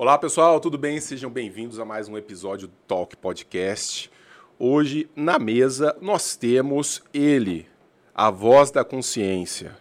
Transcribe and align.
Olá 0.00 0.16
pessoal, 0.16 0.58
tudo 0.58 0.78
bem? 0.78 0.98
Sejam 0.98 1.28
bem-vindos 1.30 1.78
a 1.78 1.84
mais 1.84 2.08
um 2.08 2.16
episódio 2.16 2.68
do 2.68 2.74
Talk 2.88 3.14
Podcast. 3.18 4.10
Hoje, 4.58 5.10
na 5.14 5.38
mesa, 5.38 5.94
nós 6.00 6.36
temos 6.36 7.02
ele, 7.12 7.68
a 8.14 8.30
voz 8.30 8.70
da 8.70 8.82
consciência, 8.82 9.76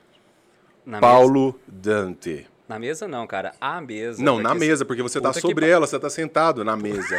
Na 0.85 0.99
Paulo 0.99 1.57
Dante. 1.65 2.29
Mesa? 2.31 2.47
Na 2.67 2.77
mesa 2.77 3.07
não, 3.07 3.25
cara. 3.25 3.53
A 3.61 3.79
mesa. 3.79 4.21
Não, 4.21 4.41
na 4.41 4.53
mesa, 4.53 4.83
porque 4.83 5.01
você 5.01 5.19
está 5.19 5.31
que 5.31 5.39
sobre 5.39 5.65
pa- 5.65 5.71
ela, 5.71 5.87
você 5.87 5.95
está 5.95 6.09
sentado 6.09 6.65
na 6.65 6.75
mesa. 6.75 7.15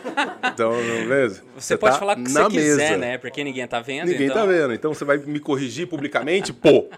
então, 0.50 0.72
beleza? 0.72 1.44
Você, 1.54 1.76
pode 1.76 1.96
tá 1.96 1.98
falar 1.98 2.14
o 2.14 2.24
que 2.24 2.32
na 2.32 2.44
você 2.44 2.50
quiser, 2.50 2.76
mesa. 2.76 2.96
né? 2.96 3.18
Porque 3.18 3.44
ninguém 3.44 3.68
tá 3.68 3.78
vendo. 3.80 4.08
Ninguém 4.08 4.28
então... 4.28 4.38
tá 4.38 4.46
vendo, 4.46 4.72
então 4.72 4.94
você 4.94 5.04
vai 5.04 5.18
me 5.18 5.38
corrigir 5.38 5.86
publicamente? 5.86 6.54
Pô, 6.54 6.88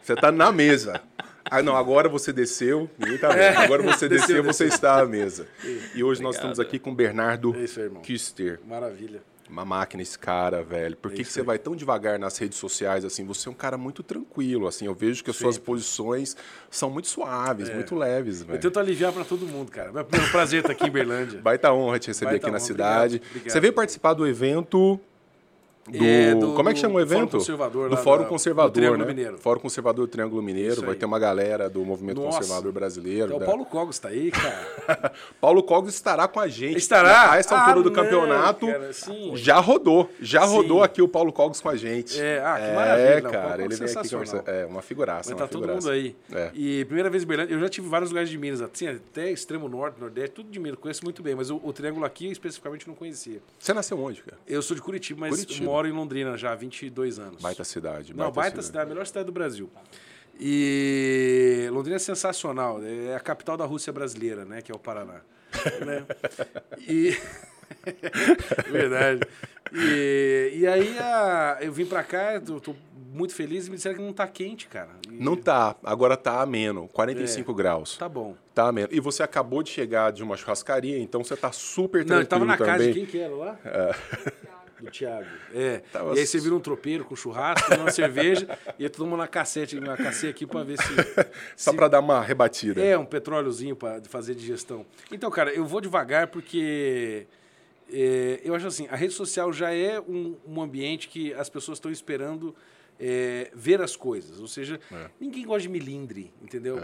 você 0.00 0.16
tá 0.16 0.32
na 0.32 0.50
mesa. 0.50 1.02
Ah, 1.50 1.62
não, 1.62 1.76
agora 1.76 2.08
você 2.08 2.32
desceu, 2.32 2.88
ninguém 2.98 3.18
tá 3.18 3.28
vendo. 3.28 3.58
Agora 3.58 3.82
você 3.82 4.06
desceu, 4.08 4.42
você 4.44 4.66
está 4.66 5.00
à 5.00 5.06
mesa. 5.06 5.46
E 5.94 6.02
hoje 6.04 6.22
nós 6.22 6.36
estamos 6.36 6.60
aqui 6.60 6.78
com 6.78 6.90
o 6.92 6.94
Bernardo 6.94 7.54
É 7.56 7.64
isso 7.64 7.80
irmão. 7.80 8.02
Kister. 8.02 8.60
Maravilha. 8.66 9.22
Uma 9.48 9.64
máquina 9.64 10.00
esse 10.00 10.16
cara, 10.16 10.62
velho. 10.62 10.96
Por 10.96 11.10
que, 11.10 11.24
que 11.24 11.32
você 11.32 11.42
vai 11.42 11.58
tão 11.58 11.74
devagar 11.74 12.20
nas 12.20 12.38
redes 12.38 12.56
sociais 12.56 13.04
assim? 13.04 13.26
Você 13.26 13.48
é 13.48 13.50
um 13.50 13.54
cara 13.54 13.76
muito 13.76 14.00
tranquilo, 14.00 14.68
assim. 14.68 14.86
Eu 14.86 14.94
vejo 14.94 15.24
que 15.24 15.30
as 15.30 15.34
suas 15.34 15.58
posições 15.58 16.36
são 16.70 16.88
muito 16.88 17.08
suaves, 17.08 17.68
muito 17.68 17.96
leves, 17.96 18.42
Eu 18.42 18.46
velho. 18.46 18.60
tento 18.60 18.78
aliviar 18.78 19.12
pra 19.12 19.24
todo 19.24 19.44
mundo, 19.48 19.72
cara. 19.72 19.90
É 19.92 20.00
um 20.02 20.28
prazer 20.30 20.60
estar 20.60 20.70
aqui 20.70 20.86
em 20.86 20.90
Berlândia. 20.90 21.40
Baita 21.40 21.72
honra 21.72 21.98
te 21.98 22.06
receber 22.06 22.30
Baita 22.30 22.46
aqui 22.46 22.52
na 22.52 22.58
honra, 22.58 22.64
cidade. 22.66 23.16
obrigado, 23.16 23.28
obrigado. 23.30 23.52
Você 23.52 23.60
veio 23.60 23.72
participar 23.72 24.12
do 24.14 24.24
evento 24.24 25.00
do, 25.90 26.04
É, 26.04 26.34
do- 26.34 26.54
como 26.54 26.68
é 26.68 26.72
que 26.74 26.78
chama 26.80 26.94
o 26.94 26.98
do 26.98 27.02
evento? 27.02 27.20
Fórum 27.30 27.38
Conservador 27.38 27.90
do 27.90 27.96
Fórum 27.96 28.22
da- 28.22 28.28
Conservador, 28.28 28.90
do 28.92 28.98
né? 28.98 29.04
Mineiro. 29.06 29.38
Fórum 29.38 29.60
Conservador 29.60 30.06
do 30.06 30.10
Triângulo 30.10 30.42
Mineiro. 30.42 30.82
Vai 30.82 30.94
ter 30.94 31.06
uma 31.06 31.18
galera 31.18 31.68
do 31.68 31.84
Movimento 31.84 32.20
Nossa. 32.20 32.38
Conservador 32.38 32.72
Brasileiro. 32.72 33.24
Então, 33.26 33.36
o 33.36 33.40
da- 33.40 33.46
Paulo 33.46 33.64
Cogos 33.66 33.98
tá 33.98 34.08
aí, 34.08 34.30
cara. 34.30 35.12
Paulo 35.40 35.62
Cogos 35.62 35.94
estará 35.94 36.26
com 36.28 36.40
a 36.40 36.48
gente. 36.48 36.78
Estará? 36.78 37.32
A 37.32 37.36
essa 37.38 37.54
altura 37.56 37.80
Ah, 37.80 37.82
do 37.82 37.90
não, 37.90 37.92
campeonato. 37.92 38.66
cara. 38.66 38.90
Já 39.34 39.58
rodou. 39.58 40.10
Já 40.20 40.46
Sim. 40.46 40.54
rodou 40.56 40.82
aqui 40.82 41.02
o 41.02 41.08
Paulo 41.08 41.32
Cogos 41.32 41.60
com 41.60 41.68
a 41.68 41.76
gente. 41.76 42.20
É, 42.20 42.40
ah, 42.44 42.56
que 42.56 42.62
É, 42.62 42.74
maravilha. 42.74 43.10
Não, 43.22 43.30
o 43.30 43.32
Paulo 43.32 43.48
cara. 43.48 43.64
Ele 43.64 43.74
vem 43.76 43.88
aqui 43.88 44.08
conversar. 44.10 44.42
É, 44.46 44.66
uma 44.66 44.82
figuraça. 44.82 45.28
Vai 45.30 45.34
estar 45.34 45.48
todo 45.48 45.62
figuraça. 45.62 45.88
mundo 45.88 45.94
aí. 45.96 46.16
É. 46.32 46.50
E 46.54 46.84
primeira 46.84 47.10
vez 47.10 47.22
em 47.22 47.26
Berlândia, 47.26 47.54
eu 47.54 47.60
já 47.60 47.68
tive 47.68 47.88
vários 47.88 48.10
lugares 48.10 48.30
de 48.30 48.38
Minas, 48.38 48.60
assim, 48.60 48.86
até 48.88 49.30
extremo 49.30 49.68
norte, 49.68 50.00
nordeste, 50.00 50.30
tudo 50.30 50.50
de 50.50 50.58
Minas, 50.58 50.78
conheço 50.78 51.04
muito 51.04 51.22
bem, 51.22 51.34
mas 51.34 51.50
o, 51.50 51.60
o 51.62 51.72
Triângulo 51.72 52.04
aqui 52.04 52.30
especificamente 52.30 52.86
não 52.88 52.94
conhecia. 52.94 53.40
Você 53.58 53.72
nasceu 53.72 53.98
onde, 54.00 54.22
cara? 54.22 54.38
Eu 54.46 54.62
sou 54.62 54.74
de 54.74 54.82
Curitiba, 54.82 55.20
mas 55.20 55.30
Curitiba. 55.30 55.70
Moro 55.80 55.88
em 55.88 55.92
Londrina 55.92 56.36
já 56.36 56.52
há 56.52 56.54
22 56.54 57.18
anos. 57.18 57.40
Baita 57.40 57.64
cidade. 57.64 58.14
Não, 58.14 58.30
baita 58.30 58.60
cidade, 58.60 58.86
a 58.86 58.88
melhor 58.88 59.06
cidade 59.06 59.26
do 59.26 59.32
Brasil. 59.32 59.70
E 60.38 61.68
Londrina 61.72 61.96
é 61.96 61.98
sensacional, 61.98 62.80
é 62.82 63.14
a 63.14 63.20
capital 63.20 63.56
da 63.56 63.64
Rússia 63.64 63.92
brasileira, 63.92 64.44
né, 64.44 64.62
que 64.62 64.70
é 64.72 64.74
o 64.74 64.78
Paraná. 64.78 65.20
né? 65.84 66.04
E 66.88 67.16
verdade. 68.70 69.20
E, 69.72 70.52
e 70.56 70.66
aí 70.66 70.98
a- 70.98 71.58
eu 71.60 71.72
vim 71.72 71.84
pra 71.86 72.02
cá, 72.02 72.34
eu 72.34 72.60
tô 72.60 72.74
muito 73.12 73.34
feliz 73.34 73.66
e 73.66 73.70
me 73.70 73.76
disseram 73.76 73.96
que 73.96 74.02
não 74.02 74.12
tá 74.12 74.26
quente, 74.26 74.66
cara. 74.68 74.88
E 75.10 75.22
Não 75.22 75.36
tá. 75.36 75.74
Agora 75.82 76.16
tá 76.16 76.40
ameno. 76.40 76.88
45 76.88 77.52
graus. 77.54 77.96
tá 77.98 78.08
bom. 78.08 78.36
Tá 78.54 78.68
ameno. 78.68 78.88
E 78.92 79.00
você 79.00 79.22
acabou 79.22 79.62
de 79.62 79.70
chegar 79.70 80.12
de 80.12 80.22
uma 80.22 80.36
churrascaria, 80.36 80.98
então 80.98 81.22
você 81.24 81.36
tá 81.36 81.50
super 81.52 82.04
tranquilo 82.04 82.14
Não, 82.16 82.20
eu 82.22 82.26
tava 82.26 82.44
na 82.44 82.56
também. 82.56 82.72
casa 82.72 82.86
de 82.86 82.92
quem 82.94 83.06
que 83.06 83.18
era 83.18 83.34
lá? 83.34 83.58
Do 84.84 84.90
Thiago. 84.90 85.26
É. 85.54 85.78
Tava- 85.92 86.14
E 86.16 86.20
aí 86.20 86.26
você 86.26 86.38
vira 86.38 86.54
um 86.54 86.60
tropeiro 86.60 87.04
com 87.04 87.14
churrasco, 87.16 87.74
uma 87.74 87.90
cerveja, 87.92 88.46
e 88.78 88.84
aí 88.84 88.88
todo 88.90 89.06
mundo 89.06 89.18
na 89.18 89.28
cassete, 89.28 89.78
na 89.80 89.96
cassete 89.96 90.28
aqui 90.28 90.46
pra 90.46 90.62
ver 90.62 90.76
se. 90.78 90.88
Só 91.56 91.70
se- 91.70 91.76
pra 91.76 91.88
dar 91.88 92.00
uma 92.00 92.20
rebatida. 92.22 92.80
É, 92.82 92.96
um 92.96 93.04
petróleozinho 93.04 93.76
para 93.76 94.02
fazer 94.04 94.34
digestão. 94.34 94.86
Então, 95.12 95.30
cara, 95.30 95.52
eu 95.52 95.64
vou 95.66 95.80
devagar 95.80 96.28
porque 96.28 97.26
é, 97.92 98.40
eu 98.44 98.54
acho 98.54 98.66
assim, 98.66 98.86
a 98.90 98.96
rede 98.96 99.12
social 99.14 99.52
já 99.52 99.72
é 99.74 100.00
um, 100.00 100.36
um 100.46 100.60
ambiente 100.62 101.08
que 101.08 101.32
as 101.34 101.48
pessoas 101.48 101.76
estão 101.78 101.90
esperando 101.90 102.54
é, 102.98 103.50
ver 103.54 103.80
as 103.80 103.96
coisas. 103.96 104.38
Ou 104.40 104.46
seja, 104.46 104.78
É. 104.92 105.10
ninguém 105.20 105.44
gosta 105.44 105.62
de 105.62 105.68
milindre, 105.68 106.32
entendeu? 106.42 106.78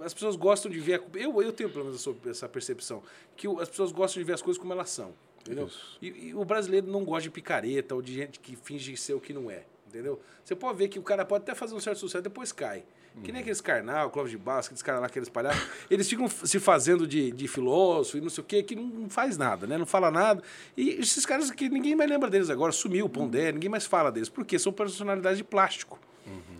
As 0.00 0.14
pessoas 0.14 0.36
gostam 0.36 0.70
de 0.70 0.78
ver... 0.80 0.94
a- 1.00 1.18
eu, 1.18 1.42
eu 1.42 1.52
tenho 1.52 1.68
pelo 1.70 1.84
menos 1.86 2.06
essa, 2.26 2.48
percepção, 2.48 3.02
que 3.36 3.46
as 3.60 3.68
pessoas 3.68 3.92
gostam 3.92 4.20
de 4.22 4.26
ver 4.26 4.32
as 4.34 4.42
coisas 4.42 4.60
como 4.60 4.72
elas 4.72 4.90
são. 4.90 5.12
Entendeu? 5.46 5.70
E, 6.00 6.28
e 6.28 6.34
o 6.34 6.44
brasileiro 6.44 6.86
não 6.86 7.04
gosta 7.04 7.22
de 7.22 7.30
picareta 7.30 7.94
ou 7.94 8.02
de 8.02 8.14
gente 8.14 8.40
que 8.40 8.56
finge 8.56 8.96
ser 8.96 9.14
o 9.14 9.20
que 9.20 9.32
não 9.32 9.50
é. 9.50 9.64
Entendeu? 9.88 10.20
Você 10.44 10.54
pode 10.54 10.78
ver 10.78 10.88
que 10.88 10.98
o 10.98 11.02
cara 11.02 11.24
pode 11.24 11.42
até 11.42 11.54
fazer 11.54 11.74
um 11.74 11.80
certo 11.80 11.98
sucesso, 11.98 12.22
depois 12.22 12.52
cai. 12.52 12.84
Que 13.22 13.32
nem 13.32 13.40
aqueles 13.40 13.62
carnal, 13.62 14.10
Clóvis 14.10 14.30
de 14.30 14.36
Barros, 14.36 14.66
aqueles 14.66 14.82
caras 14.82 15.00
lá, 15.00 15.06
aqueles 15.06 15.30
palhaços. 15.30 15.66
Eles 15.90 16.06
ficam 16.06 16.28
se 16.28 16.60
fazendo 16.60 17.06
de, 17.06 17.32
de 17.32 17.48
filósofo 17.48 18.18
e 18.18 18.20
não 18.20 18.28
sei 18.28 18.44
o 18.44 18.46
quê, 18.46 18.62
que 18.62 18.76
não, 18.76 19.08
faz 19.08 19.38
nada, 19.38 19.66
né? 19.66 19.78
Não 19.78 19.86
fala 19.86 20.10
nada. 20.10 20.42
E 20.76 20.90
esses 20.90 21.24
caras 21.24 21.50
que 21.50 21.66
ninguém 21.70 21.96
mais 21.96 22.10
lembra 22.10 22.28
deles 22.28 22.50
agora, 22.50 22.72
sumiu 22.72 23.06
o 23.06 23.08
Pondé, 23.08 23.52
ninguém 23.52 23.70
mais 23.70 23.86
fala 23.86 24.12
deles. 24.12 24.28
Por 24.28 24.44
quê? 24.44 24.58
São 24.58 24.70
personalidades 24.70 25.38
de 25.38 25.44
plástico. 25.44 25.98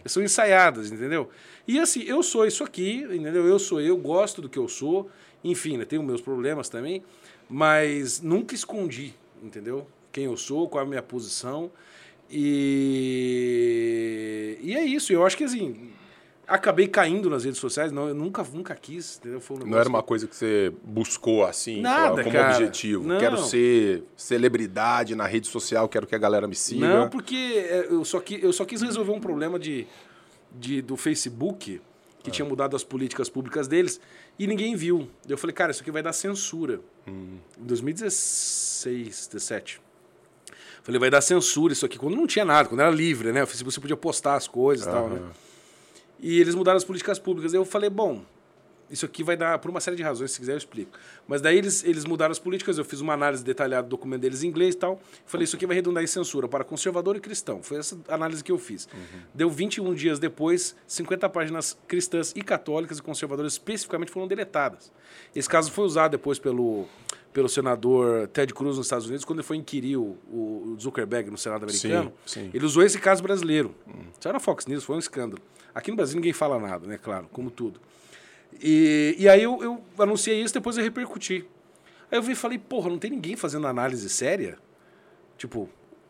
São 0.07 0.23
ensaiadas, 0.23 0.91
entendeu? 0.91 1.29
E 1.67 1.79
assim, 1.79 2.03
eu 2.05 2.23
sou 2.23 2.47
isso 2.47 2.63
aqui, 2.63 3.01
entendeu? 3.03 3.47
Eu 3.47 3.59
sou 3.59 3.81
eu, 3.81 3.97
gosto 3.97 4.41
do 4.41 4.49
que 4.49 4.59
eu 4.59 4.69
sou. 4.69 5.11
Enfim, 5.43 5.77
né, 5.77 5.85
tenho 5.85 6.03
meus 6.03 6.21
problemas 6.21 6.69
também, 6.69 7.05
mas 7.49 8.21
nunca 8.21 8.55
escondi, 8.55 9.15
entendeu? 9.43 9.87
Quem 10.13 10.25
eu 10.25 10.37
sou, 10.37 10.69
qual 10.69 10.83
é 10.83 10.87
a 10.87 10.89
minha 10.89 11.03
posição. 11.03 11.71
E, 13.27 14.59
e 14.63 14.75
é 14.75 14.85
isso. 14.85 15.13
Eu 15.13 15.25
acho 15.27 15.37
que 15.37 15.45
assim, 15.45 15.91
acabei 16.47 16.89
caindo 16.89 17.29
nas 17.31 17.45
redes 17.45 17.61
sociais. 17.61 17.93
Não, 17.93 18.09
eu 18.09 18.15
nunca, 18.15 18.43
nunca 18.53 18.75
quis, 18.75 19.19
entendeu? 19.19 19.41
Foi 19.41 19.57
um 19.59 19.67
Não 19.67 19.79
era 19.79 19.89
uma 19.89 20.03
coisa 20.03 20.27
que 20.27 20.35
você 20.35 20.73
buscou 20.83 21.45
assim, 21.45 21.81
Nada, 21.81 22.23
como 22.23 22.35
cara. 22.35 22.55
objetivo. 22.55 23.07
Não. 23.07 23.19
Quero 23.19 23.39
ser 23.39 24.05
celebridade 24.17 25.15
na 25.15 25.27
rede 25.27 25.47
social, 25.47 25.89
quero 25.89 26.07
que 26.07 26.15
a 26.15 26.19
galera 26.19 26.47
me 26.49 26.55
siga. 26.55 26.87
Não, 26.87 27.09
porque 27.11 27.37
é, 27.37 27.87
eu 27.91 28.05
só, 28.05 28.21
qui- 28.21 28.41
eu 28.43 28.53
só 28.53 28.65
quis 28.65 28.81
resolver 28.83 29.13
um 29.13 29.21
problema 29.21 29.59
de, 29.59 29.87
de, 30.59 30.81
do 30.83 30.97
Facebook, 30.97 31.81
que 32.27 32.31
tinha 32.33 32.47
mudado 32.47 32.75
as 32.75 32.83
políticas 32.83 33.29
públicas 33.29 33.69
deles, 33.69 34.01
e 34.37 34.49
ninguém 34.49 34.75
viu. 34.75 35.09
Eu 35.29 35.39
falei, 35.39 35.55
cara, 35.55 35.71
isso 35.71 35.81
aqui 35.81 35.93
vai 35.93 36.03
dar 36.03 36.13
censura. 36.13 36.81
Em 37.07 37.41
2016, 37.57 39.29
17. 39.29 39.81
Falei, 40.83 40.99
vai 40.99 41.09
dar 41.09 41.21
censura 41.21 41.73
isso 41.73 41.87
aqui. 41.87 41.97
Quando 41.97 42.17
não 42.17 42.27
tinha 42.27 42.45
nada, 42.45 42.69
quando 42.69 42.81
era 42.81 42.91
livre, 42.91 43.31
né? 43.31 43.45
O 43.45 43.47
Facebook 43.47 43.73
você 43.73 43.81
podia 43.81 43.97
postar 43.97 44.35
as 44.35 44.49
coisas 44.49 44.85
e 44.85 44.91
tal, 44.91 45.09
né? 45.09 45.23
E 46.19 46.41
eles 46.41 46.57
mudaram 46.57 46.77
as 46.77 46.85
políticas 46.85 47.17
públicas. 47.17 47.55
Eu 47.55 47.65
falei, 47.65 47.89
bom, 47.89 48.25
isso 48.91 49.05
aqui 49.05 49.23
vai 49.23 49.37
dar, 49.37 49.59
por 49.59 49.71
uma 49.71 49.81
série 49.81 49.97
de 49.97 50.03
razões, 50.03 50.31
se 50.33 50.39
quiser 50.39 50.53
eu 50.53 50.59
explico. 50.59 50.97
Mas 51.27 51.41
daí 51.41 51.59
eles, 51.59 51.83
eles 51.85 52.05
mudaram 52.05 52.33
as 52.33 52.39
políticas, 52.39 52.79
eu 52.79 52.85
fiz 52.85 53.01
uma 53.01 53.13
análise 53.13 53.43
detalhada 53.43 53.83
do 53.83 53.91
documento 53.91 54.21
deles 54.21 54.43
em 54.43 54.49
inglês 54.49 54.75
e 54.75 54.79
tal. 54.79 55.01
Falei, 55.27 55.45
isso 55.45 55.57
aqui 55.57 55.67
vai 55.67 55.75
redundar 55.75 56.03
em 56.03 56.07
censura 56.07 56.47
para 56.49 56.63
conservador 56.65 57.17
e 57.17 57.21
cristão. 57.21 57.63
Foi 57.63 57.79
essa 57.79 57.99
análise 58.09 58.45
que 58.45 58.53
eu 58.53 58.59
fiz. 58.59 58.89
Deu 59.35 59.51
21 59.51 59.95
dias 59.95 60.19
depois, 60.19 60.77
50 60.87 61.29
páginas 61.29 61.77
cristãs 61.89 62.33
e 62.37 62.43
católicas 62.43 62.99
e 62.99 63.03
conservadoras 63.03 63.53
especificamente 63.55 64.11
foram 64.13 64.29
deletadas. 64.29 64.93
Esse 65.35 65.49
caso 65.49 65.71
foi 65.73 65.85
usado 65.85 66.13
depois 66.13 66.39
pelo, 66.39 66.87
pelo 67.33 67.49
senador 67.49 68.29
Ted 68.29 68.55
Cruz 68.55 68.77
nos 68.77 68.87
Estados 68.87 69.07
Unidos, 69.07 69.25
quando 69.25 69.41
ele 69.41 69.47
foi 69.47 69.57
inquirir 69.57 69.97
o, 69.97 70.17
o 70.31 70.77
Zuckerberg 70.81 71.31
no 71.31 71.39
Senado 71.39 71.65
americano. 71.65 72.13
sim. 72.25 72.51
Ele 72.55 72.65
usou 72.65 72.83
esse 72.83 72.99
caso 72.99 73.23
brasileiro. 73.23 73.75
Saiu 74.21 74.33
na 74.33 74.41
Fox 74.41 74.67
News, 74.67 74.85
foi 74.85 74.97
um 74.97 75.01
escândalo. 75.01 75.43
Aqui 75.75 75.91
no 75.91 75.97
Brasil 75.97 76.17
ninguém 76.17 76.33
fala 76.33 76.59
nada, 76.59 76.87
né? 76.87 76.97
Claro, 76.97 77.29
como 77.31 77.51
tudo. 77.51 77.79
E, 78.63 79.17
e 79.19 79.29
aí 79.29 79.43
eu, 79.43 79.63
eu 79.63 79.83
anunciei 79.99 80.41
isso, 80.41 80.55
depois 80.55 80.77
eu 80.77 80.85
repercuti. 80.85 81.45
Aí 82.11 82.19
eu 82.19 82.23
vi 82.23 82.33
e 82.33 82.37
falei, 82.37 82.59
porra, 82.59 82.89
não 82.89 82.99
tem 82.99 83.11
ninguém 83.11 83.37
fazendo 83.37 83.67
análise 83.67 84.09
séria? 84.09 84.59
Tipo, 85.37 85.69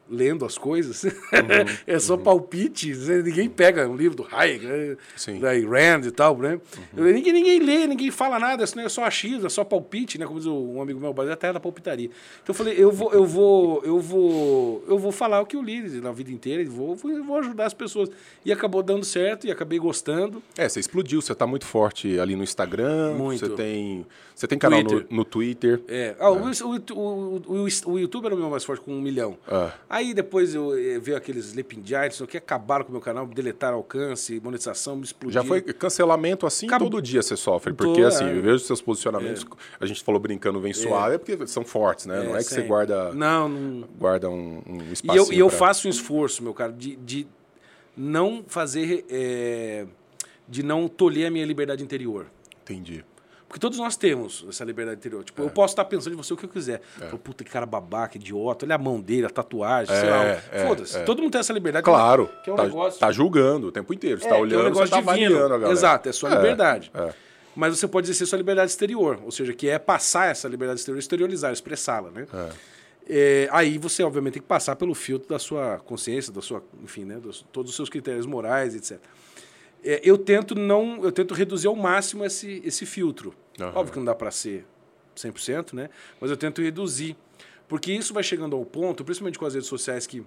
lendo 0.08 0.44
as 0.44 0.56
coisas. 0.58 1.04
é 1.86 1.98
só 1.98 2.16
palpite. 2.16 2.94
né? 2.94 3.22
Ninguém 3.22 3.48
pega 3.48 3.88
um 3.88 3.96
livro 3.96 4.16
do 4.16 4.26
Hayek, 4.30 4.66
né? 4.66 4.96
Sim. 5.16 5.40
da 5.40 5.52
Rand 5.52 6.06
e 6.06 6.10
tal, 6.10 6.36
né? 6.38 6.60
Ninguém, 6.92 7.32
ninguém 7.32 7.58
lê, 7.60 7.86
ninguém 7.86 8.10
fala 8.10 8.38
nada, 8.38 8.64
isso 8.64 8.76
não 8.76 8.84
é 8.84 8.88
só 8.88 9.04
achismo, 9.04 9.46
é 9.46 9.50
só 9.50 9.64
palpite, 9.64 10.18
né? 10.18 10.26
Como 10.26 10.38
diz 10.38 10.46
um 10.46 10.80
amigo 10.80 11.00
meu, 11.00 11.14
é 11.28 11.32
a 11.32 11.36
terra 11.36 11.54
da 11.54 11.60
palpitaria. 11.60 12.10
Então 12.42 12.52
eu 12.52 12.54
falei, 12.54 12.74
eu 12.76 12.90
vou, 12.90 13.12
eu 13.12 13.24
vou, 13.24 13.82
eu 13.84 14.00
vou, 14.00 14.84
eu 14.88 14.98
vou 14.98 15.12
falar 15.12 15.40
o 15.40 15.46
que 15.46 15.56
eu 15.56 15.62
li 15.62 16.00
na 16.00 16.12
vida 16.12 16.30
inteira 16.30 16.62
e 16.62 16.66
vou, 16.66 16.94
vou, 16.94 17.38
ajudar 17.38 17.66
as 17.66 17.74
pessoas. 17.74 18.10
E 18.44 18.52
acabou 18.52 18.82
dando 18.82 19.04
certo 19.04 19.46
e 19.46 19.50
acabei 19.50 19.78
gostando. 19.78 20.42
É, 20.56 20.68
você 20.68 20.80
explodiu, 20.80 21.20
você 21.20 21.34
tá 21.34 21.46
muito 21.46 21.66
forte 21.66 22.18
ali 22.18 22.36
no 22.36 22.42
Instagram, 22.42 23.14
Muito. 23.14 23.40
você 23.40 23.48
tem, 23.54 24.06
você 24.34 24.46
tem 24.46 24.58
canal 24.58 24.82
no, 24.82 24.88
Twitter. 24.88 25.16
no 25.16 25.24
Twitter. 25.24 25.80
É. 25.88 26.16
Ah, 26.18 26.30
o, 26.30 26.36
o, 26.36 26.94
o, 26.94 27.64
o, 27.64 27.92
o 27.92 27.98
YouTube 27.98 28.26
era 28.26 28.34
o 28.34 28.38
meu 28.38 28.50
mais 28.50 28.64
forte, 28.64 28.82
com 28.82 28.92
um 28.92 29.00
milhão. 29.00 29.36
Ah. 29.48 29.72
Aí 29.96 30.12
depois 30.12 30.54
eu 30.54 30.76
eh, 30.78 30.98
veio 30.98 31.16
aqueles 31.16 31.46
Sleeping 31.46 31.80
Giants, 31.84 32.20
que 32.28 32.36
acabaram 32.36 32.84
com 32.84 32.90
o 32.90 32.92
meu 32.92 33.00
canal, 33.00 33.26
deletaram 33.26 33.78
alcance, 33.78 34.38
monetização, 34.40 34.96
me 34.96 35.04
explodiu. 35.04 35.32
Já 35.32 35.42
foi 35.42 35.62
cancelamento 35.62 36.46
assim, 36.46 36.66
todo 36.66 37.00
dia 37.00 37.22
você 37.22 37.36
sofre. 37.36 37.72
Porque 37.72 38.02
Tô, 38.02 38.06
assim, 38.06 38.24
é. 38.26 38.36
eu 38.36 38.42
vejo 38.42 38.58
seus 38.60 38.82
posicionamentos, 38.82 39.46
a 39.80 39.86
gente 39.86 40.02
falou 40.04 40.20
brincando, 40.20 40.60
vem 40.60 40.72
suave, 40.72 41.14
é 41.14 41.18
porque 41.18 41.46
são 41.46 41.64
fortes, 41.64 42.04
né? 42.06 42.22
não 42.22 42.34
é 42.34 42.38
que 42.38 42.44
você 42.44 42.56
sempre. 42.56 42.68
guarda, 42.68 43.12
Não, 43.14 43.48
não. 43.48 43.88
guarda 43.98 44.28
um, 44.28 44.62
um 44.66 44.78
E 44.88 44.92
espaço. 44.92 45.18
eu, 45.18 45.32
e 45.32 45.38
eu 45.38 45.48
faço 45.48 45.86
um 45.86 45.90
esforço, 45.90 46.42
meu 46.42 46.52
cara, 46.52 46.72
de, 46.72 46.96
de 46.96 47.26
não 47.96 48.44
fazer. 48.46 49.04
eh, 49.08 49.86
de 50.48 50.62
não 50.62 50.86
tolher 50.86 51.26
a 51.26 51.30
minha 51.30 51.44
liberdade 51.44 51.82
interior. 51.82 52.26
Entendi. 52.62 53.04
Porque 53.48 53.60
todos 53.60 53.78
nós 53.78 53.96
temos 53.96 54.44
essa 54.48 54.64
liberdade 54.64 54.98
interior. 54.98 55.22
Tipo, 55.22 55.42
eu 55.42 55.50
posso 55.50 55.72
estar 55.72 55.84
pensando 55.84 56.14
em 56.14 56.16
você 56.16 56.34
o 56.34 56.36
que 56.36 56.44
eu 56.44 56.48
quiser. 56.48 56.80
Falo, 56.98 57.18
Puta, 57.18 57.44
que 57.44 57.50
cara 57.50 57.64
babaca, 57.64 58.16
idiota. 58.16 58.66
Olha 58.66 58.74
a 58.74 58.78
mão 58.78 59.00
dele, 59.00 59.26
a 59.26 59.30
tatuagem, 59.30 59.94
sei 59.94 60.10
lá. 60.10 60.24
é, 60.24 60.64
Foda-se. 60.66 60.98
é. 60.98 61.02
Todo 61.04 61.22
mundo 61.22 61.30
tem 61.32 61.38
essa 61.40 61.52
liberdade. 61.52 61.84
Claro. 61.84 62.28
Que 62.42 62.50
é 62.50 62.52
um 62.52 62.56
tá, 62.56 62.64
negócio... 62.64 62.98
tá 62.98 63.12
julgando 63.12 63.68
o 63.68 63.72
tempo 63.72 63.94
inteiro. 63.94 64.20
Você 64.20 64.26
É, 64.26 64.30
tá 64.30 64.34
que 64.34 64.40
é 64.40 64.42
um 64.42 64.46
olhando, 64.46 64.64
negócio 64.64 64.86
você 64.86 64.90
tá 64.90 64.96
divino. 65.00 65.26
avaliando 65.26 65.54
a 65.54 65.58
galera. 65.58 65.72
Exato, 65.72 66.08
é 66.08 66.12
sua 66.12 66.30
liberdade. 66.30 66.90
é. 66.94 67.12
Mas 67.54 67.78
você 67.78 67.88
pode 67.88 68.04
exercer 68.06 68.26
sua 68.26 68.36
liberdade 68.36 68.70
exterior, 68.70 69.18
ou 69.24 69.30
seja, 69.30 69.54
que 69.54 69.66
é 69.66 69.78
passar 69.78 70.26
essa 70.30 70.46
liberdade 70.46 70.80
exterior, 70.80 70.98
exteriorizar, 70.98 71.50
expressá-la, 71.52 72.10
né? 72.10 72.26
É, 73.08 73.48
aí 73.52 73.78
você, 73.78 74.02
obviamente, 74.02 74.34
tem 74.34 74.42
que 74.42 74.48
passar 74.48 74.74
pelo 74.76 74.94
filtro 74.94 75.28
da 75.28 75.38
sua 75.38 75.78
consciência, 75.78 76.32
da 76.32 76.42
sua, 76.42 76.62
enfim, 76.82 77.04
né, 77.04 77.16
dos, 77.16 77.46
todos 77.52 77.70
os 77.70 77.76
seus 77.76 77.88
critérios 77.88 78.26
morais, 78.26 78.74
etc. 78.74 78.98
É, 79.84 80.00
eu 80.02 80.18
tento 80.18 80.54
não, 80.54 81.02
eu 81.04 81.12
tento 81.12 81.34
reduzir 81.34 81.68
ao 81.68 81.76
máximo 81.76 82.24
esse, 82.24 82.60
esse 82.64 82.84
filtro. 82.84 83.34
Aham. 83.60 83.72
Óbvio 83.74 83.92
que 83.92 83.98
não 83.98 84.06
dá 84.06 84.14
para 84.14 84.30
ser 84.30 84.66
100%, 85.16 85.72
né? 85.72 85.88
Mas 86.20 86.30
eu 86.30 86.36
tento 86.36 86.60
reduzir, 86.60 87.16
porque 87.68 87.92
isso 87.92 88.12
vai 88.12 88.22
chegando 88.22 88.56
ao 88.56 88.64
ponto, 88.64 89.04
principalmente 89.04 89.38
com 89.38 89.46
as 89.46 89.54
redes 89.54 89.68
sociais 89.68 90.06
que 90.06 90.24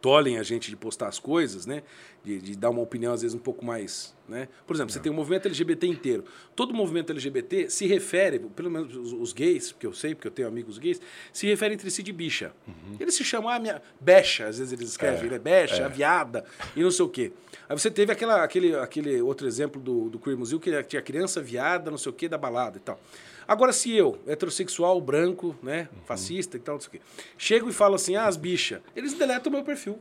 tolhem 0.00 0.38
a 0.38 0.42
gente 0.42 0.70
de 0.70 0.76
postar 0.76 1.08
as 1.08 1.18
coisas, 1.18 1.66
né? 1.66 1.82
De, 2.24 2.40
de 2.40 2.56
dar 2.56 2.70
uma 2.70 2.80
opinião, 2.80 3.12
às 3.12 3.22
vezes, 3.22 3.34
um 3.34 3.40
pouco 3.40 3.64
mais. 3.64 4.14
Né? 4.28 4.48
Por 4.66 4.74
exemplo, 4.74 4.92
você 4.92 5.00
tem 5.00 5.10
o 5.10 5.14
movimento 5.14 5.46
LGBT 5.46 5.86
inteiro. 5.86 6.24
Todo 6.54 6.72
movimento 6.72 7.10
LGBT 7.10 7.68
se 7.68 7.86
refere, 7.86 8.38
pelo 8.38 8.70
menos 8.70 8.94
os, 8.94 9.12
os 9.12 9.32
gays, 9.32 9.72
porque 9.72 9.86
eu 9.86 9.92
sei, 9.92 10.14
porque 10.14 10.28
eu 10.28 10.32
tenho 10.32 10.48
amigos 10.48 10.78
gays, 10.78 11.00
se 11.32 11.46
refere 11.46 11.74
entre 11.74 11.90
si 11.90 12.02
de 12.02 12.12
bicha. 12.12 12.52
Eles 13.00 13.14
se 13.14 13.24
chamam, 13.24 13.50
ah, 13.50 13.58
minha. 13.58 13.82
Becha, 14.00 14.46
às 14.46 14.58
vezes 14.58 14.72
eles 14.72 14.90
escrevem, 14.90 15.28
né? 15.28 15.38
Becha, 15.38 15.88
viada, 15.88 16.44
e 16.76 16.82
não 16.82 16.90
sei 16.90 17.04
o 17.04 17.08
quê. 17.08 17.32
Aí 17.68 17.78
você 17.78 17.90
teve 17.90 18.12
aquela, 18.12 18.42
aquele, 18.42 18.74
aquele 18.76 19.20
outro 19.20 19.46
exemplo 19.46 19.80
do, 19.80 20.08
do 20.08 20.18
Queer 20.18 20.36
Museu, 20.36 20.60
que 20.60 20.82
tinha 20.84 21.02
criança 21.02 21.40
viada, 21.40 21.90
não 21.90 21.98
sei 21.98 22.10
o 22.10 22.14
quê, 22.14 22.28
da 22.28 22.38
balada 22.38 22.78
e 22.78 22.80
tal. 22.80 23.00
Agora, 23.46 23.72
se 23.72 23.92
eu, 23.92 24.18
heterossexual, 24.26 25.00
branco, 25.00 25.56
né, 25.62 25.88
fascista 26.06 26.56
e 26.56 26.60
tal, 26.60 26.76
não 26.76 26.80
sei 26.80 26.88
o 26.88 26.90
quê, 26.92 27.00
chego 27.36 27.68
e 27.68 27.72
falo 27.72 27.96
assim, 27.96 28.14
ah, 28.14 28.26
as 28.26 28.36
bichas, 28.36 28.80
eles 28.94 29.14
deletam 29.14 29.50
o 29.50 29.54
meu 29.54 29.64
perfil. 29.64 29.98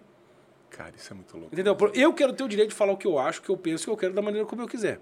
Cara, 0.72 0.94
isso 0.98 1.12
é 1.12 1.16
muito 1.16 1.36
louco. 1.38 1.54
Entendeu? 1.54 1.76
Por- 1.76 1.92
Eu 1.94 2.14
quero 2.14 2.34
ter 2.34 2.44
o 2.44 2.48
direito 2.48 2.70
de 2.70 2.76
falar 2.76 2.94
o 2.94 2.98
que 2.98 3.06
eu 3.08 3.20
acho, 3.20 3.40
o 3.40 3.44
que 3.44 3.50
eu 3.50 3.58
penso, 3.58 3.84
o 3.84 3.86
que 3.86 3.92
eu 3.92 3.98
quero 3.98 4.14
da 4.14 4.22
maneira 4.22 4.48
como 4.48 4.62
eu 4.62 4.68
quiser. 4.68 5.00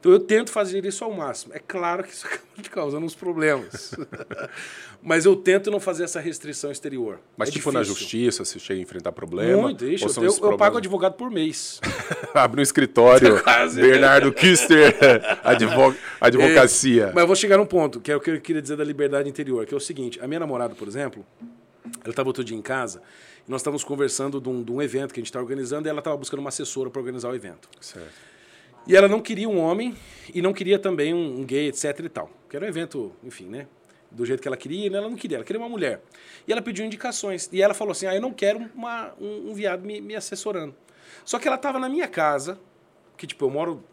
Então 0.00 0.10
eu 0.10 0.18
tento 0.18 0.50
fazer 0.50 0.84
isso 0.84 1.04
ao 1.04 1.12
máximo. 1.12 1.54
É 1.54 1.58
claro 1.60 2.02
que 2.02 2.10
isso 2.12 2.26
acaba 2.28 2.42
te 2.62 2.68
causando 2.70 3.06
uns 3.06 3.14
problemas. 3.14 3.94
Mas 5.02 5.24
eu 5.24 5.36
tento 5.36 5.70
não 5.70 5.78
fazer 5.78 6.04
essa 6.04 6.18
restrição 6.20 6.70
exterior. 6.72 7.20
Mas, 7.36 7.48
É 7.50 7.52
tipo, 7.52 7.70
na 7.70 7.80
difícil. 7.82 8.00
justiça, 8.00 8.44
você 8.44 8.58
chega 8.58 8.80
a 8.80 8.82
enfrentar 8.82 9.12
problema. 9.12 9.62
Muito, 9.62 9.84
ou 9.84 10.24
eu, 10.24 10.36
eu- 10.50 10.56
pago 10.56 10.78
advogado 10.78 11.14
por 11.14 11.30
mês. 11.30 11.80
Abre 12.34 12.60
um 12.60 12.62
escritório, 12.62 13.40
Quase. 13.42 13.80
Bernardo 13.80 14.32
Kister, 14.32 14.96
advo... 15.44 15.94
advocacia. 16.20 17.12
Mas 17.14 17.22
eu 17.22 17.26
vou 17.26 17.36
chegar 17.36 17.56
num 17.56 17.66
ponto, 17.66 18.00
que 18.00 18.10
é 18.10 18.16
o 18.16 18.20
que 18.20 18.30
eu 18.30 18.40
queria 18.40 18.60
dizer 18.62 18.76
da 18.76 18.84
liberdade 18.84 19.28
interior, 19.28 19.64
que 19.66 19.72
é 19.72 19.76
o 19.76 19.80
seguinte: 19.80 20.18
a 20.20 20.26
minha 20.26 20.40
namorada, 20.40 20.74
por 20.74 20.88
exemplo, 20.88 21.24
ela 22.02 22.10
estava 22.10 22.28
outro 22.28 22.42
dia 22.42 22.56
em 22.56 22.62
casa 22.62 23.00
nós 23.48 23.60
estávamos 23.60 23.84
conversando 23.84 24.40
de 24.40 24.48
um, 24.48 24.62
de 24.62 24.72
um 24.72 24.82
evento 24.82 25.14
que 25.14 25.20
a 25.20 25.22
gente 25.22 25.28
está 25.28 25.40
organizando 25.40 25.86
e 25.86 25.90
ela 25.90 26.00
estava 26.00 26.16
buscando 26.16 26.40
uma 26.40 26.48
assessora 26.48 26.90
para 26.90 27.00
organizar 27.00 27.30
o 27.30 27.34
evento. 27.34 27.68
Certo. 27.80 28.12
E 28.86 28.94
ela 28.94 29.08
não 29.08 29.20
queria 29.20 29.48
um 29.48 29.58
homem 29.58 29.96
e 30.32 30.40
não 30.40 30.52
queria 30.52 30.78
também 30.78 31.12
um, 31.12 31.40
um 31.40 31.44
gay, 31.44 31.68
etc 31.68 31.98
e 32.00 32.08
tal. 32.08 32.30
Que 32.48 32.56
era 32.56 32.64
um 32.64 32.68
evento, 32.68 33.12
enfim, 33.22 33.46
né? 33.46 33.66
Do 34.10 34.24
jeito 34.24 34.40
que 34.40 34.46
ela 34.46 34.56
queria, 34.56 34.88
né? 34.88 34.98
ela 34.98 35.08
não 35.08 35.16
queria, 35.16 35.38
ela 35.38 35.44
queria 35.44 35.60
uma 35.60 35.68
mulher. 35.68 36.00
E 36.46 36.52
ela 36.52 36.62
pediu 36.62 36.84
indicações. 36.84 37.48
E 37.52 37.60
ela 37.60 37.74
falou 37.74 37.92
assim: 37.92 38.06
ah, 38.06 38.14
eu 38.14 38.20
não 38.20 38.32
quero 38.32 38.70
uma, 38.74 39.12
um, 39.20 39.50
um 39.50 39.54
viado 39.54 39.84
me, 39.84 40.00
me 40.00 40.14
assessorando. 40.14 40.74
Só 41.24 41.38
que 41.38 41.48
ela 41.48 41.56
estava 41.56 41.78
na 41.80 41.88
minha 41.88 42.06
casa, 42.06 42.58
que 43.16 43.26
tipo, 43.26 43.44
eu 43.44 43.50
moro 43.50 43.84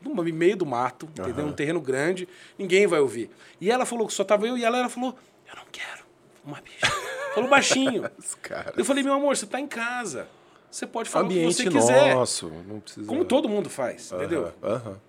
no 0.00 0.14
meio 0.22 0.56
do 0.56 0.66
mato, 0.66 1.06
entendeu? 1.06 1.46
Um 1.46 1.52
terreno 1.52 1.80
grande, 1.80 2.28
ninguém 2.58 2.86
vai 2.86 3.00
ouvir. 3.00 3.30
E 3.60 3.70
ela 3.70 3.84
falou 3.84 4.06
que 4.06 4.12
só 4.12 4.24
tava 4.24 4.46
eu 4.46 4.56
e 4.56 4.64
ela, 4.64 4.78
ela 4.78 4.88
falou: 4.88 5.14
eu 5.46 5.56
não 5.56 5.64
quero 5.70 6.04
uma 6.44 6.60
bicha. 6.60 6.78
falou 7.34 7.48
baixinho. 7.50 8.04
Eu 8.76 8.84
falei: 8.84 9.02
meu 9.02 9.12
amor, 9.14 9.36
você 9.36 9.44
está 9.44 9.60
em 9.60 9.66
casa. 9.66 10.26
Você 10.70 10.86
pode 10.86 11.08
falar 11.08 11.26
o 11.26 11.28
que 11.28 11.34
Ambiente 11.34 11.54
você 11.56 11.70
quiser. 11.70 12.14
nosso. 12.14 12.48
Não 12.66 12.80
precisa... 12.80 13.06
Como 13.06 13.24
todo 13.24 13.48
mundo 13.48 13.70
faz, 13.70 14.10
entendeu? 14.10 14.52
Aham, 14.62 14.74
aham. 14.76 15.00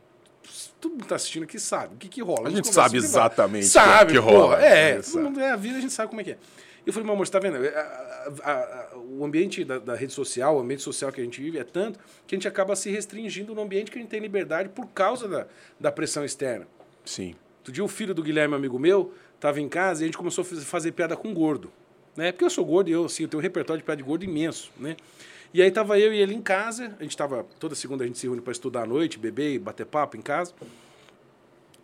todo 0.80 0.92
mundo 0.92 1.06
tá 1.06 1.16
assistindo 1.16 1.44
aqui 1.44 1.58
sabe 1.60 1.96
o 1.96 1.98
que, 1.98 2.08
que 2.08 2.22
rola. 2.22 2.42
A 2.42 2.44
Nos 2.44 2.54
gente 2.54 2.68
sabe 2.72 2.98
exatamente 2.98 3.66
sabe, 3.66 4.12
o 4.12 4.22
que 4.22 4.22
porra, 4.30 4.38
rola. 4.44 4.64
É, 4.66 4.90
É, 4.90 4.94
todo 4.96 5.04
sabe. 5.06 5.24
mundo 5.26 5.40
é 5.42 5.52
a 5.52 5.56
vida, 5.56 5.78
a 5.80 5.82
gente 5.82 5.92
sabe 5.94 6.10
como 6.10 6.22
é 6.22 6.24
que 6.24 6.32
é. 6.34 6.38
Eu 6.86 6.94
falei, 6.94 7.04
meu 7.06 7.16
amor, 7.16 7.26
você 7.26 7.32
tá 7.32 7.40
vendo? 7.40 7.56
A- 7.58 8.32
a- 8.44 8.52
a- 8.94 8.98
o 8.98 9.26
ambiente 9.26 9.64
da, 9.66 9.80
da 9.80 9.96
rede 9.96 10.14
social, 10.14 10.56
o 10.56 10.60
ambiente 10.60 10.84
social 10.84 11.12
que 11.12 11.20
a 11.20 11.24
gente 11.24 11.42
vive 11.42 11.58
é 11.58 11.64
tanto 11.64 11.98
que 12.28 12.36
a 12.36 12.38
gente 12.38 12.48
acaba 12.48 12.76
se 12.76 12.92
restringindo 12.92 13.56
no 13.56 13.62
ambiente 13.64 13.90
que 13.90 13.98
a 13.98 14.02
gente 14.02 14.10
tem 14.12 14.20
liberdade 14.20 14.70
por 14.70 14.86
causa 14.90 15.28
da, 15.28 15.48
da 15.80 15.92
pressão 15.92 16.24
externa. 16.24 16.68
Sim. 17.04 17.34
Outro 17.58 17.74
dia 17.74 17.84
o 17.84 17.88
filho 17.88 18.14
do 18.14 18.22
Guilherme, 18.22 18.54
amigo 18.54 18.78
meu, 18.78 19.12
estava 19.34 19.60
em 19.60 19.68
casa 19.68 20.02
e 20.02 20.04
a 20.04 20.08
gente 20.08 20.18
começou 20.18 20.44
a 20.44 20.46
faz- 20.46 20.64
fazer 20.64 20.92
piada 20.92 21.16
com 21.18 21.34
gordo. 21.34 21.72
Né? 22.16 22.32
Porque 22.32 22.46
eu 22.46 22.50
sou 22.50 22.66
gordo 22.66 22.90
e 22.90 22.94
eu, 22.94 23.06
assim, 23.06 23.24
eu 23.24 23.30
tenho 23.30 23.40
um 23.40 23.44
repertório 23.44 23.82
de 23.82 23.86
piada 23.86 24.02
de 24.02 24.08
gordo 24.08 24.24
imenso. 24.24 24.72
Né? 24.78 24.96
E 25.54 25.62
aí 25.62 25.72
tava 25.72 26.00
eu 26.00 26.14
e 26.14 26.18
ele 26.18 26.34
em 26.34 26.42
casa, 26.42 26.96
a 27.00 27.04
gente 27.04 27.16
tava, 27.16 27.46
toda 27.60 27.76
segunda 27.76 28.04
a 28.04 28.08
gente 28.08 28.20
se 28.20 28.28
reúne 28.28 28.42
para 28.42 28.52
estudar 28.52 28.84
à 28.84 28.86
noite, 28.86 29.18
beber 29.18 29.54
e 29.54 29.60
bater 29.60 29.86
papo 29.86 30.18
em 30.18 30.22
casa. 30.22 30.54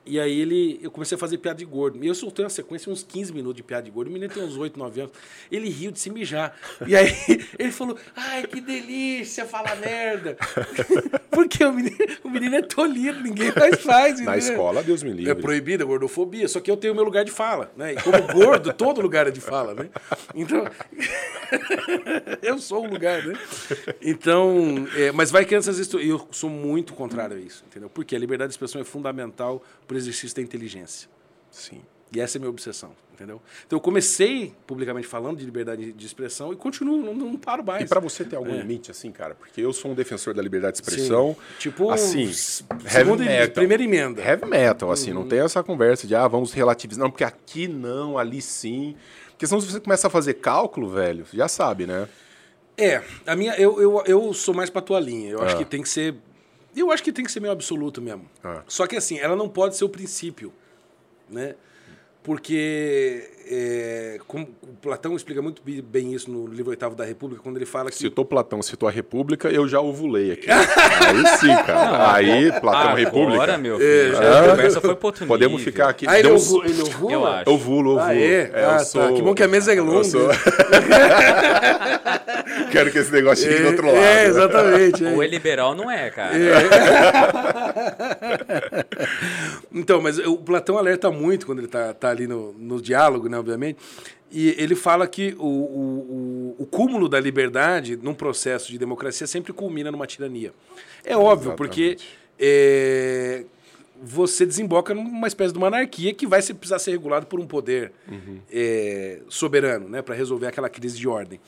E 0.03 0.19
aí 0.19 0.39
ele, 0.39 0.79
eu 0.81 0.89
comecei 0.89 1.15
a 1.15 1.19
fazer 1.19 1.37
piada 1.37 1.59
de 1.59 1.65
gordo. 1.65 2.03
E 2.03 2.07
eu 2.07 2.15
soltei 2.15 2.43
uma 2.43 2.49
sequência, 2.49 2.91
uns 2.91 3.03
15 3.03 3.31
minutos 3.33 3.55
de 3.55 3.63
piada 3.63 3.83
de 3.83 3.91
gordo. 3.91 4.07
O 4.07 4.11
menino 4.11 4.33
tem 4.33 4.43
uns 4.43 4.57
8, 4.57 4.77
9 4.77 5.01
anos. 5.01 5.13
Ele 5.51 5.69
riu 5.69 5.91
de 5.91 5.99
se 5.99 6.09
mijar. 6.09 6.57
E 6.87 6.95
aí 6.95 7.15
ele 7.59 7.71
falou, 7.71 7.95
ai, 8.15 8.47
que 8.47 8.59
delícia 8.59 9.45
falar 9.45 9.75
merda. 9.75 10.37
Porque 11.29 11.63
o 11.63 11.71
menino, 11.71 11.97
o 12.23 12.29
menino 12.29 12.55
é 12.55 12.61
tolido, 12.61 13.21
ninguém 13.21 13.53
mais 13.55 13.79
faz. 13.81 14.19
Na 14.19 14.37
escola, 14.37 14.81
Deus 14.83 15.03
me 15.03 15.11
livre. 15.11 15.31
É 15.31 15.35
proibida 15.35 15.83
a 15.83 15.87
gordofobia, 15.87 16.47
só 16.47 16.59
que 16.59 16.69
eu 16.69 16.77
tenho 16.77 16.93
o 16.93 16.95
meu 16.95 17.05
lugar 17.05 17.23
de 17.23 17.31
fala, 17.31 17.71
né? 17.77 17.93
E 17.93 17.95
como 18.01 18.21
gordo, 18.33 18.73
todo 18.73 19.01
lugar 19.01 19.27
é 19.27 19.31
de 19.31 19.39
fala, 19.39 19.73
né? 19.73 19.89
Então, 20.35 20.65
eu 22.41 22.57
sou 22.57 22.85
o 22.85 22.89
lugar, 22.89 23.25
né? 23.25 23.37
Então, 24.01 24.87
é, 24.95 25.11
mas 25.11 25.31
vai 25.31 25.45
criando 25.45 25.61
essas 25.61 25.77
histórias. 25.77 26.09
Eu 26.09 26.27
sou 26.31 26.49
muito 26.49 26.93
contrário 26.93 27.37
a 27.37 27.39
isso, 27.39 27.63
entendeu? 27.67 27.89
Porque 27.89 28.15
a 28.15 28.19
liberdade 28.19 28.49
de 28.49 28.53
expressão 28.53 28.81
é 28.81 28.83
fundamental 28.83 29.63
para 29.87 29.97
exercício 30.01 30.35
da 30.35 30.41
inteligência. 30.41 31.09
Sim. 31.49 31.81
E 32.13 32.19
essa 32.19 32.37
é 32.37 32.39
a 32.39 32.41
minha 32.41 32.49
obsessão, 32.49 32.91
entendeu? 33.13 33.41
Então 33.65 33.77
eu 33.77 33.81
comecei 33.81 34.53
publicamente 34.67 35.07
falando 35.07 35.37
de 35.37 35.45
liberdade 35.45 35.93
de 35.93 36.05
expressão 36.05 36.51
e 36.51 36.57
continuo, 36.57 36.97
não, 37.01 37.13
não 37.13 37.37
paro 37.37 37.63
mais. 37.63 37.83
E 37.83 37.87
pra 37.87 38.01
você 38.01 38.25
ter 38.25 38.35
algum 38.35 38.53
É. 38.53 38.57
limite, 38.57 38.91
assim, 38.91 39.11
cara? 39.13 39.33
Porque 39.33 39.61
eu 39.61 39.71
sou 39.71 39.91
um 39.91 39.93
defensor 39.95 40.33
da 40.33 40.41
liberdade 40.41 40.75
de 40.75 40.83
expressão. 40.83 41.33
Sim. 41.39 41.55
Tipo, 41.59 41.89
assim, 41.89 42.29
segunda 42.33 43.23
metal. 43.23 43.53
primeira 43.53 43.81
emenda. 43.81 44.21
Heavy 44.21 44.45
metal, 44.45 44.91
assim, 44.91 45.11
Uhum. 45.11 45.21
não 45.21 45.27
tem 45.27 45.39
essa 45.39 45.63
conversa 45.63 46.05
de, 46.05 46.13
ah, 46.13 46.27
vamos 46.27 46.51
relativizar. 46.51 47.01
Não, 47.01 47.09
porque 47.09 47.23
aqui 47.23 47.65
não, 47.69 48.17
ali 48.17 48.41
sim. 48.41 48.95
Porque 49.29 49.47
senão 49.47 49.61
se 49.61 49.71
você 49.71 49.79
começa 49.79 50.07
a 50.07 50.09
fazer 50.09 50.33
cálculo, 50.35 50.89
velho, 50.89 51.25
já 51.33 51.47
sabe, 51.47 51.87
né? 51.87 52.09
É, 52.77 53.01
a 53.25 53.35
minha, 53.37 53.53
eu, 53.55 53.81
eu, 53.81 54.03
eu 54.05 54.33
sou 54.33 54.53
mais 54.53 54.69
pra 54.69 54.81
tua 54.81 54.99
linha. 54.99 55.31
Eu 55.31 55.41
acho 55.41 55.55
Ah. 55.55 55.57
que 55.59 55.65
tem 55.65 55.81
que 55.81 55.87
ser. 55.89 56.15
Eu 56.75 56.91
acho 56.91 57.03
que 57.03 57.11
tem 57.11 57.25
que 57.25 57.31
ser 57.31 57.39
meio 57.39 57.51
absoluto 57.53 58.01
mesmo. 58.01 58.25
Ah. 58.43 58.61
Só 58.67 58.87
que 58.87 58.95
assim, 58.95 59.19
ela 59.19 59.35
não 59.35 59.49
pode 59.49 59.75
ser 59.75 59.83
o 59.83 59.89
princípio. 59.89 60.53
Né? 61.29 61.55
Porque, 62.23 63.27
é, 63.49 64.19
como 64.27 64.47
o 64.61 64.67
Platão 64.79 65.15
explica 65.15 65.41
muito 65.41 65.59
bem 65.65 66.13
isso 66.13 66.29
no 66.29 66.45
livro 66.45 66.69
Oitavo 66.69 66.93
da 66.93 67.03
República, 67.03 67.41
quando 67.41 67.55
ele 67.57 67.65
fala 67.65 67.89
que. 67.89 67.95
Citou 67.97 68.23
Platão, 68.23 68.61
citou 68.61 68.87
a 68.87 68.91
República, 68.91 69.49
eu 69.49 69.67
já 69.67 69.81
ovulei 69.81 70.33
aqui. 70.33 70.45
Aí 70.51 71.37
sim, 71.39 71.47
cara. 71.65 72.13
Aí, 72.13 72.51
Platão, 72.61 72.93
República. 72.93 73.33
Agora, 73.33 73.57
meu 73.57 73.77
É, 73.77 73.79
filho, 73.79 74.11
já- 74.11 74.21
já 74.21 74.45
a 74.45 74.49
conversa 74.51 74.81
foi 74.81 74.95
pro 74.95 75.07
outro 75.07 75.25
Podemos 75.25 75.63
ficar 75.63 75.89
aqui. 75.89 76.05
Ah, 76.07 76.19
ele, 76.19 76.27
Deus- 76.27 76.51
ovu- 76.51 76.63
ele 76.63 76.81
ovula? 76.83 77.11
Eu 77.11 77.25
acho. 77.25 77.49
Ovulo, 77.49 77.89
ovulo. 77.95 77.99
Ah, 78.05 78.15
é? 78.15 78.51
eu 78.53 78.69
ah, 78.69 78.77
tá. 78.77 78.85
sou- 78.85 79.13
Que 79.15 79.21
bom 79.23 79.33
que 79.33 79.41
a 79.41 79.47
mesa 79.47 79.73
é 79.73 79.81
longa. 79.81 79.97
Eu 79.97 80.03
sou... 80.03 80.29
Quero 82.71 82.91
que 82.91 82.99
esse 82.99 83.11
negócio 83.11 83.47
chegue 83.47 83.63
do 83.63 83.69
outro 83.69 83.87
lado. 83.87 83.97
É, 83.97 84.25
exatamente. 84.25 85.05
é. 85.05 85.11
Ou 85.11 85.21
é 85.21 85.27
liberal, 85.27 85.75
não 85.75 85.89
é, 85.89 86.09
cara. 86.09 86.33
Então, 89.73 90.01
mas 90.01 90.19
o 90.19 90.37
Platão 90.37 90.77
alerta 90.77 91.09
muito 91.09 91.45
quando 91.45 91.59
ele 91.59 91.67
está 91.67 91.93
tá 91.93 92.09
ali 92.09 92.27
no, 92.27 92.53
no 92.53 92.81
diálogo, 92.81 93.29
né, 93.29 93.37
obviamente. 93.37 93.79
E 94.31 94.55
ele 94.57 94.75
fala 94.75 95.07
que 95.07 95.35
o, 95.37 95.45
o, 95.45 96.55
o, 96.59 96.63
o 96.63 96.65
cúmulo 96.65 97.09
da 97.09 97.19
liberdade 97.19 97.97
num 97.97 98.13
processo 98.13 98.71
de 98.71 98.77
democracia 98.77 99.27
sempre 99.27 99.51
culmina 99.51 99.91
numa 99.91 100.07
tirania. 100.07 100.53
É 101.03 101.17
óbvio, 101.17 101.53
porque 101.53 101.97
Exatamente. 101.97 102.17
é, 102.39 103.43
você 104.01 104.45
desemboca 104.45 104.93
numa 104.93 105.27
espécie 105.27 105.51
de 105.51 105.57
uma 105.57 105.67
anarquia 105.67 106.13
que 106.13 106.25
vai 106.25 106.41
precisar 106.41 106.79
ser 106.79 106.91
regulado 106.91 107.25
por 107.27 107.39
um 107.39 107.45
poder 107.45 107.91
é, 108.51 109.19
soberano, 109.27 109.89
né, 109.89 110.01
para 110.01 110.15
resolver 110.15 110.47
aquela 110.47 110.69
crise 110.69 110.97
de 110.97 111.07
ordem. 111.07 111.39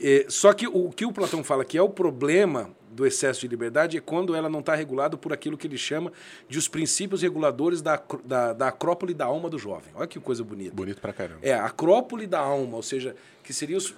É, 0.00 0.26
só 0.28 0.52
que 0.52 0.66
o 0.66 0.90
que 0.90 1.04
o 1.04 1.12
Platão 1.12 1.42
fala 1.44 1.64
que 1.64 1.76
é 1.76 1.82
o 1.82 1.88
problema 1.88 2.70
do 2.90 3.06
excesso 3.06 3.40
de 3.40 3.48
liberdade 3.48 3.96
é 3.96 4.00
quando 4.00 4.34
ela 4.34 4.48
não 4.48 4.60
está 4.60 4.74
regulada 4.74 5.16
por 5.16 5.32
aquilo 5.32 5.56
que 5.56 5.66
ele 5.66 5.78
chama 5.78 6.12
de 6.48 6.58
os 6.58 6.68
princípios 6.68 7.22
reguladores 7.22 7.80
da, 7.80 8.00
da, 8.24 8.52
da 8.52 8.68
acrópole 8.68 9.14
da 9.14 9.24
alma 9.24 9.48
do 9.48 9.58
jovem. 9.58 9.90
Olha 9.94 10.06
que 10.06 10.20
coisa 10.20 10.44
bonita. 10.44 10.74
Bonito 10.74 11.00
pra 11.00 11.12
caramba. 11.12 11.40
É, 11.42 11.54
a 11.54 11.64
acrópole 11.66 12.26
da 12.26 12.38
alma, 12.40 12.76
ou 12.76 12.82
seja, 12.82 13.14
que 13.42 13.52
seria 13.52 13.76
os- 13.76 13.94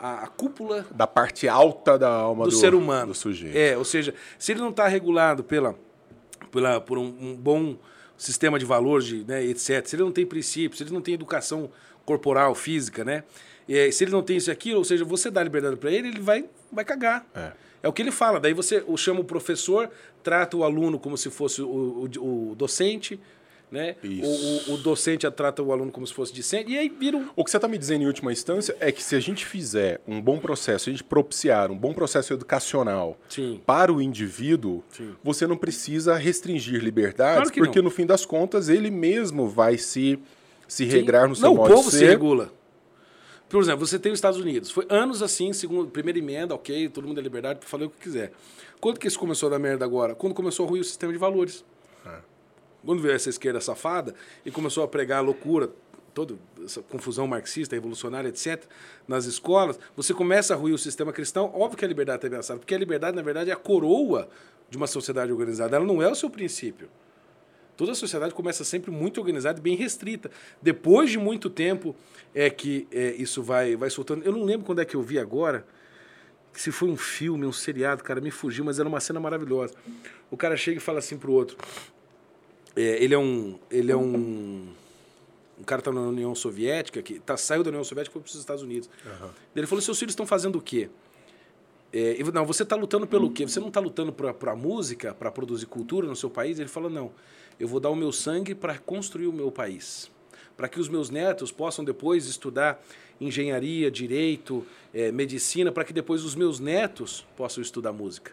a, 0.00 0.24
a 0.24 0.26
cúpula 0.28 0.86
Da 0.92 1.06
parte 1.06 1.48
alta 1.48 1.98
da 1.98 2.08
alma 2.08 2.44
do, 2.44 2.50
do, 2.50 2.56
ser 2.56 2.74
humano. 2.74 3.08
Do 3.08 3.14
sujeito. 3.14 3.56
É, 3.56 3.76
ou 3.76 3.84
seja, 3.84 4.14
se 4.38 4.52
ele 4.52 4.60
não 4.60 4.70
está 4.70 4.86
regulado 4.86 5.42
pela, 5.42 5.74
pela, 6.50 6.80
por 6.80 6.96
um, 6.98 7.04
um 7.20 7.36
bom 7.36 7.76
sistema 8.16 8.58
de 8.58 8.64
valores, 8.64 9.06
de, 9.06 9.24
né, 9.24 9.44
etc., 9.44 9.84
se 9.86 9.96
ele 9.96 10.04
não 10.04 10.12
tem 10.12 10.24
princípios, 10.24 10.78
se 10.78 10.84
ele 10.84 10.92
não 10.92 11.00
tem 11.00 11.14
educação 11.14 11.70
corporal, 12.04 12.54
física, 12.54 13.04
né? 13.04 13.24
E, 13.68 13.92
se 13.92 14.04
ele 14.04 14.12
não 14.12 14.22
tem 14.22 14.36
isso 14.36 14.50
e 14.50 14.52
aquilo, 14.52 14.78
ou 14.78 14.84
seja, 14.84 15.04
você 15.04 15.30
dá 15.30 15.42
liberdade 15.42 15.76
para 15.76 15.90
ele, 15.90 16.08
ele 16.08 16.20
vai, 16.20 16.44
vai 16.72 16.84
cagar. 16.84 17.26
É. 17.34 17.52
É 17.82 17.88
o 17.88 17.92
que 17.92 18.02
ele 18.02 18.10
fala. 18.10 18.40
Daí 18.40 18.52
você 18.52 18.82
chama 18.96 19.20
o 19.20 19.24
professor, 19.24 19.88
trata 20.22 20.56
o 20.56 20.64
aluno 20.64 20.98
como 20.98 21.16
se 21.16 21.30
fosse 21.30 21.62
o, 21.62 22.08
o, 22.18 22.50
o 22.50 22.54
docente, 22.56 23.20
né? 23.70 23.96
O, 24.02 24.72
o, 24.72 24.74
o, 24.74 24.78
docente 24.78 25.30
trata 25.30 25.62
o 25.62 25.72
aluno 25.72 25.92
como 25.92 26.06
se 26.06 26.12
fosse 26.14 26.32
discente, 26.32 26.72
e 26.72 26.78
aí 26.78 26.88
vira 26.88 27.16
um... 27.16 27.28
O 27.36 27.44
que 27.44 27.50
você 27.50 27.58
está 27.58 27.68
me 27.68 27.76
dizendo 27.78 28.02
em 28.02 28.06
última 28.06 28.32
instância 28.32 28.74
é 28.80 28.90
que 28.90 29.02
se 29.02 29.14
a 29.14 29.20
gente 29.20 29.44
fizer 29.44 30.00
um 30.08 30.20
bom 30.20 30.38
processo, 30.38 30.88
a 30.88 30.92
gente 30.92 31.04
propiciar 31.04 31.70
um 31.70 31.76
bom 31.76 31.92
processo 31.92 32.32
educacional 32.32 33.18
Sim. 33.28 33.60
para 33.64 33.92
o 33.92 34.00
indivíduo, 34.00 34.82
Sim. 34.90 35.14
você 35.22 35.46
não 35.46 35.56
precisa 35.56 36.16
restringir 36.16 36.82
liberdades, 36.82 37.36
Claro 37.36 37.50
que 37.52 37.60
porque 37.60 37.78
não. 37.78 37.84
no 37.84 37.90
fim 37.90 38.06
das 38.06 38.24
contas 38.24 38.68
ele 38.68 38.90
mesmo 38.90 39.46
vai 39.46 39.76
se, 39.76 40.18
se 40.66 40.84
regrar 40.84 41.28
no 41.28 41.36
seu 41.36 41.48
Não, 41.48 41.54
modo 41.54 41.70
o 41.72 41.76
povo 41.76 41.90
de 41.90 41.94
se 41.94 41.98
ser. 42.00 42.08
regula. 42.08 42.50
Por 43.48 43.62
exemplo, 43.62 43.86
você 43.86 43.98
tem 43.98 44.12
os 44.12 44.18
Estados 44.18 44.38
Unidos. 44.38 44.70
Foi 44.70 44.86
anos 44.90 45.22
assim, 45.22 45.52
segundo, 45.52 45.90
primeira 45.90 46.18
emenda, 46.18 46.54
ok, 46.54 46.88
todo 46.90 47.06
mundo 47.06 47.16
tem 47.16 47.24
liberdade 47.24 47.58
para 47.58 47.68
fazer 47.68 47.84
o 47.84 47.90
que 47.90 47.98
quiser. 47.98 48.32
Quando 48.80 48.98
que 48.98 49.06
isso 49.06 49.18
começou 49.18 49.48
a 49.48 49.50
dar 49.50 49.58
merda 49.58 49.84
agora? 49.84 50.14
Quando 50.14 50.34
começou 50.34 50.66
a 50.66 50.68
ruir 50.68 50.80
o 50.80 50.84
sistema 50.84 51.12
de 51.12 51.18
valores. 51.18 51.64
É. 52.04 52.18
Quando 52.84 53.00
veio 53.00 53.14
essa 53.14 53.28
esquerda 53.28 53.60
safada 53.60 54.14
e 54.44 54.50
começou 54.50 54.84
a 54.84 54.88
pregar 54.88 55.18
a 55.18 55.22
loucura, 55.22 55.70
toda 56.14 56.36
essa 56.64 56.82
confusão 56.82 57.26
marxista, 57.26 57.74
revolucionária, 57.74 58.28
etc., 58.28 58.64
nas 59.06 59.24
escolas, 59.24 59.78
você 59.96 60.12
começa 60.12 60.52
a 60.52 60.56
ruir 60.56 60.74
o 60.74 60.78
sistema 60.78 61.12
cristão. 61.12 61.50
Óbvio 61.54 61.78
que 61.78 61.84
a 61.84 61.88
liberdade 61.88 62.18
está 62.18 62.26
ameaçada, 62.28 62.58
porque 62.58 62.74
a 62.74 62.78
liberdade, 62.78 63.16
na 63.16 63.22
verdade, 63.22 63.50
é 63.50 63.52
a 63.52 63.56
coroa 63.56 64.28
de 64.68 64.76
uma 64.76 64.86
sociedade 64.86 65.32
organizada. 65.32 65.76
Ela 65.76 65.86
não 65.86 66.02
é 66.02 66.08
o 66.08 66.14
seu 66.14 66.28
princípio. 66.28 66.88
Toda 67.78 67.92
a 67.92 67.94
sociedade 67.94 68.34
começa 68.34 68.64
sempre 68.64 68.90
muito 68.90 69.18
organizada 69.20 69.58
e 69.58 69.62
bem 69.62 69.76
restrita. 69.76 70.30
Depois 70.60 71.10
de 71.10 71.16
muito 71.18 71.48
tempo 71.48 71.94
é 72.34 72.50
que 72.50 72.86
é, 72.92 73.14
isso 73.14 73.42
vai, 73.42 73.76
vai 73.76 73.88
soltando. 73.88 74.24
Eu 74.24 74.32
não 74.32 74.44
lembro 74.44 74.66
quando 74.66 74.80
é 74.80 74.84
que 74.84 74.96
eu 74.96 75.00
vi 75.02 75.18
agora, 75.18 75.64
se 76.52 76.70
foi 76.72 76.88
um 76.90 76.96
filme, 76.96 77.46
um 77.46 77.52
seriado, 77.52 78.02
cara, 78.02 78.20
me 78.20 78.30
fugiu, 78.32 78.64
mas 78.64 78.80
era 78.80 78.88
uma 78.88 78.98
cena 79.00 79.20
maravilhosa. 79.20 79.74
O 80.30 80.36
cara 80.36 80.56
chega 80.56 80.78
e 80.78 80.80
fala 80.80 80.98
assim 80.98 81.16
pro 81.16 81.32
outro. 81.32 81.56
é, 82.76 83.02
ele 83.02 83.14
é 83.14 83.18
um. 83.18 83.58
Ele 83.70 83.92
é 83.92 83.96
um. 83.96 84.68
Um 85.60 85.64
cara 85.64 85.82
tá 85.82 85.90
na 85.92 86.00
União 86.02 86.34
Soviética, 86.36 87.02
que 87.02 87.18
tá, 87.18 87.36
saiu 87.36 87.62
da 87.64 87.70
União 87.70 87.82
Soviética 87.82 88.12
e 88.12 88.14
foi 88.14 88.22
para 88.22 88.28
os 88.28 88.34
Estados 88.34 88.62
Unidos. 88.62 88.88
Ele 89.56 89.66
falou: 89.66 89.82
seus 89.82 89.98
filhos 89.98 90.12
estão 90.12 90.26
fazendo 90.26 90.56
o 90.58 90.60
quê? 90.62 90.88
É, 91.92 92.16
eu- 92.20 92.32
não, 92.32 92.44
você 92.44 92.62
está 92.64 92.76
lutando 92.76 93.06
pelo 93.06 93.30
quê? 93.30 93.46
Você 93.46 93.58
não 93.60 93.68
está 93.68 93.80
lutando 93.80 94.12
para 94.12 94.52
a 94.52 94.56
música, 94.56 95.14
para 95.14 95.30
produzir 95.30 95.66
cultura 95.66 96.06
no 96.06 96.14
seu 96.16 96.28
país? 96.30 96.58
Ele 96.58 96.68
falou: 96.68 96.88
não, 96.90 97.10
eu 97.58 97.66
vou 97.68 97.80
dar 97.80 97.90
o 97.90 97.96
meu 97.96 98.12
sangue 98.12 98.54
para 98.54 98.78
construir 98.78 99.26
o 99.26 99.32
meu 99.32 99.50
país. 99.50 100.10
Para 100.56 100.68
que 100.68 100.80
os 100.80 100.88
meus 100.88 101.10
netos 101.10 101.52
possam 101.52 101.84
depois 101.84 102.26
estudar 102.26 102.82
engenharia, 103.20 103.90
direito, 103.90 104.64
eh, 104.94 105.10
medicina, 105.10 105.72
para 105.72 105.84
que 105.84 105.92
depois 105.92 106.24
os 106.24 106.34
meus 106.34 106.60
netos 106.60 107.26
possam 107.36 107.62
estudar 107.62 107.92
música. 107.92 108.32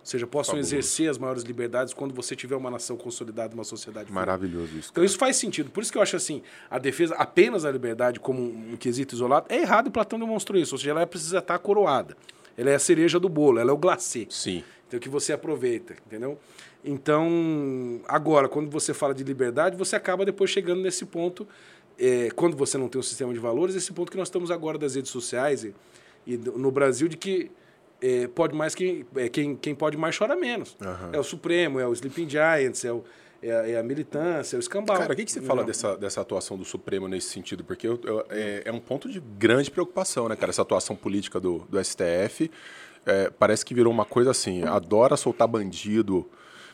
Ou 0.00 0.06
seja, 0.06 0.26
possam 0.26 0.52
Fabuloso. 0.52 0.74
exercer 0.74 1.08
as 1.08 1.16
maiores 1.16 1.42
liberdades 1.44 1.94
quando 1.94 2.14
você 2.14 2.36
tiver 2.36 2.56
uma 2.56 2.70
nação 2.70 2.94
consolidada, 2.94 3.54
uma 3.54 3.64
sociedade. 3.64 4.12
Maravilhoso 4.12 4.76
isso. 4.76 4.90
Então 4.92 5.02
isso 5.02 5.16
faz 5.16 5.36
sentido. 5.36 5.70
Por 5.70 5.82
isso 5.82 5.90
que 5.90 5.96
eu 5.96 6.02
acho 6.02 6.14
assim, 6.14 6.42
a 6.70 6.78
defesa 6.78 7.14
apenas 7.14 7.62
da 7.62 7.70
liberdade 7.70 8.20
como 8.20 8.42
um 8.42 8.74
um 8.74 8.76
quesito 8.76 9.14
isolado 9.14 9.46
é 9.48 9.62
errado 9.62 9.86
e 9.86 9.90
Platão 9.90 10.18
demonstrou 10.18 10.60
isso. 10.60 10.74
Ou 10.74 10.78
seja, 10.78 10.90
ela 10.90 11.06
precisa 11.06 11.38
estar 11.38 11.58
coroada. 11.58 12.14
Ela 12.56 12.70
é 12.70 12.74
a 12.74 12.78
cereja 12.78 13.18
do 13.18 13.28
bolo, 13.28 13.58
ela 13.58 13.70
é 13.70 13.74
o 13.74 13.76
glacê. 13.76 14.26
Sim. 14.30 14.62
Então 14.86 15.00
que 15.00 15.08
você 15.08 15.32
aproveita, 15.32 15.94
entendeu? 16.06 16.38
Então, 16.84 18.00
agora, 18.06 18.48
quando 18.48 18.70
você 18.70 18.92
fala 18.92 19.14
de 19.14 19.24
liberdade, 19.24 19.76
você 19.76 19.96
acaba 19.96 20.24
depois 20.24 20.50
chegando 20.50 20.82
nesse 20.82 21.06
ponto, 21.06 21.48
é, 21.98 22.28
quando 22.36 22.56
você 22.56 22.76
não 22.76 22.88
tem 22.88 22.98
um 22.98 23.02
sistema 23.02 23.32
de 23.32 23.38
valores, 23.38 23.74
esse 23.74 23.92
ponto 23.92 24.10
que 24.12 24.18
nós 24.18 24.28
estamos 24.28 24.50
agora 24.50 24.76
das 24.76 24.94
redes 24.94 25.10
sociais 25.10 25.64
e, 25.64 25.74
e 26.26 26.36
no 26.36 26.70
Brasil, 26.70 27.08
de 27.08 27.16
que 27.16 27.50
é, 28.02 28.26
pode 28.28 28.54
mais 28.54 28.74
quem, 28.74 29.06
é, 29.16 29.28
quem, 29.30 29.56
quem 29.56 29.74
pode 29.74 29.96
mais 29.96 30.16
chora 30.16 30.36
menos. 30.36 30.76
Aham. 30.80 31.10
É 31.12 31.18
o 31.18 31.24
Supremo, 31.24 31.80
é 31.80 31.86
o 31.86 31.92
Sleeping 31.92 32.28
Giants, 32.28 32.84
é, 32.84 32.92
o, 32.92 33.02
é, 33.48 33.52
a, 33.60 33.68
é 33.70 33.78
a 33.78 33.82
militância, 33.82 34.56
é 34.56 34.58
o 34.58 34.60
escambau. 34.60 34.96
Cara, 34.96 35.12
o 35.12 35.16
que, 35.16 35.24
que 35.24 35.30
você 35.32 35.40
fala 35.40 35.60
Não. 35.60 35.66
dessa, 35.66 35.96
dessa 35.96 36.20
atuação 36.20 36.56
do 36.56 36.64
Supremo 36.64 37.06
nesse 37.08 37.28
sentido? 37.28 37.62
Porque 37.64 37.86
eu- 37.86 38.00
eu- 38.04 38.26
é, 38.30 38.62
é 38.64 38.72
um 38.72 38.80
ponto 38.80 39.08
de 39.08 39.20
grande 39.20 39.70
preocupação, 39.70 40.28
né, 40.28 40.36
cara? 40.36 40.50
Essa 40.50 40.62
atuação 40.62 40.96
política 40.96 41.38
do, 41.40 41.58
do 41.68 41.78
STF. 41.82 42.50
é, 43.06 43.28
parece 43.30 43.64
que 43.64 43.74
virou 43.74 43.92
uma 43.92 44.04
coisa 44.04 44.30
assim: 44.30 44.62
adora 44.64 45.16
soltar 45.16 45.46
bandido 45.46 46.26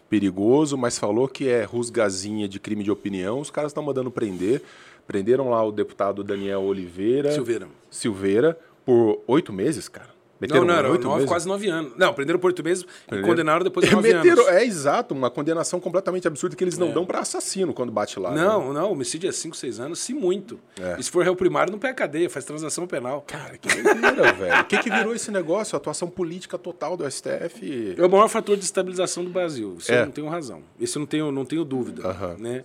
perigoso, 0.08 0.76
mas 0.76 0.98
falou 0.98 1.28
que 1.28 1.48
é 1.48 1.62
rusgazinha 1.64 2.48
de 2.48 2.58
crime 2.60 2.82
de 2.84 2.90
opinião. 2.90 3.40
Os 3.40 3.50
caras 3.50 3.70
estão 3.70 3.82
mandando 3.82 4.10
prender. 4.10 4.62
Prenderam 5.06 5.48
lá 5.50 5.62
o 5.64 5.72
deputado 5.72 6.22
Daniel 6.22 6.62
Oliveira. 6.62 7.32
Silveira. 7.32 7.68
Silveira, 7.90 8.58
por 8.84 9.20
oito 9.26 9.52
meses, 9.52 9.88
cara. 9.88 10.10
Não, 10.48 10.64
não, 10.64 10.74
era 10.74 10.88
nove, 10.98 11.26
quase 11.26 11.46
nove 11.46 11.68
anos. 11.68 11.92
Não, 11.96 12.14
prenderam 12.14 12.38
por 12.38 12.48
oito 12.48 12.64
meses 12.64 12.82
e 12.84 12.86
Prenderam. 13.08 13.28
condenaram 13.28 13.64
depois 13.64 13.86
de 13.88 13.92
nove 13.94 14.12
Meteram- 14.12 14.42
anos. 14.46 14.54
É 14.60 14.64
exato, 14.64 15.14
uma 15.14 15.30
condenação 15.30 15.78
completamente 15.80 16.26
absurda 16.26 16.56
que 16.56 16.64
eles 16.64 16.78
não 16.78 16.88
É. 16.88 16.92
dão 16.92 17.04
pra 17.04 17.20
assassino 17.20 17.74
quando 17.74 17.92
bate 17.92 18.18
lá. 18.18 18.30
né? 18.30 18.42
Não, 18.42 18.72
não, 18.72 18.92
homicídio 18.92 19.28
é 19.28 19.32
5, 19.32 19.56
6 19.56 19.78
anos, 19.80 19.98
se 19.98 20.14
muito. 20.14 20.58
É. 20.80 20.96
E 20.98 21.02
se 21.02 21.10
for 21.10 21.22
réu 21.24 21.36
primário, 21.36 21.70
não 21.70 21.78
pega 21.78 21.94
cadeia, 21.94 22.30
faz 22.30 22.44
transação 22.44 22.86
penal. 22.86 23.22
Cara, 23.26 23.58
que 23.58 23.68
doideira, 23.82 24.32
velho. 24.32 24.60
O 24.60 24.64
que, 24.64 24.78
que 24.78 24.90
virou 24.90 25.14
esse 25.14 25.30
negócio? 25.30 25.76
A 25.76 25.78
atuação 25.78 26.08
política 26.08 26.56
total 26.56 26.96
do 26.96 27.04
STF. 27.10 27.94
É 27.98 28.06
o 28.06 28.08
maior 28.10 28.28
fator 28.28 28.56
de 28.56 28.64
estabilização 28.64 29.22
do 29.24 29.30
Brasil. 29.30 29.76
Isso 29.78 29.92
É. 29.92 30.00
eu 30.00 30.06
não 30.06 30.12
tenho 30.12 30.28
razão. 30.28 30.62
Isso 30.78 30.96
eu 30.96 31.00
não 31.00 31.06
tenho, 31.06 31.30
não 31.32 31.44
tenho 31.44 31.64
dúvida. 31.64 32.06
Aham. 32.08 32.36
Né? 32.38 32.64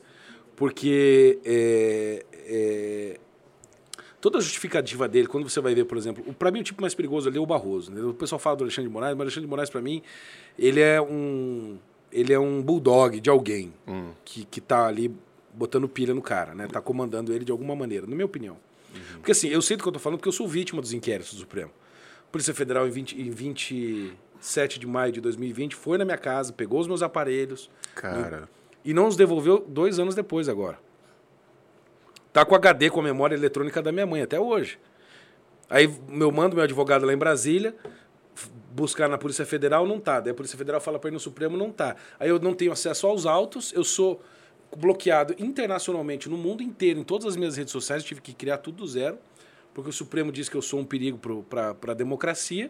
Porque 0.55 1.39
é, 1.43 2.25
é, 2.47 3.19
toda 4.25 4.39
a 4.39 4.41
justificativa 4.41 5.07
dele, 5.07 5.27
quando 5.27 5.47
você 5.47 5.61
vai 5.61 5.75
ver, 5.75 5.85
por 5.85 5.99
exemplo, 5.99 6.33
para 6.33 6.49
mim 6.49 6.61
o 6.61 6.63
tipo 6.63 6.81
mais 6.81 6.95
perigoso 6.95 7.29
ali 7.29 7.37
é 7.37 7.39
o 7.39 7.45
Barroso. 7.45 7.91
né? 7.91 8.01
O 8.01 8.11
pessoal 8.11 8.39
fala 8.39 8.55
do 8.55 8.63
Alexandre 8.63 8.89
de 8.89 8.93
Moraes, 8.93 9.13
mas 9.15 9.19
o 9.19 9.21
Alexandre 9.21 9.45
de 9.45 9.49
Moraes, 9.51 9.69
para 9.69 9.81
mim, 9.81 10.01
ele 10.57 10.79
é 10.81 10.99
um. 10.99 11.77
Ele 12.11 12.33
é 12.33 12.39
um 12.39 12.59
bulldog 12.61 13.19
de 13.19 13.29
alguém 13.29 13.71
Hum. 13.87 14.09
que, 14.23 14.45
que 14.45 14.59
tá 14.59 14.87
ali 14.87 15.13
botando 15.53 15.87
pilha 15.87 16.11
no 16.13 16.23
cara, 16.23 16.55
né? 16.55 16.65
Tá 16.67 16.81
comandando 16.81 17.31
ele 17.31 17.45
de 17.45 17.51
alguma 17.51 17.75
maneira, 17.75 18.07
na 18.07 18.15
minha 18.15 18.25
opinião. 18.25 18.57
Porque 19.13 19.31
assim, 19.31 19.47
eu 19.49 19.61
sei 19.61 19.77
do 19.77 19.83
que 19.83 19.89
eu 19.89 19.93
tô 19.93 19.99
falando 19.99 20.17
porque 20.17 20.29
eu 20.29 20.33
sou 20.33 20.47
vítima 20.47 20.81
dos 20.81 20.91
inquéritos 20.93 21.33
do 21.33 21.39
Supremo. 21.41 21.69
Polícia 22.31 22.53
Federal, 22.53 22.87
em, 22.87 22.89
20, 22.89 23.21
em 23.21 23.29
27 23.29 24.79
de 24.79 24.87
maio 24.87 25.11
de 25.11 25.21
2020, 25.21 25.75
foi 25.75 25.97
na 25.97 26.05
minha 26.05 26.17
casa, 26.17 26.51
pegou 26.53 26.79
os 26.79 26.87
meus 26.87 27.01
aparelhos 27.03 27.69
Cara. 27.93 28.49
e 28.83 28.93
não 28.93 29.07
os 29.07 29.15
devolveu 29.15 29.63
dois 29.67 29.99
anos 29.99 30.15
depois 30.15 30.47
agora. 30.49 30.79
Tá 32.35 32.43
com 32.43 32.53
HD, 32.53 32.89
com 32.89 32.99
a 32.99 33.03
memória 33.03 33.33
eletrônica 33.33 33.81
da 33.81 33.93
minha 33.93 34.05
mãe, 34.05 34.21
até 34.21 34.37
hoje. 34.37 34.77
Aí 35.69 35.89
eu 36.19 36.31
mando 36.33 36.53
meu 36.53 36.65
advogado 36.65 37.05
lá 37.05 37.13
em 37.13 37.17
Brasília, 37.17 37.73
buscar 38.71 39.07
na 39.07 39.17
Polícia 39.17 39.45
Federal, 39.45 39.87
não 39.87 40.01
tá. 40.01 40.19
Daí 40.19 40.31
a 40.31 40.33
Polícia 40.33 40.57
Federal 40.57 40.81
fala 40.81 40.99
para 40.99 41.09
ir 41.09 41.13
no 41.13 41.19
Supremo, 41.21 41.55
não 41.55 41.71
tá. 41.71 41.95
Aí 42.19 42.27
eu 42.27 42.37
não 42.37 42.53
tenho 42.53 42.73
acesso 42.73 43.07
aos 43.07 43.25
autos, 43.25 43.71
eu 43.71 43.85
sou 43.85 44.21
bloqueado 44.75 45.33
internacionalmente 45.39 46.27
no 46.27 46.35
mundo 46.35 46.61
inteiro, 46.61 46.99
em 46.99 47.05
todas 47.05 47.25
as 47.25 47.37
minhas 47.37 47.55
redes 47.55 47.71
sociais, 47.71 48.03
eu 48.03 48.07
tive 48.09 48.19
que 48.19 48.33
criar 48.33 48.57
tudo 48.57 48.79
do 48.79 48.85
zero, 48.85 49.17
porque 49.73 49.89
o 49.89 49.93
Supremo 49.93 50.29
diz 50.29 50.49
que 50.49 50.57
eu 50.57 50.61
sou 50.61 50.81
um 50.81 50.85
perigo 50.85 51.17
para 51.49 51.73
a 51.87 51.93
democracia. 51.93 52.69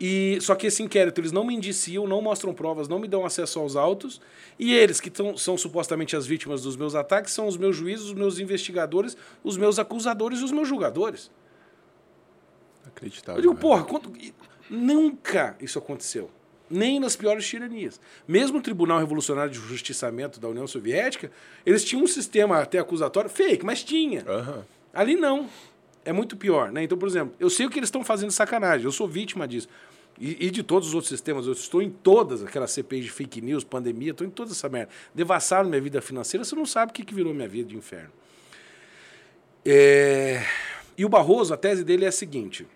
E 0.00 0.38
só 0.40 0.54
que 0.54 0.68
esse 0.68 0.80
inquérito 0.82 1.20
eles 1.20 1.32
não 1.32 1.44
me 1.44 1.54
indiciam, 1.54 2.06
não 2.06 2.22
mostram 2.22 2.54
provas, 2.54 2.86
não 2.86 3.00
me 3.00 3.08
dão 3.08 3.26
acesso 3.26 3.58
aos 3.58 3.74
autos. 3.74 4.20
E 4.58 4.72
eles, 4.72 5.00
que 5.00 5.10
tão, 5.10 5.36
são 5.36 5.58
supostamente 5.58 6.14
as 6.14 6.24
vítimas 6.26 6.62
dos 6.62 6.76
meus 6.76 6.94
ataques, 6.94 7.32
são 7.32 7.48
os 7.48 7.56
meus 7.56 7.74
juízes, 7.76 8.06
os 8.06 8.12
meus 8.14 8.38
investigadores, 8.38 9.16
os 9.42 9.56
meus 9.56 9.78
acusadores 9.78 10.38
e 10.40 10.44
os 10.44 10.52
meus 10.52 10.68
julgadores. 10.68 11.30
Acreditável. 12.86 13.38
Eu 13.38 13.42
digo, 13.42 13.54
né? 13.54 13.60
porra, 13.60 13.84
quando- 13.84 14.12
nunca 14.70 15.56
isso 15.60 15.78
aconteceu. 15.78 16.30
Nem 16.70 17.00
nas 17.00 17.16
piores 17.16 17.46
tiranias. 17.46 17.98
Mesmo 18.26 18.58
o 18.58 18.62
Tribunal 18.62 18.98
Revolucionário 18.98 19.50
de 19.50 19.58
Justiçamento 19.58 20.38
da 20.38 20.48
União 20.48 20.66
Soviética, 20.66 21.30
eles 21.64 21.82
tinham 21.82 22.04
um 22.04 22.06
sistema 22.06 22.60
até 22.60 22.78
acusatório 22.78 23.30
fake, 23.30 23.64
mas 23.64 23.82
tinha. 23.82 24.22
Aham. 24.28 24.64
Ali 24.92 25.16
não. 25.16 25.48
É 26.04 26.12
muito 26.12 26.36
pior, 26.36 26.70
né? 26.70 26.82
Então, 26.82 26.96
por 26.96 27.08
exemplo, 27.08 27.34
eu 27.40 27.50
sei 27.50 27.66
o 27.66 27.70
que 27.70 27.78
eles 27.78 27.88
estão 27.88 28.02
fazendo 28.04 28.30
sacanagem, 28.30 28.84
eu 28.84 28.92
sou 28.92 29.06
vítima 29.08 29.46
disso. 29.48 29.68
E, 30.20 30.46
e 30.46 30.50
de 30.50 30.62
todos 30.62 30.88
os 30.88 30.94
outros 30.94 31.08
sistemas, 31.08 31.46
eu 31.46 31.52
estou 31.52 31.80
em 31.80 31.90
todas 31.90 32.42
aquelas 32.42 32.72
CPIs 32.72 33.04
de 33.04 33.10
fake 33.10 33.40
news, 33.40 33.62
pandemia, 33.62 34.10
estou 34.10 34.26
em 34.26 34.30
toda 34.30 34.50
essa 34.50 34.68
merda. 34.68 34.90
Devassaram 35.14 35.68
minha 35.68 35.80
vida 35.80 36.00
financeira, 36.00 36.44
você 36.44 36.56
não 36.56 36.66
sabe 36.66 36.90
o 36.90 36.94
que, 36.94 37.04
que 37.04 37.14
virou 37.14 37.32
minha 37.32 37.48
vida 37.48 37.68
de 37.68 37.76
inferno. 37.76 38.10
É, 39.64 40.42
E 40.96 41.04
o 41.04 41.08
Barroso, 41.08 41.54
a 41.54 41.56
tese 41.56 41.84
dele 41.84 42.04
é 42.04 42.08
a 42.08 42.12
seguinte: 42.12 42.66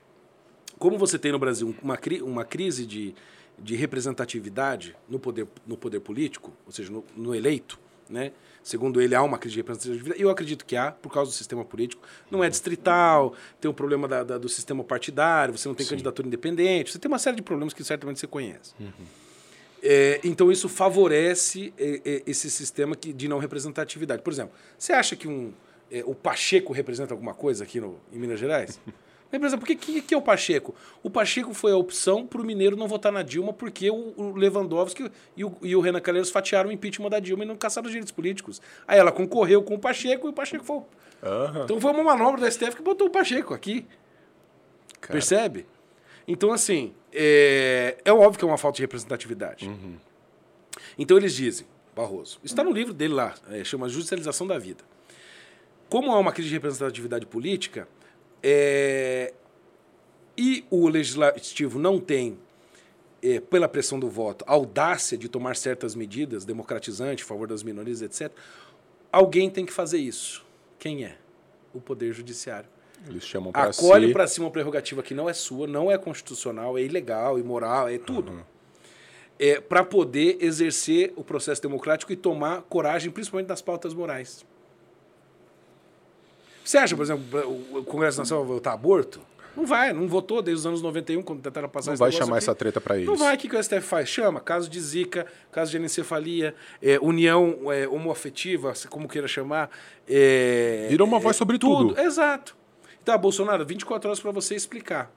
como 0.79 0.97
você 0.99 1.19
tem 1.19 1.33
no 1.33 1.39
Brasil 1.39 1.75
uma, 1.83 1.97
cri- 1.97 2.23
uma 2.23 2.45
crise 2.45 2.87
de, 2.87 3.15
de 3.59 3.75
representatividade 3.75 4.95
no 5.09 5.19
poder, 5.19 5.47
no 5.67 5.77
poder 5.77 6.01
político, 6.01 6.53
ou 6.67 6.73
seja, 6.73 6.93
no, 6.93 7.05
no 7.17 7.35
eleito, 7.35 7.79
né? 8.09 8.33
Segundo 8.63 9.01
ele, 9.01 9.15
há 9.15 9.23
uma 9.23 9.39
crise 9.39 9.55
de 9.55 9.61
representatividade. 9.61 10.21
Eu 10.23 10.31
acredito 10.31 10.65
que 10.65 10.77
há, 10.77 10.93
por 10.93 11.13
causa 11.13 11.31
do 11.31 11.35
sistema 11.35 11.65
político. 11.65 12.03
Não 12.31 12.43
é 12.45 12.49
distrital, 12.49 13.35
tem 13.61 13.71
o 13.71 13.75
problema 13.75 14.07
da- 14.07 14.23
da- 14.25 14.39
do 14.39 14.49
sistema 14.49 14.83
partidário, 14.85 15.57
você 15.57 15.67
não 15.69 15.75
tem 15.75 15.87
candidatura 15.87 16.27
independente, 16.29 16.93
você 16.93 16.99
tem 16.99 17.09
uma 17.11 17.19
série 17.19 17.37
de 17.37 17.43
problemas 17.43 17.75
que 17.75 17.83
certamente 17.85 18.21
você 18.21 18.27
conhece. 18.27 18.75
É, 19.83 20.21
então 20.23 20.51
isso 20.53 20.69
favorece 20.69 21.75
é, 21.77 22.01
é, 22.05 22.23
esse 22.27 22.49
sistema 22.51 22.95
que, 22.95 23.13
de 23.13 23.27
não 23.27 23.39
representatividade. 23.39 24.23
Por 24.23 24.33
exemplo, 24.33 24.53
você 24.79 24.93
acha 24.93 25.17
que 25.17 25.27
um, 25.27 25.53
é, 25.91 26.05
o 26.07 26.15
Pacheco 26.15 26.73
representa 26.73 27.13
alguma 27.13 27.35
coisa 27.35 27.65
aqui 27.65 27.81
no, 27.81 27.99
em 28.13 28.19
Minas 28.19 28.39
Gerais? 28.39 28.79
Representa. 29.33 29.59
Por 29.59 29.67
que, 29.67 29.75
que, 29.75 30.03
que 30.03 30.15
é 30.15 30.17
o 30.17 30.21
Pacheco? 30.21 30.75
O 31.03 31.09
Pacheco 31.09 31.55
foi 31.55 31.73
a 31.73 31.77
opção 31.77 32.27
para 32.27 32.41
o 32.41 32.45
Mineiro 32.45 32.77
não 32.77 32.87
votar 32.87 33.11
na 33.11 33.23
Dilma 33.23 33.53
porque 33.53 33.91
o, 33.91 34.13
o 34.15 34.37
Lewandowski 34.37 35.11
e 35.35 35.45
o, 35.45 35.57
e 35.63 35.75
o 35.75 35.81
Renan 35.81 36.01
Calheiros 36.01 36.31
fatiaram 36.31 36.69
o 36.69 36.73
impeachment 36.73 37.09
da 37.09 37.19
Dilma 37.19 37.45
e 37.45 37.47
não 37.47 37.57
caçaram 37.57 37.87
os 37.87 37.91
direitos 37.91 38.13
políticos. 38.13 38.61
Aí 38.87 38.99
ela 38.99 39.11
concorreu 39.11 39.63
com 39.63 39.75
o 39.75 39.79
Pacheco 39.79 40.29
e 40.29 40.31
o 40.31 40.33
Pacheco 40.35 40.65
foi. 40.65 40.83
Aham. 41.23 41.65
Então 41.65 41.81
foi 41.81 41.91
uma 41.93 42.05
manobra 42.05 42.43
da 42.43 42.51
STF 42.51 42.77
que 42.77 42.83
botou 42.83 43.07
o 43.07 43.11
Pacheco 43.11 43.55
aqui. 43.55 43.87
Cara. 45.01 45.15
Percebe? 45.15 45.67
Então, 46.29 46.53
assim, 46.53 46.93
é, 47.13 47.97
é 48.05 48.13
óbvio 48.13 48.39
que 48.39 48.45
é 48.45 48.49
uma 48.49 48.59
falta 48.59 48.77
de 48.77 48.83
representatividade. 48.83 49.71
Então 50.97 51.17
eles 51.17 51.35
dizem, 51.35 51.67
Barroso, 51.97 52.39
está 52.45 52.63
no 52.63 52.71
livro 52.71 52.93
dele 52.93 53.15
lá, 53.15 53.35
é, 53.51 53.65
chama 53.65 53.89
Judicialização 53.89 54.47
da 54.47 54.59
Vida. 54.59 54.85
Como 55.89 56.13
há 56.13 56.19
uma 56.19 56.33
crise 56.33 56.49
de 56.49 56.55
representatividade 56.55 57.27
política, 57.27 57.89
é, 58.43 59.33
e 60.37 60.65
o 60.71 60.89
legislativo 60.89 61.79
não 61.79 62.01
tem, 62.01 62.39
é, 63.23 63.39
pela 63.39 63.69
pressão 63.69 64.01
do 64.01 64.09
voto, 64.09 64.45
audácia 64.49 65.17
de 65.17 65.29
tomar 65.29 65.57
certas 65.57 65.95
medidas 65.95 66.45
democratizantes, 66.45 67.25
a 67.25 67.29
favor 67.29 67.47
das 67.47 67.63
minorias, 67.63 68.03
etc., 68.03 68.33
alguém 69.13 69.49
tem 69.49 69.65
que 69.65 69.73
fazer 69.73 69.99
isso. 69.99 70.45
Quem 70.79 71.05
é? 71.05 71.17
O 71.73 71.81
Poder 71.81 72.13
Judiciário 72.13 72.69
Eles 73.09 73.25
chamam 73.25 73.53
pra 73.53 73.65
acolhe 73.65 74.09
si. 74.09 74.13
para 74.13 74.27
si 74.27 74.41
uma 74.41 74.51
prerrogativa 74.51 75.03
que 75.03 75.15
não 75.15 75.29
é 75.29 75.33
sua, 75.33 75.67
não 75.67 75.91
é 75.91 75.97
constitucional, 75.97 76.77
é 76.77 76.83
ilegal, 76.83 77.39
imoral, 77.39 77.89
é 77.89 77.99
tudo. 77.99 78.45
É, 79.39 79.61
para 79.61 79.85
poder 79.85 80.39
exercer 80.41 81.13
o 81.17 81.25
processo 81.25 81.63
democrático 81.63 82.13
e 82.13 82.17
tomar 82.17 82.63
coragem, 82.63 83.11
principalmente 83.11 83.49
das 83.49 83.63
pautas 83.63 83.95
morais. 83.95 84.45
Você 86.65 86.79
acha, 86.79 86.97
por 86.97 87.03
exemplo, 87.03 87.79
o 87.79 87.85
Congresso 87.85 88.19
Nacional 88.19 88.45
vai 88.45 88.55
votar 88.55 88.75
aborto? 88.75 89.21
Não 89.57 89.67
vai, 89.67 89.93
não 89.93 90.09
votou 90.09 90.41
desde 90.41 90.61
os 90.61 90.67
anos 90.67 90.81
91, 90.81 91.23
quando 91.23 91.43
tentaram 91.43 91.69
passar 91.69 91.91
Não 91.91 91.99
vai 91.99 92.11
chamar 92.11 92.37
aqui. 92.37 92.45
essa 92.45 92.55
treta 92.55 92.81
pra 92.81 92.97
eles. 92.97 93.07
Não 93.07 93.17
vai, 93.17 93.35
o 93.35 93.39
que, 93.39 93.49
que 93.49 93.55
o 93.55 93.63
STF 93.63 93.83
faz? 93.83 94.09
Chama, 94.09 94.41
caso 94.41 94.69
de 94.69 94.81
zika, 94.81 95.27
caso 95.51 95.71
de 95.71 95.77
anencefalia, 95.77 96.55
é, 96.81 96.99
união 97.01 97.71
é, 97.71 97.87
homoafetiva, 97.87 98.73
como 98.89 99.07
queira 99.07 99.29
chamar. 99.29 99.69
É, 100.09 100.87
Virou 100.89 101.07
uma 101.07 101.19
é, 101.19 101.21
voz 101.21 101.37
sobre 101.37 101.59
tudo. 101.59 101.99
Exato. 102.01 102.57
Então, 103.03 103.19
Bolsonaro, 103.19 103.67
24 103.67 104.09
horas 104.09 104.21
para 104.21 104.31
você 104.31 104.55
explicar. 104.55 105.13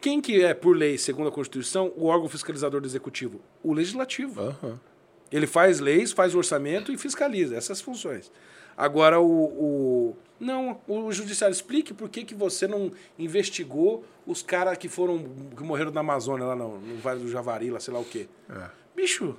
Quem 0.00 0.20
que 0.20 0.42
é, 0.44 0.54
por 0.54 0.76
lei, 0.76 0.96
segundo 0.96 1.28
a 1.28 1.32
Constituição, 1.32 1.92
o 1.96 2.06
órgão 2.06 2.28
fiscalizador 2.28 2.80
do 2.80 2.86
Executivo? 2.86 3.40
O 3.62 3.72
Legislativo. 3.72 4.40
Aham. 4.40 4.78
Ele 5.32 5.46
faz 5.46 5.80
leis, 5.80 6.12
faz 6.12 6.34
orçamento 6.34 6.92
e 6.92 6.98
fiscaliza 6.98 7.56
essas 7.56 7.80
funções. 7.80 8.30
Agora, 8.82 9.20
o, 9.20 9.26
o- 9.44 10.16
não, 10.40 10.80
o 10.88 11.12
judiciário 11.12 11.52
explique 11.54 11.94
por 11.94 12.08
que, 12.08 12.24
que 12.24 12.34
você 12.34 12.66
não 12.66 12.90
investigou 13.16 14.04
os 14.26 14.42
caras 14.42 14.76
que 14.76 14.88
foram 14.88 15.24
que 15.56 15.62
morreram 15.62 15.92
na 15.92 16.00
Amazônia, 16.00 16.44
lá 16.46 16.56
no, 16.56 16.78
no 16.80 16.96
Vale 16.98 17.20
do 17.20 17.30
Javari, 17.30 17.70
lá 17.70 17.78
sei 17.78 17.94
lá 17.94 18.00
o 18.00 18.04
quê. 18.04 18.26
É. 18.50 18.64
Bicho, 18.96 19.36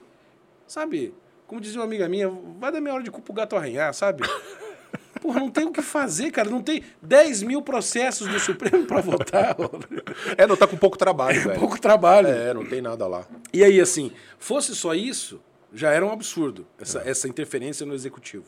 sabe? 0.65 1.13
Como 1.45 1.59
dizia 1.59 1.79
uma 1.79 1.85
amiga 1.85 2.07
minha, 2.07 2.29
vai 2.57 2.71
dar 2.71 2.79
meia 2.79 2.93
hora 2.95 3.03
de 3.03 3.11
culpa 3.11 3.31
o 3.31 3.35
gato 3.35 3.55
arranhar, 3.57 3.93
sabe? 3.93 4.23
Porra, 5.21 5.39
não 5.39 5.49
tem 5.49 5.65
o 5.65 5.71
que 5.71 5.81
fazer, 5.81 6.31
cara. 6.31 6.49
Não 6.49 6.61
tem 6.61 6.83
10 7.01 7.43
mil 7.43 7.61
processos 7.61 8.27
no 8.27 8.39
Supremo 8.39 8.85
para 8.85 9.01
votar. 9.01 9.55
É, 10.37 10.47
não 10.47 10.55
tá 10.55 10.65
com 10.67 10.75
pouco 10.77 10.97
trabalho, 10.97 11.39
velho. 11.43 11.59
Pouco 11.59 11.79
trabalho. 11.79 12.27
É, 12.29 12.53
não 12.53 12.65
tem 12.65 12.81
nada 12.81 13.05
lá. 13.07 13.25
E 13.53 13.63
aí, 13.63 13.79
assim, 13.79 14.11
fosse 14.39 14.73
só 14.75 14.93
isso, 14.95 15.39
já 15.73 15.91
era 15.91 16.05
um 16.05 16.11
absurdo, 16.11 16.65
essa, 16.79 17.01
essa 17.05 17.27
interferência 17.27 17.85
no 17.85 17.93
executivo. 17.93 18.45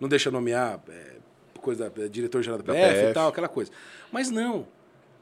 Não 0.00 0.08
deixa 0.08 0.30
nomear 0.30 0.80
é, 0.88 1.16
coisa, 1.60 1.92
é, 1.98 2.08
diretor-geral 2.08 2.58
da 2.58 2.64
Da 2.64 2.72
PF, 2.72 2.98
e 2.98 3.02
PF. 3.02 3.14
tal, 3.14 3.28
aquela 3.28 3.48
coisa. 3.48 3.70
Mas 4.12 4.30
não. 4.30 4.66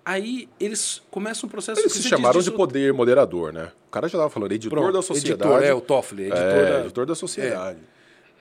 Aí 0.04 0.48
eles 0.60 1.02
começam 1.10 1.46
um 1.46 1.50
processo... 1.50 1.80
Eles 1.80 1.92
que 1.92 2.02
se 2.02 2.08
chamaram 2.08 2.40
de 2.40 2.50
poder 2.50 2.92
moderador, 2.92 3.52
né? 3.52 3.72
O 3.88 3.90
cara 3.90 4.06
já 4.06 4.18
tava 4.18 4.28
falando, 4.28 4.52
editor 4.52 4.78
Pronto, 4.78 4.92
da 4.92 5.02
sociedade. 5.02 5.50
Editor, 5.50 5.62
é, 5.62 5.72
o 5.72 5.80
Toffoli, 5.80 6.24
editor 6.24 6.42
É, 6.42 6.70
da... 6.70 6.80
editor 6.80 7.06
da 7.06 7.14
sociedade. 7.14 7.78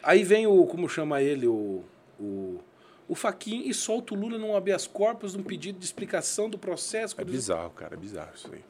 Aí 0.04 0.24
vem 0.24 0.46
o, 0.46 0.65
como 0.65 0.89
chama 0.89 1.22
ele, 1.22 1.48
o, 1.48 1.82
o, 2.19 2.60
o 3.08 3.15
Faquin 3.15 3.63
e 3.65 3.74
solta 3.74 4.13
o 4.13 4.17
Lula 4.17 4.38
num 4.38 4.58
habeas 4.58 4.86
corpus, 4.86 5.36
num 5.36 5.43
pedido 5.43 5.80
de 5.80 5.86
explicação 5.86 6.50
do 6.50 6.58
processo. 6.58 7.15
É 7.17 7.24
bizarro, 7.24 7.69
cara, 7.69 7.93
é 7.93 7.98
bizarro 7.98 8.32
isso 8.36 8.50
aí. 8.52 8.63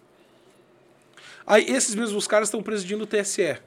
Aí 1.47 1.75
esses 1.75 1.95
mesmos 1.95 2.27
caras 2.27 2.49
estão 2.49 2.61
presidindo 2.61 3.05
o 3.05 3.07
TSE. 3.07 3.57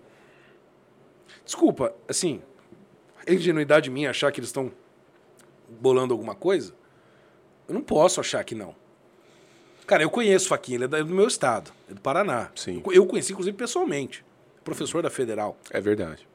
Desculpa, 1.45 1.93
assim, 2.09 2.41
é 3.27 3.35
ingenuidade 3.35 3.91
minha 3.91 4.11
achar 4.11 4.31
que 4.31 4.41
eles 4.41 4.49
estão 4.49 4.73
bolando 5.81 6.15
alguma 6.15 6.35
coisa? 6.35 6.73
Eu 7.69 7.75
não 7.75 7.83
posso 7.83 8.21
achar 8.21 8.43
que 8.45 8.55
não. 8.55 8.75
Cara, 9.87 10.03
eu 10.03 10.11
conheço 10.11 10.47
o 10.47 10.49
Faquin, 10.49 10.75
ele 10.75 10.85
é 10.85 10.89
do 10.89 11.07
meu 11.07 11.29
estado, 11.29 11.73
é 11.89 11.95
do 11.95 12.01
Paraná. 12.01 12.51
Sim. 12.55 12.83
Eu 12.93 13.07
conheci, 13.07 13.33
inclusive, 13.33 13.57
pessoalmente. 13.57 14.25
Professor 14.65 15.03
da 15.03 15.11
Federal. 15.11 15.57
É 15.71 15.81
verdade. 15.81 16.27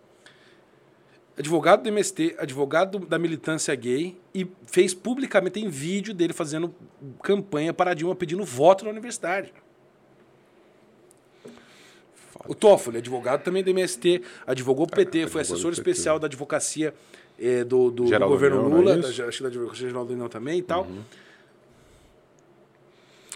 advogado 1.37 1.83
do 1.83 1.89
MST, 1.89 2.35
advogado 2.37 2.99
da 2.99 3.19
militância 3.19 3.73
gay, 3.75 4.17
e 4.33 4.47
fez 4.65 4.93
publicamente, 4.93 5.53
tem 5.53 5.69
vídeo 5.69 6.13
dele 6.13 6.33
fazendo 6.33 6.73
campanha 7.21 7.73
para 7.73 7.91
a 7.91 7.93
Dilma 7.93 8.15
pedindo 8.15 8.43
voto 8.45 8.85
na 8.85 8.91
universidade. 8.91 9.53
O 12.47 12.55
Toffoli, 12.55 12.97
advogado 12.97 13.43
também 13.43 13.63
do 13.63 13.69
MST, 13.69 14.21
advogou 14.45 14.85
o 14.85 14.89
PT, 14.89 15.27
foi 15.27 15.41
assessor 15.41 15.71
especial 15.71 16.19
da 16.19 16.27
advocacia 16.27 16.93
eh, 17.39 17.63
do, 17.63 17.91
do, 17.91 18.05
do 18.05 18.27
governo 18.27 18.65
União, 18.65 18.77
é 18.77 18.81
Lula, 18.81 19.09
isso? 19.09 19.21
da, 19.21 19.27
acho 19.27 19.37
que 19.37 19.43
da 19.43 19.49
advocacia 19.49 19.87
geral 19.87 20.05
da 20.05 20.13
União 20.13 20.29
também 20.29 20.59
e 20.59 20.63
tal. 20.63 20.87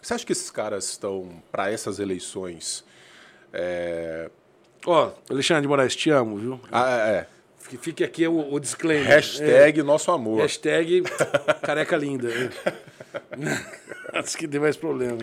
Você 0.01 0.13
acha 0.13 0.25
que 0.25 0.31
esses 0.31 0.51
caras 0.51 0.89
estão, 0.89 1.41
para 1.51 1.71
essas 1.71 1.97
eleições. 1.99 2.85
É... 3.51 4.29
Ó, 4.85 5.11
Alexandre 5.29 5.63
de 5.63 5.67
Moraes, 5.67 5.95
te 5.95 6.11
amo, 6.11 6.37
viu? 6.37 6.59
Ah, 6.71 7.09
é. 7.09 7.27
Que 7.67 7.77
Fique 7.77 8.03
aqui 8.03 8.27
o, 8.27 8.53
o 8.53 8.59
disclaimer. 8.59 9.07
Hashtag 9.07 9.81
nosso 9.81 10.11
amor. 10.11 10.39
É, 10.39 10.41
hashtag 10.43 11.01
careca 11.63 11.97
linda. 11.97 12.29
Acho 14.13 14.37
que 14.37 14.47
tem 14.47 14.59
mais 14.59 14.77
problema. 14.77 15.17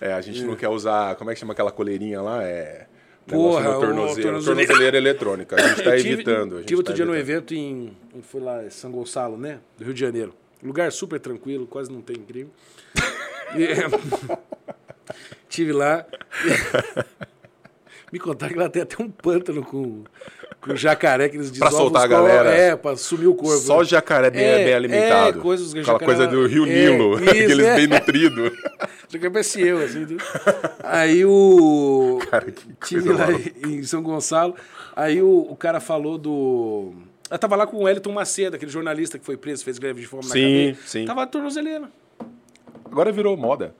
É, 0.00 0.12
a 0.12 0.20
gente 0.20 0.44
não 0.44 0.54
quer 0.54 0.68
usar. 0.68 1.16
Como 1.16 1.30
é 1.30 1.34
que 1.34 1.40
chama 1.40 1.52
aquela 1.52 1.72
coleirinha 1.72 2.22
lá? 2.22 2.44
É. 2.44 2.86
Porra, 3.28 3.76
o 3.76 3.80
tornozeleira. 3.80 4.40
tornozeleira 4.42 4.96
eletrônica. 4.96 5.56
A 5.56 5.60
gente 5.60 5.78
está 5.80 5.94
tive- 5.96 6.12
evitando. 6.14 6.62
Tive 6.64 6.76
outro 6.76 6.92
tá 6.92 6.96
dia 6.96 7.04
no 7.04 7.14
evento 7.16 7.54
em. 7.54 7.96
Foi 8.22 8.40
lá, 8.40 8.64
em 8.64 8.70
São 8.70 8.90
Gonçalo, 8.90 9.36
né? 9.36 9.60
Do 9.76 9.84
Rio 9.84 9.94
de 9.94 10.00
Janeiro. 10.00 10.34
Lugar 10.62 10.90
super 10.90 11.20
tranquilo, 11.20 11.66
quase 11.66 11.90
não 11.92 12.00
tem 12.00 12.16
crime. 12.16 12.50
E, 13.56 13.64
é, 13.64 13.76
tive 15.48 15.72
lá. 15.72 16.04
Me 18.12 18.18
contaram 18.18 18.52
que 18.54 18.58
lá 18.58 18.68
tem 18.68 18.82
até 18.82 19.02
um 19.02 19.10
pântano 19.10 19.62
com, 19.62 20.02
com 20.60 20.74
jacaré 20.76 21.28
que 21.28 21.36
eles 21.36 21.50
Pra 21.50 21.66
desovam 21.68 21.86
soltar 21.86 22.00
os 22.00 22.04
a 22.04 22.08
galera. 22.08 22.50
É, 22.54 22.74
pra 22.76 22.96
sumir 22.96 23.26
o 23.26 23.34
corpo. 23.34 23.58
Só 23.58 23.78
o 23.80 23.84
jacaré 23.84 24.30
bem, 24.30 24.42
É, 24.44 24.64
bem 24.64 24.74
alimentado. 24.74 25.38
é, 25.38 25.42
coisas 25.42 25.72
que 25.74 25.80
Aquela 25.80 25.98
jacaré- 25.98 26.16
coisa 26.16 26.26
do 26.30 26.46
Rio 26.46 26.64
é, 26.64 26.68
Nilo, 26.68 27.14
isso, 27.20 27.30
aqueles 27.30 27.58
é. 27.66 27.76
bem 27.76 27.86
nutridos. 27.86 28.52
Jacaré 29.10 29.30
parece 29.30 29.60
eu, 29.62 29.78
assim. 29.82 30.06
Aí 30.84 31.24
o. 31.24 32.18
Cara, 32.30 32.50
que 32.50 32.72
Tive 32.86 33.10
lá 33.12 33.26
maluca. 33.26 33.50
em 33.66 33.82
São 33.82 34.02
Gonçalo. 34.02 34.54
Aí 34.96 35.22
o, 35.22 35.46
o 35.50 35.56
cara 35.56 35.80
falou 35.80 36.18
do. 36.18 36.92
Eu 37.30 37.38
tava 37.38 37.56
lá 37.56 37.66
com 37.66 37.76
o 37.78 37.82
Wellington 37.84 38.12
Macedo, 38.12 38.56
aquele 38.56 38.70
jornalista 38.70 39.18
que 39.18 39.24
foi 39.24 39.36
preso, 39.36 39.62
fez 39.64 39.78
greve 39.78 40.00
de 40.00 40.06
fome 40.06 40.24
na 40.24 40.30
Sim, 40.32 40.40
cadeia. 40.40 40.76
sim. 40.86 41.04
Tava 41.04 41.22
a 41.22 41.26
tornozeleira. 41.26 41.90
Agora 42.90 43.12
virou 43.12 43.36
moda. 43.36 43.74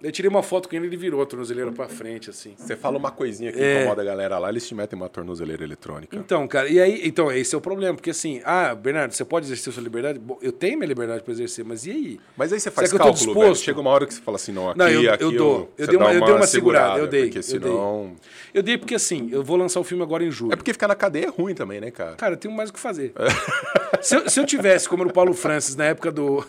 Eu 0.00 0.12
tirei 0.12 0.28
uma 0.28 0.44
foto 0.44 0.68
com 0.68 0.76
ele 0.76 0.84
e 0.84 0.88
ele 0.90 0.96
virou 0.96 1.20
a 1.20 1.26
tornozeleira 1.26 1.72
pra 1.72 1.88
frente, 1.88 2.30
assim. 2.30 2.54
Você 2.56 2.76
fala 2.76 2.96
uma 2.96 3.10
coisinha 3.10 3.50
que 3.50 3.58
É. 3.60 3.80
incomoda 3.80 4.00
a 4.02 4.04
galera 4.04 4.38
lá, 4.38 4.48
eles 4.48 4.66
te 4.66 4.72
metem 4.72 4.96
uma 4.96 5.08
tornozeleira 5.08 5.64
eletrônica. 5.64 6.16
Então, 6.16 6.46
cara, 6.46 6.68
e 6.68 6.80
aí, 6.80 7.00
então, 7.04 7.32
esse 7.32 7.52
é 7.52 7.58
o 7.58 7.60
problema, 7.60 7.94
porque 7.96 8.10
assim, 8.10 8.40
ah, 8.44 8.72
Bernardo, 8.76 9.12
você 9.12 9.24
pode 9.24 9.46
exercer 9.46 9.72
sua 9.72 9.82
liberdade? 9.82 10.18
Bom, 10.20 10.38
eu 10.40 10.52
tenho 10.52 10.78
minha 10.78 10.86
liberdade 10.86 11.24
pra 11.24 11.32
exercer, 11.32 11.64
mas 11.64 11.84
e 11.84 11.90
aí? 11.90 12.20
Mas 12.36 12.52
aí 12.52 12.60
você 12.60 12.70
faz 12.70 12.90
Será 12.90 13.04
eu 13.04 13.12
cálculo, 13.12 13.34
velho. 13.40 13.56
Chega 13.56 13.80
uma 13.80 13.90
hora 13.90 14.06
que 14.06 14.14
você 14.14 14.20
fala 14.20 14.36
assim, 14.36 14.52
não, 14.52 14.68
aqui, 14.70 14.78
Não, 14.78 14.88
eu- 14.88 15.02
eu 15.02 15.12
aqui 15.12 15.36
dou. 15.36 15.72
Eu 15.76 15.86
dei 15.88 15.96
uma- 15.96 16.06
dá 16.06 16.14
eu 16.14 16.24
dei 16.24 16.34
uma 16.34 16.46
segurada, 16.46 16.98
eu 17.00 17.06
dei, 17.08 17.22
Porque 17.24 17.38
eu 17.38 17.42
senão... 17.42 18.12
Eu 18.54 18.62
dei 18.62 18.78
porque 18.78 18.94
assim, 18.94 19.28
eu 19.32 19.42
vou 19.42 19.56
lançar 19.56 19.80
o 19.80 19.84
filme 19.84 20.02
agora 20.04 20.22
em 20.22 20.30
julho. 20.30 20.52
É 20.52 20.56
porque 20.56 20.72
ficar 20.72 20.86
na 20.86 20.94
cadeia 20.94 21.26
é 21.26 21.28
ruim 21.28 21.54
também, 21.54 21.80
né, 21.80 21.90
cara? 21.90 22.14
Cara, 22.14 22.34
eu 22.34 22.38
tenho 22.38 22.54
mais 22.54 22.70
o 22.70 22.72
que 22.72 22.78
fazer. 22.78 23.12
se, 24.00 24.14
eu, 24.14 24.30
se 24.30 24.38
eu 24.38 24.46
tivesse, 24.46 24.88
como 24.88 25.02
era 25.02 25.10
o 25.10 25.12
Paulo 25.12 25.34
Francis, 25.34 25.74
na 25.74 25.84
época 25.86 26.10
do, 26.12 26.46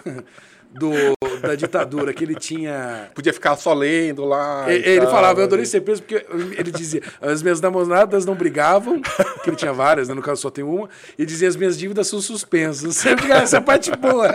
do, 0.72 0.92
da 1.42 1.56
ditadura, 1.56 2.14
que 2.14 2.24
ele 2.24 2.36
tinha. 2.36 3.10
Podia 3.14 3.34
ficar 3.34 3.56
só 3.56 3.74
lendo 3.74 4.26
lá. 4.26 4.72
Ele 4.72 5.06
falava, 5.08 5.40
eu 5.40 5.46
adorei 5.46 5.66
ser 5.66 5.82
preso, 5.82 6.04
porque 6.04 6.26
ele 6.58 6.72
dizia, 6.72 7.02
as 7.22 7.42
minhas 7.42 7.60
namoradas 7.60 8.26
não 8.26 8.36
brigavam, 8.36 9.02
que 9.44 9.50
ele 9.50 9.58
tinha 9.58 9.74
várias, 9.74 10.08
né, 10.08 10.14
no 10.14 10.22
caso 10.22 10.42
só 10.42 10.50
tem 10.50 10.64
uma, 10.64 10.90
e 11.18 11.26
dizia, 11.26 11.48
as 11.48 11.56
minhas 11.56 11.78
dívidas 11.78 12.08
são 12.08 12.22
suspensas. 12.22 13.02
Fica, 13.04 13.36
essa 13.36 13.62
parte 13.62 13.92
boa. 13.96 14.30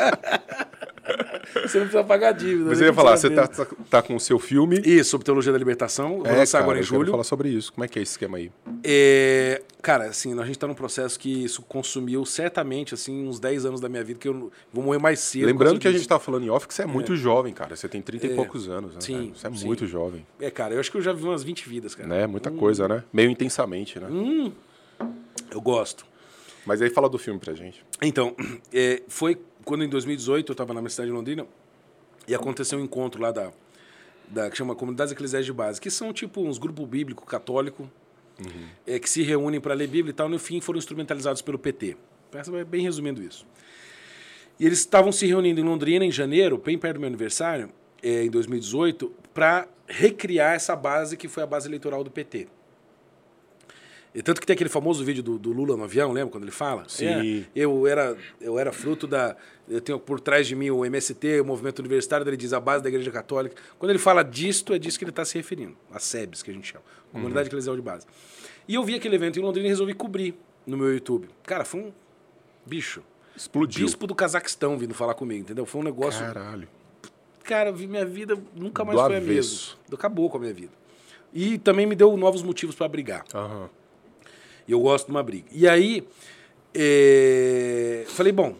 você 1.67 1.79
não 1.79 1.87
precisa 1.87 2.05
pagar 2.05 2.33
dívida. 2.33 2.71
Mas 2.71 2.79
nem 2.79 2.87
eu 2.89 2.93
ia 2.93 2.95
falar, 2.95 3.17
você 3.17 3.31
precisa 3.31 3.65
tá, 3.67 3.77
tá 3.91 4.03
com 4.03 4.17
o 4.17 4.21
seu 4.21 4.39
filme. 4.39 4.81
Isso, 4.85 5.11
sobre 5.11 5.25
Teologia 5.25 5.53
da 5.53 5.59
Libertação. 5.59 6.19
Vou 6.19 6.27
É, 6.27 6.33
lançar 6.37 6.59
cara, 6.59 6.65
agora 6.65 6.79
em 6.79 6.81
eu 6.81 6.87
julho. 6.87 7.11
falar 7.11 7.25
sobre 7.25 7.49
isso. 7.49 7.73
Como 7.73 7.85
é 7.85 7.89
que 7.89 7.99
é 7.99 8.03
esse 8.03 8.13
esquema 8.13 8.39
aí? 8.39 8.51
É, 8.83 9.63
cara, 9.83 10.05
assim, 10.07 10.39
a 10.39 10.45
gente 10.45 10.59
tá 10.59 10.67
num 10.67 10.75
processo 10.75 11.19
que 11.19 11.45
isso 11.45 11.63
consumiu 11.63 12.25
certamente, 12.25 12.95
assim, 12.95 13.27
uns 13.27 13.39
10 13.39 13.67
anos 13.67 13.81
da 13.81 13.89
minha 13.89 14.03
vida, 14.05 14.19
que 14.19 14.29
eu 14.29 14.51
vou 14.73 14.85
morrer 14.85 14.99
mais 14.99 15.21
cedo. 15.21 15.47
Lembrando 15.47 15.79
que 15.79 15.89
a 15.89 15.93
gente 15.93 16.07
tá 16.09 16.19
falando 16.19 16.45
em 16.45 16.51
off 16.51 16.67
que 16.67 16.75
você 16.75 16.83
é 16.83 16.87
muito 16.87 17.15
jovem, 17.17 17.53
cara. 17.53 17.75
Você 17.77 17.89
tem 17.89 18.01
30 18.03 18.27
e 18.27 18.33
É. 18.33 18.35
poucos 18.35 18.69
anos, 18.69 18.95
né? 18.95 19.01
Sim, 19.01 19.13
cara? 19.27 19.39
Você 19.39 19.47
é 19.47 19.51
sim. 19.53 19.67
muito 19.67 19.87
jovem. 19.87 20.27
É, 20.41 20.51
cara, 20.51 20.75
eu 20.75 20.81
acho 20.81 20.91
que 20.91 20.97
eu 20.97 21.03
já 21.03 21.13
vi 21.13 21.25
umas 21.25 21.43
20 21.43 21.69
vidas, 21.69 21.95
cara. 21.95 22.09
Né? 22.09 22.27
Muita 22.27 22.51
coisa, 22.51 22.89
né? 22.89 23.05
Meio 23.13 23.31
intensamente, 23.31 23.99
né? 24.01 24.07
Hum. 24.11 24.53
Eu 25.51 25.61
gosto. 25.61 26.05
Mas 26.67 26.81
aí 26.81 26.89
fala 26.89 27.09
do 27.09 27.19
filme 27.19 27.39
pra 27.39 27.53
gente. 27.53 27.85
Então, 28.01 28.35
é, 28.73 29.03
foi 29.07 29.39
quando 29.65 29.85
em 29.85 29.89
2018 29.89 30.51
eu 30.51 30.53
estava 30.53 30.73
na 30.73 30.81
Universidade 30.81 31.11
de 31.11 31.17
Londrina 31.17 31.47
e 32.29 32.35
aconteceu 32.35 32.79
um 32.79 32.83
encontro 32.83 33.21
lá 33.21 33.31
da, 33.31 33.53
da 34.29 34.51
que 34.51 34.57
chama 34.57 34.75
Comunidades 34.75 35.13
Eclesiais 35.13 35.45
de 35.45 35.53
Base, 35.53 35.81
que 35.81 35.91
são 35.91 36.13
tipo 36.13 36.43
uns 36.43 36.59
grupos 36.59 36.87
bíblico 36.87 37.25
católico 37.25 37.91
é, 38.87 38.99
que 38.99 39.09
se 39.09 39.23
reúnem 39.23 39.61
para 39.61 39.75
ler 39.75 39.87
Bíblia 39.87 40.11
e 40.11 40.15
tal, 40.15 40.29
no 40.29 40.39
fim 40.39 40.61
foram 40.61 40.79
instrumentalizados 40.79 41.43
pelo 41.43 41.59
PT. 41.59 41.97
É 42.33 42.65
bem 42.65 42.83
resumindo 42.83 43.23
isso. 43.23 43.47
E 44.59 44.67
eles 44.67 44.79
estavam 44.81 45.13
se 45.13 45.27
reunindo 45.27 45.61
em 45.61 45.65
Londrina 45.65 46.05
em 46.05 46.11
janeiro, 46.11 46.59
bem 46.59 46.79
perto 46.79 46.95
do 46.95 47.01
meu 47.01 47.09
aniversário, 47.09 47.71
é, 48.03 48.25
em 48.25 48.31
2018, 48.31 49.13
para 49.33 49.69
recriar 49.87 50.55
essa 50.55 50.75
base 50.75 51.17
que 51.17 51.29
foi 51.29 51.43
a 51.43 51.47
base 51.47 51.69
eleitoral 51.69 52.03
do 52.03 52.11
PT. 52.11 52.49
E 54.15 54.23
tanto 54.23 54.41
que 54.41 54.47
tem 54.47 54.55
aquele 54.55 54.71
famoso 54.71 55.05
vídeo 55.05 55.23
do, 55.25 55.39
do 55.39 55.53
Lula 55.53 55.77
no 55.77 55.83
avião, 55.83 56.13
lembra 56.13 56.31
quando 56.31 56.45
ele 56.45 56.53
fala? 56.53 56.85
Sim. 56.87 57.41
É, 57.41 57.45
eu 57.55 57.85
era, 57.87 58.17
eu 58.41 58.57
era 58.59 58.73
fruto 58.73 59.09
da. 59.09 59.37
Eu 59.69 59.81
tenho 59.81 59.99
por 59.99 60.21
trás 60.21 60.47
de 60.47 60.55
mim 60.55 60.71
o 60.71 60.85
MST, 60.85 61.41
o 61.41 61.45
movimento 61.45 61.81
universitário, 61.81 62.27
ele 62.29 62.37
diz 62.37 62.53
a 62.53 62.61
base 62.61 62.83
da 62.83 62.89
Igreja 62.89 63.11
Católica. 63.11 63.57
Quando 63.77 63.91
ele 63.91 63.99
fala 63.99 64.23
disto, 64.23 64.73
é 64.73 64.79
disso 64.79 64.99
que 64.99 65.05
ele 65.05 65.11
está 65.11 65.25
se 65.25 65.37
referindo. 65.37 65.77
A 65.91 65.99
SEBS, 65.99 66.43
que 66.45 66.51
a 66.51 66.55
gente 66.55 66.71
chama. 66.71 66.85
Comunidade 67.11 67.49
Eclesial 67.49 67.75
de 67.75 67.83
Base. 67.83 68.07
E 68.69 68.77
eu 68.77 68.85
vi 68.85 68.95
aquele 68.95 69.17
evento 69.17 69.39
em 69.39 69.43
Londrina 69.43 69.67
e 69.67 69.71
resolvi 69.71 69.95
cobrir 69.95 70.35
no 70.65 70.77
meu 70.77 70.93
YouTube. 70.93 71.29
Cara, 71.43 71.65
foi 71.65 71.81
um 71.81 71.93
bicho. 72.65 73.03
Explodiu. 73.37 73.85
Bispo 73.85 74.07
do 74.07 74.15
Cazaquistão 74.15 74.79
vindo 74.79 74.95
falar 74.95 75.15
comigo, 75.15 75.41
entendeu? 75.41 75.67
Foi 75.67 75.81
um 75.81 75.85
negócio. 75.85 76.25
Caralho. 76.25 76.69
Cara, 77.43 77.73
vi 77.73 77.89
minha 77.89 78.07
vida 78.07 78.39
nunca 78.55 78.85
mais 78.85 78.97
Do 78.97 79.05
foi 79.07 79.17
a 79.17 79.21
mesma. 79.21 79.33
avesso. 79.33 79.79
Acabou 79.93 80.31
com 80.31 80.37
a 80.37 80.41
minha 80.41 80.55
vida. 80.55 80.73
E 81.33 81.59
também 81.59 81.85
me 81.85 81.97
deu 81.97 82.17
novos 82.17 82.43
motivos 82.43 82.77
para 82.77 82.89
brigar. 82.89 83.25
Aham. 83.35 83.69
E 84.67 84.73
eu 84.73 84.81
gosto 84.81 85.07
de 85.07 85.11
uma 85.13 85.23
briga. 85.23 85.47
E 85.53 85.69
aí, 85.69 86.07
é, 86.75 88.05
falei, 88.09 88.33
bom, 88.33 88.57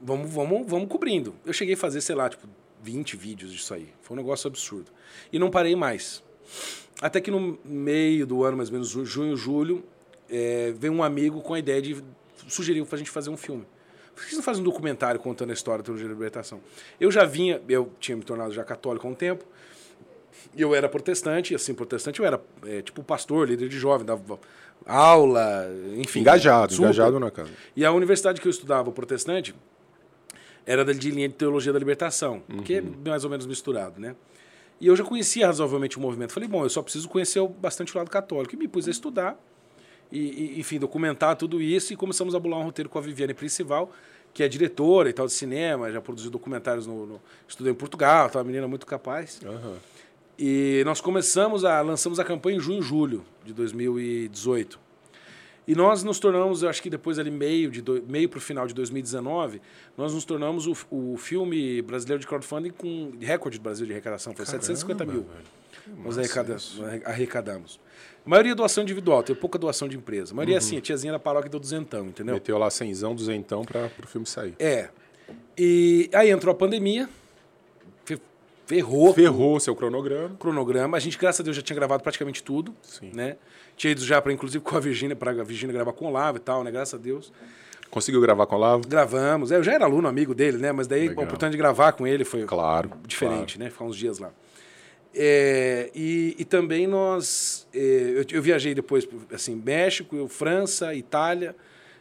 vamos, 0.00 0.30
vamos, 0.30 0.64
vamos 0.68 0.88
cobrindo. 0.88 1.34
Eu 1.44 1.52
cheguei 1.52 1.74
a 1.74 1.76
fazer, 1.76 2.00
sei 2.00 2.14
lá, 2.14 2.28
tipo, 2.28 2.46
20 2.82 3.16
vídeos 3.16 3.52
disso 3.52 3.72
aí. 3.74 3.88
Foi 4.02 4.16
um 4.16 4.20
negócio 4.20 4.46
absurdo. 4.48 4.90
E 5.32 5.38
não 5.38 5.50
parei 5.50 5.74
mais. 5.74 6.22
Até 7.00 7.20
que 7.20 7.30
no 7.30 7.58
meio 7.64 8.26
do 8.26 8.44
ano, 8.44 8.56
mais 8.56 8.68
ou 8.68 8.74
menos, 8.74 8.88
ju- 8.88 9.04
junho, 9.04 9.36
julho, 9.36 9.84
é, 10.30 10.72
veio 10.76 10.92
um 10.92 11.02
amigo 11.02 11.40
com 11.40 11.54
a 11.54 11.58
ideia 11.58 11.80
de 11.82 12.02
sugerir 12.48 12.84
pra 12.86 12.98
gente 12.98 13.10
fazer 13.10 13.30
um 13.30 13.36
filme. 13.36 13.66
Por 14.14 14.24
que 14.24 14.30
você 14.30 14.36
não 14.36 14.42
faz 14.42 14.58
um 14.58 14.62
documentário 14.62 15.20
contando 15.20 15.50
a 15.50 15.52
história 15.52 15.78
da 15.82 15.84
teologia 15.84 16.08
da 16.08 16.14
libertação? 16.14 16.60
Eu 16.98 17.10
já 17.10 17.24
vinha, 17.24 17.60
eu 17.68 17.92
tinha 18.00 18.16
me 18.16 18.22
tornado 18.22 18.52
já 18.54 18.64
católico 18.64 19.06
há 19.06 19.10
um 19.10 19.14
tempo, 19.14 19.44
eu 20.56 20.74
era 20.74 20.88
protestante, 20.88 21.52
e 21.52 21.56
assim, 21.56 21.74
protestante 21.74 22.20
eu 22.20 22.26
era 22.26 22.42
é, 22.64 22.80
tipo 22.80 23.02
pastor, 23.02 23.46
líder 23.48 23.68
de 23.68 23.78
jovem, 23.78 24.06
dava 24.06 24.38
aula, 24.86 25.66
enfim. 25.96 26.20
Engajado, 26.20 26.72
super. 26.72 26.84
engajado 26.84 27.18
na 27.18 27.30
casa. 27.30 27.50
E 27.74 27.84
a 27.84 27.92
universidade 27.92 28.40
que 28.40 28.46
eu 28.46 28.50
estudava, 28.50 28.88
o 28.88 28.92
protestante, 28.92 29.54
era 30.64 30.84
de 30.84 31.10
linha 31.10 31.28
de 31.28 31.34
teologia 31.34 31.72
da 31.72 31.78
libertação, 31.78 32.42
que 32.64 32.74
é 32.74 32.82
mais 32.82 33.24
ou 33.24 33.30
menos 33.30 33.46
misturado, 33.46 34.00
né? 34.00 34.14
E 34.80 34.86
eu 34.86 34.96
já 34.96 35.04
conhecia 35.04 35.46
razoavelmente 35.46 35.96
o 35.96 36.00
movimento. 36.00 36.32
Falei, 36.32 36.48
bom, 36.48 36.62
eu 36.62 36.68
só 36.68 36.82
preciso 36.82 37.08
conhecer 37.08 37.46
bastante 37.48 37.94
o 37.94 37.98
lado 37.98 38.10
católico. 38.10 38.54
E 38.54 38.58
me 38.58 38.68
pus 38.68 38.86
a 38.86 38.90
estudar, 38.90 39.38
e, 40.12 40.18
e, 40.18 40.60
enfim, 40.60 40.78
documentar 40.78 41.34
tudo 41.36 41.60
isso, 41.62 41.92
e 41.92 41.96
começamos 41.96 42.34
a 42.34 42.38
bolar 42.38 42.60
um 42.60 42.64
roteiro 42.64 42.88
com 42.88 42.98
a 42.98 43.00
Viviane 43.00 43.32
Principal, 43.32 43.90
que 44.34 44.42
é 44.42 44.48
diretora 44.48 45.08
e 45.08 45.12
tal 45.12 45.26
de 45.26 45.32
cinema, 45.32 45.90
já 45.90 46.00
produziu 46.00 46.30
documentários 46.30 46.86
no, 46.86 47.06
no 47.06 47.20
estudei 47.48 47.72
em 47.72 47.76
Portugal, 47.76 48.28
tá 48.28 48.38
uma 48.38 48.44
menina 48.44 48.68
muito 48.68 48.86
capaz. 48.86 49.40
Aham. 49.44 49.76
E 50.38 50.82
nós 50.84 51.00
começamos 51.00 51.64
a 51.64 51.80
lançamos 51.80 52.18
a 52.20 52.24
campanha 52.24 52.58
em 52.58 52.60
junho 52.60 52.78
e 52.80 52.82
julho 52.82 53.24
de 53.44 53.52
2018. 53.54 54.78
E 55.68 55.74
nós 55.74 56.04
nos 56.04 56.20
tornamos, 56.20 56.62
eu 56.62 56.68
acho 56.68 56.80
que 56.80 56.88
depois 56.88 57.18
ali 57.18 57.30
meio 57.30 57.70
de 57.70 57.80
do, 57.80 58.00
meio 58.06 58.28
para 58.28 58.38
o 58.38 58.40
final 58.40 58.66
de 58.68 58.74
2019, 58.74 59.60
nós 59.96 60.14
nos 60.14 60.24
tornamos 60.24 60.66
o, 60.66 60.76
o 60.90 61.16
filme 61.16 61.82
brasileiro 61.82 62.20
de 62.20 62.26
crowdfunding 62.26 62.70
com 62.70 63.12
recorde 63.20 63.58
do 63.58 63.62
Brasil 63.62 63.84
de 63.84 63.92
arrecadação, 63.92 64.32
foi 64.32 64.46
750 64.46 65.04
mil. 65.04 65.24
Caramba, 65.24 65.32
velho. 65.34 65.56
Nós 66.04 66.16
massa 66.16 66.20
arrecada- 66.20 66.54
isso. 66.54 66.82
nós 66.82 67.02
arrecadamos. 67.04 67.80
A 68.24 68.28
maioria 68.28 68.52
é 68.52 68.54
doação 68.54 68.82
individual, 68.84 69.22
tem 69.24 69.34
pouca 69.34 69.58
doação 69.58 69.88
de 69.88 69.96
empresa. 69.96 70.32
A 70.32 70.36
maioria 70.36 70.54
Uhum. 70.54 70.56
é 70.56 70.58
assim, 70.58 70.76
a 70.76 70.80
tiazinha 70.80 71.12
da 71.12 71.18
paróquia 71.18 71.50
deu 71.50 71.58
duzentão, 71.58 72.06
entendeu? 72.06 72.34
Meteu 72.34 72.58
lá 72.58 72.70
cenzão, 72.70 73.14
duzentão 73.14 73.64
pra, 73.64 73.88
pro 73.88 74.06
filme 74.06 74.26
sair. 74.26 74.54
É. 74.58 74.88
E 75.58 76.08
aí 76.12 76.30
entrou 76.30 76.52
a 76.52 76.56
pandemia, 76.56 77.08
fe- 78.66 78.74
ferrou, 78.76 79.14
Ferrou 79.14 79.58
seu 79.60 79.74
cronograma. 79.74 80.34
o 80.34 80.36
cronograma. 80.36 80.96
A 80.96 81.00
gente, 81.00 81.16
graças 81.16 81.40
a 81.40 81.44
Deus, 81.44 81.56
já 81.56 81.62
tinha 81.62 81.76
gravado 81.76 82.02
praticamente 82.02 82.42
tudo. 82.42 82.74
Sim. 82.82 83.10
Né? 83.14 83.36
Tinha 83.76 83.92
ido 83.92 84.04
já 84.04 84.20
para, 84.20 84.32
inclusive, 84.32 84.62
com 84.62 84.76
a 84.76 84.80
Virgínia, 84.80 85.14
para 85.16 85.30
a 85.30 85.44
Virgínia 85.44 85.72
gravar 85.72 85.92
com 85.92 86.06
o 86.06 86.08
Olavo 86.08 86.36
e 86.38 86.40
tal, 86.40 86.62
né? 86.64 86.70
Graças 86.70 86.94
a 86.94 87.02
Deus. 87.02 87.32
Conseguiu 87.90 88.20
gravar 88.20 88.46
com 88.46 88.56
o 88.56 88.58
Lavo? 88.58 88.86
Gravamos. 88.86 89.52
É, 89.52 89.56
Eu 89.56 89.62
já 89.62 89.72
era 89.72 89.84
aluno, 89.84 90.08
amigo 90.08 90.34
dele, 90.34 90.58
né? 90.58 90.72
Mas 90.72 90.86
daí 90.88 91.02
Legal. 91.08 91.20
a 91.20 91.24
oportunidade 91.24 91.52
de 91.52 91.58
gravar 91.58 91.92
com 91.92 92.06
ele 92.06 92.24
foi 92.24 92.42
Claro. 92.44 92.90
diferente, 93.06 93.58
né? 93.58 93.70
Ficar 93.70 93.84
uns 93.84 93.96
dias 93.96 94.18
lá. 94.18 94.32
É, 95.14 95.90
e, 95.94 96.34
e 96.38 96.44
também 96.44 96.86
nós... 96.86 97.66
é, 97.72 97.78
eu, 97.78 98.24
eu 98.32 98.42
viajei 98.42 98.74
depois, 98.74 99.08
assim, 99.32 99.54
México, 99.54 100.26
França, 100.28 100.94
Itália 100.94 101.54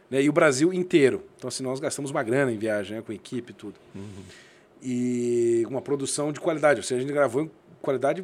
né, 0.10 0.22
e 0.22 0.28
o 0.28 0.34
Brasil 0.34 0.74
inteiro. 0.74 1.24
Então, 1.38 1.48
assim, 1.48 1.64
nós 1.64 1.80
gastamos 1.80 2.12
uma 2.12 2.24
grana 2.24 2.52
em 2.52 2.58
viagem, 2.58 2.98
né, 2.98 3.04
com 3.06 3.14
equipe 3.14 3.52
e 3.52 3.56
tudo. 3.56 3.76
E 4.88 5.66
uma 5.68 5.82
produção 5.82 6.32
de 6.32 6.40
qualidade. 6.40 6.80
Ou 6.80 6.84
seja, 6.84 7.00
a 7.00 7.02
gente 7.02 7.12
gravou 7.14 7.42
em 7.42 7.52
qualidade 7.82 8.24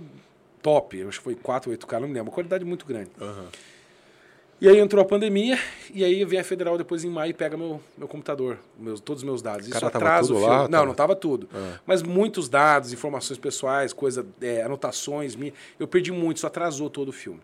top. 0.62 0.98
Eu 1.00 1.10
acho 1.10 1.18
que 1.18 1.24
foi 1.24 1.34
4, 1.36 1.72
8K, 1.72 1.94
não 2.00 2.08
me 2.08 2.14
lembro. 2.14 2.30
Uma 2.30 2.36
qualidade 2.36 2.64
muito 2.64 2.86
grande. 2.86 3.10
Aham. 3.20 3.48
E 4.62 4.68
aí 4.70 4.78
entrou 4.78 5.02
a 5.02 5.06
pandemia, 5.06 5.58
e 5.92 6.04
aí 6.04 6.24
vem 6.24 6.40
a 6.40 6.44
federal 6.44 6.78
depois 6.78 7.04
em 7.04 7.10
maio 7.10 7.32
e 7.32 7.34
pega 7.34 7.58
meu, 7.58 7.82
meu 7.98 8.08
computador, 8.08 8.60
meus, 8.78 9.00
todos 9.00 9.24
os 9.24 9.26
meus 9.26 9.42
dados. 9.42 9.66
Isso 9.68 9.74
Cara, 9.80 9.90
tava 9.92 10.06
atrasa 10.06 10.32
o 10.34 10.36
filme. 10.38 10.46
lá? 10.52 10.58
Não, 10.62 10.70
Tava- 10.70 10.86
não 10.86 10.94
tava 10.94 11.16
tudo. 11.16 11.50
Ah. 11.52 11.80
Mas 11.84 12.04
muitos 12.04 12.48
dados, 12.48 12.94
informações 12.94 13.40
pessoais, 13.40 13.92
coisa, 13.92 14.24
é, 14.40 14.62
anotações 14.62 15.36
minhas. 15.36 15.56
Eu 15.80 15.88
perdi 15.88 16.12
muito, 16.12 16.38
isso 16.38 16.46
atrasou 16.46 16.92
todo 16.92 17.10
o 17.10 17.12
filme. 17.12 17.40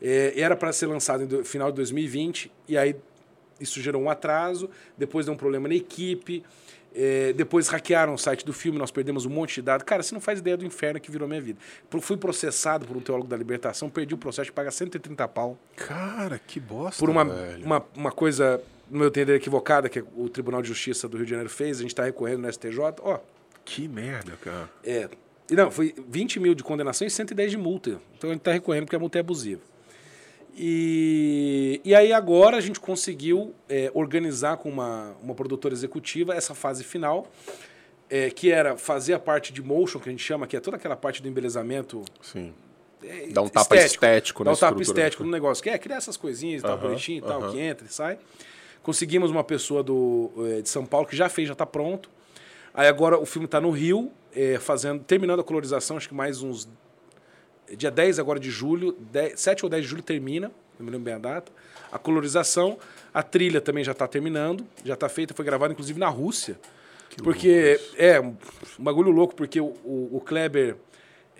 É, 0.00 0.40
era 0.40 0.54
para 0.54 0.72
ser 0.72 0.86
lançado 0.86 1.26
no 1.26 1.44
final 1.44 1.70
de 1.72 1.76
2020, 1.78 2.52
e 2.68 2.78
aí 2.78 2.94
isso 3.60 3.82
gerou 3.82 4.00
um 4.00 4.08
atraso, 4.08 4.70
depois 4.96 5.26
deu 5.26 5.34
um 5.34 5.36
problema 5.36 5.66
na 5.66 5.74
equipe, 5.74 6.44
é, 6.94 7.32
depois 7.32 7.68
hackearam 7.68 8.14
o 8.14 8.18
site 8.18 8.44
do 8.44 8.52
filme, 8.52 8.78
nós 8.78 8.90
perdemos 8.90 9.26
um 9.26 9.30
monte 9.30 9.56
de 9.56 9.62
dados. 9.62 9.84
Cara, 9.84 10.02
você 10.02 10.14
não 10.14 10.20
faz 10.20 10.38
ideia 10.38 10.56
do 10.56 10.64
inferno 10.64 10.98
que 11.00 11.10
virou 11.10 11.26
a 11.26 11.28
minha 11.28 11.40
vida. 11.40 11.58
Fui 12.00 12.16
processado 12.16 12.86
por 12.86 12.96
um 12.96 13.00
teólogo 13.00 13.28
da 13.28 13.36
libertação, 13.36 13.88
perdi 13.88 14.14
o 14.14 14.18
processo 14.18 14.46
de 14.46 14.52
pagar 14.52 14.70
130 14.70 15.28
pau 15.28 15.58
Cara, 15.76 16.40
que 16.46 16.58
bosta, 16.58 16.98
por 16.98 17.10
uma, 17.10 17.24
uma, 17.64 17.84
uma 17.96 18.12
coisa, 18.12 18.60
no 18.90 18.98
meu 18.98 19.08
entender, 19.08 19.34
equivocada 19.34 19.88
que 19.88 20.02
o 20.16 20.28
Tribunal 20.28 20.62
de 20.62 20.68
Justiça 20.68 21.08
do 21.08 21.16
Rio 21.16 21.26
de 21.26 21.30
Janeiro 21.30 21.50
fez, 21.50 21.78
a 21.78 21.82
gente 21.82 21.90
está 21.90 22.04
recorrendo 22.04 22.42
no 22.42 22.52
STJ. 22.52 22.78
Ó, 23.02 23.18
Que 23.64 23.86
merda, 23.88 24.32
cara. 24.42 24.68
é. 24.84 25.08
Não, 25.50 25.70
foi 25.70 25.94
20 26.06 26.40
mil 26.40 26.54
de 26.54 26.62
condenação 26.62 27.06
e 27.06 27.10
110 27.10 27.52
de 27.52 27.56
multa. 27.56 27.98
Então 28.18 28.28
a 28.28 28.32
gente 28.34 28.40
está 28.42 28.52
recorrendo 28.52 28.84
porque 28.84 28.96
a 28.96 28.98
multa 28.98 29.18
é 29.18 29.20
abusiva. 29.20 29.62
E, 30.60 31.80
e 31.84 31.94
aí 31.94 32.12
agora 32.12 32.56
a 32.56 32.60
gente 32.60 32.80
conseguiu 32.80 33.54
é, 33.68 33.92
organizar 33.94 34.56
com 34.56 34.68
uma, 34.68 35.14
uma 35.22 35.32
produtora 35.32 35.72
executiva 35.72 36.34
essa 36.34 36.52
fase 36.52 36.82
final, 36.82 37.30
é, 38.10 38.28
que 38.28 38.50
era 38.50 38.76
fazer 38.76 39.14
a 39.14 39.20
parte 39.20 39.52
de 39.52 39.62
motion, 39.62 40.00
que 40.00 40.08
a 40.08 40.12
gente 40.12 40.24
chama, 40.24 40.48
que 40.48 40.56
é 40.56 40.60
toda 40.60 40.76
aquela 40.76 40.96
parte 40.96 41.22
do 41.22 41.28
embelezamento 41.28 42.02
Sim. 42.20 42.52
é, 43.04 43.28
Dá 43.28 43.40
um 43.40 43.48
tapa 43.48 43.76
estético 43.76 44.42
Dá 44.42 44.50
na 44.50 44.56
um 44.56 44.58
tapa 44.58 44.82
estético 44.82 45.22
no 45.22 45.30
negócio. 45.30 45.62
Que 45.62 45.70
é 45.70 45.78
criar 45.78 45.98
essas 45.98 46.16
coisinhas 46.16 46.60
e 46.60 46.62
tal, 46.62 46.72
Aham, 46.72 46.88
bonitinho 46.88 47.18
e 47.18 47.22
tal, 47.22 47.40
aham. 47.40 47.52
que 47.52 47.60
entra 47.60 47.86
e 47.86 47.92
sai. 47.92 48.18
Conseguimos 48.82 49.30
uma 49.30 49.44
pessoa 49.44 49.82
do, 49.84 50.32
eh, 50.38 50.62
de 50.62 50.68
São 50.68 50.84
Paulo 50.84 51.06
que 51.06 51.14
já 51.14 51.28
fez, 51.28 51.46
já 51.46 51.52
está 51.52 51.66
pronto. 51.66 52.10
Aí 52.74 52.88
agora 52.88 53.16
o 53.16 53.26
filme 53.26 53.44
está 53.44 53.60
no 53.60 53.70
Rio, 53.70 54.10
eh, 54.34 54.58
fazendo, 54.58 55.04
terminando 55.04 55.40
a 55.40 55.44
colorização, 55.44 55.96
acho 55.96 56.08
que 56.08 56.14
mais 56.14 56.42
uns. 56.42 56.66
Dia 57.76 57.90
10 57.90 58.18
agora 58.18 58.38
de 58.40 58.50
julho, 58.50 58.92
10, 59.12 59.38
7 59.40 59.64
ou 59.64 59.68
10 59.70 59.82
de 59.82 59.88
julho 59.88 60.02
termina, 60.02 60.50
não 60.78 60.86
me 60.86 60.90
lembro 60.92 61.04
bem 61.04 61.14
a 61.14 61.18
data. 61.18 61.52
A 61.90 61.98
colorização, 61.98 62.78
a 63.12 63.22
trilha 63.22 63.60
também 63.60 63.82
já 63.84 63.92
está 63.92 64.06
terminando, 64.06 64.66
já 64.84 64.94
está 64.94 65.08
feita, 65.08 65.34
foi 65.34 65.44
gravada 65.44 65.72
inclusive 65.72 65.98
na 65.98 66.08
Rússia. 66.08 66.58
porque 67.22 67.80
é 67.96 68.20
um 68.20 68.36
bagulho 68.78 69.10
louco, 69.10 69.34
porque 69.34 69.60
o, 69.60 69.66
o, 69.84 70.08
o 70.12 70.20
Kleber, 70.20 70.76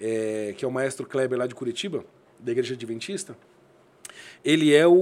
é, 0.01 0.55
que 0.57 0.65
é 0.65 0.69
o 0.69 0.71
maestro 0.71 1.07
Kleber 1.07 1.39
lá 1.39 1.47
de 1.47 1.55
Curitiba, 1.55 2.05
da 2.39 2.53
Igreja 2.53 2.75
Adventista, 2.75 3.37
ele 4.45 4.75
é 4.75 4.87
o, 4.87 4.93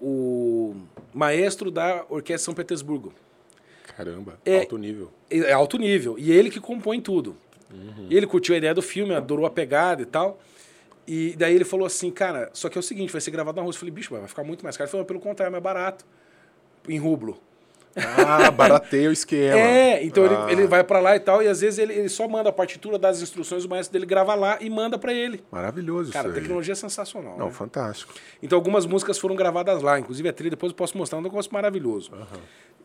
o 0.00 0.76
maestro 1.12 1.70
da 1.70 2.04
Orquestra 2.08 2.44
São 2.44 2.54
Petersburgo. 2.54 3.12
Caramba, 3.96 4.38
É- 4.44 4.58
alto 4.60 4.76
nível. 4.78 5.10
É 5.30 5.52
alto 5.52 5.78
nível. 5.78 6.16
E 6.18 6.30
ele 6.30 6.50
que 6.50 6.60
compõe 6.60 7.00
tudo. 7.00 7.36
E 8.08 8.16
ele 8.16 8.26
curtiu 8.26 8.54
a 8.54 8.58
ideia 8.58 8.72
do 8.74 8.82
filme, 8.82 9.14
adorou 9.14 9.44
a 9.46 9.50
pegada 9.50 10.00
e 10.02 10.06
tal. 10.06 10.40
E 11.06 11.34
daí 11.36 11.54
ele 11.54 11.64
falou 11.64 11.86
assim, 11.86 12.10
cara, 12.10 12.50
só 12.52 12.68
que 12.68 12.76
é 12.76 12.80
o 12.80 12.82
seguinte, 12.82 13.12
vai 13.12 13.20
ser 13.20 13.30
gravado 13.30 13.56
na 13.56 13.62
rua. 13.62 13.70
Eu 13.72 13.76
falei, 13.78 13.92
bicho, 13.94 14.12
vai 14.14 14.26
ficar 14.26 14.42
muito 14.44 14.64
mais 14.64 14.76
caro. 14.76 14.86
Ele 14.88 14.92
falou, 14.92 15.06
pelo 15.06 15.20
contrário, 15.20 15.50
é 15.50 15.52
mais 15.52 15.62
barato. 15.62 16.04
Em 16.88 16.98
rublo. 16.98 17.38
Ah, 17.96 18.50
barateia 18.50 19.08
o 19.08 19.12
esquema. 19.12 19.56
É, 19.56 20.04
então 20.04 20.24
Ah, 20.24 20.46
ele, 20.50 20.60
ele 20.60 20.68
vai 20.68 20.84
pra 20.84 21.00
lá 21.00 21.16
e 21.16 21.20
tal, 21.20 21.42
e 21.42 21.48
às 21.48 21.62
vezes 21.62 21.78
ele, 21.78 21.94
ele 21.94 22.08
só 22.10 22.28
manda 22.28 22.50
a 22.50 22.52
partitura 22.52 22.98
das 22.98 23.22
instruções, 23.22 23.64
o 23.64 23.68
maestro 23.70 23.92
dele 23.94 24.04
grava 24.04 24.34
lá 24.34 24.58
e 24.60 24.68
manda 24.68 24.98
pra 24.98 25.14
ele. 25.14 25.42
Maravilhoso 25.50 26.12
Cara, 26.12 26.26
a 26.26 26.28
isso 26.28 26.36
aí. 26.36 26.42
tecnologia 26.42 26.72
é 26.72 26.74
sensacional. 26.74 27.38
Não, 27.38 27.46
né? 27.46 27.52
fantástico. 27.52 28.12
Então 28.42 28.58
algumas 28.58 28.84
músicas 28.84 29.16
foram 29.18 29.34
gravadas 29.34 29.80
lá, 29.80 29.98
inclusive 29.98 30.28
a 30.28 30.32
trilha 30.32 30.50
depois 30.50 30.72
eu 30.72 30.76
posso 30.76 30.98
mostrar, 30.98 31.16
é 31.16 31.20
um 31.20 31.24
negócio 31.24 31.50
maravilhoso. 31.54 32.10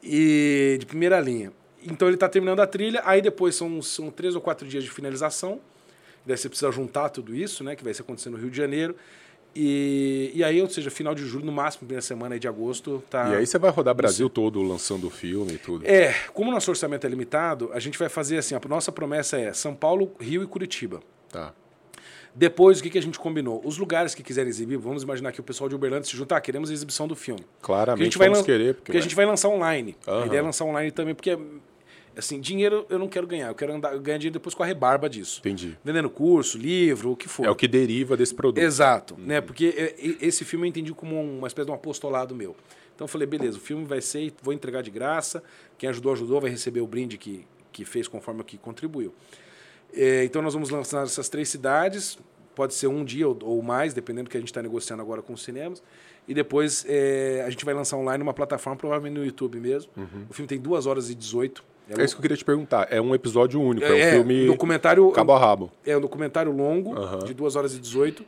E 0.01 0.77
de 0.79 0.85
primeira 0.85 1.19
linha. 1.19 1.51
Então 1.83 2.07
ele 2.07 2.15
tá 2.17 2.29
terminando 2.29 2.59
a 2.61 2.67
trilha, 2.67 3.01
aí 3.03 3.21
depois 3.21 3.55
são, 3.55 3.81
são 3.81 4.09
três 4.09 4.33
ou 4.35 4.41
quatro 4.41 4.65
dias 4.67 4.83
de 4.83 4.89
finalização. 4.89 5.59
Daí 6.25 6.37
você 6.37 6.47
precisa 6.49 6.71
juntar 6.71 7.09
tudo 7.09 7.35
isso, 7.35 7.63
né? 7.63 7.75
Que 7.75 7.83
vai 7.83 7.93
ser 7.93 8.01
acontecer 8.03 8.29
no 8.29 8.37
Rio 8.37 8.49
de 8.49 8.57
Janeiro. 8.57 8.95
E, 9.53 10.31
e 10.33 10.43
aí, 10.43 10.61
ou 10.61 10.69
seja, 10.69 10.89
final 10.89 11.13
de 11.13 11.25
julho, 11.25 11.45
no 11.45 11.51
máximo, 11.51 11.79
primeira 11.79 12.01
semana 12.01 12.39
de 12.39 12.47
agosto, 12.47 13.03
tá. 13.09 13.29
E 13.31 13.35
aí 13.37 13.45
você 13.45 13.59
vai 13.59 13.69
rodar 13.69 13.93
Brasil 13.93 14.29
todo 14.29 14.61
lançando 14.61 15.07
o 15.07 15.09
filme 15.09 15.53
e 15.53 15.57
tudo. 15.57 15.85
É, 15.85 16.13
como 16.33 16.49
nosso 16.51 16.71
orçamento 16.71 17.05
é 17.05 17.09
limitado, 17.09 17.69
a 17.73 17.79
gente 17.79 17.97
vai 17.99 18.07
fazer 18.07 18.37
assim: 18.37 18.55
a 18.55 18.61
nossa 18.69 18.91
promessa 18.93 19.37
é 19.37 19.51
São 19.51 19.75
Paulo, 19.75 20.13
Rio 20.19 20.41
e 20.41 20.47
Curitiba. 20.47 21.01
Tá. 21.29 21.53
Depois, 22.33 22.79
o 22.79 22.83
que, 22.83 22.89
que 22.89 22.97
a 22.97 23.01
gente 23.01 23.19
combinou? 23.19 23.61
Os 23.65 23.77
lugares 23.77 24.15
que 24.15 24.23
quiserem 24.23 24.49
exibir, 24.49 24.77
vamos 24.77 25.03
imaginar 25.03 25.33
que 25.33 25.41
o 25.41 25.43
pessoal 25.43 25.67
de 25.67 25.75
Uberlândia 25.75 26.09
se 26.09 26.15
juntar, 26.15 26.37
ah, 26.37 26.41
queremos 26.41 26.69
a 26.69 26.73
exibição 26.73 27.05
do 27.05 27.15
filme. 27.15 27.41
Porque 27.41 27.59
a 27.61 27.65
Claramente 27.65 28.03
gente 28.05 28.17
vai, 28.17 28.29
vamos 28.29 28.45
querer. 28.45 28.75
porque 28.75 28.97
a 28.97 29.01
gente 29.01 29.15
vai 29.15 29.25
lançar 29.25 29.49
online. 29.49 29.97
A 30.07 30.11
Aham. 30.11 30.25
ideia 30.27 30.39
é 30.39 30.43
lançar 30.43 30.63
online 30.63 30.91
também, 30.91 31.13
porque, 31.13 31.37
assim, 32.15 32.39
dinheiro 32.39 32.85
eu 32.89 32.99
não 32.99 33.07
quero 33.07 33.25
ganhar, 33.27 33.47
eu 33.47 33.55
quero 33.55 33.73
andar, 33.73 33.97
ganhar 33.97 34.17
dinheiro 34.17 34.33
depois 34.33 34.55
com 34.55 34.63
a 34.63 34.65
rebarba 34.65 35.09
disso. 35.09 35.39
Entendi. 35.39 35.77
Vendendo 35.83 36.09
curso, 36.09 36.57
livro, 36.57 37.11
o 37.11 37.15
que 37.15 37.27
for. 37.27 37.45
É 37.45 37.49
o 37.49 37.55
que 37.55 37.67
deriva 37.67 38.17
desse 38.17 38.33
produto. 38.33 38.63
Exato, 38.63 39.15
né? 39.17 39.41
Porque 39.41 39.73
é, 39.77 40.25
esse 40.25 40.43
filme 40.45 40.67
eu 40.67 40.69
entendi 40.69 40.93
como 40.93 41.19
uma 41.21 41.47
espécie 41.47 41.65
de 41.65 41.71
um 41.71 41.75
apostolado 41.75 42.35
meu. 42.35 42.55
Então 42.95 43.05
eu 43.05 43.09
falei, 43.09 43.27
beleza, 43.27 43.57
o 43.57 43.61
filme 43.61 43.85
vai 43.85 44.01
ser, 44.01 44.33
vou 44.41 44.53
entregar 44.53 44.81
de 44.83 44.91
graça, 44.91 45.41
quem 45.77 45.89
ajudou, 45.89 46.13
ajudou, 46.13 46.39
vai 46.39 46.51
receber 46.51 46.81
o 46.81 46.87
brinde 46.87 47.17
que, 47.17 47.45
que 47.71 47.83
fez 47.83 48.07
conforme 48.07 48.41
o 48.41 48.43
que 48.43 48.57
contribuiu. 48.57 49.13
É, 49.93 50.23
então 50.23 50.41
nós 50.41 50.53
vamos 50.53 50.69
lançar 50.69 51.03
essas 51.03 51.27
três 51.27 51.49
cidades, 51.49 52.17
pode 52.53 52.73
ser 52.73 52.87
um 52.87 53.03
dia 53.03 53.27
ou, 53.27 53.37
ou 53.41 53.61
mais, 53.61 53.93
dependendo 53.93 54.25
do 54.25 54.29
que 54.29 54.37
a 54.37 54.39
gente 54.39 54.49
está 54.49 54.61
negociando 54.61 55.01
agora 55.01 55.21
com 55.21 55.33
os 55.33 55.43
cinemas. 55.43 55.81
E 56.27 56.33
depois 56.33 56.85
é, 56.87 57.43
a 57.45 57.49
gente 57.49 57.65
vai 57.65 57.73
lançar 57.73 57.97
online 57.97 58.19
numa 58.19 58.33
plataforma, 58.33 58.77
provavelmente 58.77 59.17
no 59.17 59.25
YouTube 59.25 59.59
mesmo. 59.59 59.91
O 60.29 60.33
filme 60.33 60.47
tem 60.47 60.59
2 60.59 60.85
horas 60.85 61.09
e 61.09 61.15
18. 61.15 61.63
É 61.89 62.03
isso 62.03 62.15
que 62.15 62.19
eu 62.19 62.21
queria 62.21 62.37
te 62.37 62.45
perguntar. 62.45 62.87
É 62.89 63.01
um 63.01 63.13
episódio 63.13 63.61
único, 63.61 63.85
é, 63.85 63.91
um 63.91 63.97
é, 63.97 64.11
filme 64.11 64.45
documentário, 64.47 65.11
cabo 65.11 65.33
a 65.33 65.39
rabo. 65.39 65.71
é 65.85 65.97
um 65.97 66.01
documentário 66.01 66.51
longo, 66.51 66.95
Aham. 66.97 67.19
de 67.19 67.33
2 67.33 67.55
horas 67.55 67.75
e 67.75 67.79
18, 67.79 68.23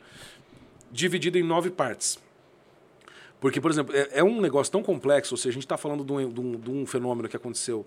dividido 0.92 1.38
em 1.38 1.42
nove 1.42 1.70
partes. 1.70 2.18
Porque, 3.40 3.60
por 3.60 3.70
exemplo, 3.70 3.94
é, 3.96 4.08
é 4.12 4.24
um 4.24 4.40
negócio 4.40 4.70
tão 4.72 4.82
complexo, 4.82 5.34
ou 5.34 5.38
seja, 5.38 5.50
a 5.50 5.52
gente 5.52 5.64
está 5.64 5.76
falando 5.76 6.04
de 6.04 6.12
um, 6.12 6.28
de 6.30 6.40
um- 6.40 6.52
de 6.60 6.70
um 6.70 6.86
fenômeno 6.86 7.28
que 7.28 7.36
aconteceu 7.36 7.84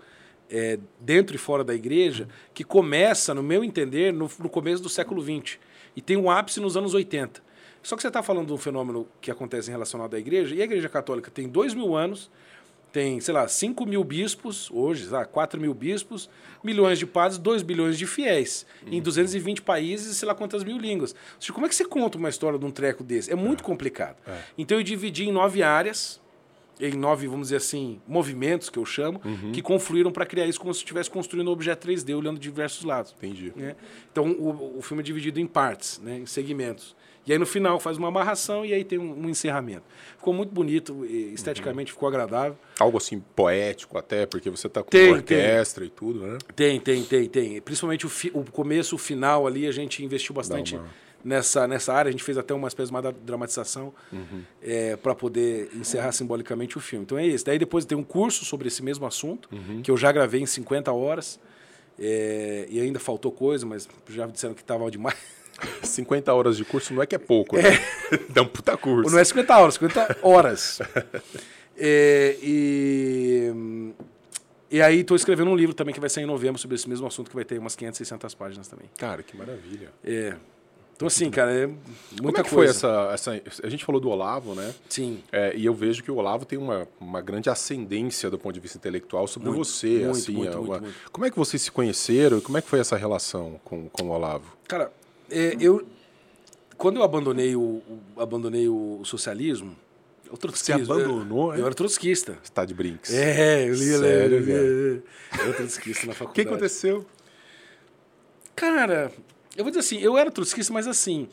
é, 0.50 0.78
dentro 1.00 1.34
e 1.36 1.38
fora 1.38 1.62
da 1.62 1.74
igreja, 1.74 2.26
que 2.54 2.64
começa, 2.64 3.34
no 3.34 3.42
meu 3.42 3.62
entender, 3.62 4.12
no, 4.12 4.30
no 4.38 4.48
começo 4.48 4.82
do 4.82 4.88
século 4.88 5.20
XX 5.22 5.58
e 5.94 6.00
tem 6.00 6.16
um 6.16 6.30
ápice 6.30 6.58
nos 6.58 6.74
anos 6.76 6.94
80. 6.94 7.42
Só 7.82 7.94
que 7.96 8.02
você 8.02 8.08
está 8.08 8.22
falando 8.22 8.46
de 8.46 8.52
um 8.52 8.56
fenômeno 8.56 9.06
que 9.20 9.30
acontece 9.30 9.68
em 9.68 9.72
relacionado 9.72 10.14
à 10.14 10.18
igreja, 10.18 10.54
e 10.54 10.60
a 10.62 10.64
igreja 10.64 10.88
católica 10.88 11.30
tem 11.30 11.46
dois 11.48 11.74
mil 11.74 11.94
anos, 11.94 12.30
tem, 12.92 13.20
sei 13.20 13.34
lá, 13.34 13.46
5 13.46 13.84
mil 13.86 14.02
bispos, 14.02 14.70
hoje, 14.70 15.06
lá, 15.08 15.24
4 15.24 15.60
mil 15.60 15.74
bispos, 15.74 16.28
milhões 16.64 16.98
de 16.98 17.06
padres, 17.06 17.38
2 17.38 17.62
bilhões 17.62 17.98
de 17.98 18.06
fiéis, 18.06 18.66
em 18.86 19.00
220 19.00 19.62
países, 19.62 20.16
sei 20.16 20.26
lá 20.26 20.34
quantas 20.34 20.64
mil 20.64 20.78
línguas. 20.78 21.14
Seja, 21.38 21.52
como 21.52 21.66
é 21.66 21.68
que 21.68 21.74
você 21.74 21.84
conta 21.84 22.18
uma 22.18 22.28
história 22.28 22.58
de 22.58 22.64
um 22.64 22.70
treco 22.70 23.04
desse? 23.04 23.30
É 23.30 23.34
muito 23.34 23.62
complicado. 23.62 24.16
Então 24.56 24.78
eu 24.78 24.82
dividi 24.82 25.28
em 25.28 25.32
nove 25.32 25.62
áreas, 25.62 26.20
em 26.80 26.92
nove, 26.94 27.26
vamos 27.26 27.48
dizer 27.48 27.56
assim, 27.56 28.00
movimentos 28.06 28.70
que 28.70 28.78
eu 28.78 28.84
chamo, 28.84 29.20
que 29.52 29.60
confluíram 29.60 30.12
para 30.12 30.24
criar 30.24 30.46
isso 30.46 30.60
como 30.60 30.72
se 30.72 30.78
estivesse 30.80 31.10
construindo 31.10 31.48
um 31.48 31.52
objeto 31.52 31.88
3D, 31.88 32.16
olhando 32.16 32.36
de 32.38 32.42
diversos 32.48 32.84
lados. 32.84 33.14
Entendi. 33.18 33.52
né? 33.56 33.74
Então 34.12 34.30
o, 34.30 34.78
o 34.78 34.82
filme 34.82 35.02
é 35.02 35.04
dividido 35.04 35.40
em 35.40 35.46
partes, 35.46 35.98
né, 35.98 36.18
em 36.18 36.26
segmentos. 36.26 36.96
E 37.28 37.32
aí 37.32 37.38
no 37.38 37.44
final 37.46 37.78
faz 37.78 37.96
uma 37.98 38.08
amarração 38.08 38.64
e 38.64 38.72
aí 38.72 38.82
tem 38.84 38.98
um, 38.98 39.26
um 39.26 39.28
encerramento. 39.28 39.82
Ficou 40.16 40.32
muito 40.32 40.50
bonito, 40.52 41.04
esteticamente 41.04 41.92
ficou 41.92 42.08
agradável. 42.08 42.56
Algo 42.78 42.96
assim 42.98 43.20
poético 43.36 43.98
até, 43.98 44.24
porque 44.26 44.48
você 44.50 44.68
tá 44.68 44.82
com 44.82 44.88
Tem, 44.90 45.12
orquestra 45.12 45.84
e 45.84 45.90
tudo, 45.90 46.20
né? 46.26 46.38
Tem, 46.56 46.80
tem, 46.80 47.04
tem, 47.04 47.28
tem. 47.28 47.60
Principalmente 47.60 48.06
o, 48.06 48.08
fi- 48.08 48.30
o 48.34 48.42
começo, 48.44 48.94
o 48.94 48.98
final 48.98 49.46
ali, 49.46 49.66
a 49.66 49.72
gente 49.72 50.04
investiu 50.04 50.34
bastante 50.34 50.74
uma- 50.76 50.88
nessa, 51.24 51.68
nessa 51.68 51.92
área. 51.92 52.08
A 52.08 52.12
gente 52.12 52.24
fez 52.24 52.38
até 52.38 52.54
uma 52.54 52.68
espécie 52.68 52.90
de 52.90 52.96
uma 52.96 53.12
dramatização 53.12 53.92
para 55.02 55.14
poder 55.14 55.70
encerrar 55.74 56.12
simbolicamente 56.12 56.76
o 56.78 56.80
filme. 56.80 57.04
Então 57.04 57.18
é 57.18 57.26
isso. 57.26 57.44
Daí 57.44 57.58
depois 57.58 57.84
tem 57.84 57.96
um 57.98 58.02
curso 58.04 58.44
sobre 58.44 58.68
esse 58.68 58.82
mesmo 58.82 59.04
assunto, 59.06 59.48
que 59.82 59.90
eu 59.90 59.96
já 59.96 60.10
gravei 60.12 60.40
em 60.40 60.46
50 60.46 60.92
horas. 60.92 61.38
É, 62.00 62.66
e 62.70 62.80
ainda 62.80 63.00
faltou 63.00 63.32
coisa, 63.32 63.66
mas 63.66 63.88
já 64.08 64.26
disseram 64.26 64.54
que 64.54 64.60
estava 64.60 64.88
demais. 64.90 65.16
50 65.82 66.32
horas 66.32 66.56
de 66.56 66.64
curso 66.64 66.94
não 66.94 67.02
é 67.02 67.06
que 67.06 67.14
é 67.14 67.18
pouco, 67.18 67.56
né? 67.56 67.62
Dá 68.30 68.42
um 68.42 68.46
puta 68.46 68.76
curso. 68.76 69.10
Não 69.10 69.18
é 69.18 69.24
50 69.24 69.58
horas, 69.58 69.74
50 69.74 70.18
horas. 70.22 70.78
É, 71.80 72.36
e, 72.42 73.52
e 74.68 74.82
aí 74.82 75.02
estou 75.02 75.16
escrevendo 75.16 75.48
um 75.48 75.54
livro 75.54 75.72
também 75.72 75.94
que 75.94 76.00
vai 76.00 76.10
sair 76.10 76.24
em 76.24 76.26
novembro 76.26 76.60
sobre 76.60 76.74
esse 76.74 76.88
mesmo 76.88 77.06
assunto, 77.06 77.28
que 77.28 77.36
vai 77.36 77.44
ter 77.44 77.56
umas 77.56 77.76
500, 77.76 77.98
600 77.98 78.34
páginas 78.34 78.66
também. 78.66 78.90
Cara, 78.98 79.22
que 79.22 79.36
maravilha. 79.36 79.92
É. 80.04 80.34
Então, 80.96 81.06
assim, 81.06 81.30
cara, 81.30 81.52
é 81.52 81.68
muita 81.68 82.16
Como 82.16 82.38
é 82.38 82.42
que 82.42 82.50
coisa. 82.50 82.74
foi 82.74 83.14
essa, 83.14 83.30
essa... 83.36 83.62
A 83.62 83.70
gente 83.70 83.84
falou 83.84 84.00
do 84.00 84.10
Olavo, 84.10 84.56
né? 84.56 84.74
Sim. 84.88 85.22
É, 85.30 85.56
e 85.56 85.64
eu 85.64 85.72
vejo 85.72 86.02
que 86.02 86.10
o 86.10 86.16
Olavo 86.16 86.44
tem 86.44 86.58
uma, 86.58 86.88
uma 87.00 87.20
grande 87.20 87.48
ascendência 87.48 88.28
do 88.28 88.36
ponto 88.36 88.52
de 88.52 88.58
vista 88.58 88.78
intelectual 88.78 89.28
sobre 89.28 89.48
Muito, 89.48 89.64
você. 89.64 89.86
muito, 89.86 90.10
assim, 90.10 90.32
muito, 90.32 90.52
é 90.52 90.60
uma-. 90.60 90.82
Como 91.12 91.24
é 91.24 91.30
que 91.30 91.36
vocês 91.38 91.62
se 91.62 91.70
conheceram 91.70 92.38
e 92.38 92.40
como 92.40 92.58
é 92.58 92.60
que 92.60 92.68
foi 92.68 92.80
essa 92.80 92.96
relação 92.96 93.60
com, 93.64 93.88
com 93.88 94.08
o 94.08 94.10
Olavo? 94.10 94.56
Cara, 94.66 94.90
é, 95.30 95.56
eu. 95.60 95.86
Quando 96.76 96.96
eu 96.96 97.02
abandonei 97.02 97.56
o, 97.56 97.60
o- 97.60 98.00
abandonei 98.20 98.68
o 98.68 99.00
socialismo. 99.04 99.76
O 100.30 100.36
trotskismo, 100.36 100.92
abandonou, 100.92 101.52
Eu, 101.52 101.58
eu 101.60 101.62
é? 101.64 101.66
era 101.66 101.74
trotskista. 101.74 102.38
Você 102.42 102.52
tá 102.52 102.64
de 102.64 102.74
brinks. 102.74 103.12
É, 103.12 103.64
eu 103.64 103.72
li, 103.72 103.78
Sério, 103.78 104.38
li, 104.40 104.50
eu 104.52 104.92
li. 104.94 105.02
Eu 105.38 105.44
era 105.44 105.52
trotskista 105.54 106.06
na 106.06 106.12
O 106.12 106.14
faculdade. 106.14 106.34
que 106.34 106.48
aconteceu? 106.54 107.06
Cara, 108.54 109.10
eu 109.56 109.64
vou 109.64 109.70
dizer 109.70 109.80
assim, 109.80 109.98
eu 110.00 110.16
era 110.18 110.30
trotskista, 110.30 110.72
mas 110.72 110.86
assim. 110.86 111.28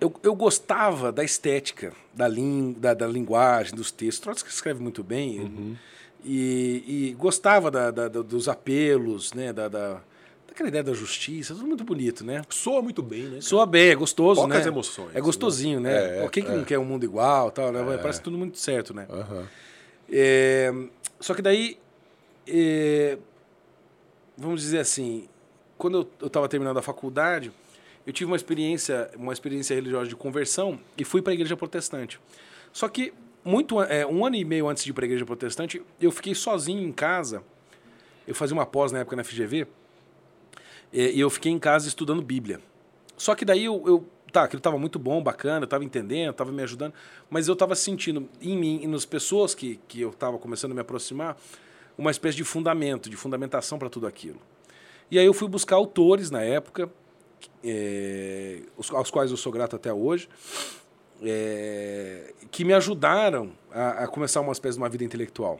Eu, 0.00 0.12
eu 0.22 0.34
gostava 0.34 1.10
da 1.10 1.24
estética, 1.24 1.92
da, 2.14 2.28
lin, 2.28 2.72
da, 2.78 2.94
da 2.94 3.06
linguagem, 3.06 3.74
dos 3.74 3.90
textos. 3.90 4.20
Trotsky 4.20 4.48
escreve 4.48 4.80
muito 4.80 5.02
bem. 5.02 5.40
Uhum. 5.40 5.76
E, 6.24 6.84
e 7.10 7.14
gostava 7.18 7.70
da, 7.70 7.90
da- 7.90 8.08
da- 8.08 8.22
dos 8.22 8.48
apelos, 8.48 9.32
né? 9.32 9.52
Da, 9.52 9.68
da, 9.68 10.00
daquela 10.58 10.68
ideia 10.68 10.84
da 10.84 10.92
justiça, 10.92 11.54
tudo 11.54 11.66
muito 11.66 11.84
bonito, 11.84 12.24
né? 12.24 12.42
Soa 12.48 12.82
muito 12.82 13.02
bem, 13.02 13.22
né? 13.22 13.28
cara? 13.30 13.42
Soa 13.42 13.64
bem, 13.64 13.90
é 13.90 13.94
gostoso, 13.94 14.40
Poucas 14.40 14.64
né? 14.64 14.68
emoções, 14.68 15.14
É 15.14 15.20
gostosinho, 15.20 15.80
né? 15.80 16.18
É, 16.18 16.24
o 16.24 16.28
que, 16.28 16.42
que 16.42 16.50
é. 16.50 16.54
não 16.54 16.64
quer 16.64 16.78
um 16.78 16.84
mundo 16.84 17.04
igual 17.04 17.50
tal, 17.50 17.72
né? 17.72 17.98
Parece 17.98 18.20
tudo 18.20 18.36
muito 18.36 18.58
certo, 18.58 18.92
né? 18.92 19.06
É, 20.10 20.72
só 21.20 21.34
que 21.34 21.42
daí, 21.42 21.78
é, 22.46 23.18
vamos 24.36 24.60
dizer 24.60 24.78
assim, 24.78 25.28
quando 25.76 26.08
eu 26.20 26.26
estava 26.26 26.48
terminando 26.48 26.78
a 26.78 26.82
faculdade, 26.82 27.52
eu 28.06 28.12
tive 28.12 28.30
uma 28.30 28.36
experiência, 28.36 29.10
uma 29.16 29.32
experiência 29.32 29.74
religiosa 29.74 30.08
de 30.08 30.16
conversão 30.16 30.80
e 30.96 31.04
fui 31.04 31.22
para 31.22 31.32
a 31.32 31.34
igreja 31.34 31.56
protestante. 31.56 32.18
Só 32.72 32.88
que 32.88 33.12
muito, 33.44 33.80
é, 33.82 34.04
um 34.06 34.26
ano 34.26 34.36
e 34.36 34.44
meio 34.44 34.68
antes 34.68 34.82
de 34.82 34.90
ir 34.90 34.92
para 34.92 35.04
a 35.04 35.06
igreja 35.06 35.24
protestante, 35.24 35.80
eu 36.00 36.10
fiquei 36.10 36.34
sozinho 36.34 36.82
em 36.82 36.92
casa. 36.92 37.42
Eu 38.26 38.34
fazia 38.34 38.54
uma 38.54 38.66
pós 38.66 38.92
na 38.92 38.98
época 39.00 39.16
na 39.16 39.24
FGV 39.24 39.62
é, 39.62 39.66
e 40.92 41.20
eu 41.20 41.28
fiquei 41.30 41.52
em 41.52 41.58
casa 41.58 41.88
estudando 41.88 42.22
Bíblia. 42.22 42.60
Só 43.16 43.34
que 43.34 43.44
daí 43.44 43.64
eu, 43.64 43.82
eu 43.86 44.06
tá, 44.32 44.44
aquilo 44.44 44.58
estava 44.58 44.78
muito 44.78 44.98
bom, 44.98 45.22
bacana, 45.22 45.64
estava 45.64 45.84
entendendo, 45.84 46.30
estava 46.30 46.52
me 46.52 46.62
ajudando, 46.62 46.94
mas 47.28 47.48
eu 47.48 47.54
estava 47.54 47.74
sentindo 47.74 48.28
em 48.40 48.56
mim 48.56 48.80
e 48.82 48.86
nas 48.86 49.04
pessoas 49.04 49.54
que, 49.54 49.80
que 49.88 50.00
eu 50.00 50.10
estava 50.10 50.38
começando 50.38 50.72
a 50.72 50.74
me 50.74 50.80
aproximar 50.80 51.36
uma 51.96 52.10
espécie 52.10 52.36
de 52.36 52.44
fundamento, 52.44 53.10
de 53.10 53.16
fundamentação 53.16 53.78
para 53.78 53.88
tudo 53.90 54.06
aquilo. 54.06 54.38
E 55.10 55.18
aí 55.18 55.26
eu 55.26 55.34
fui 55.34 55.48
buscar 55.48 55.76
autores 55.76 56.30
na 56.30 56.42
época, 56.42 56.90
é, 57.64 58.60
os- 58.76 58.90
aos 58.90 59.10
quais 59.10 59.30
eu 59.30 59.36
sou 59.36 59.50
grato 59.50 59.74
até 59.74 59.92
hoje, 59.92 60.28
é, 61.22 62.32
que 62.50 62.64
me 62.64 62.72
ajudaram 62.72 63.50
a, 63.72 64.04
a 64.04 64.06
começar 64.08 64.40
uma 64.40 64.52
espécie 64.52 64.76
de 64.76 64.82
uma 64.82 64.88
vida 64.88 65.02
intelectual. 65.04 65.58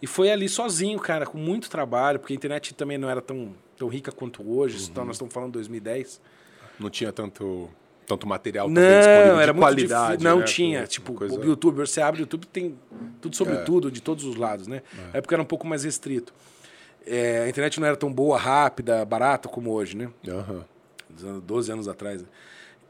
E 0.00 0.06
foi 0.06 0.30
ali 0.30 0.48
sozinho, 0.48 0.98
cara, 0.98 1.26
com 1.26 1.36
muito 1.38 1.68
trabalho, 1.68 2.18
porque 2.20 2.32
a 2.32 2.36
internet 2.36 2.72
também 2.74 2.96
não 2.98 3.10
era 3.10 3.20
tão, 3.20 3.54
tão 3.76 3.88
rica 3.88 4.12
quanto 4.12 4.48
hoje, 4.48 4.88
então 4.90 5.04
nós 5.04 5.16
estamos 5.16 5.34
falando 5.34 5.48
de 5.50 5.54
2010. 5.54 6.20
Não 6.78 6.88
tinha 6.88 7.12
tanto, 7.12 7.68
tanto 8.06 8.24
material 8.26 8.68
Não, 8.70 8.80
era 8.80 9.52
muito 9.52 9.64
qualidade. 9.64 10.22
Não 10.22 10.38
né? 10.38 10.44
tinha. 10.44 10.86
Tipo, 10.86 11.12
coisa- 11.14 11.34
É. 11.34 11.38
o 11.38 11.44
YouTube, 11.44 11.76
você 11.78 12.00
abre 12.00 12.20
o 12.20 12.22
YouTube, 12.22 12.46
tem 12.46 12.78
tudo 13.20 13.34
sobre 13.34 13.56
tudo, 13.58 13.90
de 13.90 14.00
todos 14.00 14.24
os 14.24 14.36
lados, 14.36 14.68
né? 14.68 14.82
Na 15.12 15.18
época 15.18 15.34
era 15.34 15.42
um 15.42 15.46
pouco 15.46 15.66
mais 15.66 15.82
restrito. 15.82 16.32
É, 17.04 17.42
a 17.44 17.48
internet 17.48 17.80
não 17.80 17.86
era 17.86 17.96
tão 17.96 18.12
boa, 18.12 18.38
rápida, 18.38 19.04
barata 19.04 19.48
como 19.48 19.72
hoje, 19.72 19.96
né? 19.96 20.08
Anos- 20.26 21.42
12 21.42 21.72
anos 21.72 21.88
atrás. 21.88 22.22
né? 22.22 22.28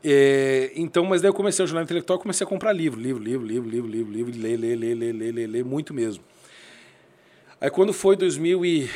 É, 0.05 0.73
então, 0.77 1.05
mas 1.05 1.23
daí 1.23 1.31
eu 1.31 1.35
comecei 1.35 1.63
a 1.65 1.67
jornal 1.67 1.83
intelectual, 1.85 2.19
comecei 2.19 2.45
a 2.45 2.49
comprar 2.49 2.73
livro, 2.73 3.01
livro, 3.01 3.23
livro, 3.23 3.47
livro, 3.47 3.69
livro, 3.71 3.89
livro, 3.91 4.13
livro, 4.13 4.33
ler, 4.41 4.57
ler, 4.59 4.77
ler, 4.77 4.95
ler, 4.95 5.13
ler, 5.15 5.33
ler, 5.33 5.47
ler, 5.47 5.65
muito 5.65 5.93
mesmo. 5.95 6.23
Aí 7.61 7.71
quando 7.71 7.93
foi 7.93 8.17
2000 8.17 8.65
e 8.65 8.91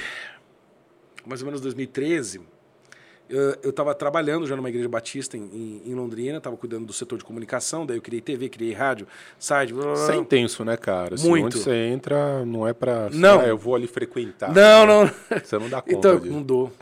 mais 1.26 1.40
ou 1.40 1.46
menos 1.46 1.60
2013, 1.60 2.40
eu 3.62 3.70
estava 3.70 3.94
trabalhando 3.94 4.46
já 4.46 4.54
numa 4.54 4.68
igreja 4.68 4.88
batista 4.88 5.36
em, 5.38 5.40
em, 5.40 5.90
em 5.90 5.94
Londrina, 5.94 6.36
estava 6.38 6.56
cuidando 6.56 6.84
do 6.84 6.92
setor 6.92 7.16
de 7.18 7.24
comunicação, 7.24 7.86
daí 7.86 7.96
eu 7.96 8.02
criei 8.02 8.20
TV, 8.20 8.48
criei 8.48 8.72
rádio, 8.74 9.06
site, 9.38 9.72
blá, 9.72 9.84
blá, 9.84 9.94
blá. 9.94 10.02
Isso 10.02 10.12
é 10.12 10.16
intenso, 10.16 10.64
né, 10.64 10.76
cara? 10.76 11.14
Assim, 11.14 11.28
Muito. 11.28 11.46
Onde 11.46 11.58
você 11.60 11.74
entra, 11.74 12.44
não 12.44 12.66
é 12.68 12.72
pra. 12.74 13.08
Não. 13.10 13.40
Ah, 13.40 13.46
eu 13.46 13.56
vou 13.56 13.74
ali 13.74 13.86
frequentar. 13.86 14.52
Não, 14.52 14.84
não. 14.86 15.10
Você 15.42 15.58
não 15.58 15.68
dá 15.68 15.80
conta 15.80 15.94
Então, 15.96 16.18
disso. 16.20 16.32
não 16.32 16.42
dou. 16.42 16.72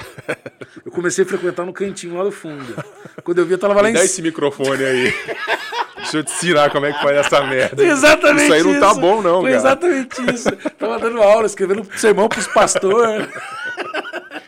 Eu 0.84 0.90
comecei 0.90 1.24
a 1.24 1.28
frequentar 1.28 1.64
no 1.64 1.72
cantinho 1.72 2.16
lá 2.16 2.24
do 2.24 2.32
fundo. 2.32 2.74
Quando 3.22 3.38
eu 3.38 3.46
vi, 3.46 3.52
eu 3.52 3.58
tava 3.58 3.74
lá 3.74 3.82
Me 3.84 3.90
em 3.90 3.92
dá 3.92 3.98
cima. 4.00 4.06
esse 4.10 4.22
microfone 4.22 4.82
aí. 4.84 5.12
Deixa 6.10 6.18
eu 6.18 6.24
te 6.24 6.32
ensinar 6.32 6.70
como 6.70 6.86
é 6.86 6.92
que 6.92 7.00
faz 7.00 7.18
essa 7.18 7.40
merda. 7.46 7.84
Exatamente 7.84 8.44
Isso 8.44 8.52
aí 8.52 8.62
não 8.64 8.80
tá 8.80 8.94
bom, 8.94 9.22
não, 9.22 9.40
Foi 9.42 9.50
cara. 9.50 9.56
exatamente 9.56 10.34
isso. 10.34 10.50
Tava 10.76 10.98
dando 10.98 11.22
aula, 11.22 11.46
escrevendo 11.46 11.86
sermão 11.96 12.28
pros 12.28 12.48
pastores. 12.48 13.28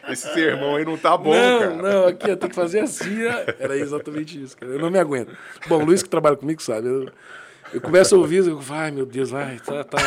Esse 0.09 0.33
sermão 0.35 0.77
aí 0.77 0.85
não 0.85 0.99
tá 0.99 1.17
bom, 1.17 1.33
não, 1.33 1.59
cara. 1.61 1.75
não, 1.77 2.07
aqui 2.09 2.31
eu 2.31 2.37
tenho 2.37 2.51
que 2.51 2.57
fazer 2.57 2.81
assim. 2.81 3.23
Era 3.59 3.77
exatamente 3.79 4.43
isso, 4.43 4.57
cara. 4.57 4.73
Eu 4.73 4.81
não 4.81 4.91
me 4.91 4.99
aguento. 4.99 5.31
Bom, 5.69 5.81
o 5.81 5.85
Luiz 5.85 6.03
que 6.03 6.09
trabalha 6.09 6.37
comigo 6.37 6.61
sabe. 6.61 6.89
Eu, 6.89 7.09
eu 7.73 7.81
começo 7.81 8.15
a 8.15 8.19
ouvir, 8.19 8.39
eu 8.39 8.61
fico, 8.61 8.73
ai 8.75 8.91
meu 8.91 9.07
Deus, 9.07 9.33
ai, 9.33 9.59
tá, 9.65 9.85
tá, 9.85 9.99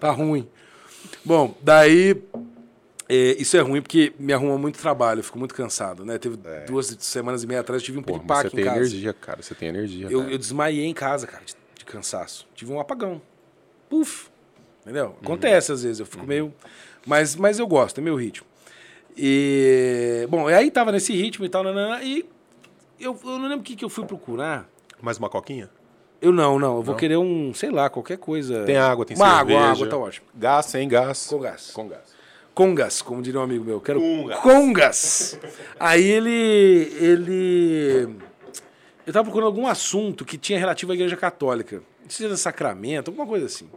tá 0.00 0.10
ruim. 0.10 0.48
Bom, 1.24 1.56
daí. 1.62 2.20
É, 3.08 3.36
isso 3.40 3.56
é 3.56 3.60
ruim 3.60 3.80
porque 3.80 4.12
me 4.18 4.32
arruma 4.32 4.58
muito 4.58 4.78
trabalho, 4.78 5.20
eu 5.20 5.24
fico 5.24 5.38
muito 5.38 5.54
cansado, 5.54 6.04
né? 6.04 6.18
Teve 6.18 6.38
duas 6.66 6.86
semanas 7.00 7.42
e 7.42 7.46
meia 7.46 7.60
atrás, 7.60 7.82
tive 7.82 7.98
um 7.98 8.02
Pô, 8.02 8.14
mas 8.14 8.20
piripaque 8.20 8.50
você 8.50 8.54
em 8.54 8.56
tem 8.56 8.64
casa. 8.64 8.76
energia, 8.78 9.12
cara. 9.12 9.42
Você 9.42 9.54
tem 9.54 9.68
energia. 9.68 10.08
Eu, 10.10 10.28
eu 10.28 10.38
desmaiei 10.38 10.84
em 10.86 10.94
casa, 10.94 11.26
cara, 11.26 11.44
de, 11.44 11.54
de 11.78 11.84
cansaço. 11.84 12.46
Tive 12.54 12.72
um 12.72 12.80
apagão. 12.80 13.20
Puf. 13.88 14.28
Entendeu? 14.82 15.16
Acontece 15.22 15.72
às 15.72 15.82
vezes, 15.82 16.00
eu 16.00 16.06
fico 16.06 16.26
meio. 16.26 16.52
Mas, 17.06 17.36
mas 17.36 17.58
eu 17.58 17.66
gosto, 17.66 17.98
é 17.98 18.02
meu 18.02 18.16
ritmo. 18.16 18.46
E. 19.16 20.26
Bom, 20.28 20.50
e 20.50 20.54
aí 20.54 20.70
tava 20.70 20.92
nesse 20.92 21.12
ritmo 21.14 21.44
e 21.44 21.48
tal, 21.48 21.62
nanana, 21.64 22.02
e 22.02 22.24
eu, 23.00 23.18
eu 23.24 23.38
não 23.38 23.42
lembro 23.48 23.60
o 23.60 23.62
que, 23.62 23.76
que 23.76 23.84
eu 23.84 23.88
fui 23.88 24.04
procurar. 24.04 24.68
Mais 25.00 25.18
uma 25.18 25.28
coquinha? 25.28 25.70
Eu 26.20 26.32
não, 26.32 26.58
não. 26.58 26.76
Eu 26.76 26.82
vou 26.82 26.94
querer 26.94 27.16
um, 27.18 27.52
sei 27.54 27.70
lá, 27.70 27.88
qualquer 27.90 28.16
coisa. 28.18 28.64
Tem 28.64 28.76
água, 28.76 29.04
tem 29.04 29.16
Uma 29.16 29.36
cerveja. 29.38 29.58
água, 29.58 29.70
água 29.72 29.86
tá 29.88 29.96
ótimo. 29.96 30.26
Gás, 30.34 30.66
sem 30.66 30.88
gás. 30.88 31.26
Com 31.26 31.38
gás. 31.38 31.70
Com 31.72 31.88
gás. 31.88 32.15
Congas, 32.56 33.02
como 33.02 33.20
diria 33.20 33.38
um 33.38 33.42
amigo 33.42 33.62
meu. 33.62 33.78
Quero 33.82 34.00
Congas. 34.00 34.38
Congas. 34.40 35.38
Aí 35.78 36.02
ele. 36.02 36.90
ele. 36.98 38.08
Eu 39.06 39.12
tava 39.12 39.24
procurando 39.24 39.48
algum 39.48 39.66
assunto 39.66 40.24
que 40.24 40.38
tinha 40.38 40.58
relativo 40.58 40.90
à 40.90 40.94
igreja 40.94 41.16
católica. 41.18 41.76
Não 42.02 42.08
sei 42.08 42.16
se 42.16 42.24
era 42.24 42.36
sacramento, 42.38 43.08
alguma 43.10 43.26
coisa 43.26 43.44
assim. 43.44 43.68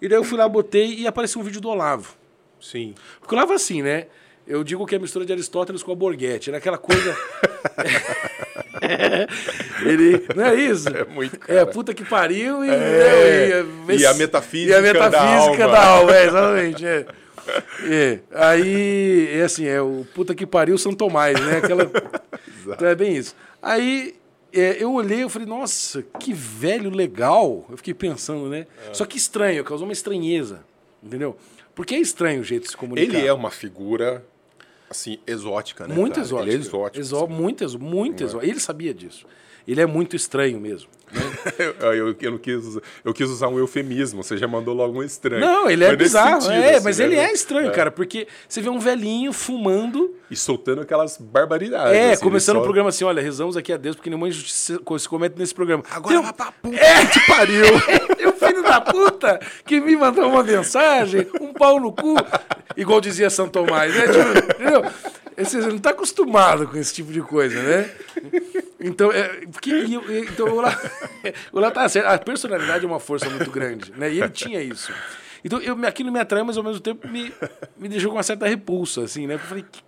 E 0.00 0.08
daí 0.08 0.18
eu 0.18 0.24
fui 0.24 0.36
lá, 0.36 0.48
botei 0.48 0.96
e 0.96 1.06
apareceu 1.06 1.40
um 1.40 1.44
vídeo 1.44 1.60
do 1.60 1.68
Olavo. 1.68 2.14
Sim. 2.60 2.92
Porque 3.20 3.32
o 3.36 3.38
Olavo 3.38 3.52
é 3.52 3.54
assim, 3.54 3.82
né? 3.82 4.06
Eu 4.48 4.64
digo 4.64 4.84
que 4.84 4.96
é 4.96 4.98
a 4.98 5.00
mistura 5.00 5.24
de 5.24 5.32
Aristóteles 5.32 5.80
com 5.84 5.92
a 5.92 5.94
Borghetti. 5.94 6.50
Era 6.50 6.58
aquela 6.58 6.78
coisa. 6.78 7.16
ele. 9.86 10.26
Não 10.34 10.44
é 10.46 10.54
isso? 10.56 10.88
É 10.88 11.04
muito, 11.04 11.36
É, 11.48 11.54
cara. 11.54 11.66
puta 11.66 11.94
que 11.94 12.04
pariu 12.04 12.64
e. 12.64 12.68
É, 12.68 13.64
e, 13.90 13.96
e 13.98 14.06
a 14.06 14.14
metafísica 14.14 14.72
E 14.72 14.76
a 14.76 14.82
metafísica 14.82 15.66
da 15.68 15.72
da 15.72 15.84
alma. 15.84 16.00
alma, 16.00 16.16
é, 16.16 16.26
exatamente. 16.26 16.84
É. 16.84 17.06
É, 17.84 18.18
Aí, 18.32 19.28
é 19.32 19.42
assim, 19.42 19.66
é 19.66 19.80
o 19.80 20.06
puta 20.14 20.34
que 20.34 20.46
pariu 20.46 20.76
São 20.78 20.92
Tomás, 20.94 21.38
né? 21.40 21.58
Aquela. 21.58 21.84
então 22.66 22.86
é 22.88 22.94
bem 22.94 23.16
isso. 23.16 23.34
Aí 23.60 24.14
é, 24.52 24.82
eu 24.82 24.92
olhei 24.92 25.24
e 25.24 25.28
falei, 25.28 25.46
nossa, 25.48 26.02
que 26.20 26.32
velho 26.32 26.90
legal. 26.90 27.64
Eu 27.70 27.76
fiquei 27.76 27.94
pensando, 27.94 28.48
né? 28.48 28.66
É. 28.88 28.94
Só 28.94 29.04
que 29.04 29.16
estranho, 29.16 29.64
causou 29.64 29.86
uma 29.86 29.92
estranheza. 29.92 30.64
Entendeu? 31.02 31.36
Porque 31.74 31.94
é 31.94 31.98
estranho 31.98 32.40
o 32.42 32.44
jeito 32.44 32.64
de 32.64 32.70
se 32.70 32.76
comunicar. 32.76 33.16
Ele 33.16 33.26
é 33.26 33.32
uma 33.32 33.50
figura, 33.50 34.24
assim, 34.90 35.18
exótica, 35.26 35.86
né? 35.86 35.94
Muito 35.94 36.14
cara? 36.14 36.26
exótico. 36.26 36.48
Ele 36.50 36.56
é 36.56 36.60
exótico. 36.60 36.98
Exó- 37.00 37.26
muito, 37.26 37.64
exó- 37.64 37.78
muito 37.78 38.22
exótico. 38.22 38.50
Ele 38.50 38.60
sabia 38.60 38.92
disso. 38.94 39.26
Ele 39.66 39.80
é 39.80 39.86
muito 39.86 40.14
estranho 40.14 40.60
mesmo. 40.60 40.88
Eu, 41.58 41.92
eu, 41.92 42.16
eu 42.20 42.30
não 42.30 42.38
quis, 42.38 42.54
usar- 42.64 42.80
eu 43.04 43.12
quis 43.12 43.28
usar 43.28 43.48
um 43.48 43.58
eufemismo, 43.58 44.22
você 44.22 44.36
já 44.36 44.46
mandou 44.46 44.74
logo 44.74 44.98
um 44.98 45.02
estranho. 45.02 45.40
Não, 45.44 45.68
ele 45.68 45.84
é 45.84 45.94
bizarro. 45.94 46.40
sentido, 46.40 46.62
é, 46.62 46.74
assim, 46.76 46.84
mas 46.84 46.98
né? 46.98 47.04
ele 47.04 47.16
é 47.16 47.32
estranho, 47.32 47.72
cara, 47.72 47.90
porque 47.90 48.26
você 48.48 48.60
vê 48.60 48.68
um 48.68 48.78
velhinho 48.78 49.32
fumando. 49.32 50.14
E 50.30 50.36
soltando 50.36 50.80
aquelas 50.80 51.16
barbaridades. 51.18 51.94
É, 51.94 52.12
assim, 52.12 52.22
começando 52.22 52.56
o 52.56 52.58
só- 52.60 52.64
programa 52.64 52.88
assim: 52.90 53.04
olha, 53.04 53.20
rezamos 53.20 53.56
aqui 53.56 53.72
a 53.72 53.76
Deus 53.76 53.96
porque 53.96 54.08
nenhuma 54.08 54.28
injustiça 54.28 54.78
se 54.98 55.08
comete 55.08 55.38
nesse 55.38 55.54
programa. 55.54 55.82
Agora 55.90 56.14
Tem 56.14 56.22
vai 56.22 56.32
pra 56.32 56.52
puta 56.52 56.78
que 57.12 57.20
te 57.20 57.26
pariu. 57.26 57.64
É 58.22 58.28
o 58.28 58.32
filho 58.32 58.62
da 58.62 58.80
puta 58.80 59.40
que 59.66 59.80
me 59.80 59.96
mandou 59.96 60.28
uma 60.28 60.42
mensagem, 60.44 61.26
um 61.40 61.52
pau 61.52 61.80
no 61.80 61.92
cu, 61.92 62.14
igual 62.76 63.00
dizia 63.00 63.28
São 63.30 63.48
Tomás, 63.48 63.92
né? 63.94 64.02
Tipo, 64.06 64.62
entendeu? 64.62 64.92
Você 65.36 65.58
não 65.58 65.76
está 65.76 65.90
acostumado 65.90 66.68
com 66.68 66.76
esse 66.76 66.94
tipo 66.94 67.10
de 67.12 67.20
coisa, 67.20 67.60
né? 67.60 67.90
Então, 68.82 69.12
é, 69.12 69.46
porque, 69.46 69.70
então 70.32 70.46
o 70.48 70.56
Olá, 70.56 70.78
o 71.52 71.58
Olá 71.58 71.70
tá 71.70 71.88
certo. 71.88 72.06
A 72.06 72.18
personalidade 72.18 72.84
é 72.84 72.88
uma 72.88 73.00
força 73.00 73.28
muito 73.30 73.50
grande, 73.50 73.92
né? 73.96 74.12
E 74.12 74.20
ele 74.20 74.30
tinha 74.30 74.60
isso. 74.60 74.92
Então, 75.44 75.60
eu, 75.60 75.76
aquilo 75.86 76.10
me 76.12 76.18
atrai, 76.20 76.42
mas 76.42 76.56
ao 76.56 76.62
mesmo 76.64 76.80
tempo 76.80 77.06
me, 77.08 77.32
me 77.76 77.88
deixou 77.88 78.10
com 78.10 78.16
uma 78.16 78.22
certa 78.22 78.46
repulsa, 78.46 79.02
assim, 79.02 79.26
né? 79.26 79.34
Eu 79.34 79.38
falei, 79.38 79.64
"Que- 79.70 79.82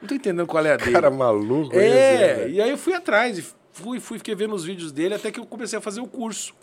não 0.00 0.08
tô 0.08 0.14
entendendo 0.14 0.46
qual 0.46 0.64
é 0.64 0.72
a 0.72 0.76
dele. 0.76 0.92
Cara 0.92 1.10
maluco. 1.10 1.74
É, 1.76 2.36
né? 2.38 2.48
e 2.50 2.60
aí 2.60 2.70
eu 2.70 2.76
fui 2.78 2.92
atrás, 2.94 3.38
e 3.38 3.44
fui, 3.72 4.00
fui, 4.00 4.18
fiquei 4.18 4.34
vendo 4.34 4.54
os 4.54 4.64
vídeos 4.64 4.90
dele 4.92 5.14
até 5.14 5.30
que 5.30 5.38
eu 5.40 5.46
comecei 5.46 5.78
a 5.78 5.82
fazer 5.82 6.00
o 6.00 6.06
curso. 6.06 6.54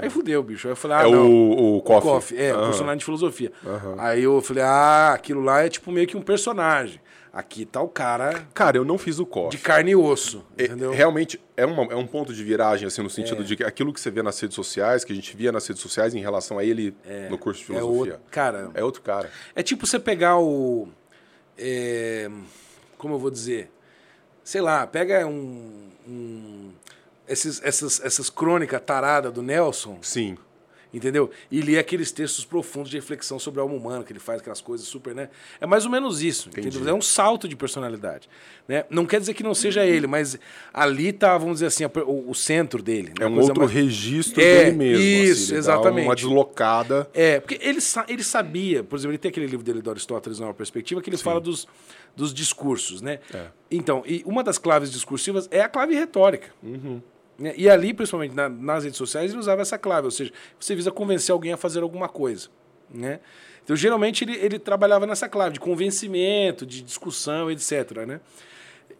Aí 0.00 0.10
fudeu, 0.10 0.42
bicho. 0.42 0.66
Aí 0.66 0.72
eu 0.72 0.76
falei, 0.76 0.96
ah, 0.96 1.02
É 1.02 1.10
não. 1.12 1.30
o, 1.30 1.76
o 1.76 1.82
Coffee. 1.82 2.36
É, 2.36 2.52
o 2.52 2.56
Aham. 2.56 2.66
personagem 2.66 2.98
de 2.98 3.04
filosofia. 3.04 3.52
Aí 3.98 4.24
eu 4.24 4.40
falei, 4.40 4.64
ah, 4.64 5.12
aquilo 5.14 5.40
lá 5.42 5.64
é 5.64 5.68
tipo 5.68 5.92
meio 5.92 6.08
que 6.08 6.16
um 6.16 6.22
personagem. 6.22 7.00
Aqui 7.32 7.64
tá 7.64 7.80
o 7.80 7.88
cara 7.88 8.44
Cara, 8.52 8.76
eu 8.76 8.84
não 8.84 8.98
fiz 8.98 9.20
o 9.20 9.24
Coffee. 9.26 9.50
de 9.56 9.58
carne 9.58 9.92
e 9.92 9.96
osso, 9.96 10.44
É, 10.58 10.64
entendeu? 10.64 10.90
Realmente 10.90 11.40
é, 11.56 11.64
uma- 11.64 11.84
é 11.92 11.94
um 11.94 12.06
ponto 12.06 12.34
de 12.34 12.42
viragem, 12.42 12.88
assim, 12.88 13.02
no 13.02 13.10
sentido 13.10 13.44
de 13.44 13.54
que 13.56 13.62
aquilo 13.62 13.92
que 13.92 14.00
você 14.00 14.10
vê 14.10 14.20
nas 14.22 14.38
redes 14.40 14.54
sociais, 14.56 15.04
que 15.04 15.12
a 15.12 15.14
gente 15.14 15.36
via 15.36 15.52
nas 15.52 15.64
redes 15.66 15.80
sociais 15.80 16.12
em 16.14 16.20
relação 16.20 16.58
a 16.58 16.64
ele 16.64 16.94
no 17.30 17.38
curso 17.38 17.60
de 17.64 17.72
É 17.72 17.76
filosofia. 17.78 18.14
outro, 18.14 18.20
cara, 18.30 18.70
É 18.74 18.82
outro 18.82 19.00
cara. 19.02 19.30
é 19.54 19.62
tipo 19.62 19.86
você 19.86 19.98
pegar 20.00 20.38
o... 20.40 20.88
é, 21.56 22.28
como 22.98 23.14
eu 23.14 23.18
vou 23.18 23.30
dizer? 23.30 23.70
Sei 24.42 24.60
lá, 24.60 24.86
pega 24.86 25.24
um... 25.26 25.88
um- 26.08 26.72
esses, 27.28 27.62
essas, 27.62 28.00
essas 28.04 28.28
crônicas 28.28 28.80
taradas 28.84 29.32
do 29.32 29.40
Nelson, 29.40 29.98
Sim. 30.02 30.36
Entendeu? 30.92 31.30
E 31.50 31.60
ler 31.60 31.78
aqueles 31.78 32.10
textos 32.12 32.44
profundos 32.44 32.90
de 32.90 32.96
reflexão 32.96 33.38
sobre 33.38 33.60
a 33.60 33.62
alma 33.62 33.74
humana, 33.74 34.04
que 34.04 34.12
ele 34.12 34.18
faz 34.20 34.40
aquelas 34.40 34.60
coisas 34.60 34.86
super, 34.86 35.14
né? 35.14 35.28
É 35.60 35.66
mais 35.66 35.84
ou 35.84 35.90
menos 35.90 36.22
isso, 36.22 36.48
entendeu? 36.48 36.88
É 36.88 36.92
um 36.94 37.00
salto 37.02 37.48
de 37.48 37.54
personalidade, 37.56 38.28
né? 38.68 38.84
Não 38.90 39.06
quer 39.06 39.20
dizer 39.20 39.34
que 39.34 39.42
não 39.42 39.54
seja 39.54 39.84
ele, 39.86 40.06
mas 40.06 40.38
ali 40.72 41.12
tá, 41.12 41.36
vamos 41.38 41.56
dizer 41.56 41.66
assim, 41.66 41.84
a 41.84 41.90
o, 42.06 42.30
o 42.30 42.34
centro 42.34 42.82
dele. 42.82 43.08
né? 43.08 43.14
É 43.20 43.26
um 43.26 43.38
outro 43.38 43.60
mais- 43.60 43.70
registro 43.72 44.40
É, 44.40 44.64
dele 44.64 44.76
mesmo. 44.76 45.02
isso, 45.04 45.44
ele 45.44 45.52
dá 45.52 45.58
exatamente. 45.58 46.06
Uma 46.06 46.14
deslocada. 46.16 47.08
É, 47.14 47.40
porque 47.40 47.54
ele, 47.62 47.78
ele 48.08 48.22
sabia, 48.24 48.82
por 48.84 48.96
exemplo, 48.96 49.12
ele 49.12 49.18
tem 49.18 49.28
aquele 49.30 49.46
livro 49.46 49.64
dele 49.64 49.80
do 49.82 49.90
Aristóteles, 49.90 50.38
Nova 50.38 50.54
Perspectiva, 50.54 51.00
que 51.00 51.10
ele 51.10 51.16
fala 51.16 51.40
dos, 51.40 51.66
dos 52.16 52.32
discursos, 52.34 53.00
né? 53.00 53.20
É. 53.32 53.46
Então, 53.70 54.02
e 54.06 54.22
uma 54.26 54.42
das 54.42 54.58
claves 54.58 54.90
discursivas 54.90 55.48
é 55.50 55.60
a 55.60 55.68
clave 55.68 55.94
retórica. 55.94 56.48
Uhum. 56.62 57.00
Né? 57.40 57.54
E 57.56 57.68
ali, 57.68 57.92
principalmente 57.94 58.34
na- 58.34 58.48
nas 58.48 58.84
redes 58.84 58.98
sociais, 58.98 59.30
ele 59.32 59.40
usava 59.40 59.62
essa 59.62 59.76
clave, 59.78 60.04
ou 60.04 60.10
seja, 60.12 60.30
você 60.58 60.74
visa 60.76 60.90
convencer 60.92 61.32
alguém 61.32 61.52
a 61.52 61.56
fazer 61.56 61.80
alguma 61.82 62.08
coisa, 62.08 62.48
né? 62.88 63.18
Então, 63.64 63.74
geralmente, 63.74 64.24
ele, 64.24 64.36
ele 64.36 64.58
trabalhava 64.58 65.06
nessa 65.06 65.28
clave 65.28 65.54
de 65.54 65.60
convencimento, 65.60 66.64
de 66.66 66.82
discussão, 66.82 67.50
etc, 67.50 68.04
né? 68.06 68.20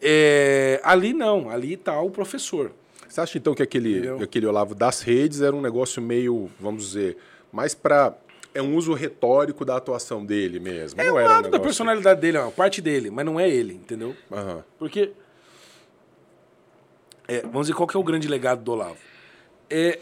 É, 0.00 0.80
ali 0.82 1.12
não, 1.12 1.50
ali 1.50 1.74
está 1.74 2.00
o 2.00 2.10
professor. 2.10 2.72
Você 3.08 3.20
acha 3.20 3.36
então 3.38 3.54
que 3.54 3.62
aquele, 3.62 3.90
Entendeu? 3.98 4.20
aquele 4.22 4.46
Olavo 4.46 4.74
das 4.74 5.02
redes 5.02 5.42
era 5.42 5.54
um 5.54 5.60
negócio 5.60 6.00
meio, 6.00 6.48
vamos 6.60 6.84
dizer, 6.86 7.16
mais 7.52 7.74
para 7.74 8.14
é 8.54 8.60
um 8.62 8.74
uso 8.76 8.92
retórico 8.94 9.64
da 9.64 9.76
atuação 9.76 10.24
dele 10.24 10.58
mesmo? 10.60 11.00
É 11.00 11.04
não 11.06 11.12
um 11.14 11.16
lado 11.16 11.28
da 11.28 11.42
negócio- 11.42 11.60
personalidade 11.62 12.20
dele, 12.20 12.36
é 12.36 12.40
uma 12.40 12.50
parte 12.52 12.80
dele, 12.80 13.10
mas 13.10 13.24
não 13.24 13.38
é 13.38 13.48
ele, 13.48 13.74
entendeu? 13.74 14.14
Aham. 14.30 14.64
Porque. 14.78 15.12
É, 17.34 17.42
vamos 17.42 17.62
dizer, 17.62 17.74
qual 17.74 17.86
que 17.86 17.96
é 17.96 18.00
o 18.00 18.04
grande 18.04 18.26
legado 18.28 18.62
do 18.62 18.72
Olavo? 18.72 18.96
É, 19.68 19.98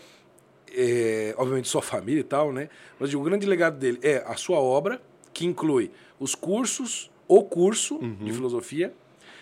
é, 0.75 1.35
obviamente, 1.37 1.69
sua 1.69 1.83
família 1.83 2.21
e 2.21 2.25
tal, 2.25 2.53
né? 2.53 2.69
Mas 2.99 3.13
o 3.15 3.21
grande 3.21 3.47
legado 3.47 3.79
dele 3.79 3.99
é 4.03 4.23
a 4.27 4.37
sua 4.37 4.59
obra, 4.59 5.01
que 5.33 5.45
inclui 5.47 5.91
os 6.19 6.35
cursos, 6.35 7.11
o 7.27 7.43
curso 7.43 7.97
Uhum. 7.97 8.17
de 8.25 8.33
filosofia, 8.33 8.93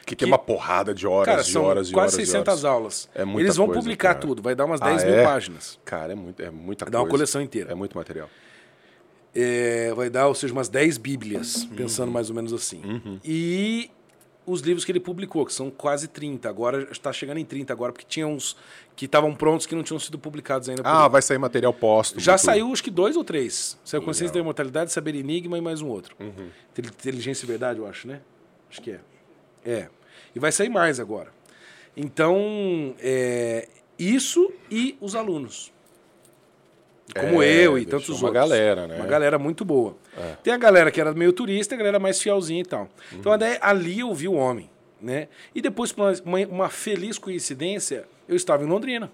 Que 0.04 0.14
tem 0.14 0.28
uma 0.28 0.38
porrada 0.38 0.94
de 0.94 1.04
horas 1.06 1.26
Cara, 1.26 1.48
e 1.48 1.56
horas 1.58 1.88
e 1.88 1.92
quase 1.92 2.14
horas. 2.16 2.28
e 2.28 2.30
600 2.30 2.48
horas. 2.48 2.64
aulas. 2.64 3.08
É 3.14 3.24
muita 3.24 3.42
Eles 3.46 3.56
vão 3.56 3.66
coisa, 3.66 3.80
publicar 3.80 4.14
cara. 4.14 4.18
tudo, 4.26 4.40
vai 4.42 4.54
dar 4.54 4.64
umas 4.64 4.80
Ah, 4.80 4.86
10 4.90 5.04
mil 5.04 5.14
é? 5.14 5.24
páginas. 5.24 5.80
Cara, 5.84 6.12
é, 6.12 6.14
muito, 6.14 6.40
é 6.42 6.50
muita 6.50 6.84
Dá 6.84 6.90
coisa. 6.92 7.04
uma 7.04 7.10
coleção 7.10 7.40
inteira. 7.42 7.72
É 7.72 7.74
muito 7.74 7.96
material. 7.96 8.28
É, 9.34 9.92
vai 9.94 10.08
dar, 10.08 10.28
ou 10.28 10.34
seja, 10.34 10.52
umas 10.52 10.68
10 10.68 10.96
bíblias, 10.96 11.64
Uhum. 11.64 11.68
pensando 11.76 12.10
mais 12.12 12.30
ou 12.30 12.36
menos 12.36 12.52
assim. 12.52 12.80
E 13.24 13.90
os 14.46 14.60
livros 14.60 14.84
que 14.84 14.92
ele 14.92 15.00
publicou, 15.00 15.44
que 15.44 15.52
são 15.52 15.70
quase 15.70 16.06
30. 16.08 16.48
Agora 16.48 16.88
está 16.92 17.12
chegando 17.12 17.38
em 17.38 17.44
30 17.44 17.72
agora, 17.72 17.92
porque 17.92 18.06
tinha 18.08 18.26
uns 18.26 18.56
que 18.94 19.04
estavam 19.06 19.34
prontos 19.34 19.66
que 19.66 19.74
não 19.74 19.82
tinham 19.82 19.98
sido 19.98 20.18
publicados 20.18 20.68
ainda. 20.68 20.82
por 20.82 20.88
Ah, 20.88 21.08
vai 21.08 21.20
sair 21.20 21.38
material 21.38 21.74
póstumo. 21.74 22.20
Já 22.20 22.36
tudo. 22.36 22.44
saiu 22.46 22.72
acho 22.72 22.82
que 22.84 22.90
dois 22.90 23.16
ou 23.16 23.24
três. 23.24 23.76
Saiu 23.84 24.02
Consciência 24.02 24.32
da 24.32 24.40
Imortalidade, 24.40 24.92
Saber 24.92 25.14
Enigma 25.16 25.58
e 25.58 25.60
mais 25.60 25.82
um 25.82 25.88
outro. 25.88 26.14
Uhum. 26.20 26.48
Intel- 26.70 26.92
Inteligência 26.92 27.44
e 27.44 27.48
Verdade, 27.48 27.78
eu 27.80 27.86
acho, 27.86 28.06
né? 28.06 28.20
Acho 28.70 28.80
que 28.80 28.92
é. 28.92 29.00
É. 29.64 29.88
E 30.34 30.38
vai 30.38 30.52
sair 30.52 30.68
mais 30.68 31.00
agora. 31.00 31.32
Então, 31.96 32.94
é, 33.00 33.68
isso 33.98 34.52
e 34.70 34.96
os 35.00 35.14
alunos. 35.14 35.72
Como 37.14 37.42
É, 37.42 37.66
eu 37.66 37.78
e 37.78 37.86
tantos 37.86 38.08
uma 38.08 38.14
outros. 38.14 38.32
galera, 38.34 38.86
né? 38.86 38.96
Uma 38.96 39.06
galera 39.06 39.38
muito 39.38 39.64
boa. 39.64 39.96
É. 40.16 40.36
Tem 40.42 40.52
a 40.52 40.56
galera 40.58 40.90
que 40.90 41.00
era 41.00 41.12
meio 41.14 41.32
turista 41.32 41.74
a 41.74 41.78
galera 41.78 41.98
mais 41.98 42.20
fielzinha 42.20 42.60
e 42.60 42.64
tal. 42.64 42.82
Uhum. 43.12 43.18
Então, 43.18 43.32
ali 43.60 44.00
eu 44.00 44.12
vi 44.14 44.28
o 44.28 44.34
homem. 44.34 44.68
Né? 45.00 45.28
E 45.54 45.60
depois, 45.60 45.92
por 45.92 46.10
uma, 46.24 46.38
uma 46.46 46.68
feliz 46.70 47.18
coincidência, 47.18 48.06
eu 48.26 48.34
estava 48.34 48.64
em 48.64 48.66
Londrina, 48.66 49.10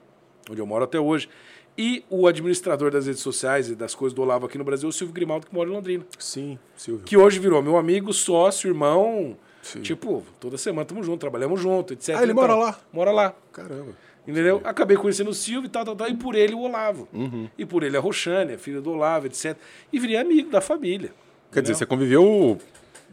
onde 0.49 0.61
eu 0.61 0.67
moro 0.67 0.85
até 0.85 0.99
hoje. 0.99 1.29
E 1.77 2.05
o 2.09 2.27
administrador 2.27 2.91
das 2.91 3.07
redes 3.07 3.21
sociais 3.23 3.69
e 3.69 3.75
das 3.75 3.95
coisas 3.95 4.15
do 4.15 4.23
Olavo 4.23 4.47
aqui 4.47 4.57
no 4.59 4.65
Brasil, 4.65 4.89
é 4.89 4.91
o 4.91 4.93
Silvio 4.93 5.13
Grimaldo, 5.15 5.47
que 5.47 5.55
mora 5.55 5.69
em 5.69 5.73
Londrina. 5.73 6.05
Sim, 6.19 6.59
Silvio. 6.77 7.05
Que 7.05 7.17
hoje 7.17 7.39
virou 7.39 7.63
meu 7.63 7.77
amigo, 7.77 8.13
sócio, 8.13 8.69
irmão. 8.69 9.37
Sim. 9.63 9.81
Tipo, 9.81 10.23
toda 10.39 10.59
semana 10.59 10.83
estamos 10.83 11.07
juntos, 11.07 11.21
trabalhamos 11.21 11.61
junto, 11.61 11.93
etc. 11.95 12.17
Ah, 12.19 12.23
ele 12.23 12.33
mora 12.35 12.55
lá? 12.55 12.79
Mora 12.93 13.11
lá. 13.11 13.35
Caramba. 13.53 13.93
Entendeu? 14.27 14.61
Acabei 14.65 14.97
conhecendo 14.97 15.31
o 15.31 15.35
Silvio 15.35 15.67
e 15.67 15.71
tal, 15.71 15.85
tal, 15.85 15.97
tal, 15.97 16.09
e 16.09 16.15
por 16.15 16.35
ele 16.37 16.55
o 16.55 16.61
Olavo. 16.61 17.09
Uhum. 17.13 17.49
E 17.59 17.67
por 17.67 17.83
ele 17.83 17.97
a 17.97 18.01
Roxane, 18.01 18.55
a 18.55 18.59
filha 18.59 18.81
do 18.81 18.91
Olavo, 18.93 19.27
etc. 19.27 19.57
E 19.93 19.99
virei 19.99 20.17
amigo 20.17 20.49
da 20.51 20.61
família. 20.61 21.13
Quer 21.53 21.61
dizer, 21.63 21.75
você 21.75 21.85
conviveu 21.85 22.59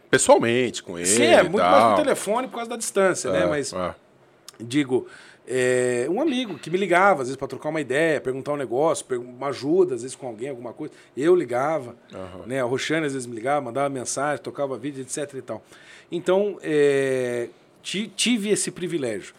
pessoalmente 0.10 0.84
com 0.84 0.97
ele. 0.97 1.07
Sim, 1.07 1.24
é 1.24 1.41
muito 1.43 1.57
tal. 1.57 1.72
mais 1.72 1.89
no 1.97 2.03
telefone 2.03 2.47
por 2.47 2.55
causa 2.55 2.70
da 2.70 2.78
distância, 2.78 3.32
né? 3.32 3.41
É, 3.43 3.45
Mas, 3.47 3.74
é. 3.74 3.95
digo, 4.60 5.07
é, 5.47 6.05
um 6.10 6.22
amigo 6.22 6.57
que 6.60 6.70
me 6.70 6.78
ligava, 6.78 7.22
às 7.24 7.28
vezes, 7.28 7.36
para 7.36 7.47
trocar 7.47 7.70
uma 7.70 7.82
ideia, 7.82 8.22
perguntar 8.22 8.53
um 8.53 8.57
negócio, 8.57 9.05
uma 9.20 9.47
ajuda, 9.47 9.95
às 9.95 10.03
vezes, 10.03 10.16
com 10.16 10.28
alguém, 10.28 10.49
alguma 10.49 10.74
coisa. 10.74 10.93
Eu 11.18 11.36
ligava, 11.36 11.95
né? 12.45 12.62
A 12.62 12.66
Roxane, 12.66 13.07
às 13.07 13.14
vezes, 13.14 13.26
me 13.28 13.36
ligava, 13.36 13.62
mandava 13.62 13.89
mensagem, 13.89 14.43
tocava 14.43 14.78
vídeo, 14.78 15.01
etc 15.01 15.34
e 15.34 15.41
tal. 15.41 15.64
Então, 16.12 16.57
ti- 17.82 18.12
tive 18.16 18.49
esse 18.49 18.72
privilégio, 18.72 19.34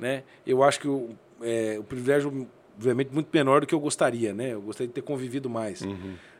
né? 0.00 0.24
Eu 0.46 0.62
acho 0.62 0.80
que 0.80 0.88
o, 0.88 1.10
é, 1.42 1.76
o 1.78 1.84
privilégio, 1.84 2.48
obviamente, 2.76 3.10
muito 3.12 3.28
menor 3.32 3.60
do 3.60 3.66
que 3.66 3.74
eu 3.74 3.80
gostaria, 3.80 4.32
né? 4.34 4.54
Eu 4.54 4.62
gostaria 4.62 4.88
de 4.88 4.94
ter 4.94 5.02
convivido 5.02 5.48
mais. 5.50 5.82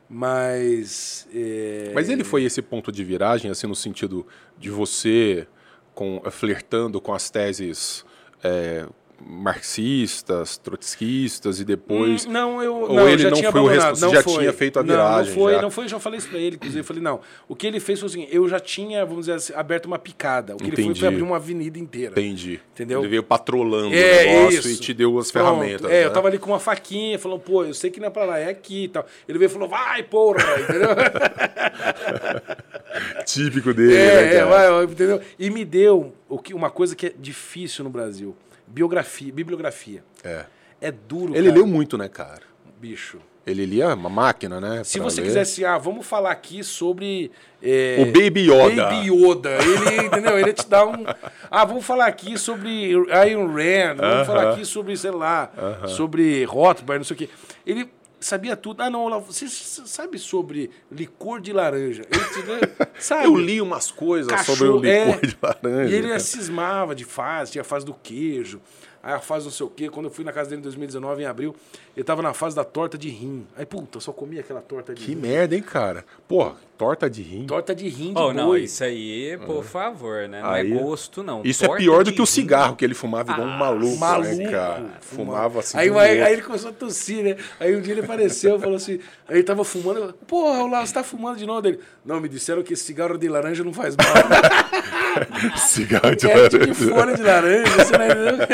Mas... 0.08 1.28
é, 1.32 1.92
Mas 1.94 2.08
ele 2.08 2.24
foi 2.24 2.42
esse 2.42 2.60
ponto 2.60 2.90
de 2.90 3.04
viragem, 3.04 3.50
assim, 3.50 3.66
no 3.66 3.76
sentido 3.76 4.26
de 4.58 4.68
você 4.70 5.46
com, 5.94 6.20
flertando 6.30 7.00
com 7.00 7.14
as 7.14 7.30
teses 7.30 8.04
é, 8.42 8.86
marxistas, 9.20 10.56
trotskistas 10.56 11.60
e 11.60 11.64
depois. 11.64 12.26
Hum, 12.26 12.30
Não, 12.30 12.62
eu 12.62 12.74
Ou 12.74 12.88
não, 12.94 13.02
eu 13.02 13.08
ele 13.10 13.22
já 13.22 13.30
não 13.30 13.36
tinha 13.36 13.52
foi 13.52 13.60
o 13.60 13.66
responsável, 13.66 14.08
não 14.08 14.14
já 14.14 14.22
foi. 14.22 14.38
tinha 14.38 14.52
feito 14.52 14.78
a 14.78 14.82
Não, 14.82 14.94
viragem, 14.94 15.34
Não, 15.34 15.40
foi, 15.40 15.54
já. 15.54 15.62
não 15.62 15.70
foi, 15.70 15.88
já 15.88 16.00
falei 16.00 16.18
isso 16.18 16.28
pra 16.28 16.38
ele, 16.38 16.56
inclusive. 16.56 16.80
Eu 16.80 16.84
falei, 16.84 17.02
não. 17.02 17.20
O 17.48 17.54
que 17.54 17.66
ele 17.66 17.80
fez 17.80 18.00
foi 18.00 18.08
assim, 18.08 18.26
eu 18.30 18.48
já 18.48 18.58
tinha, 18.58 19.04
vamos 19.04 19.26
dizer 19.26 19.34
assim, 19.34 19.52
aberto 19.54 19.86
uma 19.86 19.98
picada. 19.98 20.54
O 20.54 20.56
que 20.56 20.64
ele 20.64 20.76
foi 20.76 20.84
Entendi. 20.84 21.00
foi 21.00 21.08
abrir 21.08 21.22
uma 21.22 21.36
avenida 21.36 21.78
inteira. 21.78 22.12
Entendi. 22.12 22.60
Entendeu? 22.74 23.00
Ele 23.00 23.08
veio 23.08 23.22
patrolando 23.22 23.94
É, 23.94 24.24
o 24.24 24.26
negócio 24.38 24.58
isso. 24.60 24.68
e 24.70 24.76
te 24.76 24.94
deu 24.94 25.18
as 25.18 25.30
Pronto. 25.30 25.44
ferramentas. 25.60 25.90
É, 25.90 26.00
né? 26.00 26.04
eu 26.06 26.12
tava 26.12 26.28
ali 26.28 26.38
com 26.38 26.50
uma 26.50 26.60
faquinha, 26.60 27.18
falando, 27.18 27.40
pô, 27.40 27.64
eu 27.64 27.74
sei 27.74 27.90
que 27.90 28.00
não 28.00 28.06
é 28.08 28.10
pra 28.10 28.24
lá, 28.24 28.38
é 28.38 28.48
aqui 28.48 28.84
e 28.84 28.88
tal. 28.88 29.06
Ele 29.28 29.38
veio 29.38 29.48
e 29.48 29.52
falou, 29.52 29.68
vai, 29.68 30.02
porra, 30.02 30.38
entendeu? 30.60 30.88
Típico 33.24 33.72
dele, 33.72 33.94
né, 33.94 34.34
é, 34.34 34.36
é, 34.36 34.44
vai, 34.44 34.84
entendeu? 34.84 35.20
E 35.38 35.50
me 35.50 35.64
deu 35.64 36.12
o 36.28 36.38
que, 36.38 36.52
uma 36.54 36.70
coisa 36.70 36.96
que 36.96 37.06
é 37.06 37.12
difícil 37.16 37.84
no 37.84 37.90
Brasil. 37.90 38.34
Biografia, 38.70 39.32
bibliografia. 39.32 40.02
É. 40.24 40.44
É 40.80 40.90
duro, 40.90 41.34
Ele 41.34 41.48
cara. 41.48 41.54
leu 41.54 41.66
muito, 41.66 41.98
né, 41.98 42.08
cara? 42.08 42.42
Bicho. 42.80 43.18
Ele 43.46 43.64
lia 43.66 43.94
uma 43.94 44.08
máquina, 44.08 44.60
né? 44.60 44.84
Se 44.84 45.00
você 45.00 45.20
ler. 45.20 45.26
quisesse, 45.26 45.64
ah, 45.64 45.76
vamos 45.78 46.06
falar 46.06 46.30
aqui 46.30 46.62
sobre. 46.62 47.30
é, 47.62 47.96
O 48.00 48.06
Baby 48.06 48.50
Yoda. 48.50 48.84
Baby 48.84 49.10
Yoda. 49.10 49.50
Ele, 49.50 50.06
entendeu? 50.06 50.38
Ele 50.38 50.52
te 50.52 50.68
dá 50.68 50.86
um. 50.86 51.04
Ah, 51.50 51.64
vamos 51.64 51.84
falar 51.84 52.06
aqui 52.06 52.38
sobre 52.38 52.90
Iron 52.92 53.46
Rand, 53.48 53.96
vamos 53.96 54.26
falar 54.26 54.52
aqui 54.52 54.64
sobre, 54.64 54.96
sei 54.96 55.10
lá, 55.10 55.50
sobre 55.88 56.44
Rothbard, 56.44 56.98
não 57.00 57.04
sei 57.04 57.14
o 57.14 57.18
quê. 57.18 57.28
Ele 57.66 57.90
sabia 58.20 58.56
tudo. 58.56 58.82
Ah, 58.82 58.90
não, 58.90 59.04
Olavo, 59.04 59.32
você 59.32 59.48
sabe 59.48 60.18
sobre 60.18 60.70
licor 60.90 61.40
de 61.40 61.52
laranja? 61.52 62.02
Te 62.04 62.42
dá- 62.76 62.86
sabe? 62.98 63.24
Eu 63.26 63.36
li 63.36 63.60
umas 63.60 63.90
coisas 63.90 64.30
Cachorro, 64.30 64.56
sobre 64.58 64.72
o 64.72 64.76
licor 64.80 65.18
é. 65.22 65.26
de 65.26 65.38
laranja. 65.42 65.90
E 65.92 65.94
ele 65.98 66.08
cara. 66.08 66.20
cismava 66.20 66.94
de 66.94 67.04
fase, 67.04 67.52
tinha 67.52 67.62
a 67.62 67.64
fase 67.64 67.84
do 67.86 67.94
queijo, 67.94 68.60
aí 69.02 69.12
a 69.14 69.18
fase 69.20 69.44
não 69.46 69.52
sei 69.52 69.66
o 69.66 69.70
quê. 69.70 69.88
Quando 69.88 70.06
eu 70.06 70.10
fui 70.12 70.24
na 70.24 70.32
casa 70.32 70.50
dele 70.50 70.60
em 70.60 70.64
2019, 70.64 71.22
em 71.22 71.26
abril, 71.26 71.54
ele 71.96 72.04
tava 72.04 72.22
na 72.22 72.32
fase 72.34 72.54
da 72.56 72.64
torta 72.64 72.96
de 72.98 73.08
rim. 73.08 73.46
Aí, 73.56 73.64
puta, 73.66 73.98
eu 73.98 74.00
só 74.00 74.12
comia 74.12 74.40
aquela 74.40 74.60
torta 74.60 74.94
de 74.94 75.04
Que 75.04 75.12
rim. 75.12 75.20
merda, 75.20 75.54
hein, 75.56 75.62
cara? 75.62 76.04
Porra, 76.28 76.54
torta 76.78 77.08
de 77.10 77.22
rim. 77.22 77.46
Torta 77.46 77.74
de 77.74 77.88
rim 77.88 78.12
de 78.14 78.18
Oh, 78.20 78.32
não, 78.32 78.46
boi. 78.48 78.62
isso 78.62 78.82
aí, 78.84 79.38
por 79.46 79.62
favor, 79.64 80.28
né? 80.28 80.40
Não 80.42 80.50
Aí- 80.50 80.72
é 80.72 80.74
gosto, 80.78 81.22
não. 81.22 81.42
Isso 81.44 81.64
é 81.64 81.66
Torta 81.68 81.82
pior 81.82 82.04
do 82.04 82.12
que 82.12 82.20
o 82.20 82.24
rim. 82.24 82.30
cigarro 82.30 82.76
que 82.76 82.84
ele 82.84 82.94
fumava 82.94 83.32
igual 83.32 83.46
um 83.46 83.56
maluco, 83.56 83.96
Maluco. 83.96 84.34
né, 84.34 84.50
cara? 84.50 84.98
Fumava 85.00 85.60
assim. 85.60 85.76
Aí, 85.78 85.90
de 85.90 85.98
aí, 85.98 86.22
aí 86.22 86.32
ele 86.34 86.42
começou 86.42 86.70
a 86.70 86.72
tossir, 86.72 87.22
né? 87.24 87.36
Aí 87.58 87.74
um 87.76 87.80
dia 87.80 87.92
ele 87.94 88.00
apareceu 88.02 88.56
e 88.56 88.60
falou 88.60 88.76
assim: 88.76 88.98
aí 89.28 89.36
ele 89.36 89.42
tava 89.42 89.64
fumando, 89.64 89.98
eu, 90.00 90.12
porra, 90.26 90.66
lá, 90.70 90.84
você 90.86 90.94
tá 90.94 91.02
fumando 91.02 91.36
de 91.38 91.46
novo 91.46 91.60
dele. 91.62 91.80
Não, 92.04 92.20
me 92.20 92.28
disseram 92.28 92.62
que 92.62 92.72
esse 92.74 92.84
cigarro 92.84 93.18
de 93.18 93.28
laranja 93.28 93.62
não 93.64 93.72
faz 93.72 93.94
mal. 93.96 94.06
Cigarro 95.56 96.14
de 96.16 96.26
É 96.30 96.48
de 96.48 96.56
laranja. 96.58 96.74
folha 96.94 97.14
de 97.14 97.22
laranja, 97.22 97.84
você 97.84 97.98
não 97.98 98.04
entendeu? 98.06 98.46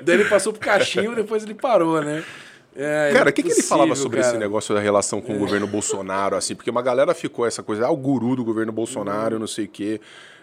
Daí 0.04 0.14
ele 0.20 0.24
passou 0.28 0.52
pro 0.52 0.60
cachimbo, 0.60 1.14
depois 1.14 1.42
ele 1.44 1.54
parou, 1.54 2.00
né? 2.02 2.24
É, 2.76 3.10
Cara, 3.12 3.30
o 3.30 3.32
que, 3.32 3.42
que 3.42 3.52
ele 3.52 3.62
falava 3.62 3.94
sobre 3.94 4.20
cara. 4.20 4.32
esse 4.32 4.38
negócio 4.38 4.74
da 4.74 4.80
relação 4.80 5.20
com 5.20 5.36
o 5.36 5.38
governo 5.38 5.66
Bolsonaro, 5.66 6.34
assim? 6.36 6.56
Porque 6.56 6.68
uma 6.70 6.82
galera 6.82 7.14
ficou 7.14 7.46
essa 7.46 7.62
coisa, 7.62 7.86
ah, 7.86 7.90
o 7.90 7.96
guru 7.96 8.34
do 8.34 8.44
governo 8.44 8.72
Bolsonaro, 8.72 9.38
não 9.38 9.46
sei 9.46 9.66
o 9.66 9.68
quê. 9.68 10.00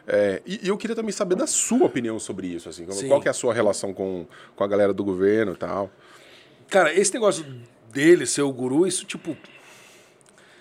É, 0.08 0.42
e, 0.46 0.62
e 0.64 0.68
eu 0.70 0.78
queria 0.78 0.96
também 0.96 1.12
saber 1.12 1.36
da 1.36 1.46
sua 1.46 1.86
opinião 1.86 2.18
sobre 2.20 2.48
isso, 2.48 2.70
assim. 2.70 2.90
Sim. 2.90 3.08
Qual 3.10 3.20
que 3.22 3.28
é 3.28 3.32
a 3.32 3.34
sua 3.34 3.54
relação 3.54 3.94
com, 3.94 4.26
com 4.56 4.64
a 4.64 4.68
galera 4.68 4.94
do 4.94 5.04
governo 5.04 5.52
e 5.54 5.58
tal? 5.58 5.92
Cara, 6.70 6.94
esse 6.94 7.14
negócio 7.14 7.46
dele 7.92 8.26
ser 8.26 8.44
o 8.44 8.52
guru, 8.54 8.88
isso, 8.88 9.04
tipo, 9.06 9.36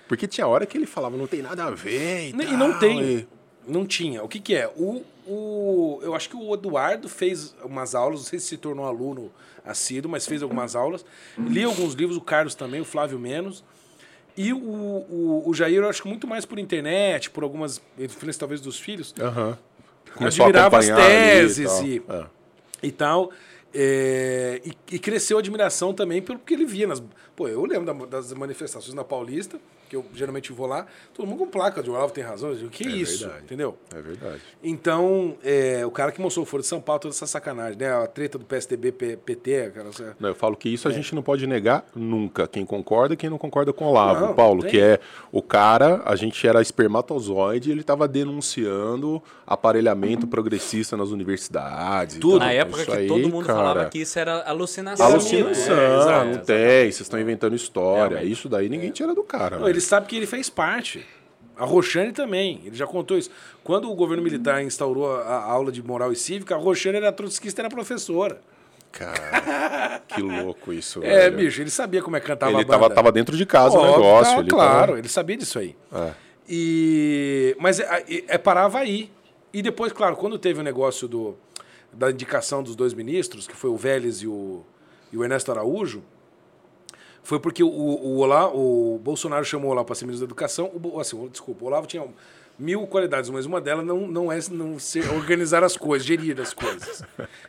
Porque 0.09 0.27
tinha 0.27 0.49
hora 0.49 0.67
que 0.67 0.77
ele 0.77 0.87
falava, 0.87 1.17
não 1.17 1.29
tem 1.29 1.41
nada 1.41 1.65
a 1.67 1.71
ver 1.71 2.27
e, 2.27 2.29
E 2.31 2.33
tal, 2.33 2.57
não 2.57 2.79
tem. 2.81 3.01
e- 3.01 3.29
Não 3.67 3.87
tinha. 3.87 4.23
O 4.23 4.29
que, 4.29 4.41
que 4.41 4.55
é? 4.55 4.69
O, 4.77 5.03
o, 5.27 6.01
eu 6.03 6.15
acho 6.15 6.29
que 6.29 6.37
o 6.37 6.55
Eduardo 6.55 7.09
fez 7.09 7.55
umas 7.65 7.95
aulas, 7.95 8.21
não 8.21 8.27
sei 8.27 8.39
se 8.39 8.47
se 8.47 8.57
tornou 8.57 8.87
aluno 8.87 9.31
assíduo, 9.65 10.11
mas 10.11 10.27
fez 10.27 10.43
algumas 10.43 10.75
aulas. 10.75 11.05
Li 11.39 11.63
alguns 11.65 11.95
livros, 11.95 12.17
o 12.17 12.21
Carlos 12.21 12.55
também, 12.55 12.81
o 12.81 12.85
Flávio 12.85 13.19
menos. 13.19 13.63
E 14.37 14.53
o, 14.53 14.59
o, 14.59 15.43
o 15.47 15.53
Jair, 15.55 15.77
eu 15.83 15.89
acho 15.89 16.03
que 16.03 16.09
muito 16.09 16.27
mais 16.27 16.45
por 16.47 16.59
internet, 16.59 17.31
por 17.31 17.43
algumas 17.45 17.81
influências 17.99 18.39
talvez 18.39 18.61
dos 18.61 18.79
filhos. 18.79 19.15
Começou 20.15 20.45
a 20.45 20.49
admirava 20.49 20.79
as 20.79 20.89
ali 20.89 21.01
e 21.01 21.05
teses 21.07 21.67
tal. 21.71 21.85
e, 21.87 22.03
É. 22.09 22.27
e 22.83 22.93
tal. 22.93 23.31
É, 23.73 24.61
e, 24.65 24.95
e 24.97 24.99
cresceu 24.99 25.37
a 25.37 25.41
admiração 25.41 25.93
também 25.95 26.21
pelo 26.21 26.39
que 26.39 26.55
ele 26.55 26.65
via. 26.65 26.87
Nas, 26.87 27.03
pô, 27.37 27.47
eu 27.47 27.65
lembro 27.65 27.93
da- 27.95 28.07
das 28.07 28.33
manifestações 28.33 28.95
na 28.95 29.05
Paulista, 29.05 29.61
que 29.91 29.97
eu 29.97 30.05
geralmente 30.15 30.53
vou 30.53 30.67
lá, 30.69 30.87
todo 31.13 31.27
mundo 31.27 31.41
com 31.41 31.47
placa 31.49 31.83
de 31.83 31.91
Olavo 31.91 32.13
tem 32.13 32.23
razão. 32.23 32.51
Eu 32.51 32.57
digo, 32.57 32.71
que 32.71 32.87
É 32.87 32.91
isso? 32.93 33.25
verdade. 33.25 33.45
Entendeu? 33.45 33.77
É 33.95 34.01
verdade. 34.01 34.41
Então, 34.63 35.37
é, 35.45 35.85
o 35.85 35.91
cara 35.91 36.13
que 36.13 36.21
mostrou 36.21 36.45
o 36.45 36.47
Foro 36.47 36.63
de 36.63 36.69
São 36.69 36.81
Paulo, 36.81 37.01
toda 37.01 37.13
essa 37.15 37.27
sacanagem, 37.27 37.77
né? 37.77 37.93
A 37.93 38.07
treta 38.07 38.39
do 38.39 38.45
PSDB, 38.45 38.93
PT, 38.93 39.63
aquela... 39.67 39.91
Não, 40.21 40.29
eu 40.29 40.35
falo 40.35 40.57
que 40.57 40.69
isso 40.73 40.87
É. 40.87 40.91
a 40.93 40.95
gente 40.95 41.13
não 41.15 41.23
pode 41.23 41.45
negar 41.47 41.85
nunca. 41.95 42.47
Quem 42.47 42.65
concorda 42.65 43.15
e 43.15 43.17
quem 43.17 43.29
não 43.29 43.37
concorda 43.39 43.73
com 43.73 43.85
o 43.85 43.89
Olavo. 43.89 44.27
Não, 44.27 44.35
Paulo, 44.35 44.63
tem. 44.63 44.71
que 44.71 44.81
é 44.81 45.01
o 45.33 45.43
cara, 45.43 46.01
a 46.05 46.15
gente 46.15 46.47
era 46.47 46.63
espermatozoide 46.63 47.69
e 47.69 47.73
ele 47.73 47.81
estava 47.81 48.07
denunciando 48.07 49.23
aparelhamento 49.47 50.27
progressista 50.27 50.97
nas 50.97 51.11
universidades. 51.11 52.17
e 52.17 52.21
Tudo. 52.21 52.39
tal. 52.39 52.47
Na 52.47 52.53
época 52.53 52.83
Isso 52.83 52.91
que 52.91 52.97
aí, 52.97 53.07
todo 53.09 53.29
mundo 53.29 53.47
cara, 53.47 53.59
falava 53.59 53.85
que 53.87 53.99
isso 53.99 54.19
era 54.19 54.43
alucinação. 54.49 55.07
Alucinação, 55.07 55.75
É, 55.75 56.25
não 56.25 56.39
tem, 56.39 56.83
vocês 56.85 57.01
estão 57.01 57.19
inventando 57.21 57.55
história. 57.57 58.17
Realmente. 58.17 58.33
Isso 58.33 58.49
daí 58.49 58.69
ninguém 58.69 58.91
tira 58.91 59.15
do 59.15 59.23
cara. 59.23 59.57
Não, 59.57 59.65
né? 59.67 59.71
Ele 59.81 59.87
sabe 59.87 60.07
que 60.07 60.17
ele 60.17 60.27
fez 60.27 60.49
parte. 60.51 61.05
A 61.57 61.65
Roxane 61.65 62.13
também, 62.13 62.61
ele 62.65 62.77
já 62.77 62.87
contou 62.87 63.19
isso. 63.19 63.31
Quando 63.65 63.91
o 63.91 63.95
governo 63.95 64.23
militar 64.23 64.63
instaurou 64.63 65.15
a, 65.21 65.43
aula 65.43 65.71
de 65.73 65.83
moral 65.83 66.13
e 66.13 66.17
cívica, 66.17 66.55
a 66.55 66.59
Roxane 66.59 66.97
era 66.99 67.13
trotskista, 67.13 67.61
era 67.63 67.69
professora. 67.69 68.41
Cara, 68.93 70.03
que 70.09 70.21
louco 70.21 70.73
isso, 70.73 71.01
É, 71.05 71.31
velho. 71.31 71.37
bicho, 71.37 71.61
ele 71.61 71.71
sabia 71.71 72.03
como 72.03 72.17
é 72.17 72.21
que 72.21 72.27
cantava 72.27 72.53
Ele 72.53 72.63
a 72.63 72.65
banda. 72.65 72.79
tava, 72.81 72.95
tava 72.95 73.13
dentro 73.13 73.37
de 73.37 73.47
casa 73.47 73.79
o 73.79 73.85
negócio. 73.87 74.35
tá, 74.35 74.41
ele 74.41 74.51
claro, 74.51 74.87
tava- 74.87 74.99
ele 74.99 75.09
sabia 75.09 75.37
disso 75.37 75.59
aí. 75.59 75.77
É. 75.93 76.13
E... 76.49 77.57
Mas 77.61 77.79
é, 77.79 78.05
é, 78.09 78.25
é 78.35 78.39
parava 78.39 78.79
aí. 78.79 79.11
E 79.53 79.63
depois, 79.63 79.93
claro, 79.93 80.17
quando 80.17 80.39
teve 80.39 80.61
o 80.61 80.63
negócio 80.63 81.07
do, 81.07 81.37
da 81.93 82.11
indicação 82.11 82.63
dos 82.63 82.75
dois 82.75 82.95
ministros, 82.95 83.47
que 83.47 83.55
foi 83.55 83.71
o 83.71 83.77
Vélez 83.77 84.23
e 84.23 84.27
o, 84.27 84.65
e 85.13 85.17
o 85.17 85.23
Ernesto 85.23 85.51
Araújo, 85.53 86.03
foi 87.23 87.39
porque 87.39 87.63
o, 87.63 87.69
o, 87.69 88.19
Olavo, 88.19 88.57
o 88.57 88.99
Bolsonaro 88.99 89.45
chamou 89.45 89.69
o 89.69 89.73
Olavo 89.73 89.87
para 89.87 89.95
ser 89.95 90.05
ministro 90.05 90.27
da 90.27 90.31
Educação. 90.31 90.71
O, 90.73 91.01
assim, 91.01 91.29
desculpa, 91.29 91.65
o 91.65 91.67
Olavo 91.69 91.87
tinha 91.87 92.05
mil 92.59 92.87
qualidades, 92.87 93.31
mas 93.31 93.47
uma 93.47 93.61
delas 93.61 93.87
não, 93.87 94.07
não 94.07 94.31
é 94.31 94.39
não 94.51 94.79
ser, 94.79 95.11
organizar 95.13 95.65
as 95.65 95.77
coisas, 95.77 96.07
gerir 96.07 96.39
as 96.41 96.53
coisas. 96.53 97.03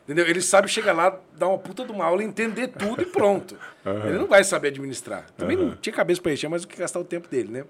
Entendeu? 0.04 0.26
Ele 0.26 0.42
sabe 0.42 0.68
chegar 0.70 0.94
lá, 0.94 1.20
dar 1.38 1.48
uma 1.50 1.58
puta 1.58 1.84
de 1.84 1.92
uma 1.92 2.06
aula, 2.06 2.24
entender 2.24 2.68
tudo 2.70 3.02
e 3.02 3.06
pronto. 3.06 3.58
Ele 4.06 4.18
não 4.18 4.28
vai 4.28 4.44
saber 4.44 4.70
administrar. 4.70 5.26
Também 5.38 5.58
não 5.58 5.76
tinha 5.76 5.94
cabeça 5.94 6.22
para 6.22 6.32
encher, 6.32 6.50
mas 6.50 6.64
o 6.64 6.68
que 6.68 6.78
gastar 6.78 7.00
o 7.00 7.04
tempo 7.04 7.28
dele, 7.28 7.52
né? 7.52 7.66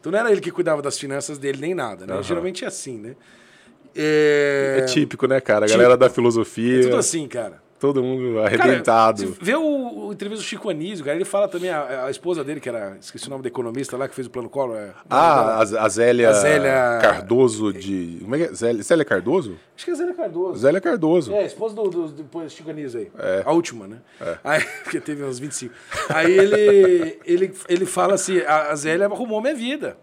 Então 0.00 0.10
não 0.10 0.18
era 0.18 0.30
ele 0.32 0.40
que 0.40 0.50
cuidava 0.50 0.82
das 0.82 0.98
finanças 0.98 1.38
dele 1.38 1.58
nem 1.60 1.74
nada, 1.74 2.04
né? 2.06 2.22
Geralmente 2.22 2.64
é 2.64 2.68
assim, 2.68 2.98
né? 2.98 3.14
É, 3.94 4.78
É 4.80 4.84
típico, 4.86 5.26
né, 5.26 5.40
cara? 5.40 5.64
A 5.66 5.68
galera 5.68 5.96
da 5.96 6.10
filosofia, 6.10 6.80
é 6.80 6.82
tudo 6.82 6.96
assim, 6.96 7.26
cara. 7.28 7.61
Todo 7.82 8.00
mundo 8.00 8.36
Cara, 8.36 8.46
arrebentado. 8.46 9.18
se 9.18 9.26
vê 9.40 9.56
o, 9.56 10.06
o 10.06 10.12
entrevista 10.12 10.40
do 10.44 10.46
Chico 10.46 10.70
Anísio, 10.70 11.04
cara, 11.04 11.16
ele 11.16 11.24
fala 11.24 11.48
também, 11.48 11.68
a, 11.68 12.04
a 12.06 12.10
esposa 12.12 12.44
dele, 12.44 12.60
que 12.60 12.68
era, 12.68 12.96
esqueci 13.00 13.26
o 13.26 13.30
nome 13.30 13.42
da 13.42 13.48
economista 13.48 13.96
lá, 13.96 14.06
que 14.08 14.14
fez 14.14 14.28
o 14.28 14.30
plano 14.30 14.48
Collor. 14.48 14.76
é- 14.76 14.90
Ah, 15.10 15.58
a, 15.58 15.60
a 15.84 15.88
Zélia, 15.88 16.30
A 16.30 16.32
Zélia- 16.32 16.98
Cardoso 17.02 17.72
de... 17.72 18.18
Como 18.22 18.36
é 18.36 18.38
que 18.38 18.44
é? 18.44 18.54
Zélia, 18.54 18.82
Zélia 18.84 19.04
Cardoso? 19.04 19.56
Acho 19.76 19.84
que 19.84 19.90
é 19.90 19.94
Zélia 19.96 20.14
Cardoso. 20.14 20.58
Zélia 20.60 20.80
Cardoso. 20.80 21.32
É, 21.34 21.44
esposa 21.44 21.74
do, 21.74 21.88
do, 21.90 22.08
do 22.08 22.48
Chico 22.48 22.70
Anísio 22.70 23.00
aí. 23.00 23.10
A 23.44 23.52
última, 23.52 23.88
né? 23.88 23.96
Aí, 24.44 24.62
porque 24.84 25.00
teve 25.00 25.24
uns 25.24 25.40
25. 25.40 25.74
Aí 26.08 26.30
ele, 26.32 27.18
ele, 27.26 27.52
ele 27.68 27.84
fala 27.84 28.14
assim, 28.14 28.38
a, 28.42 28.70
a 28.70 28.76
Zélia 28.76 29.06
arrumou 29.06 29.40
minha 29.40 29.54
vida. 29.56 29.96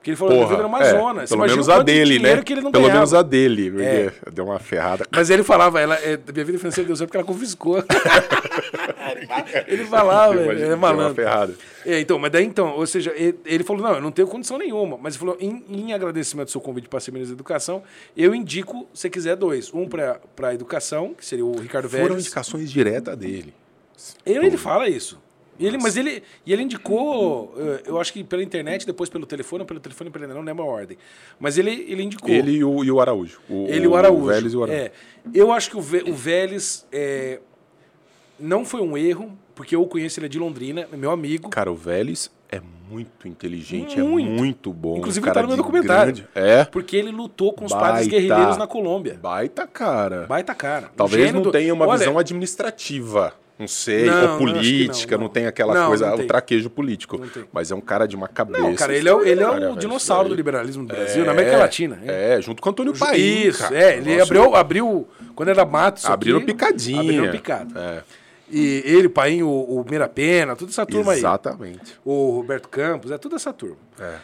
Porque 0.00 0.12
ele 0.12 0.16
falou, 0.16 0.32
minha 0.34 0.46
vida 0.46 0.60
era 0.60 0.66
uma 0.66 0.80
é, 0.80 0.90
zona. 0.90 1.26
Você 1.26 1.36
Pelo 1.36 1.46
menos 1.46 1.68
a 1.68 1.78
de 1.80 1.84
dele, 1.84 2.18
né? 2.18 2.42
Que 2.42 2.54
ele 2.54 2.62
não 2.62 2.72
Pelo 2.72 2.84
ganhava. 2.84 3.00
menos 3.00 3.12
a 3.12 3.20
dele, 3.20 3.70
porque 3.70 3.84
É. 3.84 4.12
deu 4.32 4.46
uma 4.46 4.58
ferrada. 4.58 5.06
Mas 5.10 5.28
ele 5.28 5.42
falava, 5.42 5.78
ela, 5.78 5.94
é, 5.96 6.18
minha 6.32 6.44
vida 6.46 6.58
financeira 6.58 6.86
deu 6.86 6.96
certo 6.96 7.08
porque 7.10 7.18
ela 7.18 7.26
confiscou. 7.26 7.84
ele 9.66 9.84
falava, 9.84 10.34
ele 10.34 10.52
é 10.52 10.54
deu 10.54 10.68
uma 10.68 10.76
malandro. 10.76 11.14
ferrada. 11.14 11.54
É, 11.84 12.00
então, 12.00 12.18
mas 12.18 12.30
daí 12.32 12.44
então, 12.44 12.76
ou 12.76 12.86
seja, 12.86 13.12
ele, 13.14 13.38
ele 13.44 13.62
falou, 13.64 13.82
não, 13.82 13.94
eu 13.94 14.00
não 14.00 14.10
tenho 14.10 14.26
condição 14.26 14.56
nenhuma. 14.56 14.96
Mas 15.00 15.14
ele 15.14 15.20
falou, 15.20 15.36
em, 15.38 15.64
em 15.68 15.92
agradecimento 15.92 16.48
ao 16.48 16.52
seu 16.52 16.60
convite 16.62 16.88
para 16.88 16.98
ser 17.00 17.10
ministro 17.12 17.36
da 17.36 17.38
Educação, 17.40 17.82
eu 18.16 18.34
indico, 18.34 18.88
se 18.94 19.08
quiser, 19.10 19.36
dois. 19.36 19.70
Um 19.72 19.86
para 19.86 20.18
a 20.44 20.54
educação, 20.54 21.14
que 21.14 21.24
seria 21.26 21.44
o 21.44 21.58
Ricardo 21.58 21.88
Foram 21.90 22.04
Vélez. 22.08 22.24
indicações 22.24 22.70
diretas 22.70 23.16
dele. 23.16 23.52
Ele, 24.24 24.46
ele 24.46 24.56
fala 24.56 24.88
isso. 24.88 25.18
E 25.60 25.66
ele, 25.66 25.76
mas 25.78 25.96
ele, 25.96 26.22
e 26.46 26.52
ele 26.52 26.62
indicou, 26.62 27.54
eh, 27.56 27.82
eu 27.84 28.00
acho 28.00 28.12
que 28.14 28.24
pela 28.24 28.42
internet, 28.42 28.86
depois 28.86 29.10
pelo 29.10 29.26
telefone, 29.26 29.60
ou 29.60 29.66
pelo 29.66 29.78
telefone, 29.78 30.08
pela 30.10 30.26
não 30.26 30.40
lembro 30.40 30.64
a 30.64 30.66
ordem. 30.66 30.96
Mas 31.38 31.58
ele, 31.58 31.84
ele 31.86 32.02
indicou. 32.02 32.30
Ele 32.30 32.52
e 32.52 32.64
o, 32.64 32.82
e 32.82 32.90
o 32.90 32.98
Araújo. 33.00 33.40
O, 33.48 33.66
Ele 33.68 33.84
e 33.84 33.86
o 33.86 33.94
Araújo. 33.94 34.22
O 34.24 34.26
Vélez 34.26 34.52
e 34.52 34.56
o 34.56 34.62
Araújo. 34.64 34.80
É, 34.82 34.92
eu 35.34 35.52
acho 35.52 35.68
que 35.70 35.76
o, 35.76 35.80
o 35.80 36.14
Vélez 36.14 36.86
é, 36.90 37.40
não 38.38 38.64
foi 38.64 38.80
um 38.80 38.96
erro, 38.96 39.30
porque 39.54 39.76
eu 39.76 39.86
conheço, 39.86 40.18
ele 40.18 40.26
é 40.26 40.28
de 40.30 40.38
Londrina, 40.38 40.88
é 40.90 40.96
meu 40.96 41.10
amigo. 41.10 41.50
Cara, 41.50 41.70
o 41.70 41.74
Vélez 41.76 42.30
é 42.50 42.60
muito 42.90 43.28
inteligente, 43.28 44.00
Muito. 44.00 44.28
é 44.28 44.32
muito 44.32 44.72
bom. 44.72 44.96
Inclusive, 44.96 45.22
um 45.22 45.26
cara 45.26 45.34
tá 45.34 45.42
no 45.42 45.48
meu 45.48 45.56
documentário. 45.58 46.12
grande- 46.14 46.28
É. 46.34 46.64
Porque 46.64 46.96
ele 46.96 47.10
lutou 47.12 47.52
com 47.52 47.64
os 47.66 47.70
Baita. 47.72 47.86
padres 47.86 48.08
guerrilheiros 48.08 48.56
na 48.56 48.66
Colômbia. 48.66 49.18
Baita, 49.22 49.66
cara. 49.66 50.26
Baita 50.26 50.54
cara. 50.54 50.90
Talvez 50.96 51.32
não 51.32 51.42
do- 51.42 51.52
tenha 51.52 51.72
uma 51.74 51.86
Olha, 51.86 51.98
visão 51.98 52.18
administrativa. 52.18 53.34
Não 53.60 53.68
sei, 53.68 54.06
Não, 54.06 54.32
ou 54.32 54.38
política, 54.38 55.12
não, 55.16 55.18
não, 55.20 55.26
não. 55.26 55.32
tem 55.32 55.46
aquela 55.46 55.74
Não, 55.74 55.88
coisa, 55.88 56.14
o 56.14 56.16
tem. 56.16 56.26
traquejo 56.26 56.70
político. 56.70 57.20
Mas 57.52 57.70
é 57.70 57.74
um 57.74 57.80
cara 57.80 58.06
de 58.08 58.16
uma 58.16 58.26
cabeça. 58.26 58.58
Não, 58.62 58.74
cara, 58.74 58.96
ele 58.96 59.06
é, 59.06 59.14
o- 59.14 59.22
ele 59.22 59.42
é 59.42 59.48
o 59.70 59.76
dinossauro 59.76 60.22
isso 60.22 60.28
do 60.30 60.34
daí. 60.34 60.36
liberalismo 60.38 60.86
do 60.86 60.94
Brasil, 60.94 61.24
na 61.26 61.32
América 61.32 61.58
Latina. 61.58 62.00
É, 62.06 62.40
junto 62.40 62.62
com 62.62 62.70
o 62.70 62.72
Antônio 62.72 62.94
Paim. 62.98 63.18
Isso, 63.20 63.58
cara. 63.58 63.76
é. 63.78 63.96
Ele 63.98 64.12
Nossa, 64.12 64.22
abriu, 64.22 64.54
abriu, 64.56 65.08
quando 65.34 65.50
era 65.50 65.64
mato, 65.66 65.98
isso 65.98 66.10
Abriram 66.10 66.40
picadinha. 66.40 67.00
Abriram 67.02 67.30
picado. 67.30 67.78
É, 67.78 68.02
E 68.50 68.82
ele, 68.86 69.08
o 69.08 69.10
Paim, 69.10 69.42
o, 69.42 69.48
o 69.50 69.84
Mirapena, 69.88 70.56
toda 70.56 70.70
essa 70.70 70.86
turma 70.86 71.12
aí. 71.12 71.18
exatamente. 71.18 71.92
O 72.02 72.30
Roberto 72.36 72.68
Campos, 72.68 73.10
é 73.10 73.18
toda 73.18 73.36
essa 73.36 73.52
turma. 73.52 73.76
É. 74.00 74.14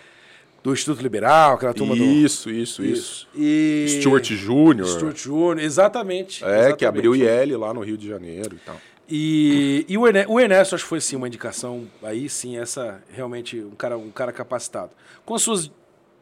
Do 0.64 0.72
Instituto 0.72 1.00
Liberal, 1.00 1.54
aquela 1.54 1.72
turma 1.72 1.94
do. 1.94 2.02
Isso, 2.02 2.50
isso, 2.50 2.82
isso. 2.84 3.28
E... 3.36 3.86
Stuart 4.00 4.28
Júnior. 4.32 4.88
Stuart 4.88 5.16
Júnior, 5.16 5.60
exatamente. 5.60 6.42
É, 6.42 6.48
exatamente. 6.48 6.76
que 6.78 6.84
abriu 6.86 7.12
o 7.12 7.14
IL 7.16 7.56
lá 7.60 7.72
no 7.72 7.82
Rio 7.82 7.96
de 7.96 8.08
Janeiro 8.08 8.56
e 8.56 8.58
tal. 8.66 8.74
E, 9.08 9.84
e 9.88 9.96
o, 9.96 10.06
Ernesto, 10.06 10.32
o 10.32 10.40
Ernesto, 10.40 10.74
acho 10.74 10.84
que 10.84 10.88
foi 10.88 11.00
sim 11.00 11.16
uma 11.16 11.28
indicação, 11.28 11.86
aí 12.02 12.28
sim, 12.28 12.58
essa 12.58 13.00
realmente 13.12 13.60
um 13.60 13.70
cara, 13.70 13.96
um 13.96 14.10
cara 14.10 14.32
capacitado. 14.32 14.90
Com 15.24 15.38
suas 15.38 15.70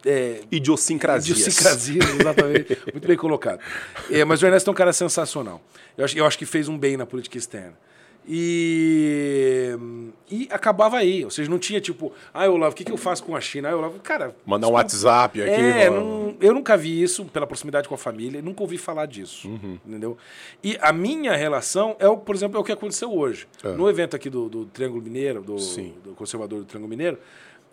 é, 0.04 0.42
Idiosincrasias. 0.50 1.38
idiosincrasias, 1.38 2.20
exatamente, 2.20 2.78
muito 2.92 3.08
bem 3.08 3.16
colocado. 3.16 3.60
É, 4.10 4.24
mas 4.24 4.42
o 4.42 4.46
Ernesto 4.46 4.68
é 4.68 4.72
um 4.72 4.74
cara 4.74 4.92
sensacional. 4.92 5.62
Eu 5.96 6.04
acho, 6.04 6.18
eu 6.18 6.26
acho 6.26 6.38
que 6.38 6.44
fez 6.44 6.68
um 6.68 6.76
bem 6.76 6.96
na 6.96 7.06
política 7.06 7.38
externa. 7.38 7.76
E, 8.26 9.76
e 10.30 10.48
acabava 10.50 10.96
aí, 10.98 11.24
ou 11.24 11.30
seja, 11.30 11.50
não 11.50 11.58
tinha 11.58 11.80
tipo, 11.80 12.12
ah, 12.32 12.48
Olavo, 12.48 12.72
o 12.72 12.76
que, 12.76 12.84
que 12.84 12.92
eu 12.92 12.96
faço 12.96 13.22
com 13.24 13.36
a 13.36 13.40
China? 13.40 13.70
Ah, 13.70 13.76
Olavo, 13.76 13.98
cara, 14.00 14.34
Mandar 14.46 14.68
um 14.68 14.72
WhatsApp 14.72 15.40
aqui. 15.42 15.50
é, 15.50 15.90
não- 15.90 16.34
eu 16.40 16.52
nunca 16.54 16.76
vi 16.76 17.02
isso 17.02 17.24
pela 17.26 17.46
proximidade 17.46 17.88
com 17.88 17.94
a 17.94 17.98
família, 17.98 18.40
nunca 18.42 18.62
ouvi 18.62 18.78
falar 18.78 19.06
disso, 19.06 19.48
Uhum. 19.48 19.78
entendeu? 19.86 20.16
E 20.62 20.76
a 20.80 20.92
minha 20.92 21.34
relação 21.36 21.96
é, 21.98 22.08
o, 22.08 22.16
por 22.16 22.34
exemplo, 22.34 22.56
é 22.56 22.60
o 22.60 22.64
que 22.64 22.72
aconteceu 22.72 23.12
hoje. 23.12 23.46
No 23.76 23.88
evento 23.88 24.16
aqui 24.16 24.28
do, 24.30 24.48
do 24.48 24.64
Triângulo 24.66 25.02
Mineiro, 25.02 25.42
do, 25.42 25.56
É. 25.56 25.82
Do 26.04 26.14
conservador 26.14 26.60
do 26.60 26.64
Triângulo 26.64 26.88
Mineiro, 26.90 27.18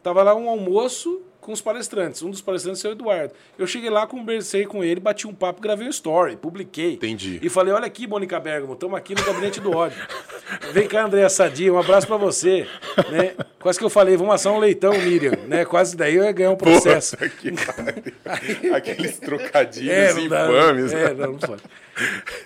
tava 0.02 0.24
lá 0.24 0.36
um 0.36 0.50
almoço 0.50 1.22
com 1.42 1.52
os 1.52 1.60
palestrantes. 1.60 2.22
Um 2.22 2.30
dos 2.30 2.40
palestrantes 2.40 2.86
é 2.86 2.90
o 2.90 2.92
Eduardo. 2.92 3.34
Eu 3.58 3.66
cheguei 3.66 3.90
lá, 3.90 4.06
conversei 4.06 4.66
com 4.66 4.84
ele, 4.84 5.00
bati 5.00 5.28
um 5.28 5.34
papo, 5.34 5.60
gravei 5.60 5.88
um 5.88 5.90
story, 5.90 6.38
publiquei. 6.38 6.94
Entendi. 6.94 7.40
E 7.42 7.50
falei, 7.50 7.74
olha 7.74 7.88
aqui, 7.88 8.06
Mônica 8.08 8.40
Bergamo, 8.40 8.74
estamos 8.74 8.98
aqui 8.98 9.16
no 9.16 9.24
Gabinete 9.24 9.60
do 9.60 9.76
Ódio. 9.76 9.98
Vem 10.72 10.88
cá, 10.88 11.06
Andréa 11.06 11.30
Sadia, 11.30 11.74
um 11.74 11.80
abraço 11.80 12.06
pra 12.06 12.18
você. 12.18 12.68
Né? 13.10 13.34
Quase 13.60 13.80
que 13.80 13.86
eu 13.86 13.90
falei, 13.90 14.16
vamos 14.16 14.36
assar 14.36 14.54
um 14.54 14.60
leitão, 14.60 14.94
Miriam. 14.94 15.34
Né? 15.48 15.66
Quase 15.66 15.98
daí 15.98 16.16
eu 16.16 16.24
ia 16.24 16.32
ganhar 16.32 16.52
um 16.52 16.56
processo. 16.56 17.18
Puta 17.18 17.30
que. 17.36 18.70
Aqueles 18.74 19.18
trocadilhos 19.20 19.92
É, 19.92 20.14
não 20.14 20.28
dá, 20.28 20.48
infames. 20.48 20.94
É, 20.94 21.14
não, 21.14 21.32
não 21.34 21.40
pode. 21.40 21.64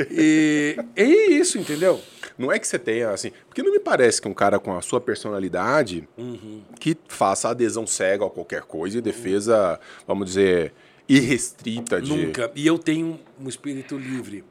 E, 0.10 0.78
e 0.96 1.02
é 1.02 1.32
isso, 1.32 1.58
entendeu? 1.58 2.00
Não 2.38 2.52
é 2.52 2.60
que 2.60 2.68
você 2.68 2.78
tenha, 2.78 3.12
assim. 3.12 3.32
Porque 3.48 3.64
não 3.64 3.72
me 3.72 3.80
parece 3.80 4.22
que 4.22 4.28
um 4.28 4.34
cara 4.34 4.60
com 4.60 4.76
a 4.76 4.82
sua 4.82 5.00
personalidade 5.00 6.08
que 6.80 6.98
faça 7.08 7.50
adesão 7.50 7.88
cega 7.88 8.26
a 8.26 8.30
qualquer 8.30 8.64
coisa 8.64 8.98
e 8.98 9.02
defesa, 9.02 9.80
vamos 10.06 10.28
dizer, 10.28 10.74
irrestrita 11.08 12.02
de. 12.02 12.16
Nunca. 12.16 12.52
E 12.56 12.66
eu 12.66 12.78
tenho 12.78 13.20
um 13.40 13.48
espírito 13.48 13.98
livre. 13.98 14.44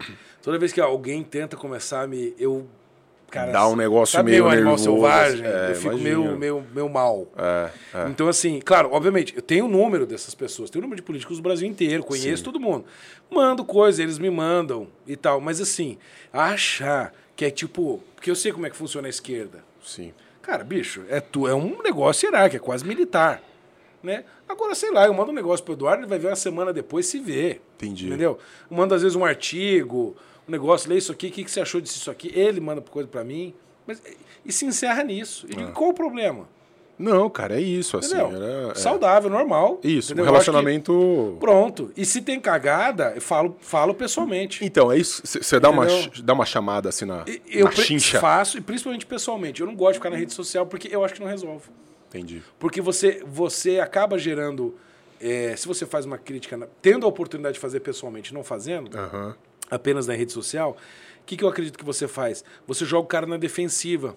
Toda 0.42 0.58
vez 0.58 0.72
que 0.72 0.80
alguém 0.80 1.22
tenta 1.22 1.56
começar 1.56 2.02
a 2.02 2.06
me. 2.06 2.34
Eu. 2.38 2.66
Cara, 3.30 3.50
Dá 3.50 3.66
um 3.66 3.74
negócio 3.74 4.12
sabe 4.12 4.30
meio 4.30 4.44
meu 4.44 4.52
animal 4.52 4.76
nervoso, 4.76 4.92
selvagem? 4.92 5.44
é, 5.44 5.70
eu 5.70 5.74
fico 5.74 5.94
imagino. 5.94 6.22
meio, 6.22 6.38
meio, 6.38 6.66
meio 6.72 6.88
mal. 6.88 7.26
É, 7.36 7.70
é. 7.92 8.08
Então, 8.08 8.28
assim, 8.28 8.60
claro, 8.60 8.90
obviamente, 8.92 9.34
eu 9.34 9.42
tenho 9.42 9.64
o 9.64 9.68
número 9.68 10.06
dessas 10.06 10.36
pessoas, 10.36 10.70
tenho 10.70 10.82
o 10.82 10.84
número 10.84 11.00
de 11.00 11.02
políticos 11.04 11.38
do 11.38 11.42
Brasil 11.42 11.66
inteiro, 11.66 12.04
conheço 12.04 12.44
todo 12.44 12.60
mundo. 12.60 12.84
Mando 13.28 13.64
coisa, 13.64 14.00
eles 14.00 14.20
me 14.20 14.30
mandam 14.30 14.86
e 15.04 15.16
tal. 15.16 15.40
Mas, 15.40 15.60
assim, 15.60 15.98
achar 16.32 17.12
que 17.36 17.44
é 17.44 17.50
tipo. 17.50 18.02
Porque 18.14 18.30
eu 18.30 18.36
sei 18.36 18.52
como 18.52 18.66
é 18.66 18.70
que 18.70 18.76
funciona 18.76 19.08
a 19.08 19.10
esquerda. 19.10 19.64
Sim. 19.82 20.12
Cara, 20.42 20.62
bicho, 20.62 21.04
é, 21.08 21.20
tu, 21.20 21.48
é 21.48 21.54
um 21.54 21.82
negócio 21.82 22.26
hierárquico, 22.26 22.62
é 22.62 22.66
quase 22.66 22.86
militar. 22.86 23.42
Né? 24.02 24.24
Agora, 24.46 24.74
sei 24.74 24.90
lá, 24.90 25.06
eu 25.06 25.14
mando 25.14 25.30
um 25.30 25.34
negócio 25.34 25.64
pro 25.64 25.72
Eduardo, 25.72 26.02
ele 26.02 26.08
vai 26.08 26.18
ver 26.18 26.28
uma 26.28 26.36
semana 26.36 26.72
depois 26.72 27.06
se 27.06 27.18
vê. 27.18 27.60
Entendi. 27.76 28.06
Entendeu? 28.06 28.38
Eu 28.70 28.76
mando, 28.76 28.94
às 28.94 29.00
vezes, 29.00 29.16
um 29.16 29.24
artigo, 29.24 30.14
um 30.46 30.52
negócio, 30.52 30.90
lê 30.90 30.98
isso 30.98 31.10
aqui, 31.10 31.28
o 31.28 31.30
que, 31.30 31.44
que 31.44 31.50
você 31.50 31.60
achou 31.60 31.80
disso 31.80 32.10
aqui? 32.10 32.30
Ele 32.34 32.60
manda 32.60 32.82
coisa 32.82 33.08
pra 33.08 33.24
mim. 33.24 33.54
Mas, 33.86 34.02
e 34.44 34.52
se 34.52 34.66
encerra 34.66 35.02
nisso. 35.02 35.46
Eu 35.50 35.56
digo, 35.56 35.72
qual 35.72 35.90
o 35.90 35.94
problema? 35.94 36.46
Não, 36.98 37.28
cara, 37.28 37.56
é 37.56 37.60
isso, 37.60 37.96
assim. 37.96 38.14
Era- 38.16 38.70
é. 38.70 38.74
Saudável, 38.76 39.28
normal. 39.28 39.80
Isso, 39.82 40.12
um 40.12 40.14
entendeu? 40.14 40.32
Eu 40.32 40.36
acho 40.36 40.44
que- 40.44 40.50
relacionamento. 40.50 41.36
Pronto. 41.40 41.90
E 41.96 42.04
se 42.06 42.22
tem 42.22 42.38
cagada, 42.38 43.12
eu 43.16 43.20
falo, 43.20 43.56
falo 43.60 43.92
pessoalmente. 43.94 44.64
Então, 44.64 44.90
é 44.92 44.96
isso. 44.98 45.22
Você 45.24 45.58
dá 45.58 45.70
uma, 45.70 45.86
dá 46.22 46.32
uma 46.32 46.46
chamada 46.46 46.88
assim 46.88 47.04
na, 47.04 47.24
Eu 47.48 47.64
na 47.66 47.72
chincha. 47.72 48.20
faço, 48.20 48.56
e 48.58 48.60
principalmente 48.60 49.04
pessoalmente. 49.06 49.60
Eu 49.60 49.66
não 49.66 49.74
gosto 49.74 49.94
de 49.94 49.98
ficar 49.98 50.10
na 50.10 50.16
rede 50.16 50.32
social 50.32 50.66
porque 50.66 50.88
eu 50.94 51.04
acho 51.04 51.14
que 51.14 51.20
não 51.20 51.26
resolve. 51.28 51.68
Entendi. 52.08 52.42
Porque 52.58 52.80
você, 52.80 53.22
você 53.26 53.80
acaba 53.80 54.16
gerando. 54.18 54.74
é, 55.20 55.56
se 55.56 55.66
você 55.66 55.86
faz 55.86 56.04
uma 56.04 56.18
crítica, 56.18 56.56
na- 56.56 56.66
tendo 56.82 57.06
a 57.06 57.08
oportunidade 57.08 57.54
de 57.54 57.60
fazer 57.60 57.80
pessoalmente, 57.80 58.34
não 58.34 58.44
fazendo, 58.44 58.94
Aham. 58.96 59.34
apenas 59.70 60.06
na 60.06 60.12
rede 60.14 60.32
social, 60.32 60.76
o 61.20 61.24
que, 61.24 61.36
que 61.36 61.42
eu 61.44 61.48
acredito 61.48 61.78
que 61.78 61.84
você 61.84 62.06
faz? 62.06 62.44
Você 62.66 62.84
joga 62.84 63.04
o 63.04 63.08
cara 63.08 63.24
na 63.26 63.36
defensiva 63.38 64.14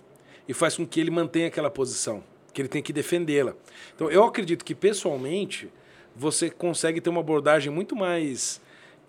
e 0.50 0.54
faz 0.54 0.76
com 0.76 0.86
que 0.86 1.00
ele 1.00 1.10
mantenha 1.12 1.48
aquela 1.48 1.70
posição, 1.70 2.22
que 2.58 2.62
ele 2.64 2.68
tem 2.68 2.82
que 2.82 2.92
defendê-la. 2.92 3.54
Então, 3.96 4.10
eu 4.10 4.24
acredito 4.24 4.66
que 4.66 4.74
pessoalmente 4.74 5.70
você 6.16 6.50
consegue 6.50 7.00
ter 7.00 7.08
uma 7.08 7.20
abordagem 7.20 7.72
muito 7.72 7.96
mais 7.96 8.60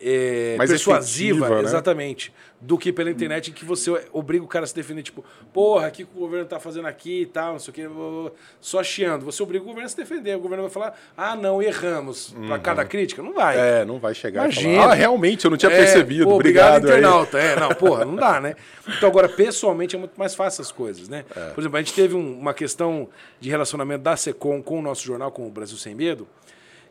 é, 0.01 0.55
Mais 0.57 0.70
persuasiva, 0.70 1.38
efetiva, 1.46 1.57
né? 1.62 1.68
exatamente, 1.68 2.32
do 2.61 2.76
que 2.78 2.92
pela 2.92 3.11
internet 3.11 3.51
em 3.51 3.53
que 3.53 3.64
você 3.64 3.90
obriga 4.12 4.44
o 4.44 4.49
cara 4.49 4.64
a 4.64 4.66
se 4.68 4.74
defender, 4.74 5.03
tipo, 5.03 5.24
porra, 5.53 5.88
o 5.88 5.90
que 5.90 6.03
o 6.05 6.07
governo 6.07 6.44
tá 6.46 6.59
fazendo 6.61 6.86
aqui 6.86 7.22
e 7.22 7.26
tal, 7.26 7.53
não 7.53 7.59
sei 7.59 7.70
o 7.70 7.74
que, 7.74 8.32
só 8.61 8.82
chiando. 8.82 9.24
Você 9.24 9.42
obriga 9.42 9.62
o 9.62 9.66
governo 9.66 9.86
a 9.86 9.88
se 9.88 9.96
defender. 9.96 10.36
O 10.36 10.40
governo 10.40 10.64
vai 10.64 10.70
falar, 10.72 10.99
ah, 11.16 11.34
não, 11.36 11.62
erramos. 11.62 12.34
Pra 12.46 12.59
cada 12.59 12.84
crítica, 12.84 13.22
não 13.22 13.32
vai. 13.32 13.57
É, 13.59 13.84
não 13.84 13.99
vai 13.99 14.14
chegar 14.14 14.42
Imagina. 14.44 14.80
falar, 14.82 14.92
ah, 14.92 14.94
realmente, 14.94 15.44
eu 15.44 15.51
não 15.51 15.59
tinha 15.59 15.70
É, 15.72 15.76
percebido, 15.78 16.24
pô, 16.24 16.34
obrigado. 16.34 16.84
aí." 16.88 16.99
internauta. 16.99 17.38
É, 17.38 17.59
não, 17.59 17.68
porra, 17.70 18.05
não 18.05 18.16
dá, 18.16 18.40
né? 18.40 18.55
Então, 18.96 19.09
agora, 19.09 19.28
pessoalmente, 19.28 19.94
é 19.94 19.99
muito 19.99 20.16
mais 20.18 20.34
fácil 20.34 20.62
as 20.62 20.72
coisas, 20.72 21.09
né? 21.09 21.24
É. 21.36 21.51
Por 21.51 21.61
exemplo, 21.61 21.76
a 21.76 21.80
gente 21.82 21.94
teve 21.94 22.14
um- 22.14 22.38
uma 22.38 22.55
questão 22.55 23.09
de 23.40 23.49
relacionamento 23.51 24.03
da 24.03 24.16
SECOM 24.16 24.62
com 24.62 24.78
o 24.78 24.82
nosso 24.82 25.05
jornal, 25.05 25.30
com 25.30 25.46
o 25.46 25.51
Brasil 25.51 25.76
Sem 25.76 25.94
Medo, 25.94 26.26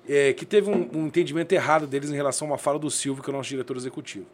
é, 0.08 0.34
que 0.34 0.45
teve 0.45 0.70
um, 0.70 0.89
um 0.93 1.08
entendimento 1.08 1.51
errado 1.53 1.86
deles 1.86 2.10
em 2.10 2.16
relação 2.16 2.47
a 2.47 2.51
uma 2.51 2.58
fala 2.58 2.80
do 2.80 2.89
Silvio, 2.89 3.24
que 3.24 3.30
é 3.30 3.34
o 3.34 3.38
nosso 3.38 3.49
diretor 3.49 3.76
executivo. 3.76 4.26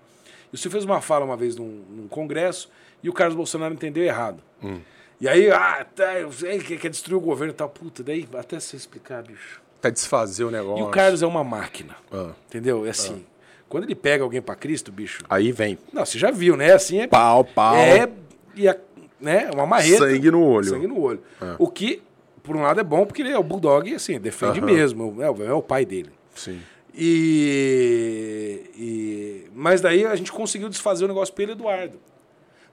E 0.51 0.55
o 0.55 0.57
Silvio 0.57 0.79
fez 0.79 0.85
uma 0.85 1.01
fala 1.01 1.25
uma 1.25 1.35
vez 1.35 1.55
num, 1.55 1.83
num 1.89 2.07
congresso 2.07 2.69
e 3.01 3.09
o 3.09 3.13
Carlos 3.13 3.35
Bolsonaro 3.35 3.73
entendeu 3.73 4.03
errado. 4.03 4.41
Hum. 4.63 4.79
E 5.19 5.27
aí, 5.27 5.49
ah, 5.49 5.85
tá, 5.95 6.19
eu 6.19 6.31
sei 6.31 6.59
que 6.59 6.77
quer 6.77 6.89
destruir 6.89 7.17
o 7.17 7.21
governo 7.21 7.53
e 7.53 7.55
tal. 7.55 7.69
Puta, 7.69 8.03
daí 8.03 8.27
até 8.33 8.59
você 8.59 8.75
explicar, 8.75 9.23
bicho. 9.23 9.61
Pra 9.81 9.89
desfazer 9.89 10.43
o 10.43 10.51
negócio. 10.51 10.83
E 10.83 10.87
o 10.87 10.89
Carlos 10.89 11.21
é 11.21 11.27
uma 11.27 11.43
máquina. 11.43 11.95
Ah. 12.11 12.31
Entendeu? 12.47 12.85
É 12.85 12.89
assim. 12.89 13.25
Quando 13.67 13.85
ele 13.85 13.95
pega 13.95 14.23
alguém 14.23 14.41
pra 14.41 14.55
Cristo, 14.55 14.91
bicho. 14.91 15.23
Aí 15.29 15.51
vem 15.51 15.79
Não, 15.91 16.05
você 16.05 16.19
já 16.19 16.29
viu, 16.29 16.55
né? 16.55 16.73
Assim 16.73 17.01
é. 17.01 17.07
pau, 17.07 17.43
pau, 17.43 17.75
É. 17.75 18.07
E 18.55 18.67
a, 18.67 18.77
né? 19.19 19.49
Uma 19.51 19.65
marreta. 19.65 19.97
sangue 19.97 20.29
no 20.29 20.43
olho. 20.43 20.69
Sangue 20.69 20.87
no 20.87 20.99
olho. 20.99 21.23
O 21.57 21.67
que, 21.67 22.03
por 22.43 22.55
um 22.55 22.61
lado, 22.61 22.79
é 22.79 22.83
bom, 22.83 23.05
porque 23.05 23.21
ele 23.21 23.31
é 23.31 23.37
o 23.39 23.43
Bulldog 23.43 23.93
assim, 23.95 24.19
defende 24.19 24.59
Aham. 24.59 24.65
mesmo. 24.67 25.21
É, 25.23 25.29
o- 25.31 25.43
é 25.43 25.53
o 25.53 25.61
pai 25.61 25.85
dele. 25.85 26.11
Sim. 26.35 26.59
E, 26.95 28.69
e- 28.77 29.47
Mas 29.55 29.81
daí 29.81 30.05
a 30.05 30.15
gente 30.15 30.31
conseguiu 30.31 30.69
desfazer 30.69 31.05
o 31.05 31.07
negócio 31.07 31.33
pelo 31.33 31.51
Eduardo. 31.53 31.99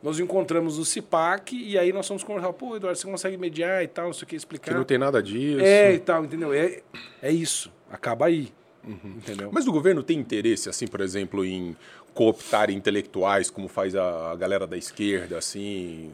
Nós 0.03 0.19
encontramos 0.19 0.79
o 0.79 0.85
CIPAC 0.85 1.55
e 1.57 1.79
aí 1.79 1.93
nós 1.93 2.09
fomos 2.09 2.25
conversar. 2.25 2.53
Pô, 2.55 2.75
Eduardo, 2.77 2.99
você 2.99 3.07
consegue 3.07 3.37
mediar 3.37 3.83
e 3.85 3.87
tal, 3.89 4.07
não 4.07 4.13
sei 4.15 4.25
o 4.25 4.27
que, 4.27 4.37
explicar. 4.37 4.73
Que 4.73 4.77
não 4.77 4.85
tem 4.85 4.97
nada 4.99 5.23
disso. 5.23 5.61
É, 5.61 5.93
e 5.95 5.99
tal, 5.99 6.25
entendeu? 6.25 6.53
É, 6.55 6.81
é 7.23 7.31
isso. 7.31 7.71
Acaba 7.91 8.27
aí. 8.27 8.51
Entendeu? 8.83 9.51
Mas 9.53 9.67
o 9.67 9.73
governo 9.73 10.03
tem 10.03 10.19
interesse, 10.19 10.71
assim, 10.71 10.87
por 10.87 11.03
exemplo, 11.03 11.45
em 11.45 11.77
cooptar 12.15 12.71
intelectuais, 12.71 13.51
como 13.51 13.69
faz 13.69 13.95
a 13.95 14.33
a 14.33 14.37
galera 14.37 14.67
da 14.67 14.77
esquerda, 14.77 15.37
assim. 15.37 16.13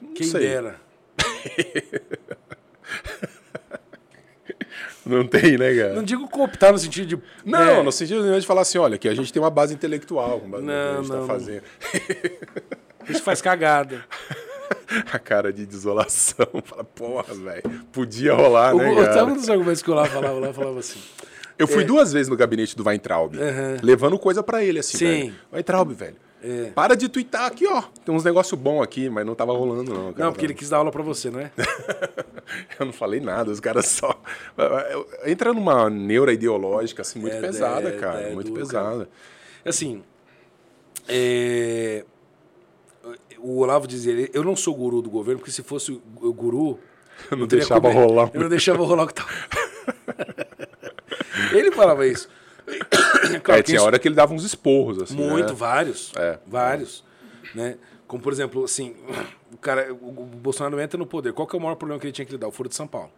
Não 0.00 0.14
Quem 0.14 0.26
sei. 0.26 0.40
dera. 0.40 0.80
Não 5.04 5.26
tem, 5.26 5.56
né, 5.56 5.74
cara? 5.74 5.94
Não 5.94 6.02
digo 6.02 6.28
cooptar 6.28 6.70
no 6.72 6.78
sentido 6.78 7.06
de. 7.06 7.18
Não, 7.44 7.58
é, 7.58 7.82
no 7.82 7.90
sentido 7.90 8.38
de 8.38 8.46
falar 8.46 8.60
assim, 8.62 8.76
olha, 8.78 8.98
que 8.98 9.08
a 9.08 9.14
gente 9.14 9.32
tem 9.32 9.40
uma 9.40 9.48
base 9.50 9.72
intelectual 9.72 10.40
com 10.40 10.50
base 10.50 10.64
no 10.64 10.70
que 10.70 10.74
a 10.76 10.92
Não, 10.92 11.02
gente 11.02 11.08
não, 11.08 11.14
tá 11.14 11.20
não. 11.20 11.26
fazendo. 11.26 11.62
Isso 13.08 13.22
faz 13.22 13.40
cagada. 13.40 14.04
A 15.12 15.18
cara 15.18 15.52
de 15.52 15.64
desolação. 15.66 16.46
Fala, 16.64 16.84
porra, 16.84 17.34
velho, 17.34 17.62
podia 17.92 18.34
rolar, 18.34 18.74
O, 18.74 18.78
né, 18.78 18.90
o- 18.90 18.96
cara? 18.96 19.24
um 19.26 19.34
dos 19.34 19.48
argumentos 19.48 19.82
que 19.82 19.88
eu 19.90 19.94
lá 19.94 20.04
falava? 20.06 20.38
Lá 20.38 20.52
falava 20.52 20.78
assim. 20.78 20.98
Eu 21.58 21.66
fui 21.66 21.84
duas 21.84 22.12
vezes 22.12 22.28
no 22.28 22.36
gabinete 22.36 22.76
do 22.76 22.84
Weintraub, 22.86 23.34
Aham. 23.36 23.76
levando 23.82 24.18
coisa 24.18 24.42
pra 24.42 24.62
ele, 24.62 24.78
assim, 24.78 24.96
Sim. 24.98 25.04
velho. 25.06 25.34
Weintraub, 25.52 25.92
velho, 25.92 26.16
É. 26.42 26.70
para 26.70 26.94
de 26.96 27.08
twittar 27.08 27.46
aqui, 27.46 27.66
ó. 27.66 27.82
Tem 28.04 28.14
uns 28.14 28.22
negócios 28.22 28.58
bons 28.60 28.80
aqui, 28.82 29.08
mas 29.10 29.26
não 29.26 29.34
tava 29.34 29.52
rolando, 29.52 29.92
não. 29.92 30.12
Cara. 30.12 30.24
Não, 30.26 30.32
porque 30.32 30.46
ele 30.46 30.54
quis 30.54 30.68
dar 30.70 30.76
aula 30.78 30.90
pra 30.92 31.02
você, 31.02 31.30
não 31.30 31.40
é? 31.40 31.50
Eu 32.78 32.86
não 32.86 32.92
falei 32.92 33.18
nada, 33.20 33.50
os 33.50 33.58
caras 33.60 33.86
só... 33.86 34.20
Entra 35.26 35.52
numa 35.52 35.90
neura 35.90 36.32
ideológica, 36.32 37.02
assim, 37.02 37.18
muito 37.18 37.34
É, 37.36 37.40
pesada, 37.40 37.88
é, 37.88 37.92
cara, 37.98 38.20
é 38.20 38.32
muito 38.34 38.48
duro, 38.50 38.60
pesada. 38.60 39.08
Assim, 39.64 40.02
é, 41.08 42.04
o 43.38 43.58
Olavo 43.58 43.86
dizia, 43.86 44.30
eu 44.32 44.44
não 44.44 44.54
sou 44.54 44.74
guru 44.74 45.02
do 45.02 45.10
governo, 45.10 45.40
porque 45.40 45.52
se 45.52 45.62
fosse 45.62 46.00
o 46.20 46.32
guru... 46.32 46.78
Eu 47.32 47.36
não 47.36 47.46
deixava 47.48 47.80
como- 47.80 48.00
rolar. 48.00 48.30
Eu 48.32 48.40
não 48.42 48.48
deixava 48.48 48.84
rolar 48.84 49.02
o 49.02 49.06
que 49.08 49.14
tava. 49.14 49.28
ele 51.52 51.72
falava 51.72 52.06
isso. 52.06 52.28
Claro 53.42 53.60
é, 53.60 53.62
tinha 53.62 53.76
isso- 53.76 53.84
hora 53.84 53.98
que 53.98 54.08
ele 54.08 54.14
dava 54.14 54.32
uns 54.32 54.44
esporros, 54.44 55.02
assim, 55.02 55.16
Muito, 55.16 55.48
né? 55.50 55.54
vários. 55.54 56.12
É. 56.16 56.38
Vários. 56.46 57.04
Né? 57.54 57.76
Como, 58.06 58.22
por 58.22 58.32
exemplo, 58.32 58.64
assim, 58.64 58.94
o 59.52 59.56
cara, 59.58 59.92
o, 59.92 59.96
Bolsonaro 60.24 60.80
entra 60.80 60.98
no 60.98 61.06
poder. 61.06 61.32
Qual 61.32 61.46
que 61.46 61.54
é 61.54 61.58
o 61.58 61.62
maior 61.62 61.74
problema 61.76 62.00
que 62.00 62.06
ele 62.06 62.12
tinha 62.12 62.24
que 62.24 62.32
lidar? 62.32 62.48
O 62.48 62.52
Foro 62.52 62.68
de 62.68 62.74
São 62.74 62.86
Paulo. 62.86 63.10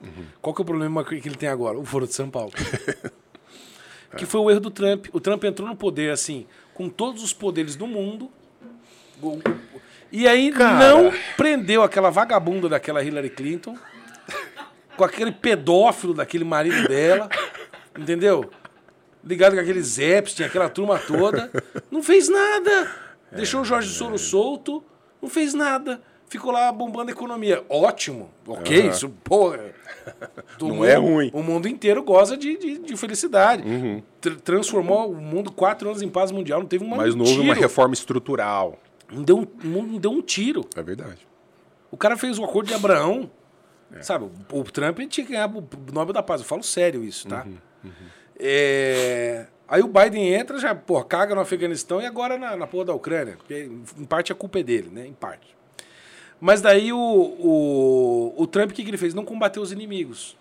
Uhum. 0.00 0.24
Qual 0.40 0.54
que 0.54 0.60
é 0.60 0.62
o 0.62 0.64
problema 0.64 1.04
que 1.04 1.14
ele 1.14 1.34
tem 1.36 1.48
agora? 1.48 1.78
O 1.78 1.84
Foro 1.84 2.06
de 2.06 2.14
São 2.14 2.30
Paulo. 2.30 2.52
que 4.16 4.24
foi 4.24 4.40
o 4.40 4.50
erro 4.50 4.60
do 4.60 4.70
Trump. 4.70 5.06
O 5.12 5.20
Trump 5.20 5.44
entrou 5.44 5.68
no 5.68 5.76
poder, 5.76 6.10
assim, 6.10 6.46
com 6.74 6.88
todos 6.88 7.22
os 7.22 7.32
poderes 7.32 7.76
do 7.76 7.86
mundo. 7.86 8.30
E 10.10 10.26
aí 10.26 10.50
Cara. 10.52 10.78
não 10.78 11.12
prendeu 11.36 11.82
aquela 11.82 12.10
vagabunda 12.10 12.68
daquela 12.68 13.02
Hillary 13.02 13.30
Clinton, 13.30 13.76
com 14.96 15.04
aquele 15.04 15.32
pedófilo 15.32 16.14
daquele 16.14 16.44
marido 16.44 16.88
dela, 16.88 17.28
entendeu? 17.98 18.48
Ligado 19.24 19.54
com 19.54 19.60
aqueles 19.60 19.98
Epstein, 19.98 20.46
aquela 20.46 20.68
turma 20.68 20.98
toda. 20.98 21.50
Não 21.90 22.02
fez 22.02 22.28
nada. 22.28 22.90
Deixou 23.32 23.60
o 23.60 23.64
Jorge 23.64 23.90
Soros 23.92 24.22
solto, 24.22 24.82
não 25.20 25.28
fez 25.28 25.52
nada. 25.54 26.00
Ficou 26.28 26.50
lá 26.52 26.70
bombando 26.70 27.10
a 27.10 27.12
economia. 27.12 27.64
Ótimo, 27.68 28.30
ok, 28.46 28.80
Aham. 28.82 28.88
isso, 28.90 29.08
porra. 29.24 29.72
Não 30.60 30.68
mundo- 30.68 30.84
é 30.84 30.94
ruim. 30.94 31.30
O 31.32 31.42
mundo 31.42 31.66
inteiro 31.68 32.02
goza 32.02 32.36
de, 32.36 32.56
de, 32.56 32.78
de 32.78 32.96
felicidade. 32.96 33.62
Tr- 34.20 34.36
transformou 34.36 35.10
o 35.10 35.16
mundo 35.16 35.50
quatro 35.50 35.88
anos 35.88 36.02
em 36.02 36.08
paz 36.08 36.30
mundial. 36.30 36.60
Não 36.60 36.66
teve 36.66 36.84
uma 36.84 36.96
Mas 36.98 37.14
não 37.14 37.24
um 37.24 37.28
houve 37.28 37.40
uma 37.40 37.54
reforma 37.54 37.94
estrutural. 37.94 38.78
Não 39.10 39.22
deu 39.22 39.38
um, 39.38 39.46
não 39.82 39.98
deu 39.98 40.10
um 40.10 40.20
tiro. 40.20 40.66
É 40.76 40.82
verdade. 40.82 41.26
O 41.90 41.96
cara 41.96 42.16
fez 42.16 42.38
o 42.38 42.44
acordo 42.44 42.68
de 42.68 42.74
Abraão. 42.74 43.30
Sabe, 44.02 44.26
o, 44.52 44.58
o 44.60 44.64
Trump 44.64 44.98
tinha 45.08 45.24
que 45.26 45.32
ganhar 45.32 45.48
o 45.48 45.66
Nobel 45.92 46.12
da 46.12 46.22
Paz. 46.22 46.42
Eu 46.42 46.46
falo 46.46 46.62
sério 46.62 47.02
isso, 47.02 47.26
tá? 47.26 47.46
É, 48.38 49.46
Aí 49.70 49.82
o 49.82 49.86
Biden 49.88 50.32
entra, 50.32 50.58
já, 50.58 50.74
pô, 50.74 51.02
caga 51.04 51.34
no 51.34 51.42
Afeganistão 51.42 52.00
e 52.00 52.06
agora 52.06 52.38
na, 52.38 52.56
na 52.56 52.66
porra 52.66 52.86
da 52.86 52.94
Ucrânia. 52.94 53.36
Porque, 53.36 53.70
em 53.98 54.04
parte 54.04 54.32
a 54.32 54.34
culpa 54.34 54.60
é 54.60 54.62
dele, 54.62 54.88
né? 54.90 55.06
Em 55.06 55.12
parte. 55.12 55.54
Mas 56.40 56.62
daí 56.62 56.90
o, 56.90 56.96
o, 56.98 58.34
o 58.36 58.46
Trump, 58.46 58.70
o 58.70 58.74
que, 58.74 58.82
que 58.82 58.88
ele 58.90 58.96
fez? 58.96 59.12
Não 59.12 59.26
combateu 59.26 59.62
os 59.62 59.70
inimigos. 59.72 60.38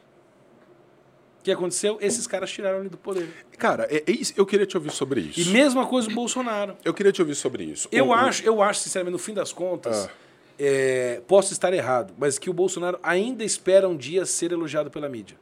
O 1.42 1.44
que 1.44 1.52
aconteceu? 1.52 1.98
Esses 2.00 2.26
caras 2.26 2.50
tiraram 2.52 2.80
ele 2.80 2.90
do 2.90 2.98
poder. 2.98 3.28
Cara, 3.58 3.86
é, 3.90 3.98
é 4.08 4.12
isso- 4.12 4.34
eu 4.38 4.46
queria 4.46 4.66
te 4.66 4.78
ouvir 4.78 4.92
sobre 4.92 5.20
isso. 5.20 5.42
E 5.42 5.46
mesma 5.52 5.86
coisa 5.86 6.10
o 6.10 6.14
Bolsonaro. 6.14 6.78
Eu 6.86 6.94
queria 6.94 7.12
te 7.12 7.22
ouvir 7.22 7.36
sobre 7.36 7.64
isso. 7.66 7.90
Eu 7.92 8.14
acho, 8.14 8.44
eu 8.46 8.62
acho, 8.62 8.80
sinceramente, 8.82 9.12
no 9.14 9.20
fim 9.20 9.34
das 9.34 9.52
contas, 9.52 10.06
Ah. 10.06 10.10
é, 10.58 11.22
posso 11.28 11.52
estar 11.52 11.74
errado, 11.74 12.14
mas 12.18 12.38
que 12.40 12.50
o 12.50 12.54
Bolsonaro 12.54 12.98
ainda 13.04 13.44
espera 13.44 13.90
um 13.90 13.98
dia 13.98 14.26
ser 14.26 14.54
elogiado 14.54 14.90
pela 14.90 15.10
mídia. 15.10 15.38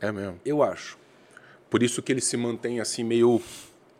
É 0.00 0.10
mesmo. 0.12 0.40
Eu 0.46 0.62
acho. 0.62 0.96
Por 1.70 1.82
isso 1.82 2.02
que 2.02 2.10
ele 2.12 2.20
se 2.20 2.36
mantém 2.36 2.80
assim, 2.80 3.04
meio. 3.04 3.40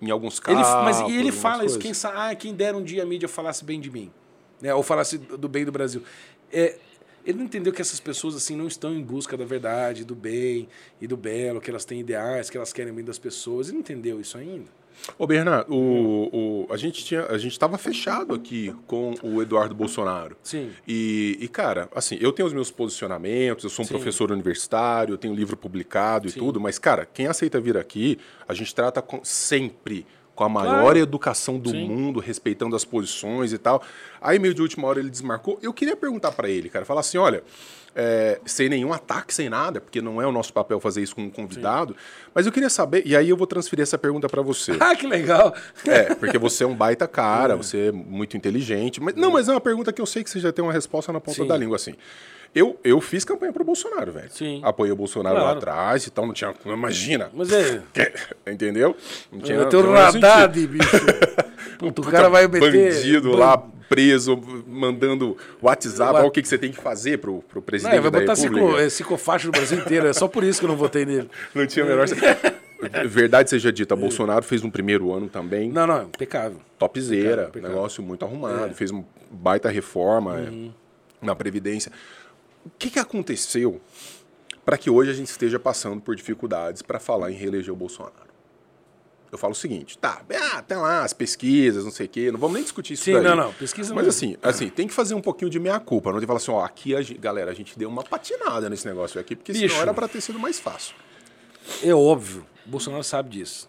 Em 0.01 0.11
alguns 0.13 0.41
Ele, 0.47 0.55
casos. 0.63 0.85
mas 0.85 1.11
e 1.11 1.17
ele 1.17 1.33
fala 1.33 1.65
isso, 1.65 1.77
quem, 1.77 1.93
sa- 1.93 2.29
ah, 2.31 2.33
quem 2.35 2.55
dera 2.55 2.77
um 2.77 2.85
dia 2.85 3.03
a 3.03 3.07
mídia 3.07 3.29
falasse 3.29 3.65
bem 3.65 3.81
de 3.81 3.91
mim. 3.91 4.13
Né? 4.61 4.73
Ou 4.73 4.81
falasse 4.81 5.19
do 5.19 5.49
bem 5.49 5.65
do 5.65 5.73
Brasil. 5.73 6.05
É, 6.53 6.79
ele 7.27 7.39
não 7.39 7.45
entendeu 7.45 7.73
que 7.73 7.83
essas 7.83 7.99
pessoas 7.99 8.37
assim 8.37 8.55
não 8.55 8.69
estão 8.69 8.95
em 8.95 9.03
busca 9.03 9.37
da 9.37 9.45
verdade, 9.45 10.05
do 10.05 10.15
bem 10.15 10.69
e 11.01 11.07
do 11.09 11.17
belo, 11.17 11.61
que 11.61 11.69
elas 11.69 11.85
têm 11.85 11.99
ideais, 11.99 12.49
que 12.49 12.57
elas 12.57 12.73
querem 12.73 12.93
o 12.93 12.95
bem 12.95 13.05
das 13.05 13.19
pessoas. 13.19 13.67
Ele 13.67 13.75
não 13.75 13.81
entendeu 13.81 14.21
isso 14.21 14.39
ainda. 14.39 14.71
Ô, 15.19 15.27
Bernardo, 15.27 15.73
o, 15.75 16.67
o, 16.69 16.73
a 16.73 16.77
gente 16.77 17.05
tinha, 17.05 17.25
a 17.27 17.39
gente 17.39 17.53
estava 17.53 17.79
fechado 17.79 18.35
aqui 18.35 18.75
com 18.87 19.15
o 19.23 19.41
Eduardo 19.41 19.75
Bolsonaro. 19.75 20.37
Sim. 20.43 20.71
E, 20.87 21.39
e, 21.41 21.49
cara, 21.49 21.89
assim, 21.95 22.19
eu 22.21 22.31
tenho 22.33 22.47
os 22.47 22.53
meus 22.53 22.71
posicionamentos, 22.71 23.65
eu 23.65 23.71
sou 23.71 23.85
um 23.85 23.89
Sim. 23.89 23.95
professor 23.95 24.31
universitário, 24.31 25.15
eu 25.15 25.19
tenho 25.19 25.35
livro 25.35 25.57
publicado 25.57 26.27
e 26.27 26.31
Sim. 26.31 26.41
tudo, 26.41 26.61
mas, 26.61 26.79
cara, 26.79 27.07
quem 27.07 27.27
aceita 27.27 27.59
vir 27.61 27.77
aqui, 27.77 28.19
a 28.47 28.53
gente 28.55 28.75
trata 28.75 29.01
com- 29.01 29.21
sempre 29.25 30.07
com 30.35 30.45
a 30.45 30.49
maior 30.49 30.83
Claro. 30.83 30.99
educação 30.99 31.59
do 31.59 31.71
Sim. 31.71 31.89
mundo, 31.89 32.21
respeitando 32.21 32.77
as 32.77 32.85
posições 32.85 33.53
e 33.53 33.59
tal. 33.59 33.83
Aí, 34.21 34.39
meio 34.39 34.55
de 34.55 34.63
última 34.63 34.87
hora, 34.87 35.01
ele 35.01 35.11
desmarcou. 35.11 35.59
Eu 35.61 35.73
queria 35.73 35.97
perguntar 35.97 36.31
pra 36.31 36.49
ele, 36.49 36.69
cara, 36.69 36.85
falar 36.85 37.01
assim: 37.01 37.19
olha, 37.19 37.43
é, 38.01 38.39
sem 38.47 38.69
nenhum 38.69 38.93
ataque, 38.93 39.35
sem 39.35 39.49
nada, 39.49 39.81
porque 39.81 40.01
não 40.01 40.23
é 40.23 40.27
o 40.27 40.31
nosso 40.31 40.53
papel 40.53 40.79
fazer 40.79 41.03
isso 41.03 41.17
com 41.17 41.23
um 41.23 41.31
convidado, 41.31 41.97
mas 42.33 42.47
eu 42.47 42.53
queria 42.53 42.71
saber, 42.71 43.03
e 43.05 43.17
aí 43.17 43.29
eu 43.29 43.37
vou 43.37 43.47
transferir 43.47 43.83
essa 43.83 43.99
pergunta 43.99 44.29
pra 44.29 44.41
você. 44.41 44.79
Ah, 44.81 44.95
que 44.95 45.07
legal! 45.07 45.53
É, 45.85 46.15
porque 46.15 46.39
você 46.39 46.63
é 46.63 46.67
um 46.67 46.75
baita 46.75 47.09
cara, 47.09 47.57
você 47.57 47.89
é 47.89 47.93
muito 47.93 48.37
inteligente. 48.37 49.01
Mas, 49.03 49.17
não, 49.17 49.33
mas 49.33 49.49
é 49.49 49.53
uma 49.53 49.61
pergunta 49.61 49.93
que 49.93 50.01
eu 50.01 50.07
sei 50.07 50.23
que 50.23 50.31
você 50.31 50.39
já 50.39 50.53
tem 50.53 50.65
uma 50.65 50.73
resposta 50.73 51.13
na 51.13 51.21
ponta 51.21 51.43
Sim. 51.43 51.49
da 51.49 51.57
língua, 51.57 51.75
assim. 51.77 51.95
Eu, 52.55 52.79
eu 52.83 53.01
fiz 53.01 53.25
campanha 53.25 53.53
pro 53.53 53.63
Bolsonaro, 53.65 54.13
velho. 54.13 54.31
Sim. 54.31 54.61
Apoiei 54.65 54.93
o 54.93 54.97
Bolsonaro 54.97 55.35
lá 55.35 55.43
Claro. 55.43 55.59
atrás 55.59 56.07
e 56.07 56.11
tal, 56.11 56.25
não 56.27 56.33
tinha. 56.33 56.55
Imagina. 56.65 57.31
Mas 57.35 57.53
é. 57.53 57.83
Entendeu? 58.51 58.97
Não 59.31 59.41
tinha. 59.41 59.59
Eu 59.59 59.69
tenho 59.69 59.83
não 59.83 60.11
tinha 60.11 60.35
Haddad, 60.35 60.67
bicho. 60.67 60.89
Puta, 61.79 62.01
o 62.03 62.05
cara 62.05 62.29
vai 62.29 62.47
meter. 62.49 62.93
Bandido 62.95 63.33
lá 63.37 63.57
preso, 63.89 64.39
mandando 64.67 65.37
WhatsApp, 65.63 66.19
ó, 66.21 66.27
o 66.27 66.31
que, 66.31 66.43
que 66.43 66.49
você 66.49 66.59
tem 66.59 66.71
que 66.71 66.77
fazer 66.79 67.19
pro, 67.19 67.41
pro 67.43 67.61
Não, 67.61 67.63
presidente 67.63 67.95
ele 67.95 68.03
vai 68.11 68.21
botar 68.21 68.35
República. 68.35 68.83
é, 68.83 68.87
psicofacho 68.89 69.47
no 69.47 69.53
Brasil 69.53 69.79
inteiro. 69.79 70.07
É 70.07 70.13
só 70.13 70.29
por 70.29 70.45
isso 70.45 70.61
que 70.61 70.67
eu 70.67 70.69
não 70.69 70.77
votei 70.77 71.07
nele. 71.07 71.31
Não 71.55 71.67
tinha 71.67 71.85
a 71.85 71.89
menor. 71.89 72.07
verdade 73.09 73.51
seja 73.51 73.73
dita, 73.73 73.97
Bolsonaro 73.97 74.45
fez 74.45 74.63
um 74.63 74.71
primeiro 74.71 75.13
ano 75.13 75.29
também 75.29 75.69
Não, 75.73 75.85
não, 75.87 76.03
impecável. 76.05 76.61
topzera, 76.79 77.19
Impecável, 77.23 77.49
impecável. 77.49 77.77
negócio 77.77 78.03
muito 78.05 78.25
arrumado, 78.25 78.67
É. 78.71 78.75
fez 78.75 78.91
uma 78.93 79.05
baita 79.31 79.69
reforma 79.69 80.39
é, 80.39 80.49
Uhum. 80.49 80.73
na 81.21 81.35
Previdência. 81.35 81.91
O 82.65 82.71
que, 82.79 82.91
que 82.91 82.99
aconteceu 83.01 83.81
para 84.65 84.77
que 84.79 84.89
hoje 84.91 85.11
a 85.11 85.15
gente 85.15 85.29
esteja 85.29 85.59
passando 85.59 86.01
por 86.01 86.15
dificuldades 86.15 86.83
para 86.83 87.01
falar 87.01 87.33
em 87.33 87.35
reeleger 87.35 87.73
o 87.73 87.77
Bolsonaro? 87.77 88.28
Eu 89.31 89.37
falo 89.37 89.53
o 89.53 89.57
seguinte, 89.57 89.99
tá, 89.99 90.23
ah, 90.53 90.63
tem 90.63 90.77
lá 90.79 91.05
as 91.05 91.13
pesquisas, 91.13 91.85
não 91.85 91.91
sei 91.91 92.07
o 92.07 92.09
quê, 92.09 92.33
não 92.33 92.39
vamos 92.39 92.55
nem 92.55 92.63
discutir 92.63 92.95
isso 92.95 93.05
Sim, 93.05 93.13
daí. 93.13 93.23
não, 93.23 93.37
não, 93.37 93.53
pesquisa 93.53 93.95
Mas 93.95 94.05
não. 94.05 94.09
assim, 94.11 94.37
assim, 94.43 94.69
tem 94.71 94.89
que 94.89 94.95
fazer 94.95 95.15
um 95.15 95.21
pouquinho 95.21 95.51
de 95.51 95.59
meia-culpa, 95.59 96.11
não 96.11 96.19
tem 96.19 96.23
que 96.23 96.27
falar 96.27 96.39
assim, 96.39 96.51
ó, 96.51 96.65
aqui, 96.65 96.97
a 96.97 97.03
gente, 97.03 97.19
galera, 97.19 97.51
a 97.51 97.55
gente 97.55 97.79
deu 97.79 97.89
uma 97.89 98.03
patinada 98.03 98.71
nesse 98.71 98.87
negócio 98.87 99.21
aqui, 99.21 99.37
porque 99.37 99.53
Bicho. 99.53 99.69
senão 99.69 99.83
era 99.83 99.93
para 99.93 100.09
ter 100.09 100.21
sido 100.23 100.39
mais 100.39 100.59
fácil. 100.59 100.95
É 101.83 101.95
óbvio, 101.95 102.47
o 102.67 102.71
Bolsonaro 102.71 103.05
sabe 103.05 103.29
disso. 103.29 103.69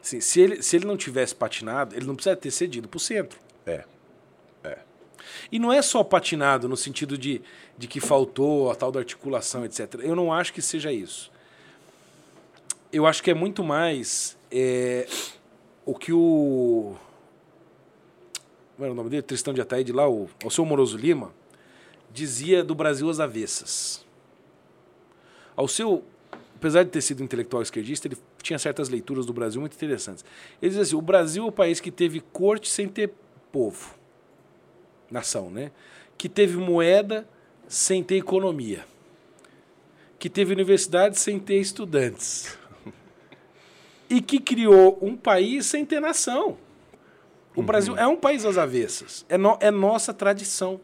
Assim, 0.00 0.20
se, 0.20 0.40
ele, 0.40 0.62
se 0.62 0.76
ele 0.76 0.84
não 0.84 0.96
tivesse 0.96 1.34
patinado, 1.34 1.96
ele 1.96 2.06
não 2.06 2.14
precisa 2.14 2.36
ter 2.36 2.50
cedido 2.50 2.88
pro 2.88 3.00
centro. 3.00 3.38
É. 3.66 3.84
E 5.50 5.58
não 5.58 5.72
é 5.72 5.82
só 5.82 6.02
patinado 6.02 6.68
no 6.68 6.76
sentido 6.76 7.16
de, 7.16 7.40
de 7.76 7.86
que 7.86 8.00
faltou 8.00 8.70
a 8.70 8.74
tal 8.74 8.90
da 8.90 9.00
articulação, 9.00 9.64
etc. 9.64 9.94
Eu 10.00 10.16
não 10.16 10.32
acho 10.32 10.52
que 10.52 10.62
seja 10.62 10.92
isso. 10.92 11.30
Eu 12.92 13.06
acho 13.06 13.22
que 13.22 13.30
é 13.30 13.34
muito 13.34 13.64
mais 13.64 14.36
é, 14.54 15.08
o 15.84 15.94
que 15.94 16.12
o. 16.12 16.94
Como 18.76 18.84
era 18.84 18.92
o 18.92 18.94
nome 18.94 19.10
dele? 19.10 19.22
Tristão 19.22 19.52
de 19.52 19.60
Ataíde 19.60 19.92
lá, 19.92 20.08
o, 20.08 20.28
o 20.44 20.50
seu 20.50 20.64
Moroso 20.64 20.96
Lima, 20.96 21.32
dizia 22.12 22.62
do 22.62 22.74
Brasil 22.74 23.10
às 23.10 23.18
avessas. 23.18 24.04
Ao 25.56 25.66
seu. 25.66 26.04
Apesar 26.54 26.84
de 26.84 26.90
ter 26.90 27.02
sido 27.02 27.22
intelectual 27.22 27.62
esquerdista, 27.62 28.06
ele 28.06 28.16
tinha 28.40 28.58
certas 28.58 28.88
leituras 28.88 29.26
do 29.26 29.32
Brasil 29.32 29.60
muito 29.60 29.74
interessantes. 29.74 30.24
Ele 30.62 30.70
dizia 30.70 30.82
assim: 30.82 30.96
o 30.96 31.02
Brasil 31.02 31.44
é 31.44 31.48
o 31.48 31.52
país 31.52 31.80
que 31.80 31.90
teve 31.90 32.20
corte 32.20 32.70
sem 32.70 32.88
ter 32.88 33.12
povo 33.50 33.94
nação, 35.10 35.50
né? 35.50 35.70
Que 36.16 36.28
teve 36.28 36.56
moeda 36.56 37.28
sem 37.68 38.02
ter 38.02 38.16
economia. 38.16 38.84
Que 40.18 40.28
teve 40.30 40.52
universidade 40.52 41.18
sem 41.18 41.38
ter 41.38 41.60
estudantes. 41.60 42.56
E 44.14 44.20
que 44.20 44.38
criou 44.38 44.98
um 45.02 45.16
país 45.16 45.66
sem 45.66 45.84
ter 45.84 45.98
nação. 46.00 46.56
O 47.56 47.62
Brasil 47.62 47.96
é 47.96 48.06
um 48.06 48.16
país 48.16 48.44
às 48.44 48.56
avessas. 48.58 49.24
É, 49.28 49.36
no- 49.36 49.58
é 49.60 49.70
nossa 49.70 50.12
tradição. 50.14 50.80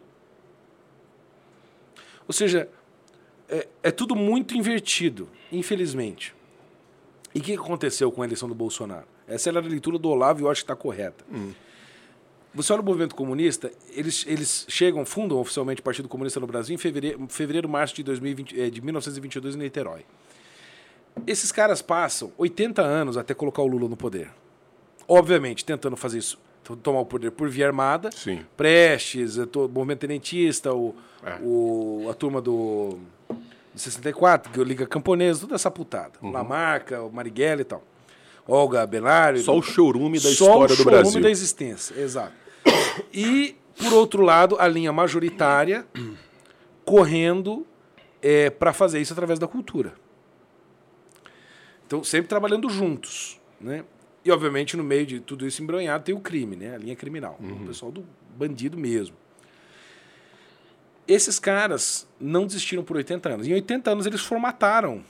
Ou 2.27 2.33
seja, 2.33 2.69
é, 3.49 3.67
é 3.85 3.91
tudo 3.91 4.15
muito 4.15 4.57
invertido, 4.57 5.29
infelizmente. 5.51 6.35
E 7.35 7.39
o 7.39 7.43
que 7.43 7.55
aconteceu 7.55 8.11
com 8.11 8.23
a 8.23 8.25
eleição 8.25 8.49
do 8.49 8.55
Bolsonaro? 8.55 9.07
Essa 9.27 9.49
era 9.51 9.59
a 9.59 9.63
leitura 9.63 9.99
do 9.99 10.09
Olavo 10.09 10.41
e 10.41 10.43
eu 10.43 10.51
acho 10.51 10.63
que 10.63 10.65
está 10.65 10.75
correta. 10.77 11.25
Você 12.53 12.73
olha 12.73 12.83
o 12.83 12.85
movimento 12.85 13.15
comunista, 13.15 13.71
eles, 13.91 14.25
eles 14.27 14.67
chegam, 14.69 15.05
fundam 15.07 15.39
oficialmente 15.39 15.81
o 15.81 15.85
Partido 15.85 16.09
Comunista 16.09 16.41
no 16.41 16.49
Brasil 16.49 16.75
em 16.75 16.79
fevereiro, 16.79 17.25
fevereiro 17.29 17.69
março 17.69 17.95
de, 17.95 18.03
2020, 18.03 18.61
eh, 18.61 18.71
de 18.71 18.81
1922 18.81 19.55
em 19.55 19.59
Niterói. 19.59 20.05
Esses 21.27 21.53
caras 21.53 21.83
passam 21.83 22.33
80 22.39 22.83
anos 22.83 23.17
até 23.17 23.35
colocar 23.35 23.63
o 23.63 23.67
Lula 23.67 23.89
no 23.89 23.97
poder. 23.97 24.31
Obviamente, 25.07 25.65
tentando 25.65 25.97
fazer 25.97 26.19
isso, 26.19 26.39
to- 26.63 26.77
tomar 26.77 27.01
o 27.01 27.07
poder 27.07 27.31
por 27.33 27.49
via 27.49 27.67
armada. 27.67 28.11
Sim. 28.13 28.45
Prestes, 28.57 29.37
eh, 29.39 29.47
to- 29.47 29.69
movimento 29.69 30.01
tenentista, 30.01 30.73
o, 30.73 30.95
É. 31.25 31.37
o- 31.43 32.07
a 32.11 32.15
turma 32.15 32.41
do, 32.41 32.99
do 33.29 33.79
64, 33.79 34.53
que 34.53 34.59
é 34.59 34.63
o 34.63 34.65
Liga 34.65 34.87
Camponesa, 34.87 35.41
toda 35.41 35.57
essa 35.57 35.71
putada. 35.71 36.13
Lamarca, 36.23 37.03
o 37.03 37.11
Marighella 37.13 37.61
e 37.63 37.65
tal. 37.65 37.83
Olga 38.49 38.87
Benário. 38.87 39.41
Só 39.43 39.57
o 39.57 39.63
chorume 39.63 40.19
da 40.19 40.23
Só 40.25 40.31
história 40.31 40.65
o 40.65 40.69
do 40.69 40.77
chorume 40.77 40.91
Brasil. 41.03 41.21
da 41.23 41.31
existência, 41.31 41.95
exato. 42.01 42.33
E, 43.13 43.57
por 43.79 43.93
outro 43.93 44.23
lado, 44.23 44.57
a 44.59 44.67
linha 44.67 44.93
majoritária 44.93 45.87
correndo 46.85 47.67
para 48.59 48.73
fazer 48.73 49.01
isso 49.01 49.13
através 49.13 49.39
da 49.39 49.47
cultura. 49.47 49.93
Então, 51.91 52.05
sempre 52.05 52.29
trabalhando 52.29 52.69
juntos. 52.71 53.41
Né? 53.61 53.85
E, 54.25 54.31
obviamente, 54.31 54.77
no 54.77 54.85
meio 54.85 55.05
de 55.05 55.19
tudo 55.19 55.45
isso 55.45 55.61
embronhado, 55.61 56.05
tem 56.05 56.15
o 56.15 56.21
crime, 56.21 56.55
né? 56.55 56.77
a 56.77 56.79
linha 56.79 56.95
criminal. 56.95 57.37
O 57.41 57.67
pessoal 57.67 57.91
do 57.91 58.07
bandido 58.37 58.79
mesmo. 58.79 59.17
Esses 61.09 61.41
caras 61.41 62.07
não 62.21 62.47
desistiram 62.47 62.85
por 62.85 62.97
80 62.97 63.29
anos. 63.29 63.49
Em 63.49 63.55
80 63.55 63.91
anos, 63.91 64.07
eles 64.07 64.21
formataram 64.21 65.03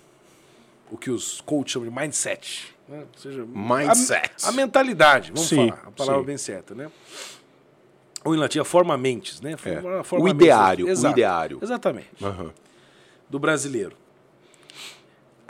o 0.90 0.96
que 0.96 1.10
os 1.10 1.42
coaches 1.42 1.72
chamam 1.72 1.90
de 1.90 1.94
mindset. 1.94 2.74
Né? 2.88 3.00
Ou 3.12 3.20
seja, 3.20 3.44
Mindset. 3.44 4.30
A, 4.42 4.48
a 4.48 4.52
mentalidade, 4.52 5.32
vamos 5.32 5.50
Sim, 5.50 5.68
falar. 5.68 5.82
A 5.86 5.90
palavra 5.90 6.20
sim. 6.22 6.26
bem 6.26 6.38
certa, 6.38 6.74
né? 6.74 6.90
Ou 8.24 8.34
em 8.34 8.38
latim, 8.38 8.64
forma 8.64 8.96
mentes, 8.96 9.42
né? 9.42 9.52
É. 9.52 9.56
Forma- 9.82 10.02
forma 10.02 10.24
O 10.24 10.28
mentes. 10.28 10.40
ideário, 10.42 10.86
o 10.86 10.88
Exato. 10.88 11.12
ideário. 11.12 11.58
Exatamente. 11.60 12.08
Aham. 12.24 12.50
Do 13.28 13.38
brasileiro. 13.38 13.99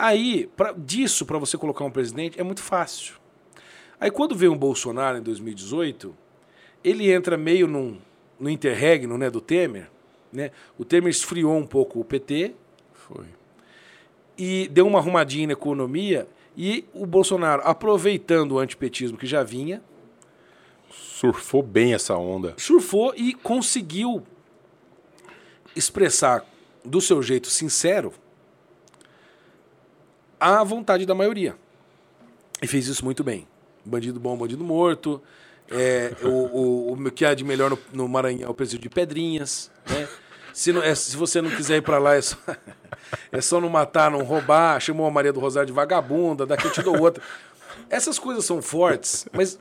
Aí, 0.03 0.49
pra, 0.57 0.73
disso, 0.73 1.27
para 1.27 1.37
você 1.37 1.59
colocar 1.59 1.85
um 1.85 1.91
presidente, 1.91 2.41
é 2.41 2.43
muito 2.43 2.63
fácil. 2.63 3.17
Aí, 4.01 4.11
quando 4.11 4.35
veio 4.35 4.51
um 4.51 4.57
Bolsonaro 4.57 5.19
em 5.19 5.23
2018, 5.23 6.17
ele 6.83 7.13
entra 7.13 7.37
meio 7.37 7.67
num, 7.67 7.99
no 8.39 8.49
interregno 8.49 9.19
né, 9.19 9.29
do 9.29 9.43
Temer. 9.43 9.91
Né? 10.33 10.53
O 10.79 10.87
Temer 10.87 11.11
esfriou 11.11 11.55
um 11.55 11.67
pouco 11.67 12.01
o 12.01 12.05
PT, 12.05 12.55
Foi. 12.95 13.27
e 14.39 14.69
deu 14.69 14.87
uma 14.87 15.01
arrumadinha 15.01 15.49
na 15.49 15.53
economia. 15.53 16.27
E 16.57 16.87
o 16.95 17.05
Bolsonaro, 17.05 17.61
aproveitando 17.63 18.53
o 18.53 18.59
antipetismo 18.59 19.19
que 19.19 19.27
já 19.27 19.43
vinha, 19.43 19.83
Surfou 20.91 21.63
bem 21.63 21.93
essa 21.93 22.17
onda. 22.17 22.55
surfou 22.57 23.13
e 23.15 23.35
conseguiu 23.35 24.23
expressar 25.77 26.43
do 26.83 27.03
seu 27.03 27.23
jeito 27.23 27.49
sincero 27.49 28.15
a 30.41 30.65
vontade 30.65 31.05
da 31.07 31.15
maioria. 31.15 31.55
E 32.63 32.67
fez 32.67 32.87
isso 32.89 33.05
muito 33.05 33.23
bem. 33.23 33.47
Bandido 33.85 34.19
bom, 34.19 34.37
bandido 34.37 34.65
morto. 34.65 35.23
É, 35.71 36.13
o, 36.23 36.29
o, 36.29 36.93
o 36.95 37.11
que 37.13 37.25
há 37.25 37.33
de 37.35 37.45
melhor 37.45 37.71
no, 37.71 37.79
no 37.93 38.09
Maranhão 38.09 38.49
é 38.49 38.51
o 38.51 38.55
presídio 38.55 38.81
de 38.83 38.89
Pedrinhas. 38.89 39.71
Né? 39.89 40.09
Se, 40.53 40.73
não- 40.73 40.83
é, 40.83 40.95
se 40.95 41.17
você 41.17 41.41
não 41.41 41.51
quiser 41.51 41.77
ir 41.77 41.83
para 41.83 41.99
lá, 41.99 42.17
é 42.17 42.21
só, 42.23 42.37
é 43.31 43.41
só 43.41 43.61
não 43.61 43.69
matar, 43.69 44.11
não 44.11 44.23
roubar. 44.25 44.81
Chamou 44.81 45.07
a 45.07 45.11
Maria 45.11 45.33
do 45.33 45.39
Rosário 45.41 45.67
de 45.69 45.73
vagabunda, 45.73 46.45
daqui 46.45 46.67
eu 46.67 46.73
te 46.73 46.83
dou 46.83 47.01
outra. 47.01 47.23
Essas 47.89 48.19
coisas 48.19 48.45
são 48.45 48.61
fortes, 48.61 49.27
mas 49.33 49.59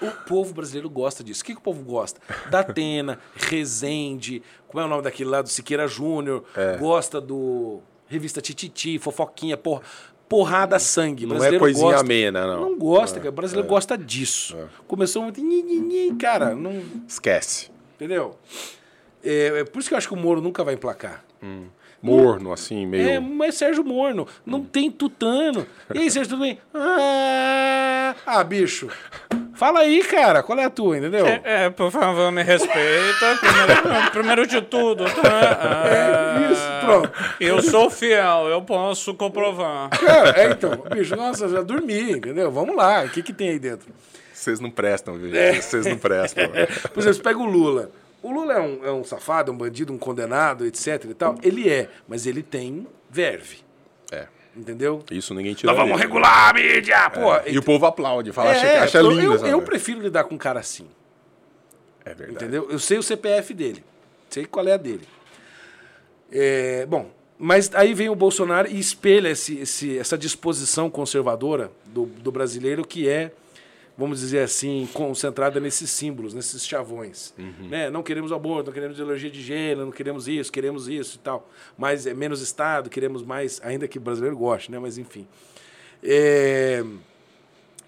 o 0.00 0.10
povo 0.28 0.52
brasileiro 0.54 0.88
gosta 0.90 1.24
disso. 1.24 1.42
O 1.42 1.44
que, 1.46 1.54
que 1.54 1.58
o 1.60 1.62
povo 1.62 1.82
gosta? 1.82 2.20
Da 2.50 2.60
Atena, 2.60 3.18
Rezende, 3.34 4.42
como 4.68 4.80
é 4.82 4.84
o 4.84 4.88
nome 4.88 5.02
daquele 5.02 5.30
lá 5.30 5.40
do 5.42 5.48
Siqueira 5.48 5.86
Júnior, 5.88 6.44
É. 6.56 6.76
gosta 6.76 7.20
do 7.20 7.80
Revista 8.12 8.40
Tititi, 8.40 8.98
fofoquinha, 8.98 9.56
porra, 9.56 9.82
porrada 10.28 10.78
sangue. 10.78 11.24
Não 11.26 11.36
é 11.36 11.38
Brasileiro 11.38 11.64
coisinha 11.64 11.86
gosta. 11.90 12.00
amena, 12.04 12.46
não. 12.46 12.60
Não 12.70 12.78
gosta, 12.78 13.18
É, 13.18 13.20
cara. 13.20 13.30
O 13.30 13.32
brasileiro 13.32 13.68
gosta 13.68 13.98
disso. 13.98 14.56
Começou 14.86 15.22
muito. 15.22 15.40
nhi, 15.40 15.62
nhi, 15.62 15.78
nhi, 15.80 16.14
Cara, 16.16 16.54
não. 16.54 16.82
Esquece. 17.08 17.70
Entendeu? 17.96 18.36
É, 19.24 19.60
é 19.60 19.64
por 19.64 19.78
isso 19.80 19.88
que 19.88 19.94
eu 19.94 19.98
acho 19.98 20.08
que 20.08 20.14
o 20.14 20.16
Moro 20.16 20.40
nunca 20.40 20.62
vai 20.64 20.74
emplacar. 20.74 21.24
Morno, 22.02 22.52
assim, 22.52 22.84
meio. 22.84 23.08
É, 23.08 23.20
mas 23.20 23.54
Sérgio 23.54 23.84
Morno. 23.84 24.26
Não 24.44 24.60
tem 24.64 24.90
tutano. 24.90 25.64
E 25.94 25.98
aí, 26.00 26.10
Sérgio, 26.10 26.30
tudo 26.30 26.40
bem? 26.42 26.58
Ah, 26.74 28.14
ah, 28.26 28.42
bicho. 28.44 28.88
Fala 29.54 29.80
aí, 29.80 30.02
cara. 30.02 30.42
Qual 30.42 30.58
é 30.58 30.64
a 30.64 30.70
tua, 30.70 30.98
entendeu? 30.98 31.24
É, 31.24 31.40
é, 31.44 31.70
por 31.70 31.92
favor, 31.92 32.32
me 32.32 32.42
respeita. 32.42 33.36
Primeiro, 33.38 34.10
primeiro 34.10 34.46
de 34.48 34.60
tudo, 34.62 35.04
tá? 35.04 35.58
Ah, 35.60 35.88
É, 36.48 36.52
isso, 36.52 36.62
pronto. 36.84 37.10
Eu 37.40 37.62
sou 37.62 37.88
fiel, 37.90 38.48
eu 38.48 38.62
posso 38.62 39.14
comprovar. 39.14 39.90
Cara, 39.90 40.30
é, 40.40 40.50
então, 40.50 40.76
bicho, 40.94 41.16
nossa, 41.16 41.48
já 41.48 41.62
dormi, 41.62 42.12
entendeu? 42.12 42.50
Vamos 42.50 42.76
lá. 42.76 43.04
O 43.04 43.08
que, 43.10 43.22
que 43.22 43.32
tem 43.32 43.50
aí 43.50 43.58
dentro? 43.58 43.88
Vocês 44.32 44.60
não 44.60 44.70
prestam, 44.70 45.16
viu? 45.16 45.34
É. 45.34 45.60
Vocês 45.60 45.86
não 45.86 45.96
prestam. 45.96 46.44
Por 46.92 47.00
exemplo, 47.00 47.14
você 47.14 47.22
pega 47.22 47.38
o 47.38 47.44
Lula. 47.46 47.90
O 48.22 48.30
Lula 48.30 48.54
é 48.54 48.60
um, 48.60 48.84
é 48.86 48.92
um 48.92 49.02
safado, 49.04 49.50
um 49.50 49.56
bandido, 49.56 49.92
um 49.92 49.98
condenado, 49.98 50.64
etc 50.66 51.04
e 51.10 51.14
tal. 51.14 51.36
Ele 51.42 51.68
é, 51.68 51.88
mas 52.06 52.26
ele 52.26 52.42
tem 52.42 52.86
verve, 53.10 53.58
É. 54.12 54.26
entendeu? 54.56 55.02
Isso 55.10 55.34
ninguém 55.34 55.54
tira. 55.54 55.72
Nós 55.72 55.80
vamos 55.80 56.00
regular 56.00 56.50
a 56.50 56.52
mídia, 56.52 57.10
porra. 57.10 57.42
E 57.46 57.58
o 57.58 57.62
povo 57.62 57.84
aplaude, 57.86 58.32
fala, 58.32 58.50
acha, 58.52 58.66
É, 58.66 58.78
acha 58.80 58.98
eu, 58.98 59.10
lindo 59.10 59.34
eu, 59.34 59.46
eu 59.46 59.62
prefiro 59.62 60.00
lidar 60.00 60.22
com 60.24 60.36
um 60.36 60.38
cara 60.38 60.60
assim, 60.60 60.86
É 62.04 62.14
verdade. 62.14 62.44
entendeu? 62.44 62.68
Eu 62.70 62.78
sei 62.78 62.96
o 62.98 63.02
CPF 63.02 63.52
dele, 63.54 63.84
sei 64.30 64.44
qual 64.46 64.66
é 64.68 64.72
a 64.72 64.76
dele. 64.76 65.06
É, 66.32 66.86
bom, 66.86 67.10
mas 67.38 67.70
aí 67.74 67.92
vem 67.92 68.08
o 68.08 68.14
Bolsonaro 68.14 68.68
e 68.70 68.78
espelha 68.78 69.28
esse, 69.28 69.58
esse- 69.58 69.98
essa 69.98 70.16
disposição 70.16 70.88
conservadora 70.88 71.70
do, 71.86 72.06
do 72.06 72.32
brasileiro 72.32 72.84
que 72.86 73.08
é, 73.08 73.32
vamos 73.98 74.20
dizer 74.20 74.38
assim, 74.40 74.88
concentrada 74.94 75.60
nesses 75.60 75.90
símbolos, 75.90 76.32
nesses 76.32 76.66
chavões. 76.66 77.34
Né? 77.68 77.90
Não 77.90 78.02
queremos 78.02 78.32
aborto, 78.32 78.66
não 78.68 78.72
queremos 78.72 78.96
ideologia 78.96 79.30
de 79.30 79.42
gênero, 79.42 79.84
não 79.84 79.92
queremos 79.92 80.26
isso, 80.26 80.50
queremos 80.50 80.88
isso 80.88 81.16
e 81.16 81.18
tal. 81.18 81.50
Mas 81.76 82.06
é 82.06 82.14
menos 82.14 82.40
Estado, 82.40 82.88
queremos 82.88 83.22
mais, 83.22 83.60
ainda 83.62 83.86
que 83.86 83.98
o 83.98 84.00
brasileiro 84.00 84.36
goste, 84.36 84.70
né? 84.72 84.78
mas 84.78 84.96
enfim. 84.96 85.26
É, 86.02 86.82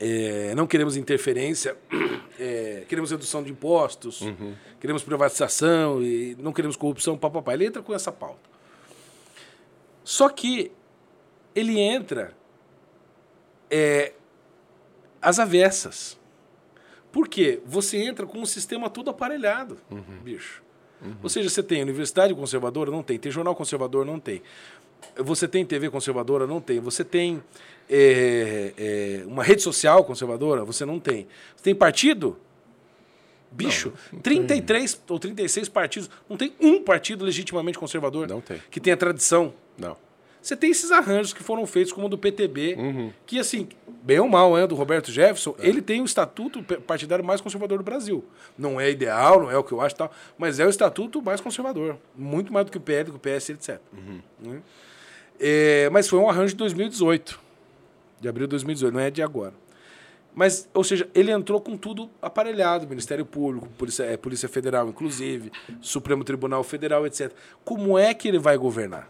é, 0.01 0.55
não 0.55 0.67
queremos 0.67 0.97
interferência, 0.97 1.77
é, 2.39 2.85
queremos 2.89 3.11
redução 3.11 3.43
de 3.43 3.51
impostos, 3.51 4.21
queremos 4.81 5.03
privatização 5.03 6.03
e 6.03 6.37
não 6.39 6.53
queremos 6.53 6.77
corrupção, 6.77 7.17
papapá. 7.17 7.55
Ele 7.55 7.67
entra 7.67 7.83
com 7.83 7.95
essa 7.95 8.11
pauta. 8.11 8.49
Só 10.03 10.29
que 10.29 10.73
ele 11.55 11.79
entra 11.79 12.35
é, 13.71 14.13
às 15.23 15.39
avessas. 15.39 16.19
Por 17.11 17.29
quê? 17.29 17.61
Você 17.65 17.99
entra 17.99 18.27
com 18.27 18.39
um 18.39 18.47
sistema 18.47 18.91
todo 18.91 19.09
aparelhado, 19.09 19.79
bicho. 20.23 20.63
Ou 21.23 21.29
seja, 21.29 21.49
você 21.49 21.63
tem 21.63 21.83
universidade 21.83 22.35
conservadora? 22.35 22.91
Não 22.91 23.03
tem. 23.03 23.19
Tem 23.19 23.31
jornal 23.31 23.55
conservador? 23.55 24.05
Não 24.05 24.19
tem. 24.19 24.43
Você 25.17 25.47
tem 25.47 25.65
TV 25.65 25.91
conservadora? 25.91 26.47
Não 26.47 26.61
tem. 26.61 26.81
Você 26.81 27.05
tem 27.05 27.43
é, 27.89 28.73
é, 28.77 29.27
uma 29.27 29.43
rede 29.43 29.63
social 29.63 30.05
conservadora? 30.05 30.65
Você 30.65 30.85
não 30.85 30.99
tem. 30.99 31.27
Você 31.57 31.65
tem 31.65 31.75
partido? 31.75 32.39
Bicho, 33.51 33.93
33 34.23 35.01
ou 35.09 35.19
36 35.19 35.69
partidos. 35.69 36.11
Não 36.29 36.37
tem 36.37 36.53
um 36.61 36.83
partido 36.83 37.25
legitimamente 37.25 37.79
conservador 37.79 38.27
Não 38.27 38.41
tem. 38.41 38.61
que 38.71 38.81
tenha 38.81 38.97
tradição. 38.97 39.55
Não. 39.79 39.97
Você 40.45 40.55
tem 40.55 40.71
esses 40.71 40.91
arranjos 40.93 41.33
que 41.33 41.43
foram 41.43 41.67
feitos, 41.67 41.91
como 41.91 42.07
o 42.07 42.09
do 42.11 42.19
PTB, 42.19 42.77
que, 43.25 43.39
assim, 43.39 43.67
bem 44.03 44.19
ou 44.19 44.29
mal, 44.29 44.59
é 44.59 44.67
do 44.67 44.75
Roberto 44.75 45.11
Jefferson, 45.11 45.55
ele 45.59 45.81
tem 45.81 46.03
o 46.03 46.05
estatuto 46.05 46.63
partidário 46.63 47.25
mais 47.25 47.41
conservador 47.41 47.79
do 47.79 47.85
Brasil. 47.85 48.23
Não 48.59 48.79
é 48.79 48.91
ideal, 48.91 49.41
não 49.41 49.51
é 49.51 49.57
o 49.57 49.65
que 49.65 49.73
eu 49.73 49.81
acho 49.81 49.95
tal, 49.97 50.13
mas 50.37 50.61
é 50.61 50.67
o 50.67 50.69
estatuto 50.69 51.23
mais 51.23 51.41
conservador. 51.41 51.97
Muito 52.15 52.53
mais 52.53 52.67
do 52.67 52.73
que 52.73 52.77
o 52.77 52.81
PL, 52.81 53.05
do 53.05 53.19
que 53.19 53.29
o 53.31 53.37
PS, 53.37 53.49
etc. 53.51 53.81
Né? 54.39 54.61
É, 55.41 55.89
mas 55.91 56.09
foi 56.09 56.19
um 56.19 56.29
arranjo 56.29 56.49
de 56.49 56.57
2018, 56.57 57.41
de 58.25 58.29
abril 58.29 58.47
de 58.47 58.51
2018, 58.53 58.93
não 58.95 59.01
é 59.01 59.11
de 59.11 59.23
agora. 59.23 59.53
Mas, 60.35 60.69
ou 60.75 60.83
seja, 60.83 61.09
ele 61.15 61.31
entrou 61.31 61.61
com 61.61 61.77
tudo 61.77 62.11
aparelhado, 62.21 62.89
Ministério 62.89 63.25
Público, 63.25 63.69
Polícia, 63.79 64.03
é, 64.03 64.17
Polícia 64.17 64.49
Federal, 64.49 64.89
inclusive, 64.89 65.53
Supremo 65.81 66.25
Tribunal 66.25 66.65
Federal, 66.65 67.07
etc. 67.07 67.31
Como 67.65 67.97
é 67.99 68.13
que 68.15 68.27
ele 68.27 68.39
vai 68.39 68.57
governar? 68.57 69.09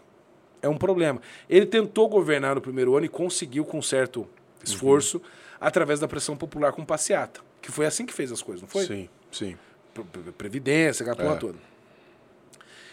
É 0.61 0.69
um 0.69 0.77
problema. 0.77 1.19
Ele 1.49 1.65
tentou 1.65 2.07
governar 2.07 2.53
no 2.55 2.61
primeiro 2.61 2.95
ano 2.95 3.05
e 3.05 3.09
conseguiu 3.09 3.65
com 3.65 3.81
certo 3.81 4.27
esforço 4.63 5.19
através 5.59 5.99
da 5.99 6.07
pressão 6.07 6.35
popular 6.37 6.73
com 6.73 6.85
passeata, 6.85 7.39
que 7.61 7.71
foi 7.71 7.85
assim 7.85 8.05
que 8.05 8.13
fez 8.13 8.31
as 8.31 8.41
coisas, 8.41 8.61
não 8.61 8.69
foi? 8.69 8.85
Sim, 8.85 9.09
sim. 9.31 9.55
Pre- 9.93 10.03
pre- 10.03 10.31
Previdência, 10.31 11.03
aquela 11.03 11.15
porra 11.15 11.35
É. 11.35 11.39
toda. 11.39 11.57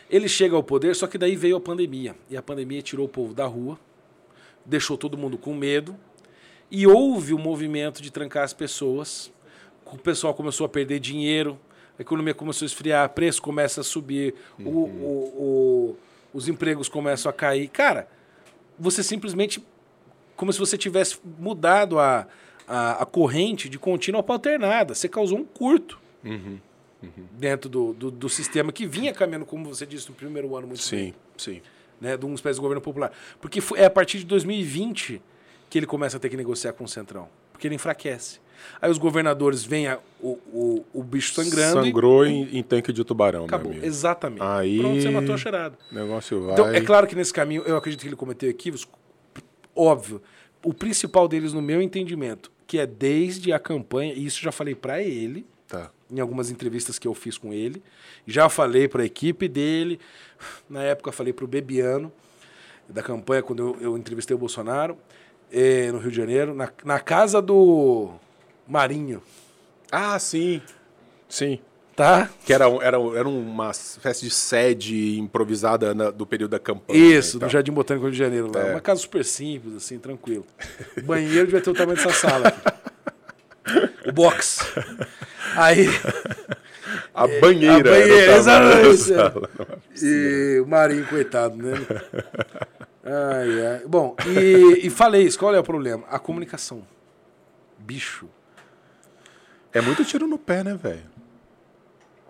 Ele 0.08 0.28
chega 0.28 0.54
ao 0.54 0.62
poder, 0.62 0.94
só 0.94 1.06
que 1.06 1.18
daí 1.18 1.34
veio 1.36 1.56
a 1.56 1.60
pandemia. 1.60 2.14
E 2.30 2.36
a 2.36 2.42
pandemia 2.42 2.80
tirou 2.82 3.06
o 3.06 3.08
povo 3.08 3.34
da 3.34 3.46
rua, 3.46 3.78
deixou 4.64 4.96
todo 4.96 5.16
mundo 5.18 5.36
com 5.36 5.54
medo. 5.54 5.96
E 6.74 6.86
houve 6.86 7.34
o 7.34 7.38
movimento 7.38 8.00
de 8.00 8.10
trancar 8.10 8.44
as 8.44 8.54
pessoas. 8.54 9.30
O 9.84 9.98
pessoal 9.98 10.32
começou 10.32 10.64
a 10.64 10.68
perder 10.70 10.98
dinheiro, 11.00 11.58
a 11.98 12.02
economia 12.02 12.32
começou 12.32 12.64
a 12.64 12.66
esfriar, 12.66 13.06
preço 13.10 13.42
começa 13.42 13.82
a 13.82 13.84
subir, 13.84 14.34
o- 14.58 14.62
o- 14.70 15.42
o- 15.92 15.96
os 16.32 16.48
empregos 16.48 16.88
começam 16.88 17.28
a 17.28 17.32
cair. 17.32 17.68
Cara, 17.68 18.08
você 18.78 19.02
simplesmente. 19.02 19.62
Como 20.34 20.50
se 20.50 20.58
você 20.58 20.78
tivesse 20.78 21.18
mudado 21.38 21.98
a, 21.98 22.26
a, 22.66 23.02
a 23.02 23.06
corrente 23.06 23.68
de 23.68 23.78
contínua 23.78 24.22
para 24.22 24.34
alternada. 24.36 24.94
Você 24.94 25.08
causou 25.10 25.38
um 25.38 25.44
curto 25.44 26.00
dentro 27.32 27.68
do, 27.68 27.92
do, 27.92 28.10
do 28.10 28.28
sistema 28.28 28.72
que 28.72 28.86
vinha 28.86 29.12
caminhando, 29.12 29.44
como 29.44 29.66
você 29.68 29.84
disse, 29.84 30.08
no 30.08 30.14
primeiro 30.14 30.56
ano 30.56 30.68
muito 30.68 30.80
bem 30.90 31.12
Sim, 31.12 31.14
sim. 31.36 31.62
né, 32.00 32.16
de 32.16 32.24
uma 32.24 32.34
espécie 32.34 32.54
de 32.54 32.60
governo 32.62 32.80
popular. 32.80 33.12
Porque 33.40 33.60
foi, 33.60 33.78
é 33.80 33.84
a 33.84 33.90
partir 33.90 34.18
de 34.18 34.24
2020 34.24 35.20
que 35.72 35.78
ele 35.78 35.86
começa 35.86 36.18
a 36.18 36.20
ter 36.20 36.28
que 36.28 36.36
negociar 36.36 36.74
com 36.74 36.84
o 36.84 36.88
Centrão. 36.88 37.30
Porque 37.50 37.66
ele 37.66 37.74
enfraquece. 37.76 38.40
Aí 38.80 38.90
os 38.90 38.98
governadores 38.98 39.64
veem 39.64 39.86
a- 39.86 39.98
o, 40.20 40.32
o, 40.52 40.84
o 40.92 41.02
bicho 41.02 41.32
sangrando 41.32 41.82
Sangrou 41.82 42.26
em, 42.26 42.58
em 42.58 42.62
tanque 42.62 42.92
de 42.92 43.02
tubarão, 43.02 43.44
e 43.44 43.46
acabou. 43.46 43.72
Exatamente. 43.72 44.42
Aí- 44.42 44.78
Pronto, 44.78 45.00
você 45.00 45.08
matou 45.08 45.34
a 45.34 45.38
cheirada. 45.38 45.78
Negócio 45.90 46.42
vai... 46.42 46.52
Então, 46.52 46.68
é 46.68 46.80
claro 46.82 47.06
que 47.06 47.16
nesse 47.16 47.32
caminho, 47.32 47.62
eu 47.62 47.74
acredito 47.74 48.02
que 48.02 48.06
ele 48.06 48.16
cometeu 48.16 48.50
equívocos. 48.50 48.86
Óbvio. 49.74 50.20
O 50.62 50.74
principal 50.74 51.26
deles, 51.26 51.54
no 51.54 51.62
meu 51.62 51.80
entendimento, 51.80 52.52
que 52.66 52.78
é 52.78 52.86
desde 52.86 53.50
a 53.50 53.58
campanha, 53.58 54.12
e 54.12 54.26
isso 54.26 54.42
já 54.42 54.52
falei 54.52 54.74
para 54.74 55.02
ele, 55.02 55.46
Tá. 55.66 55.90
em 56.10 56.20
algumas 56.20 56.50
entrevistas 56.50 56.98
que 56.98 57.08
eu 57.08 57.14
fiz 57.14 57.38
com 57.38 57.50
ele. 57.50 57.82
Já 58.26 58.50
falei 58.50 58.86
para 58.88 59.02
a 59.02 59.06
equipe 59.06 59.48
dele. 59.48 59.98
Na 60.68 60.82
época, 60.82 61.10
falei 61.10 61.32
para 61.32 61.46
o 61.46 61.48
Bebiano, 61.48 62.12
da 62.88 63.02
campanha, 63.02 63.42
quando 63.42 63.60
eu, 63.60 63.76
eu 63.92 63.96
entrevistei 63.98 64.34
o 64.34 64.38
Bolsonaro, 64.38 64.98
eh, 65.52 65.90
no 65.92 65.98
Rio 65.98 66.10
de 66.10 66.16
Janeiro, 66.16 66.54
na, 66.54 66.68
na 66.84 66.98
casa 66.98 67.40
do 67.42 68.10
Marinho. 68.66 69.22
Ah, 69.90 70.18
sim. 70.18 70.60
Sim. 71.28 71.58
Tá? 71.94 72.30
Que 72.46 72.54
era, 72.54 72.64
era, 72.82 72.96
era 73.16 73.28
uma 73.28 73.70
espécie 73.70 74.24
de 74.24 74.30
sede 74.30 75.18
improvisada 75.18 75.92
na- 75.94 76.10
do 76.10 76.24
período 76.26 76.52
da 76.52 76.58
campanha. 76.58 76.98
Isso, 76.98 77.36
do 77.36 77.40
tal. 77.40 77.50
Jardim 77.50 77.70
Botânico 77.72 78.04
do 78.06 78.08
Rio 78.08 78.12
de 78.12 78.18
Janeiro. 78.18 78.50
Lá. 78.52 78.68
É. 78.68 78.70
Uma 78.72 78.80
casa 78.80 79.00
super 79.00 79.22
simples, 79.24 79.76
assim, 79.76 79.98
tranquilo. 79.98 80.46
O 80.96 81.02
banheiro 81.02 81.44
devia 81.46 81.60
ter 81.60 81.68
o 81.70 81.74
tamanho 81.74 81.96
dessa 81.96 82.12
sala 82.12 82.48
aqui. 82.48 84.08
O 84.08 84.12
box. 84.12 84.60
Aí. 85.54 85.86
A 87.14 87.26
banheira. 87.26 87.90
a 87.90 88.00
banheira, 88.00 88.36
exatamente, 88.36 88.96
sala. 88.96 89.50
E 90.00 90.60
o 90.64 90.66
Marinho, 90.66 91.06
coitado, 91.06 91.56
né? 91.56 91.74
Ai, 93.04 93.66
ai. 93.66 93.86
Bom, 93.86 94.14
e, 94.26 94.86
e 94.86 94.90
falei 94.90 95.22
isso. 95.22 95.38
Qual 95.38 95.54
é 95.54 95.58
o 95.58 95.64
problema? 95.64 96.06
A 96.08 96.18
comunicação. 96.18 96.86
Bicho. 97.78 98.28
É 99.72 99.80
muito 99.80 100.04
tiro 100.04 100.26
no 100.26 100.38
pé, 100.38 100.62
né, 100.62 100.74
velho? 100.74 101.10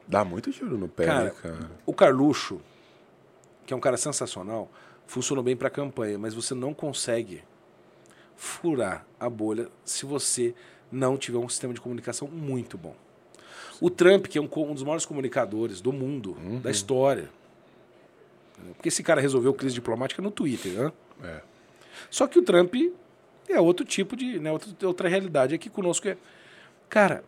Dá 0.06 0.24
muito 0.24 0.50
tiro 0.50 0.78
no 0.78 0.88
pé, 0.88 1.06
Cara, 1.06 1.24
né, 1.24 1.30
cara? 1.42 1.70
O 1.84 1.92
Carluxo, 1.92 2.60
que 3.66 3.72
é 3.72 3.76
um 3.76 3.80
cara 3.80 3.96
sensacional, 3.96 4.70
funcionou 5.06 5.42
bem 5.42 5.56
para 5.56 5.68
a 5.68 5.70
campanha, 5.70 6.18
mas 6.18 6.34
você 6.34 6.54
não 6.54 6.72
consegue 6.72 7.42
furar 8.36 9.06
a 9.18 9.28
bolha 9.28 9.68
se 9.84 10.06
você 10.06 10.54
não 10.90 11.16
tiver 11.16 11.38
um 11.38 11.48
sistema 11.48 11.72
de 11.72 11.80
comunicação 11.80 12.28
muito 12.28 12.76
bom. 12.76 12.94
O 13.80 13.90
Trump, 13.90 14.26
que 14.26 14.38
é 14.38 14.40
um, 14.40 14.48
um 14.54 14.74
dos 14.74 14.82
maiores 14.82 15.04
comunicadores 15.04 15.80
do 15.80 15.92
mundo, 15.92 16.36
da 16.62 16.70
história. 16.70 17.28
Porque 18.74 18.88
esse 18.88 19.02
cara 19.02 19.20
resolveu 19.20 19.52
crise 19.54 19.74
diplomática 19.74 20.22
no 20.22 20.30
Twitter, 20.30 20.72
né? 20.72 20.92
É. 21.22 21.40
Só 22.10 22.26
que 22.26 22.38
o 22.38 22.42
Trump 22.42 22.74
é 23.48 23.60
outro 23.60 23.84
tipo 23.84 24.16
de. 24.16 24.38
Né, 24.38 24.50
outra, 24.52 24.86
outra 24.86 25.08
realidade. 25.08 25.54
Aqui 25.54 25.68
conosco 25.68 26.08
é. 26.08 26.16
Cara, 26.88 27.24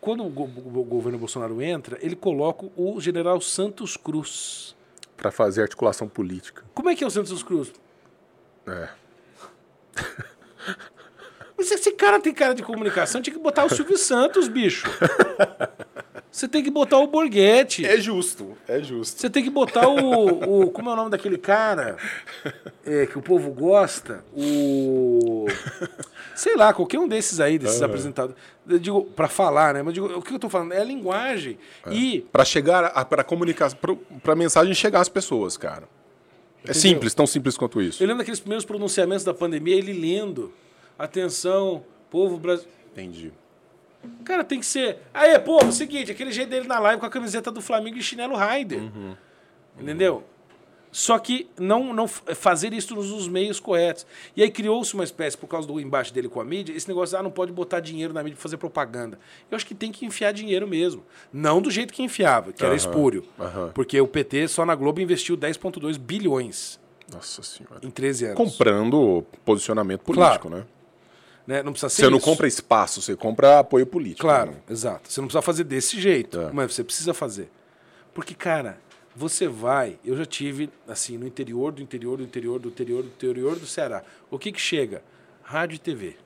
quando 0.00 0.22
o, 0.22 0.26
o 0.26 0.84
governo 0.84 1.18
Bolsonaro 1.18 1.60
entra, 1.62 1.98
ele 2.00 2.16
coloca 2.16 2.66
o 2.76 3.00
general 3.00 3.40
Santos 3.40 3.96
Cruz. 3.96 4.76
Pra 5.16 5.30
fazer 5.30 5.62
articulação 5.62 6.08
política. 6.08 6.62
Como 6.74 6.90
é 6.90 6.94
que 6.94 7.02
é 7.02 7.06
o 7.06 7.10
Santos 7.10 7.42
Cruz? 7.42 7.72
É. 8.66 8.88
Mas 11.56 11.70
esse 11.70 11.92
cara 11.92 12.20
tem 12.20 12.34
cara 12.34 12.54
de 12.54 12.62
comunicação, 12.62 13.22
tinha 13.22 13.34
que 13.34 13.42
botar 13.42 13.64
o 13.64 13.70
Silvio 13.70 13.96
Santos, 13.96 14.46
bicho. 14.46 14.86
Você 16.36 16.46
tem 16.46 16.62
que 16.62 16.70
botar 16.70 16.98
o 16.98 17.06
Borghetti. 17.06 17.86
É 17.86 17.96
justo, 17.98 18.58
é 18.68 18.78
justo. 18.82 19.18
Você 19.18 19.30
tem 19.30 19.42
que 19.42 19.48
botar 19.48 19.88
o, 19.88 20.64
o- 20.66 20.70
Como 20.70 20.90
é 20.90 20.92
o 20.92 20.96
nome 20.96 21.08
daquele 21.10 21.38
cara 21.38 21.96
é, 22.84 23.06
que 23.06 23.16
o 23.18 23.22
povo 23.22 23.50
gosta? 23.50 24.22
O. 24.36 25.46
Sei 26.34 26.54
lá, 26.54 26.74
qualquer 26.74 26.98
um 26.98 27.08
desses 27.08 27.40
aí, 27.40 27.58
desses 27.58 27.80
apresentados. 27.80 28.36
Eu 28.68 28.78
digo, 28.78 29.04
pra 29.16 29.28
falar, 29.28 29.72
né? 29.72 29.82
Mas 29.82 29.94
digo, 29.94 30.06
o 30.08 30.20
que 30.20 30.34
eu 30.34 30.38
tô 30.38 30.50
falando? 30.50 30.72
É 30.74 30.80
a 30.82 30.84
linguagem. 30.84 31.56
E. 31.90 32.26
Pra 32.30 32.44
chegar, 32.44 32.84
a, 32.84 33.02
pra 33.02 33.24
comunicar, 33.24 33.74
pro- 33.74 33.96
pra 34.22 34.36
mensagem 34.36 34.74
chegar 34.74 35.00
às 35.00 35.08
pessoas, 35.08 35.56
cara. 35.56 35.84
É 36.58 36.64
Entendeu? 36.72 36.80
simples, 36.82 37.14
tão 37.14 37.26
simples 37.26 37.56
quanto 37.56 37.80
isso. 37.80 38.02
Eu 38.02 38.08
lembro 38.08 38.18
daqueles 38.18 38.40
primeiros 38.40 38.66
pronunciamentos 38.66 39.24
da 39.24 39.32
pandemia, 39.32 39.74
ele 39.74 39.94
lendo. 39.94 40.52
Atenção, 40.98 41.82
povo 42.10 42.36
brasileiro. 42.36 42.76
Entendi. 42.92 43.32
Cara, 44.24 44.44
tem 44.44 44.60
que 44.60 44.66
ser. 44.66 44.98
Aí, 45.12 45.38
pô, 45.38 45.58
é 45.60 45.64
o 45.64 45.72
seguinte, 45.72 46.10
aquele 46.10 46.32
jeito 46.32 46.48
dele 46.48 46.66
na 46.66 46.78
live 46.78 47.00
com 47.00 47.06
a 47.06 47.10
camiseta 47.10 47.50
do 47.50 47.60
Flamengo 47.60 47.96
e 47.96 48.02
chinelo 48.02 48.34
Raider. 48.34 48.80
Entendeu? 49.78 50.24
Só 50.96 51.18
que 51.18 51.46
não, 51.58 51.92
não 51.92 52.08
fazer 52.08 52.72
isso 52.72 52.94
nos, 52.94 53.28
meios 53.28 53.60
corretos. 53.60 54.06
E 54.34 54.42
aí 54.42 54.50
criou-se 54.50 54.94
uma 54.94 55.04
espécie, 55.04 55.36
por 55.36 55.46
causa 55.46 55.68
do 55.68 55.78
embate 55.78 56.10
dele 56.10 56.26
com 56.26 56.40
a 56.40 56.44
mídia, 56.44 56.74
esse 56.74 56.88
negócio, 56.88 57.18
ah, 57.18 57.22
não 57.22 57.30
pode 57.30 57.52
botar 57.52 57.80
dinheiro 57.80 58.14
na 58.14 58.22
mídia 58.22 58.36
pra 58.36 58.42
fazer 58.42 58.56
propaganda. 58.56 59.18
Eu 59.50 59.56
acho 59.56 59.66
que 59.66 59.74
tem 59.74 59.92
que 59.92 60.06
enfiar 60.06 60.32
dinheiro 60.32 60.66
mesmo. 60.66 61.04
Não 61.30 61.60
do 61.60 61.70
jeito 61.70 61.92
que 61.92 62.02
enfiava, 62.02 62.50
que 62.50 62.64
era 62.64 62.74
espúrio. 62.74 63.24
aham. 63.38 63.72
Porque 63.74 64.00
o 64.00 64.08
PT 64.08 64.48
só 64.48 64.64
na 64.64 64.74
Globo 64.74 64.98
investiu 64.98 65.36
10,2 65.36 65.98
bilhões 65.98 66.80
Nossa 67.12 67.42
senhora. 67.42 67.80
em 67.82 67.90
13 67.90 68.24
anos. 68.26 68.36
Comprando 68.38 69.22
posicionamento 69.44 70.00
político, 70.00 70.48
né? 70.48 70.64
Né? 71.46 71.62
Não 71.62 71.72
precisa 71.72 71.88
ser 71.88 72.02
Você 72.02 72.10
não 72.10 72.18
isso. 72.18 72.26
compra 72.26 72.46
espaço, 72.48 73.00
você 73.00 73.14
compra 73.14 73.60
apoio 73.60 73.86
político. 73.86 74.22
Claro, 74.22 74.50
né? 74.52 74.56
exato. 74.68 75.10
Você 75.12 75.20
não 75.20 75.28
precisa 75.28 75.42
fazer 75.42 75.64
desse 75.64 76.00
jeito, 76.00 76.40
É. 76.40 76.50
mas 76.52 76.74
você 76.74 76.82
precisa 76.82 77.14
fazer. 77.14 77.48
Porque, 78.12 78.34
cara, 78.34 78.78
você 79.14 79.46
vai. 79.46 79.98
Eu 80.04 80.16
já 80.16 80.24
tive, 80.26 80.68
assim, 80.88 81.16
no 81.16 81.26
interior 81.26 81.70
do 81.72 81.80
interior 81.82 82.16
do 82.18 82.24
interior 82.24 82.58
do 82.58 82.68
interior 82.68 83.02
do 83.02 83.08
interior 83.08 83.56
do 83.58 83.66
Ceará. 83.66 84.02
O 84.30 84.38
que 84.38 84.50
que 84.50 84.60
chega? 84.60 85.02
Rádio 85.42 85.76
e 85.76 85.78
TV. 85.78 86.16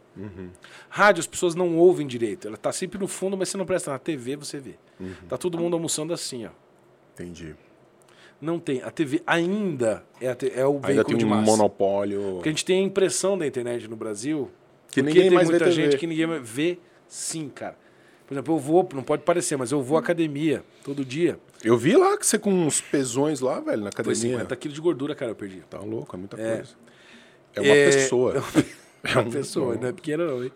Rádio, 0.89 1.21
as 1.21 1.27
pessoas 1.27 1.55
não 1.55 1.77
ouvem 1.77 2.07
direito. 2.07 2.49
Ela 2.49 2.57
tá 2.57 2.73
sempre 2.73 2.99
no 2.99 3.07
fundo, 3.07 3.37
mas 3.37 3.49
você 3.49 3.57
não 3.57 3.65
presta 3.67 3.91
na 3.91 3.99
TV, 3.99 4.37
você 4.37 4.59
vê. 4.59 4.75
Tá 5.29 5.37
todo 5.39 5.59
mundo 5.59 5.75
almoçando 5.75 6.13
assim, 6.13 6.47
ó. 6.47 6.51
Entendi. 7.15 7.55
Não 8.41 8.59
tem. 8.59 8.83
A 8.83 8.91
TV 8.91 9.23
ainda 9.27 10.03
é, 10.21 10.29
a 10.29 10.35
te- 10.35 10.51
é 10.55 10.67
o 10.67 10.75
Ainda 10.77 10.87
veículo 10.87 11.07
tem 11.09 11.17
de 11.19 11.25
um 11.27 11.29
massa. 11.29 11.45
monopólio. 11.51 12.21
Porque 12.37 12.49
a 12.49 12.53
gente 12.53 12.65
tem 12.65 12.81
a 12.83 12.87
impressão 12.87 13.37
da 13.37 13.47
internet 13.47 13.87
no 13.87 13.97
Brasil 13.97 14.51
Que 14.91 15.03
porque 15.03 15.03
ninguém 15.03 15.23
tem 15.29 15.31
mais 15.31 15.49
vê 15.49 15.53
muita 15.55 15.65
TV. 15.67 15.83
gente 15.83 15.97
que 15.97 16.07
ninguém 16.07 16.41
vê 16.43 16.79
sim, 17.09 17.49
cara. 17.49 17.77
Por 18.27 18.35
exemplo, 18.35 18.55
eu 18.55 18.59
vou, 18.59 18.89
não 18.95 19.03
pode 19.03 19.23
parecer, 19.23 19.57
mas 19.57 19.73
eu 19.73 19.83
vou 19.83 19.97
à 19.97 20.01
academia 20.01 20.63
todo 20.85 21.05
dia. 21.05 21.39
Eu 21.65 21.77
vi 21.77 21.97
lá 21.97 22.17
que 22.17 22.25
você 22.27 22.39
com 22.39 22.53
uns 22.53 22.81
pesões 22.81 23.41
lá, 23.41 23.61
velho, 23.61 23.83
na 23.83 23.91
Foi 23.93 24.03
academia. 24.03 24.37
50 24.39 24.57
quilos 24.57 24.75
de 24.75 24.81
gordura, 24.81 25.15
cara, 25.15 25.33
eu 25.33 25.35
perdi. 25.37 25.63
Tá 25.69 25.79
louco, 25.81 26.15
é 26.15 26.19
muita 26.19 26.41
É. 26.41 26.57
coisa. 26.57 26.71
É 27.55 27.61
uma 27.61 27.75
É, 27.75 27.91
pessoa. 27.91 28.35
É 29.03 29.19
uma 29.19 29.31
pessoa, 29.31 29.77
não 29.77 29.89
é 29.89 29.93
pequena 29.93 30.27
não, 30.27 30.45
hein? 30.45 30.53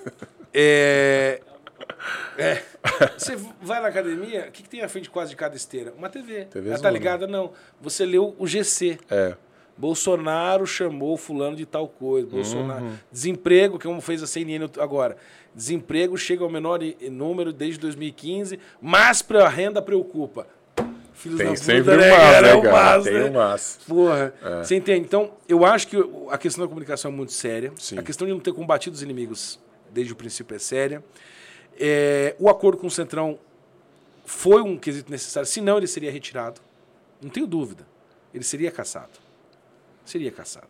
É... 0.54 1.40
é. 2.38 2.62
Você 3.18 3.36
vai 3.60 3.80
na 3.80 3.88
academia, 3.88 4.46
o 4.48 4.50
que, 4.50 4.62
que 4.62 4.68
tem 4.68 4.80
à 4.82 4.88
frente 4.88 5.08
quase 5.10 5.30
de 5.30 5.36
cada 5.36 5.54
esteira? 5.56 5.92
Uma 5.96 6.08
TV. 6.08 6.46
TV 6.46 6.70
Ela 6.70 6.78
tá 6.78 6.90
ligada? 6.90 7.26
Não. 7.26 7.52
Você 7.80 8.04
leu 8.04 8.34
o 8.38 8.46
GC. 8.46 8.98
É. 9.10 9.34
Bolsonaro 9.76 10.66
chamou 10.66 11.16
fulano 11.16 11.56
de 11.56 11.66
tal 11.66 11.88
coisa. 11.88 12.28
Bolsonaro. 12.28 12.84
Uhum. 12.84 12.94
Desemprego, 13.10 13.78
que 13.78 13.86
é 13.86 13.90
como 13.90 14.00
fez 14.00 14.22
a 14.22 14.26
CNN 14.26 14.68
agora. 14.78 15.16
Desemprego 15.54 16.16
chega 16.16 16.44
ao 16.44 16.50
menor 16.50 16.80
número 17.10 17.52
desde 17.52 17.80
2015, 17.80 18.58
mas 18.80 19.22
pra 19.22 19.48
renda 19.48 19.82
preocupa. 19.82 20.46
Filhos 21.14 21.38
Tem 21.38 21.50
da 21.50 21.56
sempre 21.56 21.82
puta, 21.82 21.94
um 21.94 22.00
né, 22.00 22.10
mas? 22.10 22.36
É 22.36 22.40
né, 22.42 22.62
cara? 22.62 22.72
mas, 22.72 23.04
Tem 23.04 23.12
né? 23.12 23.24
um 23.24 23.32
mas. 23.32 23.78
Porra, 23.86 24.34
você 24.62 24.76
entende? 24.76 25.06
Então, 25.06 25.30
eu 25.48 25.64
acho 25.64 25.86
que 25.86 25.96
a 26.30 26.38
questão 26.38 26.64
da 26.64 26.68
comunicação 26.68 27.10
é 27.10 27.14
muito 27.14 27.32
séria. 27.32 27.72
Sim. 27.76 27.98
A 27.98 28.02
questão 28.02 28.26
de 28.26 28.32
não 28.32 28.40
ter 28.40 28.52
combatido 28.52 28.94
os 28.94 29.02
inimigos 29.02 29.58
desde 29.92 30.12
o 30.12 30.16
princípio 30.16 30.54
é 30.54 30.58
séria. 30.58 31.04
É, 31.78 32.34
o 32.38 32.48
acordo 32.48 32.78
com 32.78 32.86
o 32.86 32.90
Centrão 32.90 33.38
foi 34.24 34.62
um 34.62 34.76
quesito 34.76 35.10
necessário, 35.10 35.48
senão 35.48 35.76
ele 35.76 35.86
seria 35.86 36.10
retirado. 36.10 36.60
Não 37.20 37.30
tenho 37.30 37.46
dúvida. 37.46 37.86
Ele 38.34 38.44
seria 38.44 38.70
caçado. 38.70 39.21
Seria 40.12 40.30
caçado. 40.30 40.68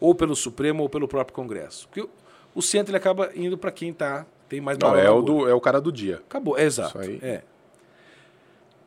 Ou 0.00 0.14
pelo 0.14 0.34
Supremo 0.34 0.82
ou 0.82 0.88
pelo 0.88 1.06
próprio 1.06 1.34
Congresso. 1.34 1.86
Porque 1.86 2.08
o, 2.54 2.62
centro 2.62 2.90
ele 2.90 2.96
acaba 2.96 3.30
indo 3.36 3.58
para 3.58 3.70
quem 3.70 3.92
tá, 3.92 4.24
tem 4.48 4.62
mais 4.62 4.78
Não, 4.78 4.96
é 4.96 5.10
o, 5.10 5.20
do, 5.20 5.46
é 5.46 5.52
o 5.52 5.60
cara 5.60 5.78
do 5.78 5.92
dia. 5.92 6.22
Acabou, 6.26 6.56
é 6.58 6.64
exato. 6.64 6.98
É. 7.20 7.42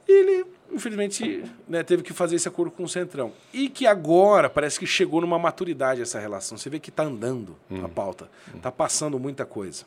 Ele, 0.07 0.43
infelizmente, 0.71 1.43
né, 1.67 1.83
teve 1.83 2.01
que 2.01 2.13
fazer 2.13 2.35
esse 2.35 2.47
acordo 2.47 2.71
com 2.71 2.83
o 2.83 2.89
Centrão. 2.89 3.31
E 3.53 3.69
que 3.69 3.85
agora 3.85 4.49
parece 4.49 4.79
que 4.79 4.87
chegou 4.87 5.21
numa 5.21 5.37
maturidade 5.37 6.01
essa 6.01 6.19
relação. 6.19 6.57
Você 6.57 6.67
vê 6.67 6.79
que 6.79 6.89
está 6.89 7.03
andando 7.03 7.55
Hum. 7.69 7.85
a 7.85 7.89
pauta. 7.89 8.27
Está 8.55 8.71
passando 8.71 9.19
muita 9.19 9.45
coisa. 9.45 9.85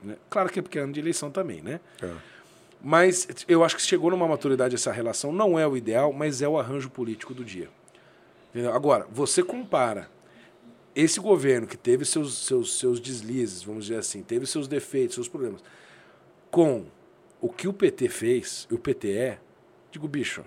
né? 0.00 0.14
Claro 0.30 0.48
que 0.48 0.60
é 0.60 0.62
porque 0.62 0.78
é 0.78 0.82
ano 0.82 0.92
de 0.92 1.00
eleição 1.00 1.28
também, 1.28 1.60
né? 1.60 1.80
É. 2.00 2.08
Mas 2.80 3.26
eu 3.48 3.64
acho 3.64 3.74
que 3.74 3.82
chegou 3.82 4.12
numa 4.12 4.28
maturidade 4.28 4.76
essa 4.76 4.92
relação. 4.92 5.32
Não 5.32 5.58
é 5.58 5.66
o 5.66 5.76
ideal, 5.76 6.12
mas 6.12 6.40
é 6.40 6.46
o 6.46 6.56
arranjo 6.56 6.88
político 6.88 7.34
do 7.34 7.44
dia. 7.44 7.68
Entendeu? 8.50 8.72
Agora, 8.72 9.06
você 9.10 9.42
compara 9.42 10.08
esse 10.94 11.20
governo 11.20 11.66
que 11.66 11.76
teve 11.76 12.04
seus, 12.04 12.36
seus, 12.46 12.78
seus 12.78 12.98
deslizes, 12.98 13.62
vamos 13.62 13.86
dizer 13.86 13.98
assim, 13.98 14.22
teve 14.22 14.46
seus 14.46 14.66
defeitos, 14.66 15.14
seus 15.14 15.28
problemas, 15.28 15.62
com 16.50 16.86
o 17.40 17.48
que 17.48 17.68
o 17.68 17.72
PT 17.72 18.08
fez, 18.08 18.66
e 18.70 18.74
o 18.74 18.78
PT 18.78 19.12
é, 19.12 19.38
digo, 19.92 20.08
bicho. 20.08 20.44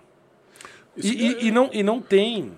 E, 0.97 1.07
e- 1.09 1.47
e 1.47 1.51
não, 1.51 1.69
e 1.71 1.81
não 1.83 2.01
tem 2.01 2.51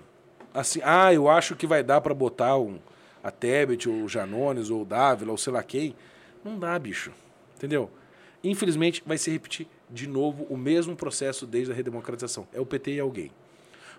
assim, 0.52 0.80
ah, 0.82 1.12
eu 1.12 1.28
acho 1.28 1.54
que 1.54 1.66
vai 1.66 1.82
dar 1.84 2.00
para 2.00 2.14
botar 2.14 2.56
um, 2.58 2.78
a 3.22 3.30
Tebet, 3.30 3.88
ou 3.88 4.02
o 4.02 4.08
Janones, 4.08 4.70
ou 4.70 4.82
o 4.82 4.84
Dávila, 4.84 5.30
ou 5.32 5.38
sei 5.38 5.52
lá 5.52 5.62
quem. 5.62 5.94
Não 6.44 6.58
dá, 6.58 6.76
bicho. 6.78 7.12
Entendeu? 7.56 7.90
Infelizmente, 8.42 9.02
vai 9.06 9.16
se 9.18 9.30
repetir 9.30 9.66
de 9.88 10.06
novo 10.06 10.44
o 10.50 10.56
mesmo 10.56 10.96
processo 10.96 11.46
desde 11.46 11.72
a 11.72 11.74
redemocratização. 11.74 12.46
É 12.52 12.60
o 12.60 12.66
PT 12.66 12.94
e 12.94 13.00
alguém. 13.00 13.30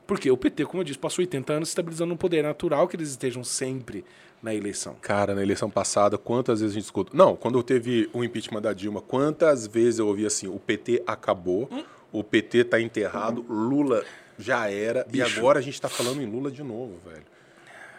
Porque 0.08 0.30
o 0.30 0.38
PT, 0.38 0.66
como 0.66 0.82
eu 0.82 0.84
disse, 0.84 1.00
passou 1.00 1.24
80 1.24 1.54
anos 1.54 1.70
estabilizando 1.70 2.14
um 2.14 2.18
poder 2.18 2.44
natural 2.44 2.88
que 2.88 2.96
eles 2.96 3.10
estejam 3.10 3.44
sempre 3.44 4.06
na 4.42 4.54
eleição. 4.54 4.96
Cara, 5.02 5.34
na 5.34 5.42
eleição 5.42 5.70
passada, 5.70 6.18
quantas 6.18 6.62
vezes 6.62 6.76
a 6.76 6.80
gente 6.80 6.86
escuta. 6.86 7.12
Não, 7.16 7.36
quando 7.36 7.62
teve 7.64 8.10
o 8.14 8.24
impeachment 8.24 8.62
da 8.62 8.74
Dilma, 8.74 9.02
quantas 9.02 9.66
vezes 9.66 10.00
eu 10.00 10.08
ouvi 10.08 10.26
assim: 10.26 10.48
o 10.48 10.60
PT 10.60 11.04
acabou, 11.08 11.68
o 12.12 12.24
PT 12.24 12.66
tá 12.66 12.80
enterrado, 12.80 13.44
Lula 13.50 14.04
já 14.38 14.70
era, 14.70 15.06
e 15.10 15.14
Bicho. 15.14 15.40
agora 15.40 15.60
a 15.60 15.62
gente 15.62 15.82
tá 15.82 15.90
falando 15.90 16.22
em 16.22 16.26
Lula 16.26 16.52
de 16.52 16.62
novo, 16.62 16.98
velho. 17.06 17.24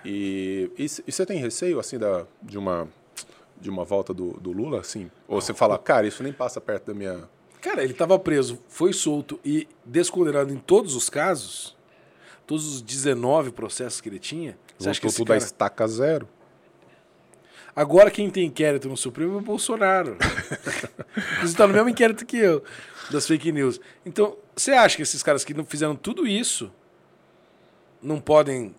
E, 0.04 0.70
e, 0.78 0.84
e 0.84 1.12
você 1.12 1.26
tem 1.26 1.38
receio, 1.38 1.80
assim, 1.80 1.98
da, 1.98 2.24
de, 2.40 2.56
uma, 2.56 2.88
de 3.60 3.68
uma 3.68 3.84
volta 3.84 4.14
do, 4.14 4.34
do 4.34 4.52
Lula, 4.52 4.80
assim? 4.80 5.10
Ou 5.26 5.40
você 5.40 5.52
fala, 5.52 5.76
cara, 5.78 6.06
isso 6.06 6.22
nem 6.22 6.32
passa 6.32 6.60
perto 6.60 6.86
da 6.86 6.94
minha. 6.94 7.28
Cara, 7.60 7.82
ele 7.82 7.92
estava 7.92 8.16
preso, 8.16 8.60
foi 8.68 8.92
solto 8.92 9.40
e 9.44 9.66
descondenado 9.84 10.52
em 10.52 10.58
todos 10.58 10.94
os 10.94 11.10
casos, 11.10 11.75
todos 12.46 12.66
os 12.66 12.82
19 12.82 13.50
processos 13.50 14.00
que 14.00 14.08
ele 14.08 14.18
tinha. 14.18 14.56
Você 14.78 14.88
acha 14.88 15.00
que 15.00 15.12
tudo 15.12 15.28
cara... 15.28 15.40
a 15.40 15.44
estaca 15.44 15.86
zero? 15.88 16.28
Agora 17.74 18.10
quem 18.10 18.30
tem 18.30 18.46
inquérito 18.46 18.88
no 18.88 18.96
Supremo 18.96 19.34
é 19.34 19.36
o 19.36 19.40
Bolsonaro. 19.40 20.16
Inclusive 21.12 21.44
está 21.44 21.66
no 21.66 21.74
mesmo 21.74 21.90
inquérito 21.90 22.24
que 22.24 22.38
eu, 22.38 22.62
das 23.10 23.26
fake 23.26 23.52
news. 23.52 23.78
Então, 24.04 24.36
você 24.54 24.72
acha 24.72 24.96
que 24.96 25.02
esses 25.02 25.22
caras 25.22 25.44
que 25.44 25.52
não 25.52 25.64
fizeram 25.64 25.94
tudo 25.94 26.26
isso 26.26 26.72
não 28.00 28.18
podem. 28.18 28.74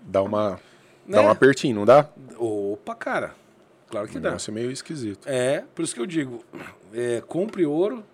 Dá 0.00 0.20
uma. 0.20 0.60
Né? 1.06 1.16
Dá 1.16 1.22
um 1.22 1.30
apertinho, 1.30 1.76
não 1.76 1.86
dá? 1.86 2.10
Opa, 2.36 2.94
cara. 2.94 3.34
Claro 3.88 4.06
que 4.06 4.18
dá. 4.18 4.30
negócio 4.30 4.50
é 4.50 4.54
meio 4.54 4.70
esquisito. 4.70 5.26
É, 5.26 5.64
por 5.74 5.82
isso 5.82 5.94
que 5.94 6.00
eu 6.00 6.06
digo: 6.06 6.44
é, 6.92 7.22
compre 7.26 7.64
ouro, 7.64 8.04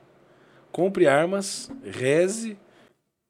compre 0.71 1.09
armas, 1.09 1.71
reze 1.83 2.57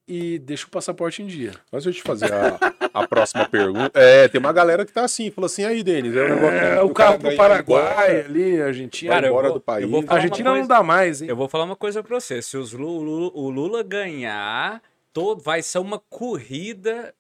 e 0.08 0.38
deixa 0.38 0.66
o 0.66 0.70
passaporte 0.70 1.22
em 1.22 1.26
dia. 1.26 1.52
Antes 1.72 1.82
de 1.84 1.88
eu 1.90 1.94
te 1.94 2.02
fazer 2.02 2.32
a, 2.32 2.58
a 2.94 3.06
próxima 3.08 3.48
pergunta. 3.48 3.90
É, 3.98 4.28
tem 4.28 4.38
uma 4.38 4.52
galera 4.52 4.84
que 4.86 4.92
tá 4.92 5.04
assim, 5.04 5.30
falou 5.30 5.46
assim, 5.46 5.64
aí, 5.64 5.82
Denis, 5.82 6.14
é 6.14 6.22
o. 6.22 6.44
É, 6.46 6.82
o 6.82 6.90
cara 6.90 7.10
carro 7.12 7.20
pro 7.20 7.36
Paraguai 7.36 8.20
embora. 8.20 8.24
ali, 8.26 8.62
Argentina. 8.62 9.12
Cara, 9.14 9.26
eu 9.26 9.30
embora 9.30 9.48
vou- 9.48 9.58
do 9.58 9.60
país. 9.60 9.82
eu 9.84 9.88
vou 9.90 10.04
a 10.06 10.14
Argentina 10.14 10.50
não 10.50 10.56
coisa- 10.56 10.68
dá 10.68 10.82
mais, 10.82 11.22
hein? 11.22 11.28
Eu 11.28 11.36
vou 11.36 11.48
falar 11.48 11.64
uma 11.64 11.76
coisa 11.76 12.02
pra 12.02 12.18
você. 12.20 12.40
Se 12.40 12.56
os 12.56 12.72
Lu- 12.72 13.02
Lu- 13.02 13.32
o 13.34 13.50
Lula 13.50 13.82
ganhar, 13.82 14.80
todo, 15.12 15.42
vai 15.42 15.62
ser 15.62 15.78
uma 15.78 15.98
corrida 16.08 17.12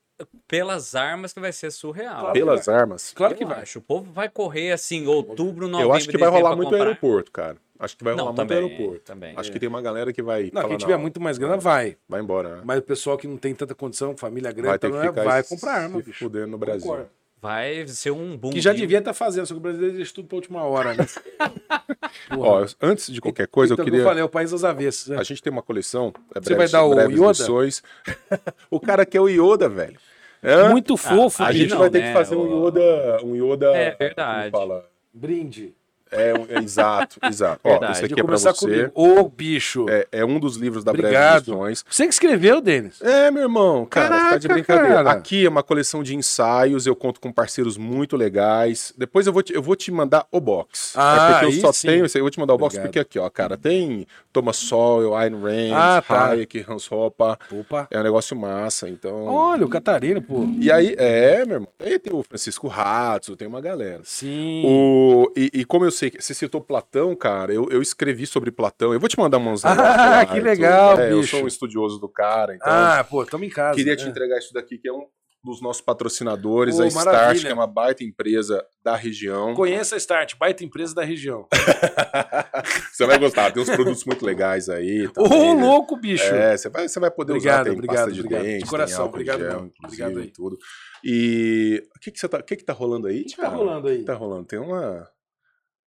pelas 0.48 0.94
armas 0.94 1.32
que 1.32 1.40
vai 1.40 1.52
ser 1.52 1.70
surreal. 1.70 2.32
Pelas 2.32 2.68
armas. 2.68 3.12
Claro 3.14 3.34
Eu 3.34 3.38
que 3.38 3.44
vai. 3.44 3.62
acho. 3.62 3.78
O 3.78 3.82
povo 3.82 4.10
vai 4.12 4.28
correr 4.28 4.72
assim, 4.72 5.06
outubro, 5.06 5.68
novembro, 5.68 5.92
Eu 5.92 5.96
acho 5.96 6.08
que 6.08 6.16
vai 6.18 6.28
rolar 6.28 6.50
muito 6.56 6.70
no 6.70 6.76
comprar. 6.76 6.86
aeroporto, 6.86 7.30
cara. 7.32 7.56
Acho 7.78 7.94
que 7.96 8.04
vai 8.04 8.14
Não, 8.14 8.24
rolar 8.24 8.36
também, 8.36 8.60
muito 8.60 8.72
no 8.72 8.78
aeroporto. 8.78 9.04
também. 9.04 9.34
Acho 9.36 9.52
que 9.52 9.58
tem 9.60 9.68
uma 9.68 9.82
galera 9.82 10.10
que 10.12 10.22
vai. 10.22 10.44
Não, 10.44 10.62
falar, 10.62 10.68
quem 10.68 10.78
tiver 10.78 10.96
muito 10.96 11.20
mais 11.20 11.36
grana 11.36 11.58
vai. 11.58 11.96
Vai 12.08 12.20
embora, 12.22 12.56
né? 12.56 12.62
Mas 12.64 12.78
o 12.78 12.82
pessoal 12.82 13.18
que 13.18 13.26
não 13.28 13.36
tem 13.36 13.54
tanta 13.54 13.74
condição, 13.74 14.16
família 14.16 14.50
grande, 14.50 14.68
Vai 14.68 14.78
ter 14.78 14.86
tá, 14.88 14.92
que 14.92 14.98
não 14.98 15.04
é, 15.04 15.08
ficar 15.08 15.24
vai 15.24 15.42
se 15.42 15.48
comprar 15.54 15.72
arma, 15.82 16.02
fudendo 16.14 16.46
no 16.46 16.58
Brasil. 16.58 16.80
Concordo. 16.82 17.10
Vai 17.38 17.86
ser 17.86 18.10
um 18.12 18.34
boom. 18.36 18.50
Que 18.50 18.62
já 18.62 18.72
de- 18.72 18.78
devia 18.80 18.98
estar 18.98 19.12
fazendo, 19.12 19.44
só 19.46 19.52
que 19.52 19.58
o 19.58 19.62
brasileiro 19.62 19.94
deixa 19.96 20.12
tudo 20.14 20.26
pra 20.26 20.36
última 20.36 20.62
hora, 20.64 20.94
né? 20.94 21.04
Ó, 22.38 22.66
antes 22.80 23.12
de 23.12 23.20
qualquer 23.20 23.46
coisa, 23.46 23.74
então, 23.74 23.82
eu 23.82 23.86
queria. 23.86 24.00
eu 24.00 24.04
falei, 24.08 24.22
é 24.22 24.24
o 24.24 24.28
país 24.28 24.50
das 24.50 24.64
avessas. 24.64 25.08
né? 25.08 25.18
A 25.18 25.22
gente 25.22 25.42
tem 25.42 25.52
uma 25.52 25.62
coleção. 25.62 26.12
É 26.34 26.40
Você 26.40 26.54
vai 26.54 26.66
dar 26.68 26.84
o 26.84 26.94
breves 26.94 27.18
Yoda? 27.40 27.70
o 28.70 28.80
cara 28.80 29.04
quer 29.04 29.20
o 29.20 29.28
Yoda, 29.28 29.68
velho. 29.68 29.98
Hã? 30.46 30.68
Muito 30.70 30.96
fofo, 30.96 31.42
A 31.42 31.48
Aí 31.48 31.56
gente 31.58 31.70
não, 31.70 31.78
vai 31.78 31.90
ter 31.90 31.98
né? 31.98 32.06
que 32.08 32.12
fazer 32.12 32.36
um 32.36 32.66
Yoda. 32.66 33.18
Um 33.24 33.34
Yoda. 33.34 33.66
É 33.74 33.90
como 33.90 33.98
verdade. 33.98 34.50
Fala? 34.52 34.84
Brinde. 35.12 35.74
É, 36.10 36.32
é 36.50 36.58
exato, 36.58 37.16
exato. 37.24 37.60
Ó, 37.64 37.70
Verdade. 37.70 37.92
esse 37.92 38.00
Podia 38.02 38.14
aqui 38.14 38.20
é 38.20 38.24
pra 38.24 38.36
você. 38.38 38.52
comigo. 38.54 38.90
Ô, 38.94 39.28
bicho. 39.28 39.86
É, 39.88 40.06
é 40.12 40.24
um 40.24 40.38
dos 40.38 40.56
livros 40.56 40.84
da 40.84 40.90
Obrigado. 40.92 41.44
Breves 41.44 41.48
Lições. 41.48 41.84
Você 41.88 42.04
que 42.06 42.12
escreveu, 42.12 42.60
Denis? 42.60 43.00
É, 43.02 43.30
meu 43.30 43.42
irmão, 43.42 43.84
cara, 43.86 44.08
você 44.16 44.30
tá 44.30 44.38
de 44.38 44.48
Caraca, 44.48 44.54
brincadeira. 44.72 45.04
cara. 45.04 45.10
Aqui 45.18 45.44
é 45.44 45.48
uma 45.48 45.62
coleção 45.62 46.02
de 46.02 46.14
ensaios, 46.14 46.86
eu 46.86 46.94
conto 46.94 47.20
com 47.20 47.32
parceiros 47.32 47.76
muito 47.76 48.16
legais. 48.16 48.92
Depois 48.96 49.26
eu 49.26 49.32
vou 49.32 49.42
te, 49.42 49.52
eu 49.54 49.62
vou 49.62 49.74
te 49.76 49.90
mandar 49.90 50.26
o 50.30 50.40
box. 50.40 50.92
Ah, 50.96 51.16
é 51.16 51.32
porque 51.32 51.44
eu 51.44 51.48
aí 51.50 51.60
só 51.60 51.72
sim. 51.72 51.88
tenho 51.88 52.06
esse 52.06 52.16
aí, 52.16 52.20
eu 52.20 52.24
vou 52.24 52.30
te 52.30 52.38
mandar 52.38 52.54
o 52.54 52.58
box 52.58 52.74
Obrigado. 52.76 52.86
porque 52.86 52.98
aqui, 53.00 53.18
ó, 53.18 53.28
cara, 53.28 53.56
tem 53.56 54.06
Thomas 54.32 54.56
Sowell, 54.56 55.14
Ayn 55.16 55.34
Rand, 55.40 55.72
Ah, 55.74 56.02
tá. 56.06 56.26
Hayek, 56.28 56.64
Hans 56.68 56.90
Hopper. 56.90 57.36
Opa. 57.52 57.88
É 57.90 57.98
um 57.98 58.02
negócio 58.02 58.36
massa, 58.36 58.88
então... 58.88 59.24
Olha, 59.26 59.64
o 59.64 59.68
Catarina, 59.68 60.20
pô. 60.20 60.46
E 60.60 60.70
aí, 60.70 60.94
é, 60.98 61.44
meu 61.44 61.54
irmão, 61.56 61.68
aí 61.80 61.98
tem 61.98 62.12
o 62.12 62.22
Francisco 62.22 62.68
Ratzo, 62.68 63.36
tem 63.36 63.48
uma 63.48 63.60
galera. 63.60 64.00
Sim. 64.04 64.62
O, 64.64 65.32
e, 65.36 65.50
e 65.52 65.64
como 65.64 65.84
eu 65.84 65.90
sei 65.96 66.10
que 66.10 66.22
você 66.22 66.34
citou 66.34 66.60
Platão, 66.60 67.14
cara, 67.16 67.52
eu, 67.52 67.68
eu 67.70 67.82
escrevi 67.82 68.26
sobre 68.26 68.50
Platão. 68.50 68.92
Eu 68.92 69.00
vou 69.00 69.08
te 69.08 69.18
mandar 69.18 69.38
uns 69.38 69.64
Ah, 69.64 70.24
que 70.30 70.40
legal, 70.40 70.98
É, 71.00 71.12
Eu 71.12 71.22
sou 71.24 71.44
um 71.44 71.46
estudioso 71.48 71.98
do 71.98 72.08
cara, 72.08 72.54
então... 72.54 72.68
Ah, 72.72 73.04
pô, 73.08 73.24
tamo 73.26 73.44
em 73.44 73.50
casa. 73.50 73.76
Queria 73.76 73.94
né? 73.94 73.98
te 73.98 74.08
entregar 74.08 74.38
isso 74.38 74.52
daqui, 74.52 74.78
que 74.78 74.88
é 74.88 74.92
um 74.92 75.06
dos 75.44 75.62
nossos 75.62 75.80
patrocinadores, 75.80 76.76
Ô, 76.78 76.82
a 76.82 76.86
Start, 76.88 77.06
maravilha. 77.06 77.40
que 77.46 77.52
é 77.52 77.54
uma 77.54 77.68
baita 77.68 78.02
empresa 78.02 78.64
da 78.82 78.96
região. 78.96 79.54
Conheça 79.54 79.94
a 79.94 79.98
Start, 79.98 80.34
baita 80.36 80.64
empresa 80.64 80.92
da 80.92 81.04
região. 81.04 81.46
Você 82.92 83.06
vai 83.06 83.16
gostar, 83.18 83.52
tem 83.52 83.62
uns 83.62 83.70
produtos 83.70 84.04
muito 84.04 84.24
legais 84.26 84.68
aí. 84.68 85.08
Ô, 85.16 85.54
né? 85.54 85.64
louco, 85.64 85.96
bicho! 85.96 86.24
É, 86.24 86.56
você 86.56 86.68
vai, 86.68 86.88
você 86.88 86.98
vai 86.98 87.10
poder 87.12 87.34
Obrigado, 87.34 87.54
usar, 87.56 87.64
tem 87.64 87.72
obrigado, 87.74 87.96
pasta 87.96 88.12
de 88.12 88.20
obrigado. 88.20 88.42
De 88.42 88.48
dente, 88.48 88.60
tem 88.62 88.68
coração, 88.70 89.02
álcool 89.02 89.14
obrigado 89.14 89.38
gel, 89.40 89.70
Obrigado 89.84 90.18
aí. 90.18 90.24
e 90.24 90.30
tudo. 90.32 90.58
E 91.04 91.82
o 91.96 92.00
que 92.00 92.10
que 92.10 92.28
tá, 92.28 92.42
que 92.42 92.56
que 92.56 92.64
tá 92.64 92.72
rolando 92.72 93.06
aí, 93.06 93.20
O 93.20 93.24
que 93.26 93.36
tá 93.36 93.42
cara? 93.42 93.54
rolando 93.56 93.86
O 93.86 93.90
aí? 93.90 93.98
que 93.98 94.04
tá 94.04 94.14
rolando? 94.14 94.44
Tem 94.46 94.58
uma... 94.58 95.08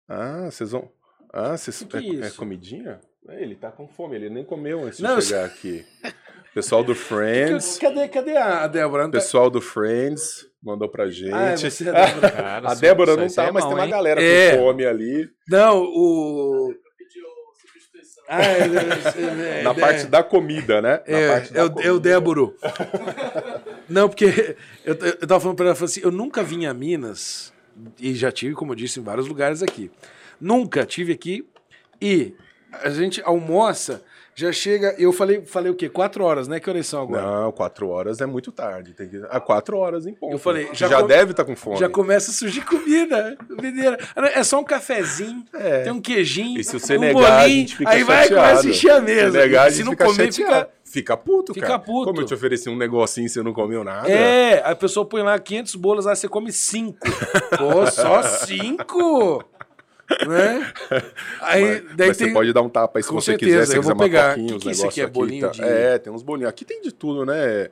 Ah, 0.08 0.48
vocês 0.50 0.70
vão... 0.70 0.90
Ah, 1.32 1.56
vocês... 1.56 1.78
Que 1.82 2.00
que 2.00 2.20
é 2.20 2.24
é, 2.24 2.28
é 2.28 2.30
comidinha? 2.30 3.00
É, 3.28 3.42
ele 3.42 3.54
tá 3.54 3.70
com 3.70 3.86
fome, 3.86 4.16
ele 4.16 4.30
nem 4.30 4.44
comeu 4.44 4.84
antes 4.84 5.00
Não, 5.00 5.18
de 5.18 5.24
chegar 5.26 5.44
aqui. 5.44 5.84
Pessoal 6.54 6.82
do 6.82 6.94
Friends... 6.96 7.78
Cadê, 7.78 8.08
cadê 8.08 8.36
a 8.36 8.66
Débora? 8.66 9.04
Tá- 9.04 9.10
Pessoal 9.10 9.50
do 9.50 9.60
Friends 9.60 10.46
mandou 10.62 10.88
pra 10.88 11.08
gente. 11.08 11.32
Ah, 11.32 11.50
é 11.50 11.56
você, 11.56 11.88
a 11.90 11.92
Débora. 11.92 12.30
Cara, 12.30 12.68
a 12.68 12.72
isso- 12.72 12.80
Débora 12.80 13.16
não 13.16 13.28
tá, 13.28 13.44
é 13.44 13.50
mas 13.52 13.64
mão, 13.64 13.72
tem 13.72 13.78
uma 13.80 13.84
hein? 13.84 13.90
galera 13.90 14.22
É. 14.22 14.56
com 14.56 14.62
fome 14.64 14.86
ali. 14.86 15.28
Não, 15.48 15.82
o. 15.82 16.74
Ah, 18.30 18.42
é, 18.42 18.58
é, 18.58 19.60
é, 19.60 19.62
na 19.62 19.70
é, 19.70 19.74
parte 19.74 20.04
da 20.06 20.22
comida, 20.22 20.82
né? 20.82 21.00
Na 21.08 21.18
É, 21.18 21.28
parte 21.32 21.50
da 21.50 21.60
é, 21.60 21.64
o, 21.92 21.96
é 21.96 22.00
Déboro. 22.00 22.54
Não, 23.88 24.06
porque 24.06 24.54
eu, 24.84 24.94
eu 24.94 25.26
tava 25.26 25.40
falando 25.40 25.56
pra 25.56 25.64
ela, 25.64 25.72
eu 25.72 25.76
falei 25.76 25.90
assim, 25.90 26.00
eu 26.04 26.10
nunca 26.10 26.42
vim 26.42 26.66
a 26.66 26.74
Minas, 26.74 27.54
e 27.98 28.14
já 28.14 28.30
tive, 28.32 28.54
como 28.54 28.72
eu 28.72 28.76
disse, 28.76 29.00
em 29.00 29.02
vários 29.02 29.26
lugares 29.26 29.62
aqui. 29.62 29.90
Nunca 30.40 30.84
tive 30.86 31.12
aqui, 31.12 31.46
e 32.00 32.34
a 32.72 32.90
gente 32.90 33.20
almoça, 33.24 34.02
já 34.34 34.52
chega, 34.52 34.94
eu 34.98 35.12
falei, 35.12 35.40
falei 35.44 35.72
o 35.72 35.74
quê? 35.74 35.88
Quatro 35.88 36.22
horas, 36.22 36.46
né? 36.46 36.60
Que 36.60 36.70
horas 36.70 36.86
são 36.86 37.02
agora? 37.02 37.22
Não, 37.22 37.50
quatro 37.50 37.88
horas 37.88 38.20
é 38.20 38.26
muito 38.26 38.52
tarde. 38.52 38.92
Tem 38.92 39.08
que... 39.08 39.20
Ah, 39.30 39.40
quatro 39.40 39.76
horas 39.78 40.06
em 40.06 40.14
ponto. 40.14 40.32
Eu 40.32 40.38
falei, 40.38 40.68
já, 40.72 40.86
já 40.86 41.00
com- 41.00 41.06
deve 41.08 41.30
estar 41.32 41.44
com 41.44 41.56
fome. 41.56 41.76
Já 41.76 41.88
começa 41.88 42.30
a 42.30 42.34
surgir 42.34 42.64
comida. 42.64 43.36
É 44.34 44.44
só 44.44 44.60
um 44.60 44.64
cafezinho, 44.64 45.44
É. 45.52 45.82
tem 45.82 45.92
um 45.92 46.00
queijinho, 46.00 46.60
E 46.60 46.64
se 46.64 46.72
você 46.78 46.96
um 46.96 47.00
negar, 47.00 47.40
a 47.40 47.42
bolinho, 47.42 47.66
aí 47.86 48.04
vai 48.04 48.26
e 48.26 48.28
chateado. 48.28 48.48
começa 48.48 48.66
a 48.66 48.70
encher 48.70 48.90
a 48.92 49.00
mesa. 49.00 49.32
Se 49.32 49.38
negar, 49.38 49.66
a 49.66 49.70
se 49.72 49.82
não 49.84 49.96
comer, 49.96 50.32
chateado. 50.32 50.66
fica... 50.66 50.77
Fica 50.90 51.16
puto, 51.16 51.52
Fica 51.52 51.66
cara. 51.66 51.78
puto. 51.78 52.06
Como 52.06 52.20
eu 52.20 52.24
te 52.26 52.32
ofereci 52.34 52.68
um 52.70 52.76
negocinho 52.76 53.26
e 53.26 53.28
você 53.28 53.42
não 53.42 53.52
comeu 53.52 53.84
nada. 53.84 54.08
É, 54.10 54.62
a 54.64 54.74
pessoa 54.74 55.04
põe 55.04 55.22
lá 55.22 55.38
500 55.38 55.74
bolas, 55.74 56.06
aí 56.06 56.16
você 56.16 56.28
come 56.28 56.50
5. 56.50 56.98
Pô, 57.58 57.86
só 57.90 58.22
5? 58.22 59.44
Né? 60.26 60.72
Aí, 61.42 61.62
Mas, 61.82 61.96
daí 61.96 62.08
mas 62.08 62.16
tem... 62.16 62.28
você 62.28 62.32
pode 62.32 62.52
dar 62.54 62.62
um 62.62 62.68
tapa 62.70 62.98
aí 62.98 63.02
se 63.02 63.08
Com 63.10 63.16
você 63.20 63.32
certeza, 63.32 63.50
quiser. 63.60 63.66
Se 63.66 63.76
eu 63.76 63.80
quiser 63.82 63.94
vou 63.94 64.02
pegar. 64.02 64.30
coquinha, 64.34 64.58
Que 64.58 64.70
isso 64.70 64.86
aqui? 64.86 65.00
É 65.02 65.06
bolinho 65.06 65.46
tá- 65.46 65.52
de- 65.52 65.62
É, 65.62 65.98
tem 65.98 66.10
uns 66.12 66.22
bolinhos. 66.22 66.48
Aqui 66.48 66.64
tem 66.64 66.80
de 66.80 66.90
tudo, 66.92 67.26
né? 67.26 67.68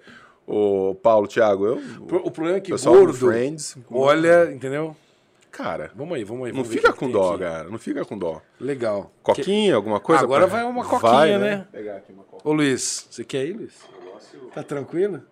O 0.46 0.94
Paulo, 1.02 1.26
Thiago, 1.26 1.66
eu... 1.66 1.80
O 2.22 2.30
problema 2.30 2.58
é 2.58 2.60
que 2.60 2.70
gordo, 2.76 3.14
Friends... 3.14 3.76
olha, 3.90 4.52
entendeu? 4.52 4.94
Cara, 5.56 5.90
Vamos 5.94 6.14
aí, 6.16 6.22
vamos 6.24 6.44
aí. 6.46 6.52
não 6.52 6.58
vamos 6.62 6.68
ver 6.68 6.76
fica 6.80 6.92
que 6.92 6.98
com 6.98 7.10
dó, 7.10 7.30
aqui. 7.30 7.38
cara. 7.44 7.68
Não 7.70 7.78
fica 7.78 8.04
com 8.04 8.18
dó. 8.18 8.42
Legal. 8.60 9.10
Coquinha, 9.22 9.74
alguma 9.74 9.98
coisa? 9.98 10.22
Agora 10.22 10.46
pra- 10.46 10.56
vai 10.58 10.64
uma 10.70 10.84
coquinha, 10.84 11.38
né? 11.38 11.56
Vou 11.56 11.66
Pegar 11.72 11.96
aqui 11.96 12.12
uma 12.12 12.24
coquinha. 12.24 12.42
Ô 12.44 12.52
Luiz, 12.54 13.06
você 13.10 13.24
quer 13.24 13.46
ir, 13.46 13.52
Luiz? 13.54 13.72
Tá 14.54 14.62
tranquilo? 14.62 15.22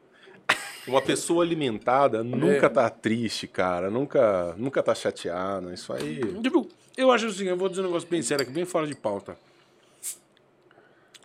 Uma 0.86 1.00
pessoa 1.00 1.42
alimentada 1.44 2.18
É. 2.18 2.22
nunca 2.22 2.68
tá 2.68 2.88
triste, 2.90 3.46
cara. 3.46 3.90
Nunca, 3.90 4.54
nunca 4.58 4.82
tá 4.82 4.94
chateada. 4.94 5.72
Isso 5.72 5.92
aí. 5.92 6.20
Tipo, 6.42 6.68
eu 6.96 7.10
acho 7.10 7.26
assim, 7.26 7.44
eu 7.44 7.56
vou 7.56 7.68
dizer 7.70 7.80
um 7.82 7.84
negócio 7.86 8.06
bem 8.08 8.20
sério 8.22 8.42
aqui, 8.42 8.52
bem 8.52 8.64
fora 8.66 8.86
de 8.86 8.94
pauta. 8.94 9.36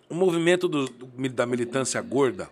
O 0.09 0.15
movimento 0.15 0.67
do- 0.67 0.87
do- 0.87 1.29
da 1.29 1.45
militância 1.45 2.01
gorda, 2.01 2.49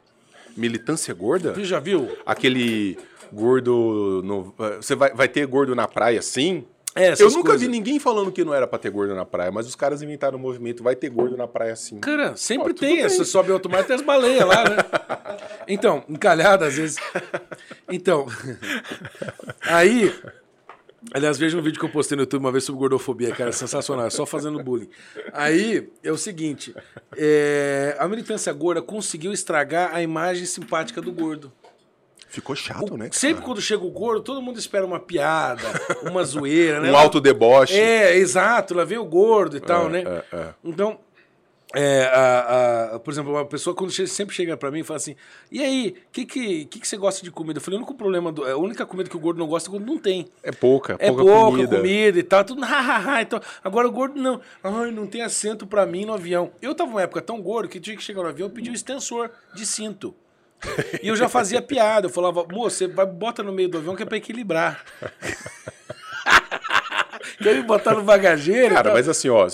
Militância 0.56 1.14
gorda? 1.14 1.54
você 1.54 1.64
já 1.64 1.80
viu? 1.80 2.10
Aquele 2.26 2.98
gordo. 3.34 4.21
No... 4.23 4.53
Você 4.75 4.95
vai, 4.95 5.13
vai 5.13 5.28
ter 5.28 5.45
gordo 5.45 5.75
na 5.75 5.88
praia 5.88 6.21
sim? 6.21 6.65
É, 6.95 7.13
Eu 7.19 7.30
nunca 7.30 7.49
coisas. 7.49 7.61
vi 7.61 7.67
ninguém 7.67 7.99
falando 7.99 8.32
que 8.32 8.43
não 8.43 8.51
era 8.55 8.65
pra 8.65 8.80
ter 8.80 8.89
gordo 8.89 9.13
na 9.13 9.23
praia, 9.23 9.51
mas 9.51 9.67
os 9.67 9.75
caras 9.75 10.01
inventaram 10.01 10.36
o 10.36 10.41
movimento, 10.41 10.82
vai 10.82 10.95
ter 10.95 11.09
gordo 11.09 11.38
na 11.38 11.47
praia 11.47 11.75
sim. 11.75 11.99
Cara, 11.99 12.36
sempre 12.36 12.71
Ó, 12.71 12.75
tem. 12.75 13.03
Você 13.03 13.23
sobe 13.23 13.51
outro 13.51 13.71
mar 13.71 13.82
e 13.82 13.84
tem 13.84 13.95
as 13.95 14.01
baleias 14.01 14.45
lá, 14.45 14.63
né? 14.63 14.78
Então, 15.69 16.03
encalhada 16.07 16.65
às 16.65 16.75
vezes. 16.78 16.97
Então, 17.89 18.25
aí. 19.61 20.13
Aliás, 21.13 21.38
veja 21.38 21.57
um 21.57 21.61
vídeo 21.61 21.80
que 21.80 21.86
eu 21.86 21.89
postei 21.89 22.15
no 22.15 22.23
YouTube 22.23 22.41
uma 22.41 22.51
vez 22.51 22.63
sobre 22.63 22.80
gordofobia, 22.80 23.32
cara, 23.36 23.51
sensacional, 23.51 24.07
é 24.07 24.09
só 24.09 24.25
fazendo 24.25 24.61
bullying. 24.63 24.89
Aí 25.34 25.89
é 26.03 26.11
o 26.11 26.17
seguinte: 26.17 26.73
é, 27.15 27.95
a 27.99 28.07
militância 28.07 28.51
gorda 28.53 28.82
conseguiu 28.82 29.32
estragar 29.32 29.93
a 29.93 30.01
imagem 30.01 30.45
simpática 30.45 31.01
do 31.01 31.11
gordo. 31.11 31.51
Ficou 32.38 32.56
chato, 32.56 32.96
né? 32.96 33.10
Sempre 33.12 33.38
cara? 33.38 33.46
quando 33.48 33.62
chega 33.62 33.84
o 33.84 33.90
gordo, 33.90 34.22
todo 34.22 34.42
mundo 34.44 34.60
espera 34.60 34.86
uma 34.86 35.00
piada, 35.00 35.64
uma 36.04 36.24
zoeira, 36.24 36.80
né? 36.80 36.92
Um 36.94 36.96
alto 36.96 37.20
deboche. 37.20 37.74
É, 37.76 38.16
exato, 38.16 38.76
lá 38.76 38.86
vem 38.86 39.00
o 39.00 39.06
gordo 39.06 39.58
e 39.58 39.60
tal, 39.60 39.90
né? 39.90 40.04
é, 40.06 40.36
é. 40.38 40.50
Então, 40.64 41.00
é, 41.76 42.04
a- 42.14 42.92
a- 42.96 43.00
por 43.00 43.12
exemplo, 43.12 43.32
uma 43.34 43.44
pessoa 43.46 43.76
quando 43.76 43.92
chega- 43.92 44.08
sempre 44.08 44.34
chega 44.36 44.56
pra 44.56 44.70
mim 44.72 44.80
e 44.80 44.84
fala 44.84 44.98
assim: 44.98 45.16
e 45.52 45.62
aí, 45.62 45.96
o 46.08 46.12
que, 46.12 46.26
que, 46.26 46.66
que, 46.66 46.80
que 46.80 46.88
você 46.88 46.96
gosta 46.96 47.24
de 47.24 47.30
comida? 47.32 47.58
Eu 47.58 47.62
falei: 47.64 47.78
o 47.78 47.82
único 47.82 47.94
problema, 47.96 48.32
do, 48.32 48.46
a 48.46 48.56
única 48.56 48.86
comida 48.86 49.10
que 49.10 49.18
o 49.18 49.20
gordo 49.20 49.38
não 49.40 49.48
gosta 49.48 49.68
é 49.68 49.72
quando 49.72 49.86
não 49.86 49.98
tem. 49.98 50.28
É 50.44 50.52
pouca, 50.52 50.94
É 51.00 51.08
pouca, 51.10 51.24
pouca 51.24 51.46
comida. 51.52 51.76
comida. 51.78 52.20
e 52.20 52.24
tal, 52.24 52.44
tudo 52.46 52.62
hahaha. 52.64 53.22
Então, 53.22 53.42
agora 53.64 53.88
o 53.88 53.92
gordo 53.92 54.22
não. 54.22 54.40
Ai, 54.64 54.92
não 54.92 55.08
tem 55.08 55.24
assento 55.24 55.66
pra 55.68 55.86
mim 55.88 56.06
no 56.06 56.14
avião. 56.14 56.52
Eu 56.62 56.74
tava 56.76 56.92
numa 56.92 57.02
época 57.02 57.22
tão 57.22 57.42
gordo 57.42 57.68
que 57.68 57.80
tinha 57.80 57.98
que 57.98 58.04
chegar 58.04 58.22
no 58.24 58.30
avião 58.30 58.48
e 58.48 58.52
pedir 58.52 58.70
um 58.70 58.74
extensor 58.74 59.30
de 59.54 59.66
cinto. 59.66 60.16
E 61.03 61.08
eu 61.08 61.16
já 61.16 61.30
fazia 61.30 61.62
piada. 61.62 62.08
Eu 62.08 62.12
falava, 62.12 62.45
moço, 62.51 62.78
você 62.78 62.88
vai, 62.88 63.05
bota 63.05 63.43
no 63.43 63.51
meio 63.53 63.70
do 63.70 63.78
avião 63.78 63.95
que 63.95 64.03
é 64.03 64.05
pra 64.05 64.18
equilibrar. 64.18 64.84
Quer 67.41 67.55
me 67.55 67.62
botar 67.64 67.93
no 67.93 68.01
bagageiro? 68.03 68.74
Cara, 68.74 68.93
mas 68.93 69.08
assim, 69.08 69.30
ó, 69.30 69.45
É. 69.45 69.49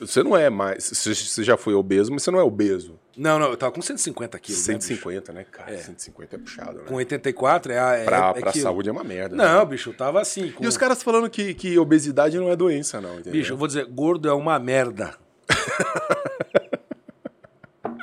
você 0.00 0.22
não 0.22 0.36
é 0.36 0.48
mais. 0.48 0.88
Você 0.88 1.42
já 1.42 1.56
foi 1.56 1.74
obeso, 1.74 2.12
mas 2.12 2.22
você 2.22 2.30
não 2.30 2.38
é 2.38 2.42
obeso. 2.42 2.98
Não, 3.16 3.38
não, 3.38 3.48
eu 3.48 3.56
tava 3.56 3.72
com 3.72 3.82
150 3.82 4.38
quilos. 4.38 4.66
né, 4.68 4.74
bicho? 4.74 4.86
150, 4.86 5.32
né, 5.32 5.44
cara? 5.50 5.76
150 5.76 6.36
é 6.36 6.38
puxado, 6.38 6.78
né? 6.78 6.84
Com 6.86 6.94
84 6.94 7.72
é. 7.72 8.02
É, 8.02 8.04
Pra, 8.04 8.32
é 8.36 8.40
pra 8.40 8.52
saúde 8.52 8.88
é 8.88 8.92
uma 8.92 9.02
merda. 9.02 9.34
né? 9.34 9.44
Não, 9.44 9.66
bicho, 9.66 9.90
eu 9.90 9.94
tava 9.94 10.20
assim. 10.20 10.52
Com... 10.52 10.62
E 10.62 10.66
os 10.68 10.76
caras 10.76 11.02
falando 11.02 11.28
que, 11.28 11.52
que 11.54 11.76
obesidade 11.78 12.38
não 12.38 12.50
é 12.50 12.54
doença, 12.56 13.00
não, 13.00 13.14
entendeu? 13.14 13.32
Bicho, 13.32 13.54
eu 13.54 13.56
vou 13.56 13.66
dizer, 13.66 13.86
gordo 13.86 14.28
é 14.28 14.32
uma 14.32 14.58
merda. 14.58 15.14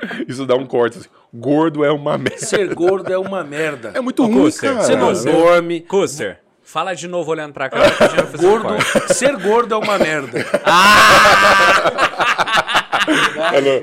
Isso 0.28 0.45
dá 0.45 0.56
um 0.56 0.66
corte. 0.66 0.97
assim. 0.99 1.08
Gordo 1.34 1.84
é 1.84 1.91
uma 1.91 2.18
merda. 2.18 2.38
Ser 2.45 2.74
gordo 2.76 3.12
é 3.12 3.18
uma 3.18 3.43
merda. 3.43 3.91
É 3.95 3.99
muito 4.01 4.24
Ô, 4.24 4.28
ruim, 4.28 4.43
Cusser, 4.43 4.72
cara. 4.74 4.84
Você 4.84 4.95
não 4.95 5.08
Você- 5.08 5.32
dorme. 5.32 5.82
Custer, 5.82 6.39
fala 6.62 6.93
de 6.93 7.08
novo 7.08 7.32
olhando 7.32 7.54
pra 7.54 7.70
cá 7.70 7.80
que 7.89 8.04
a 8.04 8.08
gente 8.08 8.16
vai 8.18 8.26
fazer 8.28 8.47
um 8.47 8.49
Gordo, 8.62 9.14
ser 9.14 9.36
gordo 9.38 9.74
é 9.74 9.78
uma 9.78 9.97
merda. 9.97 10.39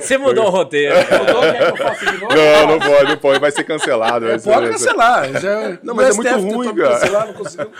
Você 0.00 0.18
mudou 0.18 0.46
o 0.46 0.50
roteiro. 0.50 0.94
Mudou, 0.96 1.40
quer 1.42 1.58
que 1.58 1.82
eu 1.82 1.86
faça 1.86 2.06
de 2.06 2.18
novo? 2.18 2.34
Não, 2.34 2.66
não 2.66 2.78
pode, 2.78 3.04
não 3.10 3.16
pode. 3.16 3.38
Vai 3.40 3.50
ser 3.50 3.64
cancelado. 3.64 4.26
vai 4.26 4.38
ser- 4.38 4.50
Pode 4.50 4.68
vai 4.68 4.78
ser- 4.78 4.84
cancelar. 4.86 5.40
Já, 5.40 5.78
Não, 5.82 5.94
mas 5.94 6.08
é 6.08 6.12
o 6.12 6.16
muito 6.16 6.28
STF 6.30 6.54
ruim, 6.54 6.74
cara. 6.74 6.90
Cancelar, 6.98 7.26
não 7.26 7.34
conseguiu. 7.34 7.70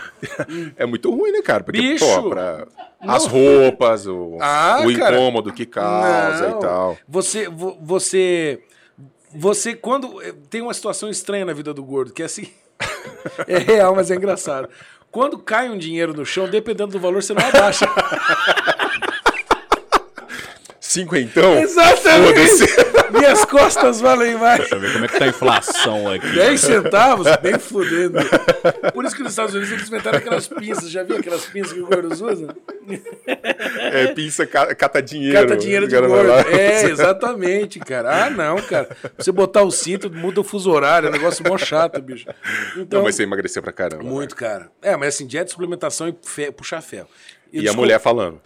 É 0.77 0.87
muito 0.87 1.11
ruim, 1.11 1.33
né, 1.33 1.43
cara? 1.43 1.63
Porque, 1.65 1.81
Bicho! 1.81 2.05
pô, 2.05 2.31
pra... 2.31 2.67
as 3.07 3.27
roupas, 3.27 4.07
o, 4.07 4.37
Ah, 4.41 4.81
o 4.85 4.99
cara. 4.99 5.17
incômodo 5.17 5.53
que 5.53 5.65
causa 5.67 6.49
Não. 6.49 6.59
e 6.59 6.61
tal. 6.61 6.99
Você, 7.09 7.49
vo- 7.49 7.79
você, 7.81 8.61
você 9.35 9.75
quando 9.75 10.21
tem 10.49 10.61
uma 10.63 10.75
situação 10.75 11.09
estranha 11.09 11.45
na 11.45 11.53
vida 11.53 11.73
do 11.75 11.83
gordo, 11.83 12.13
que 12.13 12.23
é 12.23 12.27
assim, 12.27 12.49
é 13.49 13.59
real, 13.59 13.95
mas 13.95 14.11
é 14.11 14.15
engraçado. 14.15 14.69
Quando 15.11 15.39
cai 15.41 15.69
um 15.69 15.77
dinheiro 15.77 16.15
no 16.15 16.25
chão, 16.25 16.49
dependendo 16.49 16.93
do 16.93 17.01
valor, 17.01 17.21
você 17.21 17.35
não 17.35 17.43
abaixa. 17.45 17.85
Cinquentão? 20.91 21.57
Exatamente. 21.59 22.91
Minhas 23.15 23.45
costas 23.45 24.01
valem 24.01 24.35
mais. 24.37 24.61
Deixa 24.61 24.75
eu 24.77 24.81
ver 24.81 24.93
como 24.93 25.05
é 25.05 25.09
que 25.09 25.19
tá 25.19 25.25
a 25.25 25.29
inflação 25.29 26.11
aqui. 26.11 26.29
10 26.33 26.61
centavos, 26.61 27.27
bem 27.43 27.59
fudendo. 27.59 28.19
Por 28.95 29.05
isso 29.05 29.15
que 29.15 29.23
nos 29.23 29.33
Estados 29.33 29.55
Unidos 29.55 29.73
eles 29.73 29.87
inventaram 29.89 30.19
aquelas 30.19 30.49
pinças. 30.49 30.91
Já 30.91 31.03
viu 31.05 31.17
aquelas 31.17 31.45
pinças 31.47 31.73
que 31.73 31.81
o 31.81 31.87
gordo 31.87 32.09
usa? 32.13 32.57
É, 33.93 34.09
pinça, 34.15 34.47
ca- 34.47 34.75
cata 34.75 35.01
dinheiro. 35.03 35.39
Cata 35.41 35.57
dinheiro 35.57 35.87
de 35.87 35.97
gordo. 35.97 36.31
É, 36.49 36.85
exatamente, 36.85 37.79
cara. 37.81 38.27
Ah, 38.27 38.31
não, 38.31 38.57
cara. 38.63 38.89
Você 39.17 39.31
botar 39.33 39.63
o 39.63 39.71
cinto, 39.71 40.11
muda 40.11 40.41
o 40.41 40.45
fuso 40.45 40.71
horário. 40.71 41.07
É 41.07 41.11
um 41.11 41.13
negócio 41.13 41.45
mó 41.47 41.57
chato, 41.59 42.01
bicho. 42.01 42.27
Então, 42.77 42.99
Não, 42.99 43.05
mas 43.05 43.15
você 43.17 43.23
emagrecer 43.25 43.63
pra 43.63 43.73
caramba. 43.73 44.03
Muito, 44.05 44.35
cara. 44.35 44.71
É, 44.83 44.97
mas 44.97 45.15
assim, 45.15 45.27
dieta, 45.27 45.51
suplementação 45.51 46.09
e 46.09 46.15
fe- 46.23 46.51
puxar 46.53 46.81
ferro. 46.81 47.09
E 47.53 47.59
a 47.59 47.63
desculpa- 47.63 47.81
mulher 47.83 48.01
falando. 48.01 48.41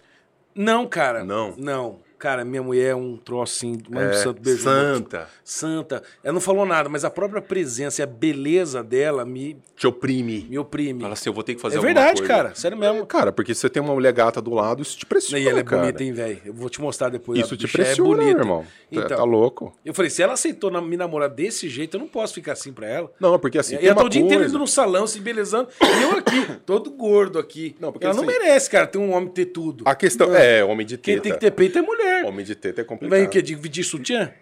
Não, 0.53 0.87
cara. 0.87 1.23
Não? 1.23 1.53
Não. 1.57 2.04
Cara, 2.25 2.43
minha 2.43 2.63
mulher 2.63 2.87
é 2.89 2.95
um 2.95 3.17
troço 3.17 3.55
assim, 3.67 3.77
mãe 3.87 4.05
É, 4.05 4.13
santo 4.13 4.41
beijo. 4.41 4.63
santa. 4.63 5.27
Santa. 5.43 6.01
Ela 6.23 6.33
não 6.33 6.41
falou 6.41 6.65
nada, 6.65 6.89
mas 6.89 7.05
a 7.05 7.09
própria 7.11 7.39
presença 7.39 8.01
e 8.01 8.03
a 8.03 8.07
beleza 8.07 8.83
dela 8.83 9.23
me, 9.23 9.57
Te 9.75 9.85
oprime. 9.85 10.47
me 10.49 10.57
oprime. 10.57 11.01
Fala 11.01 11.13
assim, 11.13 11.29
eu 11.29 11.33
vou 11.35 11.43
ter 11.43 11.53
que 11.53 11.61
fazer 11.61 11.75
é 11.75 11.77
alguma 11.77 11.93
verdade, 11.93 12.21
coisa. 12.21 12.33
cara. 12.33 12.55
Sério 12.55 12.75
mesmo. 12.75 13.05
Cara, 13.05 13.31
porque 13.31 13.53
você 13.53 13.69
tem 13.69 13.79
uma 13.79 13.93
mulher 13.93 14.11
gata 14.11 14.41
do 14.41 14.51
lado, 14.55 14.81
isso 14.81 14.97
te 14.97 15.05
pressiona, 15.05 15.43
E 15.43 15.47
ela 15.47 15.59
é 15.59 15.63
cara. 15.63 15.83
bonita, 15.83 16.03
hein, 16.03 16.13
velho? 16.13 16.41
Eu 16.45 16.53
vou 16.55 16.67
te 16.67 16.81
mostrar 16.81 17.09
depois. 17.09 17.37
Isso 17.39 17.53
a 17.53 17.57
te 17.57 17.67
é 17.67 17.69
pressiona, 17.69 18.09
meu 18.09 18.17
bonita. 18.17 18.39
irmão. 18.39 18.61
Tá- 18.63 18.67
Então, 18.91 19.17
tá 19.17 19.23
louco. 19.23 19.71
eu 19.85 19.93
falei, 19.93 20.09
se 20.09 20.23
ela 20.23 20.33
aceitou 20.33 20.71
na- 20.71 20.81
me 20.81 20.97
namorar 20.97 21.29
desse 21.29 21.69
jeito, 21.69 21.95
eu 21.97 21.99
não 21.99 22.07
posso 22.07 22.33
ficar 22.33 22.53
assim 22.53 22.73
pra 22.73 22.87
ela. 22.87 23.11
Não, 23.19 23.37
porque 23.37 23.59
assim, 23.59 23.75
e 23.79 23.85
ela 23.85 23.93
tá 23.97 24.03
o 24.03 24.09
dia 24.09 24.23
inteiro 24.23 24.45
indo 24.45 24.57
no 24.57 24.65
salão, 24.65 25.05
se 25.05 25.19
embelezando. 25.19 25.69
E 25.79 26.01
eu 26.01 26.11
aqui, 26.17 26.47
todo 26.65 26.89
gordo 26.89 27.37
aqui. 27.37 27.75
Não, 27.79 27.91
porque 27.91 28.03
ela 28.07 28.15
não 28.15 28.23
assim- 28.23 28.31
merece, 28.39 28.67
cara, 28.67 28.87
ter 28.87 28.97
um 28.97 29.13
homem 29.13 29.29
ter 29.29 29.45
tudo. 29.45 29.83
A 29.87 29.93
questão 29.93 30.29
Não. 30.29 30.35
é, 30.35 30.63
homem 30.65 30.87
de 30.87 30.97
Quem 30.97 31.15
teta. 31.17 31.23
tem 31.23 31.33
que 31.33 31.39
ter 31.39 31.51
peito 31.51 31.77
é 31.77 31.81
mulher. 31.83 32.14
Homem 32.25 32.45
de 32.45 32.55
teta 32.55 32.81
é 32.81 32.83
complicado. 32.83 33.17
Vai 33.17 33.27
o 33.27 33.29
quê? 33.29 33.41
Dividir 33.41 33.83
sutiã? 33.83 34.33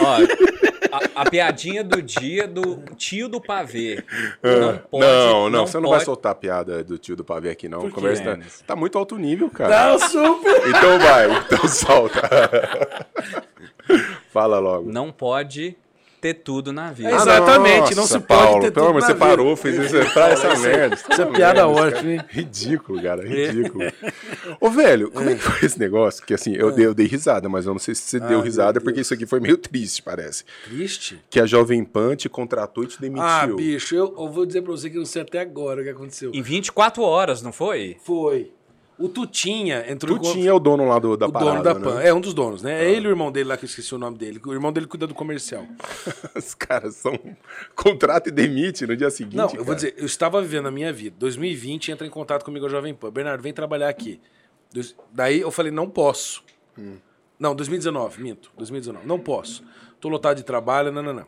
Ó, 0.00 0.16
a, 0.92 1.22
a 1.22 1.30
piadinha 1.30 1.82
do 1.82 2.02
dia 2.02 2.46
do 2.46 2.76
tio 2.96 3.28
do 3.28 3.40
pavê. 3.40 4.04
Não 4.42 4.78
pode. 4.78 5.04
não, 5.04 5.50
não, 5.50 5.66
você 5.66 5.80
não 5.80 5.90
vai 5.90 6.00
soltar 6.00 6.32
a 6.32 6.34
piada 6.34 6.84
do 6.84 6.98
tio 6.98 7.16
do 7.16 7.24
pavê 7.24 7.50
aqui, 7.50 7.68
não. 7.68 7.90
Conversa 7.90 8.22
tá, 8.36 8.38
tá 8.66 8.76
muito 8.76 8.98
alto 8.98 9.16
nível, 9.16 9.48
cara. 9.50 9.92
Não, 9.92 9.98
super. 9.98 10.68
Então 10.68 10.98
vai, 10.98 11.38
então 11.38 11.68
solta. 11.68 12.20
Fala 14.30 14.58
logo. 14.58 14.90
Não 14.90 15.10
pode 15.10 15.76
ter 16.22 16.34
tudo 16.34 16.72
na 16.72 16.92
vida. 16.92 17.10
É, 17.10 17.14
Exatamente, 17.16 17.96
não 17.96 18.06
se 18.06 18.12
pode 18.20 18.26
Paulo, 18.26 18.60
ter 18.60 18.70
pelo 18.70 18.86
tudo 18.86 18.90
amor, 18.90 19.00
na 19.00 19.06
você 19.08 19.12
vida. 19.12 19.26
parou, 19.26 19.56
fez 19.56 19.76
isso 19.76 20.12
pra 20.14 20.28
essa 20.30 20.56
merda. 20.56 20.96
Essa 21.10 21.26
piada 21.26 21.66
ótima, 21.66 22.12
hein? 22.12 22.20
Ridículo, 22.28 23.02
cara, 23.02 23.26
ridículo. 23.26 23.92
Ô, 24.60 24.70
velho, 24.70 25.10
como 25.10 25.28
é 25.28 25.34
que 25.34 25.40
foi 25.42 25.66
esse 25.66 25.78
negócio? 25.80 26.24
Que 26.24 26.32
assim, 26.32 26.54
eu, 26.54 26.70
dei, 26.70 26.86
eu 26.86 26.94
dei 26.94 27.08
risada, 27.08 27.48
mas 27.48 27.66
eu 27.66 27.72
não 27.72 27.80
sei 27.80 27.92
se 27.96 28.02
você 28.02 28.20
deu 28.20 28.38
Ah, 28.38 28.42
risada, 28.44 28.78
meu 28.78 28.84
porque 28.84 29.00
isso 29.00 29.12
aqui 29.12 29.26
foi 29.26 29.40
meio 29.40 29.56
triste, 29.56 30.00
parece. 30.00 30.44
Triste? 30.64 31.20
Que 31.28 31.40
a 31.40 31.44
Jovem 31.44 31.84
Pan 31.84 32.14
te 32.14 32.28
contratou 32.28 32.84
e 32.84 32.86
te 32.86 33.00
demitiu. 33.00 33.24
Ah, 33.26 33.46
bicho, 33.48 33.94
eu, 33.96 34.14
eu 34.16 34.28
vou 34.30 34.46
dizer 34.46 34.62
pra 34.62 34.70
você 34.70 34.88
que 34.88 34.96
eu 34.96 35.00
não 35.00 35.06
sei 35.06 35.22
até 35.22 35.40
agora 35.40 35.80
o 35.80 35.84
que 35.84 35.90
aconteceu. 35.90 36.30
Em 36.32 36.40
24 36.40 37.02
horas, 37.02 37.42
não 37.42 37.52
foi? 37.52 37.96
Foi. 38.04 38.52
O 39.02 39.08
Tutinha 39.08 39.84
entrou 39.90 40.16
Tu 40.18 40.28
em 40.28 40.32
tinha 40.32 40.54
o 40.54 40.60
dono 40.60 40.86
lá 40.86 40.98
do, 40.98 41.16
da 41.16 41.26
o 41.26 41.32
parada, 41.32 41.50
dono 41.50 41.62
da 41.62 41.74
né? 41.74 41.80
Pan. 41.80 42.00
É 42.00 42.14
um 42.14 42.20
dos 42.20 42.32
donos, 42.32 42.62
né? 42.62 42.84
É 42.84 42.90
ele 42.90 43.06
e 43.06 43.08
o 43.08 43.10
irmão 43.10 43.32
dele 43.32 43.48
lá, 43.48 43.56
que 43.56 43.64
eu 43.64 43.66
esqueci 43.66 43.92
o 43.94 43.98
nome 43.98 44.16
dele. 44.16 44.40
O 44.46 44.52
irmão 44.52 44.72
dele 44.72 44.86
cuida 44.86 45.06
do 45.06 45.14
comercial. 45.14 45.66
Os 46.36 46.54
caras 46.54 46.94
são... 46.94 47.18
Contrata 47.74 48.28
e 48.28 48.32
demite 48.32 48.86
no 48.86 48.96
dia 48.96 49.10
seguinte, 49.10 49.36
Não, 49.36 49.50
eu 49.54 49.64
vou 49.64 49.74
dizer, 49.74 49.94
eu 49.96 50.06
estava 50.06 50.40
vivendo 50.40 50.68
a 50.68 50.70
minha 50.70 50.92
vida. 50.92 51.16
2020 51.18 51.90
entra 51.90 52.06
em 52.06 52.10
contato 52.10 52.44
comigo 52.44 52.64
a 52.66 52.68
Jovem 52.68 52.94
Pan. 52.94 53.10
Bernardo, 53.10 53.42
vem 53.42 53.52
trabalhar 53.52 53.88
aqui. 53.88 54.20
Daí 55.12 55.40
eu 55.40 55.50
falei, 55.50 55.72
não 55.72 55.90
posso. 55.90 56.44
Não, 57.38 57.56
2019, 57.56 58.22
minto. 58.22 58.52
2019. 58.56 59.04
Não 59.04 59.18
posso. 59.18 59.64
Tô 60.00 60.08
lotado 60.08 60.36
de 60.36 60.44
trabalho, 60.44 60.92
não, 60.92 61.02
não, 61.02 61.12
não. 61.12 61.26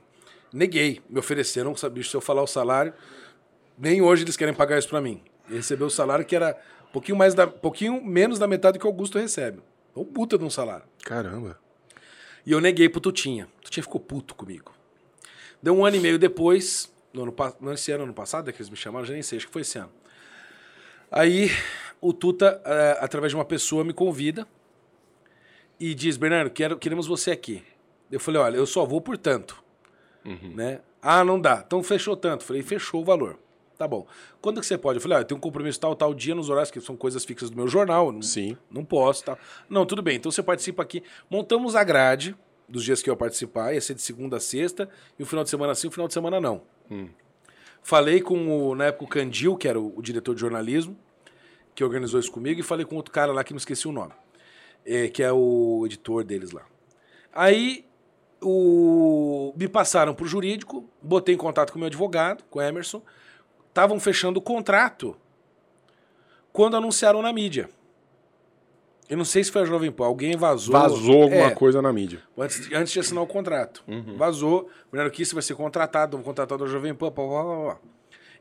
Neguei. 0.53 1.03
Me 1.11 1.19
ofereceram, 1.19 1.75
sabe, 1.75 2.05
se 2.05 2.15
eu 2.15 2.21
falar 2.21 2.43
o 2.43 2.47
salário, 2.47 2.95
nem 3.77 4.01
hoje 4.01 4.23
eles 4.23 4.37
querem 4.37 4.55
pagar 4.55 4.79
isso 4.79 4.89
pra 4.89 5.01
mim. 5.01 5.21
E 5.51 5.55
receber 5.57 5.85
o 5.85 5.91
salário 5.91 6.25
que 6.25 6.37
era 6.37 6.57
pouquinho, 6.95 7.19
mais 7.19 7.35
da, 7.35 7.47
pouquinho 7.47 8.03
menos 8.03 8.39
da 8.39 8.47
metade 8.47 8.79
que 8.79 8.87
o 8.87 8.89
Augusto 8.89 9.19
recebe. 9.19 9.61
É 9.95 9.99
um 9.99 10.05
puta 10.05 10.39
de 10.39 10.45
um 10.45 10.51
salário. 10.51 10.85
Caramba. 11.05 11.59
E 12.47 12.53
eu 12.53 12.61
neguei 12.61 12.89
pro 12.89 13.01
Tutinha. 13.01 13.49
O 13.59 13.63
Tutinha 13.63 13.83
ficou 13.83 14.01
puto 14.01 14.35
comigo. 14.35 14.73
Deu 15.63 15.77
um 15.77 15.85
ano 15.85 15.97
e 15.97 16.01
meio 16.01 16.19
depois, 16.19 16.93
no 17.13 17.23
ano, 17.23 17.33
pa- 17.33 17.55
não 17.61 17.73
esse 17.73 17.91
ano, 17.93 18.05
ano 18.05 18.15
passado, 18.15 18.49
é 18.49 18.53
que 18.53 18.59
eles 18.61 18.71
me 18.71 18.77
chamaram, 18.77 19.05
já 19.07 19.13
nem 19.13 19.23
sei, 19.23 19.39
acho 19.39 19.47
que 19.47 19.53
foi 19.53 19.63
esse 19.63 19.79
ano. 19.79 19.91
Aí 21.11 21.51
o 22.01 22.13
Tuta, 22.13 22.61
eh, 22.65 22.99
através 23.01 23.31
de 23.33 23.37
uma 23.37 23.45
pessoa, 23.45 23.83
me 23.85 23.93
convida 23.93 24.47
e 25.81 25.95
diz, 25.95 26.17
Bernardo, 26.17 26.51
quero, 26.51 26.77
queremos 26.79 27.07
você 27.07 27.31
aqui. 27.31 27.63
Eu 28.11 28.21
falei, 28.21 28.41
olha, 28.41 28.57
eu 28.57 28.67
só 28.67 28.85
vou 28.85 29.01
por 29.01 29.17
tanto. 29.17 29.63
Né? 30.55 30.81
Ah, 31.03 31.25
não 31.25 31.41
dá. 31.41 31.63
Então 31.67 31.83
fechou 31.83 32.17
tanto. 32.17 32.45
Falei, 32.45 32.63
fechou 32.63 33.03
o 33.03 33.05
valor. 33.05 33.39
Tá 33.77 33.89
bom. 33.89 34.07
Quando 34.41 34.61
que 34.61 34.67
você 34.67 34.79
pode? 34.79 34.99
Eu 34.99 35.03
falei, 35.03 35.19
ah, 35.19 35.21
eu 35.23 35.25
tenho 35.25 35.39
um 35.39 35.41
compromisso 35.41 35.81
tal, 35.81 35.97
tal 35.97 36.15
dia 36.15 36.35
nos 36.35 36.49
horários, 36.49 36.71
que 36.71 36.81
são 36.81 36.97
coisas 36.97 37.25
fixas 37.25 37.51
do 37.51 37.57
meu 37.57 37.67
jornal. 37.67 38.13
Não, 38.13 38.23
Sim. 38.23 38.57
não 38.71 38.85
posso, 38.85 39.25
tal. 39.25 39.39
Não, 39.69 39.85
tudo 39.85 40.01
bem. 40.03 40.17
Então 40.17 40.31
você 40.31 40.43
participa 40.43 40.83
aqui. 40.83 41.03
Montamos 41.29 41.75
a 41.75 41.83
grade 41.83 42.37
dos 42.69 42.85
dias 42.85 43.03
que 43.03 43.11
eu 43.11 43.15
ia 43.15 43.19
participar. 43.19 43.75
Ia 43.75 43.81
ser 43.81 43.95
de 43.95 44.03
segunda 44.03 44.37
a 44.37 44.41
sexta. 44.41 44.89
E 45.19 45.23
o 45.23 45.27
final 45.27 45.43
de 45.43 45.51
semana 45.51 45.75
sim, 45.75 45.89
o 45.89 45.91
final 45.91 46.07
de 46.07 46.15
semana 46.15 46.41
não. 46.41 46.63
Falei 47.83 48.21
com, 48.21 48.71
o, 48.71 48.75
na 48.75 48.87
época, 48.87 49.05
o 49.05 49.09
Candil, 49.09 49.57
que 49.57 49.67
era 49.69 49.79
o, 49.81 49.93
o 49.99 50.01
diretor 50.03 50.35
de 50.35 50.41
jornalismo, 50.41 50.97
que 51.75 51.83
organizou 51.83 52.21
isso 52.21 52.31
comigo. 52.31 52.61
E 52.61 52.63
falei 52.63 52.87
com 52.87 52.95
outro 52.97 53.13
cara 53.13 53.33
lá 53.33 53.43
que 53.43 53.53
não 53.53 53.59
esqueci 53.59 53.89
o 53.89 53.93
nome. 53.93 54.13
é, 54.85 55.09
que 55.09 55.23
é 55.23 55.33
o 55.33 55.83
editor 55.87 56.25
deles 56.25 56.51
lá. 56.53 56.63
Aí 57.33 57.85
o... 58.41 59.53
me 59.57 59.69
passaram 59.69 60.15
pro 60.15 60.27
jurídico, 60.27 60.89
botei 61.03 61.35
em 61.35 61.39
contato 61.39 61.73
com 61.73 61.77
o 61.77 61.81
meu 61.81 61.87
advogado, 61.87 62.45
com 62.51 62.59
o 62.59 62.63
Emerson. 62.63 63.03
Estavam 63.75 63.99
fechando 63.99 64.39
o 64.39 64.41
contrato 64.41 65.17
quando 66.53 66.77
anunciaram 66.77 67.21
na 67.21 67.33
mídia. 67.33 67.69
Eu 69.09 69.17
não 69.17 69.25
sei 69.25 69.43
se 69.43 69.51
foi 69.51 69.63
a 69.63 69.65
Jovem 69.65 69.91
Pan, 69.91 70.07
alguém 70.07 70.37
vazou. 70.37 70.73
Vazou 70.73 71.25
alguma 71.25 71.47
É, 71.47 71.51
coisa 71.51 71.83
na 71.83 71.93
mídia. 71.93 72.23
Antes, 72.39 72.69
de- 72.69 72.75
antes 72.77 72.93
de 72.93 73.01
assinar 73.01 73.25
o 73.25 73.27
contrato. 73.27 73.83
Vazou. 74.17 74.71
Bernardo 74.93 75.13
Kiss 75.13 75.35
vai 75.35 75.43
ser 75.43 75.57
contratado, 75.57 76.13
vamos 76.13 76.25
contratar 76.25 76.57
da 76.57 76.67
Jovem 76.67 76.95
Pan, 76.95 77.11
pá, 77.11 77.23
pá, 77.23 77.75
pá. 77.75 77.79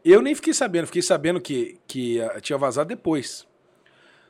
Eu 0.06 0.22
nem 0.22 0.36
fiquei 0.36 0.54
sabendo, 0.54 0.86
fiquei 0.86 1.02
sabendo 1.02 1.42
que, 1.42 1.80
que 1.88 2.22
ah, 2.22 2.40
tinha 2.40 2.58
vazado 2.58 2.90
depois. 2.90 3.48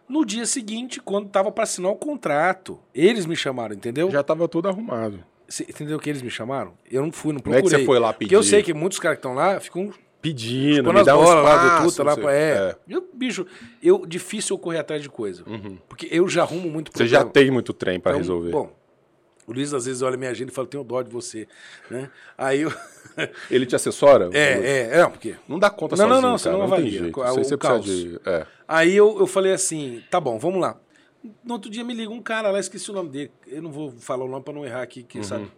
No 0.08 0.24
dia 0.26 0.46
seguinte, 0.46 1.02
quando 1.02 1.28
tava 1.28 1.52
para 1.52 1.66
assinar 1.66 1.92
o 1.92 1.96
contrato, 1.98 2.80
eles 2.96 3.26
me 3.26 3.36
chamaram, 3.36 3.76
entendeu? 3.76 4.10
Já 4.10 4.24
tava 4.24 4.48
tudo 4.48 4.70
arrumado. 4.70 5.22
Cê 5.50 5.64
entendeu 5.68 6.00
que 6.00 6.10
eles 6.10 6.22
me 6.22 6.30
chamaram? 6.30 6.74
Eu 6.90 7.02
não 7.02 7.12
fui, 7.12 7.34
não 7.34 7.42
Não 7.46 7.52
é 7.52 7.56
procurei. 7.60 7.64
que 7.64 7.70
você 7.82 7.86
foi 7.86 8.00
lá 8.00 8.14
Porque 8.14 8.34
eu 8.34 8.40
pedir. 8.40 8.50
sei 8.50 8.64
que 8.64 8.74
muitos 8.74 9.00
caras 9.00 9.18
que 9.18 9.20
estão 9.20 9.34
lá 9.34 9.60
ficam 9.60 9.92
Pedindo, 10.24 10.86
Quando 10.86 10.98
me 11.00 11.04
dá 11.04 11.18
um 11.18 11.24
bolas 11.24 11.44
lá 11.44 11.58
do 11.58 11.66
espaço, 11.68 11.90
Tuta, 11.92 12.04
lá 12.04 12.16
não 12.16 12.24
pra. 12.24 12.34
É. 12.34 12.76
Eu, 12.88 13.10
bicho, 13.14 13.46
eu 13.82 14.06
difícil 14.08 14.56
eu 14.56 14.58
correr 14.60 14.80
atrás 14.80 15.02
de 15.02 15.10
coisa. 15.10 15.44
Porque 15.90 16.08
eu 16.10 16.28
já 16.30 16.44
arrumo 16.44 16.70
muito 16.70 16.92
Você 16.96 17.06
já 17.06 17.20
problema. 17.20 17.34
tem 17.34 17.52
muito 17.52 17.74
trem 17.74 18.00
pra 18.00 18.14
Então, 18.14 18.20
resolver. 18.22 18.52
Bom, 18.52 18.74
o 19.46 19.52
Luiz 19.52 19.74
às 19.74 19.86
vezes 19.86 20.02
olha 20.02 20.16
minha 20.16 20.32
agenda 20.32 20.50
e 20.50 20.56
fala, 20.56 20.66
tenho 20.66 20.82
dó 20.86 21.02
de 21.02 21.10
você. 21.12 21.46
Né? 21.92 22.10
Aí 22.38 22.62
eu. 22.62 22.72
Ele 23.52 23.66
te 23.66 23.76
assessora? 23.76 24.30
é, 24.32 24.40
é, 24.94 25.00
é, 25.02 25.08
porque. 25.10 25.36
Não 25.46 25.60
dá 25.60 25.70
conta 25.70 25.98
Não, 25.98 26.08
não, 26.08 26.16
sozinho, 26.16 26.32
não, 26.32 26.38
você 26.38 26.44
cara, 26.46 26.58
não 26.58 26.64
não 26.68 26.70
tem 26.78 26.80
avalia. 26.86 27.00
jeito. 27.02 27.20
O- 27.20 27.24
o 27.24 27.44
você 27.44 27.58
caos. 27.58 27.86
de... 27.86 28.20
É. 28.26 28.48
Aí 28.66 28.96
eu, 28.96 29.20
eu 29.20 29.28
falei 29.28 29.52
assim, 29.52 30.02
tá 30.10 30.22
bom, 30.22 30.40
vamos 30.40 30.62
lá. 30.62 30.80
No 31.44 31.54
outro 31.56 31.70
dia 31.70 31.84
me 31.84 31.94
liga 31.94 32.12
um 32.12 32.22
cara 32.22 32.50
lá, 32.50 32.60
esqueci 32.60 32.90
o 32.90 32.94
nome 32.94 33.10
dele. 33.10 33.32
Eu 33.46 33.62
não 33.62 33.72
vou 33.72 33.92
falar 33.92 34.24
o 34.24 34.28
nome 34.30 34.44
pra 34.44 34.54
não 34.54 34.66
errar 34.66 34.82
aqui, 34.84 35.02
Uhum. 35.02 35.06
quem 35.08 35.24
sabe. 35.24 35.52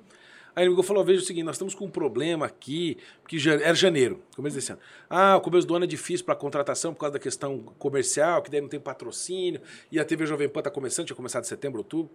Aí 0.56 0.64
ele 0.64 0.70
ligou 0.70 0.84
falou: 0.84 1.04
veja 1.04 1.22
o 1.22 1.26
seguinte, 1.26 1.44
nós 1.44 1.56
estamos 1.56 1.76
com 1.76 1.86
um 1.86 1.90
problema 1.90 2.46
aqui, 2.46 2.98
porque 3.22 3.38
era 3.50 3.74
janeiro, 3.74 4.22
começo 4.36 4.56
desse 4.56 4.72
ano. 4.72 4.82
Ah, 5.10 5.36
o 5.36 5.42
começo 5.42 5.68
do 5.68 5.76
ano 5.76 5.86
é 5.86 5.88
difícil 5.88 6.26
para 6.26 6.36
contratação 6.36 6.94
por 6.94 7.02
causa 7.02 7.14
da 7.14 7.20
questão 7.20 7.60
comercial, 7.78 8.42
que 8.42 8.50
daí 8.50 8.62
não 8.62 8.70
tem 8.70 8.80
patrocínio, 8.80 9.62
e 9.92 10.00
a 10.00 10.06
TV 10.06 10.26
Jovem 10.26 10.48
Pan 10.48 10.62
está 10.62 10.72
começando, 10.72 11.08
tinha 11.08 11.16
começado 11.16 11.44
em 11.44 11.48
setembro, 11.48 11.80
outubro. 11.80 12.14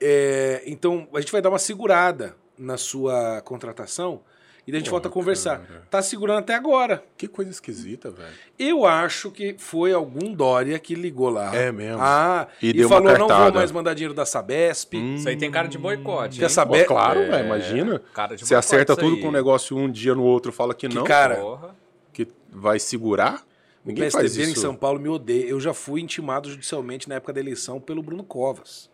É, 0.00 0.62
então, 0.66 1.08
a 1.14 1.20
gente 1.20 1.32
vai 1.32 1.42
dar 1.42 1.48
uma 1.48 1.58
segurada 1.58 2.36
na 2.56 2.76
sua 2.76 3.40
contratação 3.42 4.22
e 4.66 4.72
daí 4.72 4.78
a 4.78 4.80
gente 4.80 4.90
volta 4.90 5.08
a 5.08 5.10
conversar. 5.10 5.60
Tá 5.90 6.00
segurando 6.00 6.38
até 6.38 6.54
agora. 6.54 7.04
Que 7.16 7.28
coisa 7.28 7.50
esquisita, 7.50 8.10
velho. 8.10 8.32
Eu 8.58 8.86
acho 8.86 9.30
que 9.30 9.54
foi 9.58 9.92
algum 9.92 10.32
Dória 10.32 10.78
que 10.78 10.94
ligou 10.94 11.28
lá. 11.28 11.54
É 11.54 11.70
mesmo. 11.70 11.98
Ah, 12.00 12.48
E 12.62 12.70
e, 12.70 12.72
deu 12.72 12.88
uma 12.88 12.96
falou: 12.96 13.18
não 13.18 13.28
vou 13.28 13.52
mais 13.52 13.70
mandar 13.70 13.94
dinheiro 13.94 14.14
da 14.14 14.24
Sabesp. 14.24 14.94
Isso 14.94 15.28
aí 15.28 15.36
tem 15.36 15.50
cara 15.50 15.68
de 15.68 15.76
boicote. 15.78 16.36
Que 16.38 16.42
hein? 16.42 16.46
a 16.46 16.48
Sabe- 16.48 16.80
Pô, 16.80 16.86
claro, 16.86 17.20
É, 17.20 17.28
velho, 17.30 17.46
imagina. 17.46 18.02
cara 18.14 18.36
de 18.36 18.46
Você 18.46 18.54
acerta 18.54 18.96
tudo 18.96 19.20
com 19.20 19.28
um 19.28 19.32
negócio 19.32 19.76
um 19.76 19.90
dia 19.90 20.14
no 20.14 20.22
outro, 20.24 20.50
fala 20.52 20.74
que, 20.74 20.88
não, 20.88 21.04
cara, 21.04 21.36
Porra. 21.36 21.76
que 22.12 22.26
vai 22.50 22.78
segurar. 22.78 23.42
O 23.84 23.88
Ninguém 23.88 24.10
faz 24.10 24.24
PSDB 24.24 24.48
em 24.48 24.52
isso. 24.52 24.62
São 24.62 24.74
Paulo 24.74 24.98
me 24.98 25.10
odeia. 25.10 25.44
Eu 25.44 25.60
já 25.60 25.74
fui 25.74 26.00
intimado 26.00 26.48
judicialmente 26.48 27.06
na 27.06 27.16
época 27.16 27.34
da 27.34 27.40
eleição 27.40 27.78
pelo 27.78 28.02
Bruno 28.02 28.24
Covas. 28.24 28.88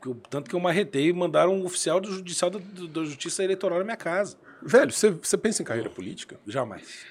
Porque 0.00 0.18
Tanto 0.30 0.48
que 0.50 0.54
eu 0.56 0.60
marretei 0.60 1.08
e 1.08 1.12
mandaram 1.12 1.54
um 1.54 1.64
oficial 1.64 2.00
do 2.00 2.10
judicial 2.12 2.50
da, 2.50 2.58
do- 2.58 2.88
da 2.88 3.04
Justiça 3.04 3.42
Eleitoral 3.42 3.78
na 3.78 3.84
minha 3.84 3.96
casa. 3.96 4.36
Velho, 4.62 4.92
você, 4.92 5.10
você 5.10 5.36
pensa 5.36 5.62
em 5.62 5.64
carreira 5.64 5.90
política? 5.90 6.36
Jamais. 6.46 7.04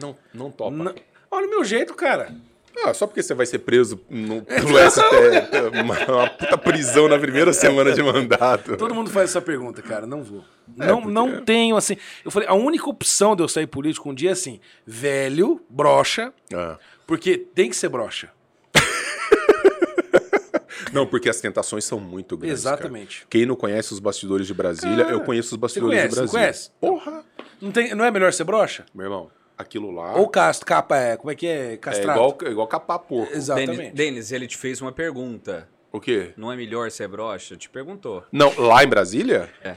Não, 0.00 0.16
não 0.32 0.50
topa. 0.50 0.76
Não- 0.76 0.94
Olha 1.30 1.46
o 1.46 1.50
meu 1.50 1.64
jeito, 1.64 1.94
cara. 1.94 2.34
Ah, 2.84 2.94
só 2.94 3.06
porque 3.08 3.22
você 3.22 3.34
vai 3.34 3.44
ser 3.44 3.58
preso 3.60 4.00
no, 4.08 4.40
pelo 4.46 4.78
STF, 4.90 5.80
uma, 5.82 5.98
uma 6.06 6.30
puta 6.30 6.56
prisão 6.56 7.08
na 7.08 7.18
primeira 7.18 7.52
semana 7.52 7.92
de 7.92 8.02
mandato. 8.02 8.76
Todo 8.76 8.94
mundo 8.94 9.10
faz 9.10 9.30
essa 9.30 9.40
pergunta, 9.42 9.82
cara. 9.82 10.06
Não 10.06 10.22
vou. 10.22 10.44
É, 10.78 10.86
não, 10.86 10.98
porque- 10.98 11.12
não 11.12 11.44
tenho, 11.44 11.76
assim. 11.76 11.96
Eu 12.24 12.30
falei, 12.30 12.48
a 12.48 12.54
única 12.54 12.88
opção 12.88 13.34
de 13.34 13.42
eu 13.42 13.48
sair 13.48 13.66
político 13.66 14.08
um 14.08 14.14
dia 14.14 14.30
é 14.30 14.32
assim: 14.32 14.60
velho, 14.86 15.60
brocha, 15.68 16.32
Ah. 16.54 16.78
porque 17.06 17.36
tem 17.36 17.68
que 17.68 17.76
ser 17.76 17.88
brocha. 17.88 18.30
Não, 20.92 21.06
porque 21.06 21.28
as 21.28 21.40
tentações 21.40 21.84
são 21.84 21.98
muito 22.00 22.36
grandes. 22.36 22.60
Exatamente. 22.60 23.18
cara. 23.20 23.26
Quem 23.30 23.46
não 23.46 23.56
conhece 23.56 23.92
os 23.92 23.98
bastidores 23.98 24.46
de 24.46 24.54
Brasília, 24.54 25.04
Cara, 25.04 25.12
eu 25.16 25.20
conheço 25.20 25.54
os 25.54 25.60
bastidores 25.60 25.96
conhece, 25.98 26.08
de 26.14 26.16
não 26.16 26.22
Brasília. 26.22 26.42
conhece? 26.44 26.70
Porra! 26.80 27.24
Não, 27.60 27.70
tem, 27.72 27.94
não 27.94 28.04
é 28.04 28.10
melhor 28.10 28.32
ser 28.32 28.44
brocha? 28.44 28.86
Meu 28.94 29.04
irmão, 29.06 29.30
aquilo 29.56 29.90
lá 29.90 30.14
Ou 30.16 30.28
castro, 30.28 30.64
capa, 30.66 30.96
é, 30.96 31.16
como 31.16 31.30
é 31.30 31.34
que 31.34 31.46
é? 31.46 31.72
é 31.72 31.76
Castrado. 31.76 32.18
igual, 32.18 32.38
é 32.44 32.50
igual 32.50 32.66
capar 32.68 32.98
porco. 33.00 33.32
Exatamente. 33.34 33.90
Denis, 33.94 34.30
ele 34.32 34.46
te 34.46 34.56
fez 34.56 34.80
uma 34.80 34.92
pergunta. 34.92 35.68
O 35.90 36.00
quê? 36.00 36.32
Não 36.36 36.52
é 36.52 36.56
melhor 36.56 36.90
ser 36.90 37.08
broxa? 37.08 37.56
Te 37.56 37.68
perguntou. 37.68 38.22
Não, 38.30 38.52
lá 38.58 38.84
em 38.84 38.86
Brasília? 38.86 39.48
É. 39.62 39.76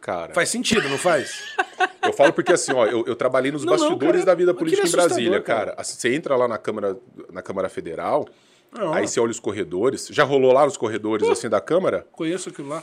Cara, 0.00 0.32
Faz 0.32 0.48
sentido, 0.48 0.88
não 0.88 0.96
faz? 0.96 1.54
eu 2.02 2.12
falo 2.14 2.32
porque 2.32 2.52
assim, 2.52 2.72
ó, 2.72 2.86
eu, 2.86 3.04
eu 3.06 3.14
trabalhei 3.14 3.52
nos 3.52 3.64
Não, 3.64 3.72
não, 3.74 3.78
bastidores 3.78 4.20
cara, 4.22 4.26
da 4.26 4.34
vida 4.34 4.52
aquilo 4.52 4.58
política 4.64 4.86
é 4.86 4.88
em 4.88 4.92
Brasília, 4.92 5.40
cara. 5.42 5.72
cara. 5.72 5.84
Você 5.84 6.14
entra 6.14 6.36
lá 6.36 6.48
na 6.48 6.56
Câmara, 6.56 6.96
na 7.30 7.42
Câmara 7.42 7.68
Federal, 7.68 8.26
Não. 8.72 8.92
aí 8.92 9.06
você 9.08 9.18
olha 9.20 9.30
os 9.30 9.40
corredores. 9.40 10.08
Já 10.10 10.24
rolou 10.24 10.52
lá 10.52 10.64
nos 10.64 10.76
corredores 10.76 11.28
assim 11.28 11.48
da 11.48 11.60
Câmara? 11.60 12.06
Conheço 12.12 12.48
aquilo 12.50 12.68
lá. 12.68 12.82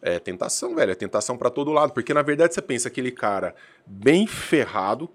É 0.00 0.18
tentação, 0.18 0.74
velho. 0.74 0.92
É 0.92 0.94
tentação 0.94 1.36
pra 1.36 1.50
todo 1.50 1.72
lado. 1.72 1.92
Porque, 1.92 2.14
na 2.14 2.22
verdade, 2.22 2.54
você 2.54 2.62
pensa 2.62 2.88
aquele 2.88 3.10
cara 3.10 3.54
bem 3.86 4.26
ferrado, 4.26 5.10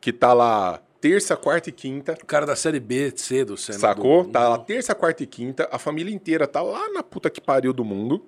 que 0.00 0.12
tá 0.12 0.32
lá 0.32 0.80
terça, 1.00 1.36
quarta 1.36 1.68
e 1.68 1.72
quinta, 1.72 2.14
O 2.20 2.26
cara 2.26 2.46
da 2.46 2.56
série 2.56 2.80
B, 2.80 3.12
C 3.16 3.44
do 3.44 3.56
Senado. 3.56 3.80
sacou? 3.80 4.24
Tá 4.24 4.48
lá 4.48 4.58
terça, 4.58 4.94
quarta 4.94 5.22
e 5.22 5.26
quinta, 5.26 5.68
a 5.70 5.78
família 5.78 6.12
inteira 6.12 6.46
tá 6.46 6.62
lá 6.62 6.88
na 6.90 7.02
puta 7.02 7.28
que 7.30 7.40
pariu 7.40 7.72
do 7.72 7.84
mundo. 7.84 8.24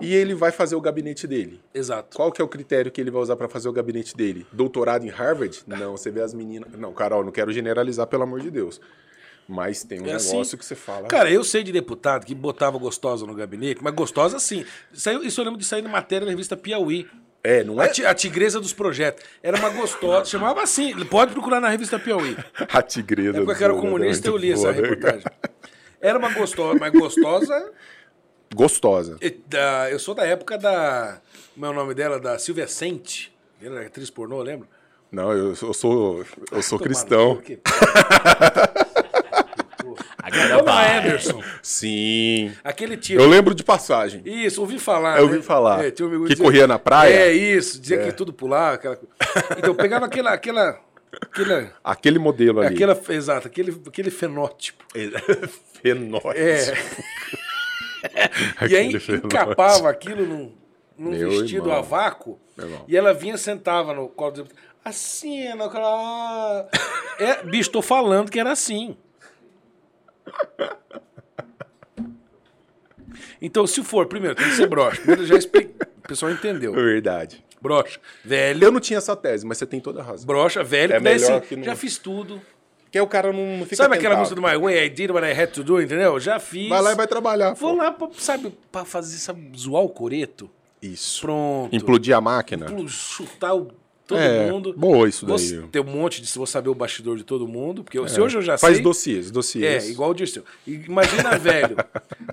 E 0.00 0.14
ele 0.14 0.32
vai 0.32 0.52
fazer 0.52 0.76
o 0.76 0.80
gabinete 0.80 1.26
dele. 1.26 1.60
Exato. 1.74 2.16
Qual 2.16 2.30
que 2.30 2.40
é 2.40 2.44
o 2.44 2.48
critério 2.48 2.90
que 2.92 3.00
ele 3.00 3.10
vai 3.10 3.20
usar 3.20 3.34
pra 3.36 3.48
fazer 3.48 3.68
o 3.68 3.72
gabinete 3.72 4.16
dele? 4.16 4.46
Doutorado 4.52 5.04
em 5.04 5.08
Harvard? 5.08 5.60
Não, 5.66 5.96
você 5.96 6.10
vê 6.10 6.20
as 6.22 6.32
meninas. 6.32 6.70
Não, 6.78 6.92
Carol, 6.92 7.24
não 7.24 7.32
quero 7.32 7.50
generalizar, 7.52 8.06
pelo 8.06 8.22
amor 8.22 8.40
de 8.40 8.50
Deus. 8.50 8.80
Mas 9.50 9.82
tem 9.82 10.02
um 10.02 10.06
É 10.06 10.12
assim. 10.12 10.32
negócio 10.32 10.58
que 10.58 10.64
você 10.64 10.74
fala. 10.74 11.08
Cara, 11.08 11.30
eu 11.30 11.42
sei 11.42 11.62
de 11.62 11.72
deputado 11.72 12.26
que 12.26 12.34
botava 12.34 12.76
gostosa 12.76 13.24
no 13.24 13.34
gabinete, 13.34 13.80
mas 13.82 13.94
gostosa 13.94 14.38
sim. 14.38 14.62
Saiu, 14.92 15.22
isso 15.24 15.40
eu 15.40 15.44
lembro 15.46 15.58
de 15.58 15.64
sair 15.64 15.80
na 15.80 15.88
matéria 15.88 16.26
na 16.26 16.30
revista 16.30 16.54
Piauí. 16.54 17.08
é, 17.42 17.64
não 17.64 17.80
é 17.82 17.90
a 18.06 18.14
tigresa 18.14 18.60
dos 18.60 18.74
projetos. 18.74 19.24
Era 19.42 19.56
uma 19.58 19.70
gostosa, 19.70 20.26
chamava 20.30 20.62
assim. 20.62 20.94
Pode 21.06 21.32
procurar 21.32 21.60
na 21.60 21.68
revista 21.70 21.98
Piauí. 21.98 22.36
a 22.70 22.82
tigresa. 22.82 23.38
É 23.38 23.44
porque 23.44 23.62
eu 23.62 23.70
era 23.70 23.74
comunista 23.74 24.28
eu 24.28 24.36
li 24.36 24.52
essa 24.52 24.70
boa, 24.70 24.74
né, 24.74 24.80
reportagem. 24.82 25.24
Era 26.00 26.18
uma 26.18 26.30
gostosa, 26.34 26.78
mas 26.78 26.92
gostosa. 26.92 27.72
Gostosa. 28.54 29.18
da- 29.46 29.90
eu 29.90 29.98
sou 29.98 30.14
da 30.14 30.26
época 30.26 30.58
da. 30.58 31.20
Como 31.54 31.64
é 31.64 31.70
o 31.70 31.72
nome 31.72 31.94
dela? 31.94 32.20
Da 32.20 32.38
Silvia 32.38 32.68
Sente. 32.68 33.32
Ela 33.62 33.78
era 33.78 33.86
atriz 33.86 34.10
pornô, 34.10 34.42
lembra? 34.42 34.68
Não, 35.10 35.32
eu, 35.32 35.48
eu 35.60 35.72
sou, 35.74 36.22
eu 36.52 36.62
sou 36.62 36.78
cristão. 36.78 37.36
no 37.36 37.42
que- 39.94 40.04
Agora 40.22 40.56
lá, 40.56 40.62
vai. 40.62 40.98
Anderson. 40.98 41.42
Sim. 41.62 42.52
Aquele 42.64 42.96
tipo. 42.96 43.20
Eu 43.20 43.28
lembro 43.28 43.54
de 43.54 43.62
passagem. 43.64 44.22
Isso, 44.24 44.60
ouvi 44.60 44.78
falar. 44.78 45.18
Eu 45.18 45.26
né? 45.26 45.32
ouvi 45.34 45.42
falar. 45.46 45.84
É, 45.84 45.88
um 45.88 45.92
Que 46.22 46.28
dizia- 46.30 46.44
corria 46.44 46.66
na 46.66 46.78
praia? 46.78 47.12
É, 47.14 47.32
isso. 47.32 47.80
Dizia 47.80 47.98
que 47.98 48.12
tudo 48.12 48.32
pular. 48.32 48.74
Aquela... 48.74 48.98
Então, 49.56 49.70
eu 49.70 49.74
pegava 49.74 50.06
aquela. 50.06 50.32
aquela, 50.32 50.80
aquela, 51.22 51.72
Aquele 51.82 52.18
modelo 52.18 52.60
ali. 52.60 52.74
aquela 52.74 52.98
exato, 53.10 53.46
aquele, 53.46 53.70
aquele 53.86 54.10
fenótipo. 54.10 54.84
Fenótipo. 55.82 56.32
É. 56.32 56.74
e 58.68 58.76
aí 58.76 58.86
Aquele 58.86 59.00
fenótipo. 59.00 59.26
encapava 59.26 59.88
aquilo 59.90 60.26
num, 60.26 60.52
num 60.98 61.10
vestido 61.10 61.64
irmão. 61.68 61.76
a 61.76 61.80
vácuo. 61.80 62.38
E 62.88 62.96
ela 62.96 63.14
vinha 63.14 63.36
sentava 63.36 63.92
no 63.94 64.08
colo 64.08 64.32
do. 64.32 64.48
Assim, 64.84 65.48
não, 65.54 65.68
cara. 65.68 66.68
É, 67.18 67.42
bicho, 67.44 67.70
tô 67.70 67.82
falando 67.82 68.30
que 68.30 68.40
era 68.40 68.50
assim. 68.52 68.96
Então, 73.40 73.66
se 73.66 73.82
for, 73.82 74.06
primeiro, 74.06 74.34
tem 74.34 74.46
que 74.48 74.56
ser 74.56 74.66
broxa. 74.66 74.96
Primeiro, 75.00 75.26
já 75.26 75.36
expliquei. 75.36 75.74
O 76.04 76.08
pessoal 76.08 76.32
entendeu. 76.32 76.72
Verdade. 76.72 77.44
Broxa, 77.60 78.00
velho. 78.24 78.64
Eu 78.64 78.72
não 78.72 78.80
tinha 78.80 78.98
essa 78.98 79.14
tese, 79.16 79.44
mas 79.46 79.58
você 79.58 79.66
tem 79.66 79.80
toda 79.80 80.00
a 80.00 80.02
razão. 80.04 80.26
Brocha, 80.26 80.62
velho, 80.62 80.92
É 80.92 80.96
que 80.98 81.02
melhor 81.02 81.38
assim, 81.38 81.48
que 81.48 81.56
não- 81.56 81.64
já 81.64 81.76
fiz 81.76 81.98
tudo. 81.98 82.40
Porque 82.84 83.00
o 83.00 83.06
cara 83.06 83.32
não, 83.32 83.58
não 83.58 83.64
fica 83.64 83.76
Sabe 83.76 83.96
aquela 83.96 84.14
tentado. 84.16 84.20
música 84.34 84.34
do 84.40 84.42
My 84.42 84.56
Way, 84.64 84.86
I 84.86 84.88
did 84.88 85.10
what 85.10 85.26
I 85.26 85.38
had 85.38 85.50
to 85.50 85.62
do, 85.62 85.80
entendeu? 85.82 86.18
Já 86.18 86.38
fiz. 86.40 86.68
Vai 86.70 86.80
lá 86.80 86.92
e 86.92 86.94
vai 86.94 87.06
trabalhar. 87.06 87.52
Vou 87.54 87.72
pô. 87.72 87.76
lá, 87.76 87.92
pra, 87.92 88.08
sabe, 88.16 88.56
pra 88.72 88.84
fazer, 88.84 89.18
sabe, 89.18 89.50
zoar 89.56 89.82
o 89.82 89.88
coreto. 89.90 90.48
Isso. 90.80 91.20
Pronto. 91.20 91.74
Implodir 91.76 92.16
a 92.16 92.20
máquina. 92.20 92.66
Chutar 92.88 93.54
o, 93.54 93.68
todo 94.08 94.18
É, 94.18 94.50
mundo. 94.50 94.74
boa 94.76 95.08
isso 95.08 95.24
Vou 95.24 95.36
daí. 95.36 95.62
ter 95.68 95.78
um 95.80 95.84
monte 95.84 96.20
de. 96.20 96.32
Vou 96.36 96.46
saber 96.46 96.68
o 96.70 96.74
bastidor 96.74 97.16
de 97.16 97.22
todo 97.22 97.46
mundo. 97.46 97.84
Porque 97.84 97.96
eu- 97.98 98.08
se 98.08 98.20
hoje 98.20 98.36
eu 98.38 98.42
já 98.42 98.58
Faz 98.58 98.74
sei. 98.76 98.82
dossiês, 98.82 99.28
É, 99.28 99.30
dossiês. 99.30 99.88
igual 99.88 100.10
o 100.10 100.14
Dirceu. 100.14 100.42
Imagina, 100.66 101.36
velho. 101.38 101.76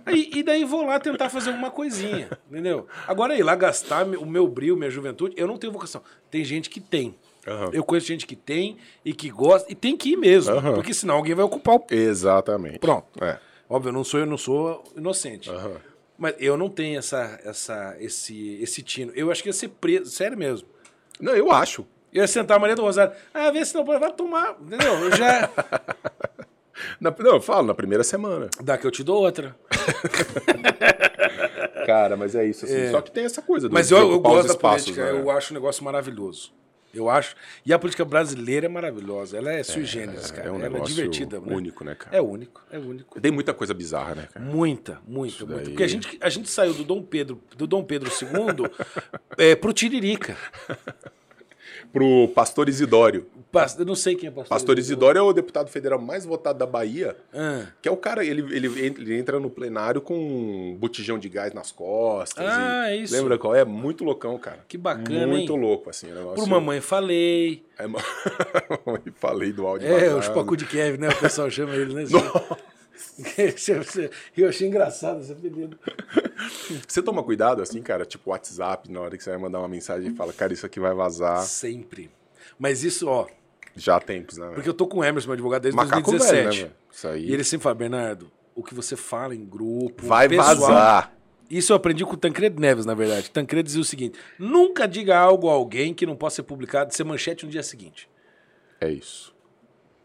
Aí, 0.05 0.31
e 0.33 0.41
daí 0.41 0.63
vou 0.65 0.85
lá 0.85 0.99
tentar 0.99 1.29
fazer 1.29 1.49
alguma 1.51 1.69
coisinha, 1.69 2.29
entendeu? 2.49 2.87
Agora 3.07 3.37
ir 3.37 3.43
lá 3.43 3.53
gastar 3.55 4.05
o 4.07 4.25
meu 4.25 4.47
brilho, 4.47 4.75
minha 4.77 4.89
juventude, 4.89 5.35
eu 5.37 5.45
não 5.47 5.57
tenho 5.57 5.71
vocação. 5.73 6.01
Tem 6.31 6.43
gente 6.43 6.69
que 6.69 6.79
tem. 6.79 7.13
Aham. 7.47 7.69
Eu 7.73 7.83
conheço 7.83 8.07
gente 8.07 8.25
que 8.25 8.35
tem 8.35 8.77
e 9.03 9.13
que 9.13 9.29
gosta, 9.29 9.71
e 9.71 9.75
tem 9.75 9.95
que 9.95 10.13
ir 10.13 10.17
mesmo. 10.17 10.53
Aham. 10.55 10.73
Porque 10.73 10.93
senão 10.95 11.15
alguém 11.15 11.35
vai 11.35 11.45
ocupar 11.45 11.75
o. 11.75 11.85
Exatamente. 11.91 12.79
Pronto. 12.79 13.05
É. 13.23 13.37
Óbvio, 13.69 13.89
eu 13.89 13.93
não 13.93 14.03
sou, 14.03 14.19
eu 14.19 14.25
não 14.25 14.37
sou 14.37 14.83
inocente. 14.97 15.49
Aham. 15.49 15.73
Mas 16.17 16.33
eu 16.39 16.55
não 16.55 16.69
tenho 16.69 16.97
essa, 16.97 17.39
essa, 17.43 17.95
esse, 17.99 18.57
esse 18.61 18.81
tino. 18.81 19.11
Eu 19.15 19.29
acho 19.31 19.43
que 19.43 19.49
ia 19.49 19.53
ser 19.53 19.67
preso, 19.67 20.09
sério 20.09 20.37
mesmo. 20.37 20.67
Não, 21.19 21.33
eu 21.35 21.51
acho. 21.51 21.85
Eu 22.13 22.21
ia 22.21 22.27
sentar 22.27 22.57
a 22.57 22.59
Maria 22.59 22.75
do 22.75 22.81
Rosário. 22.81 23.13
Ah, 23.33 23.51
vê 23.51 23.63
se 23.65 23.75
não. 23.75 23.83
Vai 23.83 24.11
tomar. 24.13 24.55
Entendeu? 24.61 24.93
Eu 24.93 25.15
já. 25.15 25.49
Na- 26.99 27.13
não, 27.19 27.35
eu 27.35 27.41
falo, 27.41 27.67
na 27.67 27.73
primeira 27.73 28.03
semana. 28.03 28.49
Dá 28.61 28.77
que 28.77 28.85
eu 28.85 28.91
te 28.91 29.03
dou 29.03 29.21
outra. 29.23 29.55
Cara, 31.85 32.17
mas 32.17 32.35
é 32.35 32.45
isso, 32.45 32.65
assim. 32.65 32.91
Só 32.91 33.01
que 33.01 33.11
tem 33.11 33.25
essa 33.25 33.41
coisa 33.41 33.69
do 33.69 33.73
Mas 33.73 33.91
eu, 33.91 33.97
eu 33.99 34.09
ocupar 34.13 34.31
os 34.31 34.37
gosto 34.37 34.47
da 34.47 34.53
espaços, 34.53 34.85
política. 34.91 35.13
né? 35.13 35.19
Eu 35.21 35.29
acho 35.31 35.53
um 35.53 35.55
negócio 35.55 35.83
maravilhoso. 35.83 36.51
Eu 36.95 37.09
acho. 37.09 37.35
E 37.65 37.73
a 37.73 37.77
política 37.79 38.05
brasileira 38.05 38.65
é 38.67 38.69
maravilhosa. 38.69 39.37
Ela 39.37 39.51
é 39.53 39.61
sui 39.63 39.83
generis, 39.85 40.31
cara. 40.31 40.47
É 40.47 40.51
um 40.51 40.55
Ela 40.55 40.65
é 40.67 40.69
negócio 40.69 40.95
divertida. 40.95 41.39
né? 41.39 41.53
único, 41.53 41.83
né, 41.83 41.93
cara? 41.95 42.15
É 42.15 42.21
único. 42.21 42.63
É 42.71 42.77
único. 42.79 43.19
Tem 43.19 43.31
muita 43.31 43.53
coisa 43.53 43.73
bizarra, 43.73 44.15
né, 44.15 44.27
cara? 44.33 44.45
Muita, 44.45 44.99
muita, 45.07 45.45
muita. 45.45 45.61
daí- 45.63 45.69
Porque 45.71 45.83
a 45.83 45.87
gente, 45.87 46.17
a 46.21 46.29
gente 46.29 46.49
saiu 46.49 46.73
do 46.73 46.83
Dom 46.83 47.03
Pedro, 47.03 47.41
do 47.57 47.67
Dom 47.67 47.83
Pedro 47.83 48.09
II 48.09 48.69
é, 49.37 49.55
pro 49.55 49.73
Tiririca. 49.73 50.37
Pro 51.91 52.27
Pastor 52.29 52.67
Isidório. 52.69 53.25
Pas- 53.51 53.77
Eu 53.79 53.85
não 53.85 53.95
sei 53.95 54.15
quem 54.15 54.27
é 54.27 54.31
pastor. 54.31 54.49
Pastor 54.49 54.77
Isidório 54.79 55.19
é 55.19 55.21
o 55.21 55.31
deputado 55.33 55.69
federal 55.69 55.99
mais 55.99 56.25
votado 56.25 56.59
da 56.59 56.65
Bahia. 56.65 57.15
Ah. 57.33 57.67
Que 57.81 57.87
é 57.87 57.91
o 57.91 57.95
cara, 57.97 58.23
ele, 58.25 58.41
ele, 58.55 58.67
ele 58.79 59.17
entra 59.17 59.39
no 59.39 59.49
plenário 59.49 60.01
com 60.01 60.13
um 60.15 60.75
botijão 60.75 61.17
de 61.17 61.29
gás 61.29 61.53
nas 61.53 61.71
costas. 61.71 62.45
Ah, 62.45 62.91
e- 62.91 62.93
é 62.93 62.97
isso. 62.97 63.13
Lembra 63.15 63.37
qual 63.37 63.55
é? 63.55 63.63
Muito 63.63 64.03
loucão, 64.03 64.37
cara. 64.37 64.59
Que 64.67 64.77
bacana, 64.77 65.27
Muito 65.27 65.53
hein? 65.53 65.59
louco, 65.59 65.89
assim. 65.89 66.11
o 66.11 66.15
negócio- 66.15 66.35
Por 66.43 66.47
mamãe 66.49 66.81
falei. 66.81 67.63
É, 67.77 67.87
ma- 67.87 67.99
Falei 69.15 69.51
do 69.53 69.65
áudio. 69.65 69.87
É, 69.87 69.99
vazado. 70.09 70.19
o 70.19 70.21
Chupacu 70.21 70.57
de 70.57 70.65
Kevin, 70.65 70.97
né? 71.01 71.09
O 71.09 71.15
pessoal 71.19 71.49
chama 71.49 71.75
ele, 71.75 71.93
né? 71.93 72.03
Eu 74.37 74.49
achei 74.49 74.67
engraçado 74.67 75.21
esse 75.21 75.31
apelido. 75.31 75.77
Você 76.87 77.01
toma 77.01 77.23
cuidado, 77.23 77.61
assim, 77.61 77.81
cara? 77.81 78.05
Tipo, 78.05 78.31
WhatsApp, 78.31 78.91
na 78.91 79.01
hora 79.01 79.17
que 79.17 79.23
você 79.23 79.29
vai 79.31 79.39
mandar 79.39 79.59
uma 79.59 79.67
mensagem 79.67 80.11
e 80.11 80.15
fala, 80.15 80.31
cara, 80.33 80.53
isso 80.53 80.65
aqui 80.65 80.79
vai 80.79 80.93
vazar. 80.93 81.41
Sempre. 81.43 82.09
Mas 82.57 82.83
isso, 82.83 83.07
ó, 83.07 83.27
Já 83.75 83.97
há 83.97 83.99
tempos, 83.99 84.37
né? 84.37 84.51
porque 84.53 84.69
eu 84.69 84.73
tô 84.73 84.87
com 84.87 84.99
o 84.99 85.03
Emerson, 85.03 85.27
meu 85.27 85.33
advogado, 85.33 85.63
desde 85.63 85.75
Macaco 85.75 86.11
2017. 86.11 86.57
velho, 86.57 86.69
né? 86.69 86.75
Isso 86.91 87.07
aí. 87.07 87.25
E 87.29 87.33
ele 87.33 87.43
sempre 87.43 87.63
fala, 87.63 87.75
Bernardo, 87.75 88.31
o 88.53 88.63
que 88.63 88.73
você 88.73 88.95
fala 88.95 89.35
em 89.35 89.45
grupo. 89.45 90.05
Vai 90.05 90.29
pessoal- 90.29 90.55
vazar. 90.55 91.11
Isso 91.49 91.71
eu 91.73 91.75
aprendi 91.75 92.03
com 92.03 92.13
o 92.13 92.17
Tancredo 92.17 92.59
Neves, 92.59 92.85
na 92.87 92.95
verdade. 92.95 93.29
Tancredo 93.29 93.67
dizia 93.67 93.81
o 93.81 93.85
seguinte: 93.85 94.17
nunca 94.39 94.87
diga 94.87 95.15
algo 95.15 95.47
a 95.47 95.53
alguém 95.53 95.93
que 95.93 96.03
não 96.05 96.15
possa 96.15 96.37
ser 96.37 96.43
publicado, 96.43 96.91
ser 96.95 97.03
manchete 97.03 97.45
no 97.45 97.51
dia 97.51 97.61
seguinte. 97.61 98.09
É 98.81 98.89
isso. 98.89 99.34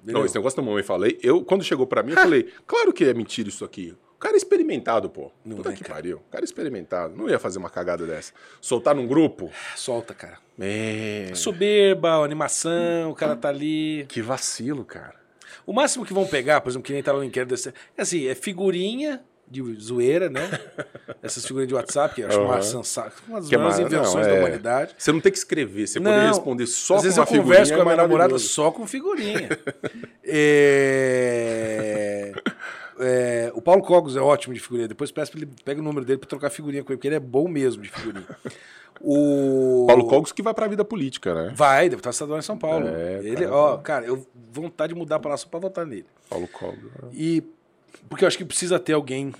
Entendeu? 0.03 0.21
Não, 0.21 0.25
esse 0.25 0.35
negócio 0.35 0.57
da 0.57 0.63
mamãe 0.63 0.83
falei. 0.83 1.19
Eu, 1.23 1.45
quando 1.45 1.63
chegou 1.63 1.87
pra 1.87 2.03
mim, 2.03 2.13
eu 2.13 2.19
falei, 2.19 2.49
claro 2.67 2.93
que 2.93 3.05
é 3.05 3.15
mentira 3.15 3.49
isso 3.49 3.65
aqui. 3.65 3.95
O 4.17 4.19
cara 4.19 4.35
é 4.35 4.37
experimentado, 4.37 5.09
pô. 5.09 5.31
Não 5.45 5.57
Puta 5.57 5.71
é, 5.71 5.73
que 5.73 5.83
cara. 5.83 5.95
pariu. 5.95 6.17
O 6.19 6.31
cara 6.31 6.43
é 6.43 6.47
experimentado. 6.47 7.17
Não 7.17 7.29
ia 7.29 7.39
fazer 7.39 7.59
uma 7.59 7.71
cagada 7.71 8.07
dessa. 8.07 8.33
Soltar 8.61 8.95
num 8.95 9.07
grupo? 9.07 9.51
Solta, 9.75 10.13
cara. 10.13 10.39
É. 10.59 11.31
Soberba, 11.35 12.23
animação, 12.23 13.11
o 13.11 13.15
cara 13.15 13.35
tá 13.35 13.49
ali. 13.49 14.05
Que 14.09 14.21
vacilo, 14.21 14.85
cara. 14.85 15.15
O 15.67 15.73
máximo 15.73 16.05
que 16.05 16.13
vão 16.13 16.27
pegar, 16.27 16.61
por 16.61 16.69
exemplo, 16.69 16.87
que 16.87 16.93
nem 16.93 17.03
tá 17.03 17.13
no 17.13 17.25
inquérito 17.25 17.51
desse, 17.51 17.71
é 17.71 18.03
assim, 18.03 18.27
é 18.27 18.35
figurinha 18.35 19.23
de 19.51 19.75
zoeira, 19.81 20.31
né? 20.31 20.49
Essas 21.23 21.45
figurinhas 21.45 21.69
de 21.69 21.75
WhatsApp, 21.75 22.15
que 22.15 22.21
eu 22.23 22.29
acho 22.29 22.41
uma 22.41 22.55
Aham. 22.55 22.63
sensação, 22.63 23.13
uma 23.29 23.41
das 23.41 23.49
Que 23.49 23.55
é 23.55 23.59
maiores 23.59 23.79
mar- 23.81 23.87
invenções 23.87 24.27
não, 24.27 24.33
da 24.33 24.39
é. 24.39 24.41
humanidade. 24.41 24.95
Você 24.97 25.13
não 25.13 25.21
tem 25.21 25.33
que 25.33 25.39
escrever, 25.39 25.87
você 25.89 26.01
poderia 26.01 26.29
responder 26.29 26.67
só 26.67 26.95
Às 26.95 27.01
com 27.01 27.03
vezes 27.03 27.19
uma 27.19 27.23
eu 27.23 27.27
figurinha. 27.27 27.53
converso 27.53 27.73
com 27.75 27.79
a 27.79 27.83
é 27.83 27.85
minha 27.85 27.97
namorada 27.97 28.39
só 28.39 28.71
com 28.71 28.87
figurinha. 28.87 29.49
É, 30.33 32.33
é, 33.01 33.51
o 33.55 33.61
Paulo 33.63 33.83
Cogos 33.83 34.15
é 34.17 34.21
ótimo 34.21 34.55
de 34.55 34.61
figurinha. 34.61 34.87
Depois 34.89 35.11
peço 35.11 35.37
ele 35.37 35.49
pega 35.65 35.81
o 35.81 35.85
número 35.85 36.05
dele 36.07 36.19
pra 36.19 36.29
trocar 36.29 36.51
figurinha 36.51 36.85
com 36.85 36.93
ele, 36.93 36.99
porque 36.99 37.09
ele 37.09 37.17
é 37.17 37.21
bom 37.21 37.49
mesmo 37.49 37.83
de 37.83 37.89
figurinha. 37.91 38.27
O 39.01 39.87
Paulo 39.89 40.07
Cogos 40.07 40.31
que 40.33 40.43
vai 40.43 40.53
pra 40.55 40.69
vida 40.69 40.85
política, 40.85 41.35
né? 41.35 41.53
Vai, 41.57 41.89
deputado 41.89 42.13
estadual 42.13 42.39
em 42.39 42.43
São 42.43 42.57
Paulo. 42.59 42.87
É, 42.89 43.19
ele, 43.25 43.45
cara. 43.45 43.55
ó, 43.55 43.77
cara, 43.79 44.07
eu 44.07 44.25
vontade 44.53 44.93
de 44.93 44.99
mudar 44.99 45.19
pra 45.19 45.31
lá 45.31 45.37
só 45.37 45.49
pra 45.49 45.59
votar 45.59 45.87
nele. 45.87 46.07
Paulo 46.29 46.47
Cogos. 46.49 46.79
E 47.13 47.43
porque 48.09 48.25
eu 48.25 48.29
acho 48.29 48.39
que 48.39 48.45
precisa 48.45 48.79
ter 48.79 48.93
alguém 48.93 49.33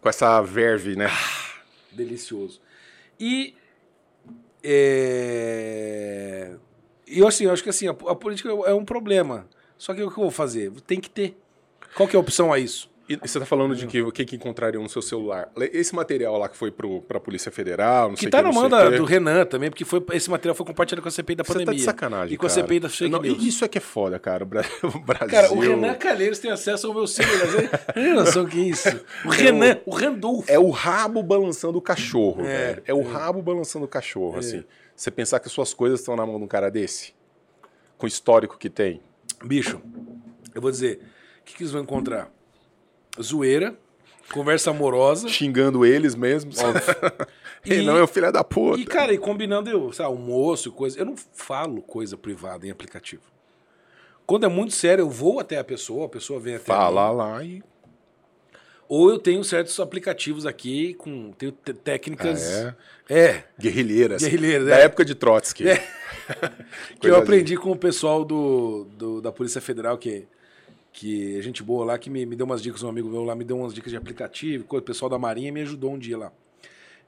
Com 0.00 0.08
essa 0.08 0.40
verve, 0.42 0.96
né? 0.96 1.08
delicioso. 1.92 2.60
E 3.18 3.54
é, 4.62 6.54
eu 7.06 7.26
assim, 7.26 7.44
eu 7.44 7.52
acho 7.52 7.62
que 7.62 7.70
assim, 7.70 7.88
a, 7.88 7.90
a 7.90 8.14
política 8.14 8.48
é 8.50 8.74
um 8.74 8.84
problema. 8.84 9.48
Só 9.76 9.94
que 9.94 10.02
o 10.02 10.10
que 10.10 10.18
eu 10.18 10.22
vou 10.22 10.30
fazer? 10.30 10.70
Tem 10.82 11.00
que 11.00 11.08
ter. 11.08 11.36
Qual 11.94 12.08
que 12.08 12.16
é 12.16 12.18
a 12.18 12.20
opção 12.20 12.52
a 12.52 12.58
isso? 12.58 12.90
E 13.08 13.16
você 13.16 13.40
tá 13.40 13.46
falando 13.46 13.74
de 13.74 13.86
que 13.86 14.02
o 14.02 14.12
que, 14.12 14.22
que 14.24 14.36
encontrariam 14.36 14.82
no 14.82 14.88
seu 14.88 15.00
celular? 15.00 15.50
Esse 15.72 15.94
material 15.94 16.36
lá 16.36 16.46
que 16.46 16.56
foi 16.56 16.70
pro, 16.70 17.00
pra 17.00 17.18
Polícia 17.18 17.50
Federal, 17.50 18.08
não 18.08 18.14
Que 18.14 18.22
sei 18.22 18.30
tá 18.30 18.38
que, 18.38 18.44
na 18.44 18.52
mão 18.52 18.68
da- 18.68 18.88
o 18.88 18.96
do 18.98 19.04
Renan 19.04 19.46
também, 19.46 19.70
porque 19.70 19.84
foi, 19.84 20.04
esse 20.12 20.28
material 20.30 20.54
foi 20.54 20.66
compartilhado 20.66 21.00
com 21.00 21.08
a 21.08 21.10
CPI 21.10 21.36
da 21.36 21.42
Você 21.44 21.52
pandemia. 21.54 21.72
tá 21.72 21.76
de 21.78 21.82
sacanagem, 21.82 22.34
E 22.34 22.36
com 22.36 22.44
a 22.44 22.48
cara. 22.50 22.60
CPI 22.62 22.80
da 22.80 22.88
fake 22.90 23.10
Não, 23.10 23.22
news. 23.22 23.42
Isso 23.42 23.64
é 23.64 23.68
que 23.68 23.78
é 23.78 23.80
foda, 23.80 24.18
cara. 24.18 24.44
O 24.44 24.46
Bra- 24.46 24.62
o 24.84 24.98
Brasil... 24.98 25.26
Cara, 25.28 25.52
o 25.52 25.58
Renan 25.58 25.94
Calheiros 25.94 26.38
tem 26.38 26.50
acesso 26.50 26.86
ao 26.86 26.92
meu 26.92 27.06
celular. 27.06 27.46
Você 27.46 27.68
tem 27.94 28.12
noção 28.12 28.44
que 28.44 28.58
é 28.60 28.64
isso? 28.64 28.88
O 29.24 29.28
Renan, 29.30 29.78
o 29.86 29.90
Randolfo. 29.94 30.50
É 30.52 30.58
o 30.58 30.68
rabo 30.68 31.22
balançando 31.22 31.78
o 31.78 31.82
cachorro, 31.82 32.42
É, 32.44 32.44
velho. 32.74 32.82
É 32.84 32.92
o 32.92 33.00
rabo 33.02 33.40
balançando 33.40 33.86
o 33.86 33.88
cachorro, 33.88 34.38
assim. 34.38 34.62
Você 34.94 35.10
pensar 35.10 35.40
que 35.40 35.48
suas 35.48 35.72
coisas 35.72 36.00
estão 36.00 36.14
na 36.14 36.26
mão 36.26 36.36
de 36.38 36.44
um 36.44 36.48
cara 36.48 36.70
desse? 36.70 37.14
Com 37.96 38.04
o 38.04 38.08
histórico 38.08 38.58
que 38.58 38.68
tem. 38.68 39.00
Bicho, 39.42 39.80
eu 40.54 40.60
vou 40.60 40.70
dizer, 40.70 41.00
o 41.40 41.44
que, 41.44 41.54
que 41.56 41.62
eles 41.62 41.72
vão 41.72 41.82
encontrar? 41.82 42.30
Zoeira, 43.22 43.76
conversa 44.32 44.70
amorosa. 44.70 45.28
Xingando 45.28 45.84
eles 45.86 46.14
mesmos. 46.14 46.56
E- 47.64 47.82
não 47.82 47.96
é 47.98 48.02
o 48.02 48.06
filho 48.06 48.32
da 48.32 48.44
puta. 48.44 48.80
E, 48.80 48.84
cara, 48.86 49.12
e 49.12 49.18
combinando 49.18 49.68
eu, 49.68 49.92
sabe, 49.92 50.08
almoço 50.08 50.70
coisa. 50.72 50.98
Eu 50.98 51.04
não 51.04 51.14
falo 51.34 51.82
coisa 51.82 52.16
privada 52.16 52.66
em 52.66 52.70
aplicativo. 52.70 53.22
Quando 54.24 54.46
é 54.46 54.48
muito 54.48 54.72
sério, 54.74 55.02
eu 55.02 55.10
vou 55.10 55.40
até 55.40 55.58
a 55.58 55.64
pessoa, 55.64 56.06
a 56.06 56.08
pessoa 56.08 56.38
vem 56.38 56.54
até 56.54 56.64
Fala 56.66 57.10
mim. 57.10 57.16
lá 57.16 57.44
e... 57.44 57.62
Ou 58.88 59.10
eu 59.10 59.18
tenho 59.18 59.42
certos 59.44 59.78
aplicativos 59.80 60.46
aqui 60.46 60.94
com 60.94 61.30
tenho 61.32 61.52
te- 61.52 61.74
técnicas. 61.74 62.48
Ah, 62.64 62.74
é? 63.10 63.44
Guerrilheiras. 63.60 64.22
Guerrilheiras, 64.22 64.68
Da 64.68 64.78
é. 64.78 64.82
época 64.84 65.04
de 65.04 65.14
Trotsky. 65.14 65.64
que 67.00 67.06
eu 67.08 67.16
aprendi 67.16 67.56
com 67.56 67.70
o 67.72 67.76
pessoal 67.76 68.24
do, 68.24 68.84
do- 68.96 69.20
da 69.20 69.30
Polícia 69.30 69.60
Federal, 69.60 69.98
que, 69.98 70.26
que 70.98 71.38
é 71.38 71.42
gente 71.42 71.62
boa 71.62 71.84
lá, 71.84 71.96
que 71.96 72.10
me, 72.10 72.26
me 72.26 72.34
deu 72.34 72.44
umas 72.44 72.60
dicas, 72.60 72.82
um 72.82 72.88
amigo 72.88 73.08
meu 73.08 73.22
lá 73.22 73.32
me 73.32 73.44
deu 73.44 73.56
umas 73.56 73.72
dicas 73.72 73.92
de 73.92 73.96
aplicativo, 73.96 74.64
coisa, 74.64 74.82
o 74.82 74.84
pessoal 74.84 75.08
da 75.08 75.16
Marinha 75.16 75.52
me 75.52 75.60
ajudou 75.60 75.92
um 75.92 75.98
dia 75.98 76.18
lá. 76.18 76.32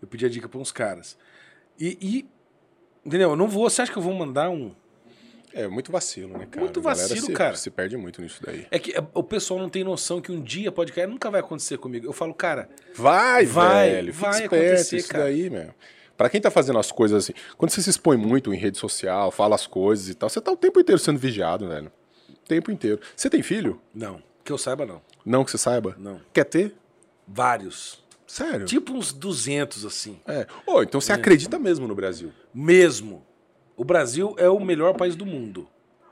Eu 0.01 0.07
pedi 0.07 0.25
a 0.25 0.29
dica 0.29 0.49
para 0.49 0.61
uns 0.61 0.71
caras. 0.71 1.19
E, 1.77 1.99
e, 2.01 2.29
entendeu? 3.05 3.31
Eu 3.31 3.37
não 3.37 3.49
vou, 3.49 3.69
você 3.69 3.83
acha 3.83 3.91
que 3.91 3.99
eu 3.99 4.03
vou 4.03 4.15
mandar 4.15 4.49
um... 4.49 4.73
É 5.53 5.67
muito 5.67 5.91
vacilo, 5.91 6.39
né, 6.39 6.47
cara? 6.49 6.61
Muito 6.61 6.81
vacilo, 6.81 7.27
se, 7.27 7.33
cara. 7.33 7.57
Se 7.57 7.69
perde 7.69 7.97
muito 7.97 8.23
nisso 8.23 8.41
daí. 8.47 8.65
É 8.71 8.79
que 8.79 8.97
é, 8.97 9.05
o 9.13 9.25
pessoal 9.25 9.59
não 9.59 9.69
tem 9.69 9.83
noção 9.83 10.21
que 10.21 10.31
um 10.31 10.41
dia 10.41 10.71
pode 10.71 10.93
cair, 10.93 11.09
nunca 11.09 11.29
vai 11.29 11.41
acontecer 11.41 11.77
comigo. 11.77 12.07
Eu 12.07 12.13
falo, 12.13 12.33
cara, 12.33 12.69
Vai, 12.95 13.45
Vai, 13.45 13.91
velho. 13.91 14.15
Fica 14.15 14.31
vai 14.31 14.43
esperto 14.43 14.55
acontecer, 14.55 14.97
isso 14.99 15.09
cara. 15.09 15.25
daí, 15.25 15.51
meu. 15.51 15.75
Pra 16.17 16.31
quem 16.31 16.41
tá 16.41 16.49
fazendo 16.49 16.79
as 16.79 16.93
coisas 16.93 17.25
assim, 17.25 17.33
quando 17.59 17.73
você 17.73 17.83
se 17.83 17.91
expõe 17.91 18.17
muito 18.17 18.55
em 18.55 18.57
rede 18.57 18.79
social, 18.79 19.33
fala 19.33 19.57
as 19.57 19.67
coisas 19.67 20.09
e 20.09 20.15
tal, 20.15 20.29
você 20.29 20.41
tá 20.41 20.53
o 20.53 20.57
tempo 20.57 20.79
inteiro 20.79 21.01
sendo 21.01 21.19
vigiado, 21.19 21.67
velho. 21.67 21.91
Tempo 22.51 22.73
inteiro. 22.73 22.99
Você 23.15 23.31
tem 23.31 23.45
filho? 23.45 23.81
não, 23.95 24.21
que 24.43 24.51
eu 24.51 24.59
saiba 24.59 24.85
não. 24.85 25.01
Não 25.25 25.45
que 25.45 25.53
você 25.53 25.59
saiba? 25.59 25.95
Não. 25.97 26.21
Quer 26.33 26.43
ter? 26.43 26.75
Vários. 27.25 28.03
Sério? 28.27 28.67
Tipo 28.67 28.93
uns 28.93 29.13
200, 29.13 29.85
assim. 29.85 30.19
É. 30.27 30.49
Ô, 30.67 30.83
então 30.83 31.01
você 31.01 31.13
acredita 31.13 31.61
mesmo 31.61 31.87
no 31.87 31.95
Brasil? 31.95 32.33
Mesmo. 32.53 33.25
O 33.77 33.85
Brasil 33.85 34.35
é 34.37 34.49
o 34.49 34.59
melhor 34.59 34.95
país 34.97 35.15
do 35.15 35.25
mundo. 35.25 35.69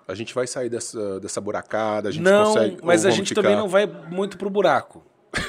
A 0.06 0.14
gente 0.14 0.32
vai 0.32 0.46
sair 0.46 0.68
dessa, 0.68 1.18
dessa 1.18 1.40
buracada, 1.40 2.08
a 2.08 2.12
gente 2.12 2.22
não, 2.22 2.54
consegue. 2.54 2.78
mas 2.84 3.04
ou 3.04 3.10
a 3.10 3.12
gente 3.12 3.30
ficar- 3.30 3.42
também 3.42 3.56
não 3.56 3.68
vai 3.68 3.84
muito 3.84 4.38
pro 4.38 4.48
buraco. 4.48 5.04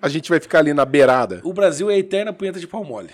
A 0.00 0.08
gente 0.10 0.28
vai 0.28 0.38
ficar 0.38 0.58
ali 0.58 0.74
na 0.74 0.84
beirada. 0.84 1.40
O 1.42 1.54
Brasil 1.54 1.90
é 1.90 1.94
a 1.94 1.98
eterna 1.98 2.32
punheta 2.34 2.60
de 2.60 2.66
pau 2.66 2.84
mole. 2.84 3.10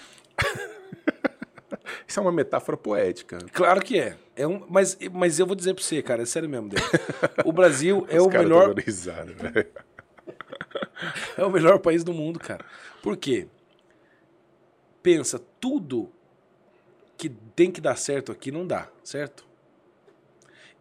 Isso 2.12 2.20
é 2.20 2.22
uma 2.22 2.30
metáfora 2.30 2.76
poética. 2.76 3.38
Claro 3.54 3.80
que 3.80 3.98
é. 3.98 4.18
é 4.36 4.46
um, 4.46 4.66
mas, 4.68 4.98
mas 5.10 5.38
eu 5.38 5.46
vou 5.46 5.56
dizer 5.56 5.72
pra 5.72 5.82
você, 5.82 6.02
cara, 6.02 6.20
é 6.20 6.26
sério 6.26 6.46
mesmo. 6.46 6.68
Dele. 6.68 6.82
O 7.42 7.50
Brasil 7.50 8.06
é 8.10 8.20
o 8.20 8.28
melhor 8.28 8.74
velho. 8.74 9.72
é 11.38 11.42
o 11.42 11.50
melhor 11.50 11.78
país 11.78 12.04
do 12.04 12.12
mundo, 12.12 12.38
cara. 12.38 12.62
Por 13.02 13.16
quê? 13.16 13.48
Pensa, 15.02 15.40
tudo 15.58 16.12
que 17.16 17.30
tem 17.30 17.70
que 17.70 17.80
dar 17.80 17.96
certo 17.96 18.30
aqui 18.30 18.52
não 18.52 18.66
dá, 18.66 18.90
certo? 19.02 19.46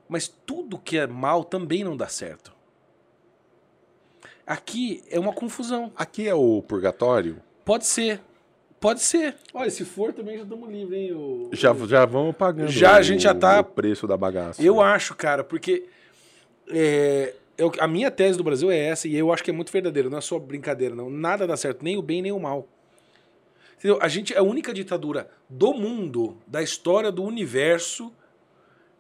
Mas 0.10 0.28
tudo 0.28 0.78
que 0.78 0.98
é 0.98 1.08
mal 1.08 1.46
também 1.46 1.82
não 1.82 1.96
dá 1.96 2.10
certo. 2.10 2.54
Aqui 4.46 5.02
é 5.10 5.18
uma 5.18 5.32
confusão. 5.32 5.94
Aqui 5.96 6.28
é 6.28 6.36
o 6.36 6.62
purgatório. 6.62 7.42
Pode 7.64 7.86
ser. 7.86 8.20
Pode 8.82 9.02
ser. 9.04 9.36
Olha, 9.54 9.70
se 9.70 9.86
for 9.86 10.12
também 10.12 10.38
já 10.38 10.44
estamos 10.44 10.68
livres, 10.68 10.98
hein? 11.00 11.14
o- 11.14 11.50
Já, 11.54 11.72
já 11.88 12.04
vamos 12.04 12.36
pagando. 12.36 12.68
Já, 12.72 12.96
a 12.96 13.02
gente 13.04 13.22
já 13.22 13.34
tá- 13.34 13.60
O 13.60 13.64
preço 13.64 14.08
da 14.08 14.18
bagaça. 14.18 14.62
Eu 14.62 14.82
acho, 14.82 15.16
cara, 15.16 15.44
porque 15.44 15.86
é, 16.68 17.36
eu- 17.60 17.72
a 17.80 17.88
minha 17.88 18.10
tese 18.10 18.40
do 18.40 18.44
Brasil 18.44 18.72
é 18.72 18.78
essa, 18.78 19.08
e 19.08 19.16
eu 19.16 19.32
acho 19.32 19.44
que 19.44 19.52
é 19.52 19.54
muito 19.54 19.72
verdadeira, 19.72 20.10
não 20.10 20.18
é 20.18 20.22
só 20.22 20.40
brincadeira, 20.40 20.96
não. 20.96 21.12
Nada 21.12 21.46
dá 21.46 21.56
certo, 21.56 21.84
nem 21.84 21.96
o 21.96 22.02
bem 22.02 22.24
nem 22.24 22.32
o 22.32 22.40
mal. 22.40 22.68
Entendeu? 23.78 24.00
A 24.02 24.08
gente 24.08 24.34
é 24.34 24.40
a 24.40 24.44
única 24.44 24.74
ditadura 24.74 25.30
do 25.48 25.74
mundo, 25.76 26.38
da 26.48 26.64
história 26.64 27.12
do 27.12 27.24
universo, 27.24 28.12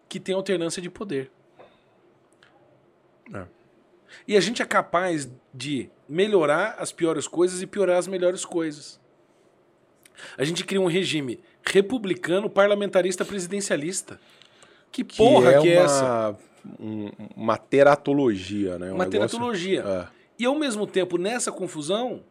que 0.08 0.20
tem 0.20 0.36
alternância 0.36 0.80
de 0.80 0.92
poder. 0.92 1.32
É. 3.34 3.46
E 4.28 4.38
a 4.38 4.40
gente 4.40 4.62
é 4.62 4.66
capaz 4.66 5.28
de 5.52 5.90
melhorar 6.08 6.76
as 6.78 6.92
piores 6.92 7.28
coisas 7.28 7.64
e 7.64 7.68
piorar 7.68 7.98
as 7.98 8.08
melhores 8.08 8.46
coisas. 8.46 9.01
A 10.38 10.44
gente 10.44 10.64
cria 10.64 10.80
um 10.82 10.88
regime 10.88 11.40
republicano, 11.64 12.50
parlamentarista, 12.50 13.24
presidencialista. 13.26 14.20
Que 14.92 15.04
Que 15.04 15.18
porra 15.18 15.52
é 15.54 15.62
que 15.62 15.70
é 15.70 15.78
uma, 15.80 15.86
essa? 15.86 16.36
um- 16.80 17.12
uma 17.36 17.58
teratologia, 17.58 18.78
né? 18.78 18.92
Um 18.92 18.96
Uma 18.96 19.06
negócio- 19.06 19.12
teratologia. 19.12 19.82
É. 19.82 20.08
E 20.40 20.46
ao 20.46 20.56
mesmo 20.58 20.86
tempo, 20.88 21.18
nessa 21.18 21.52
confusão, 21.52 22.24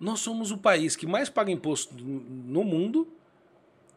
nós 0.00 0.20
somos 0.20 0.50
o 0.50 0.58
país 0.58 0.94
que 0.96 1.06
mais 1.06 1.28
paga 1.28 1.50
imposto 1.50 1.94
no 1.98 2.62
mundo 2.64 3.08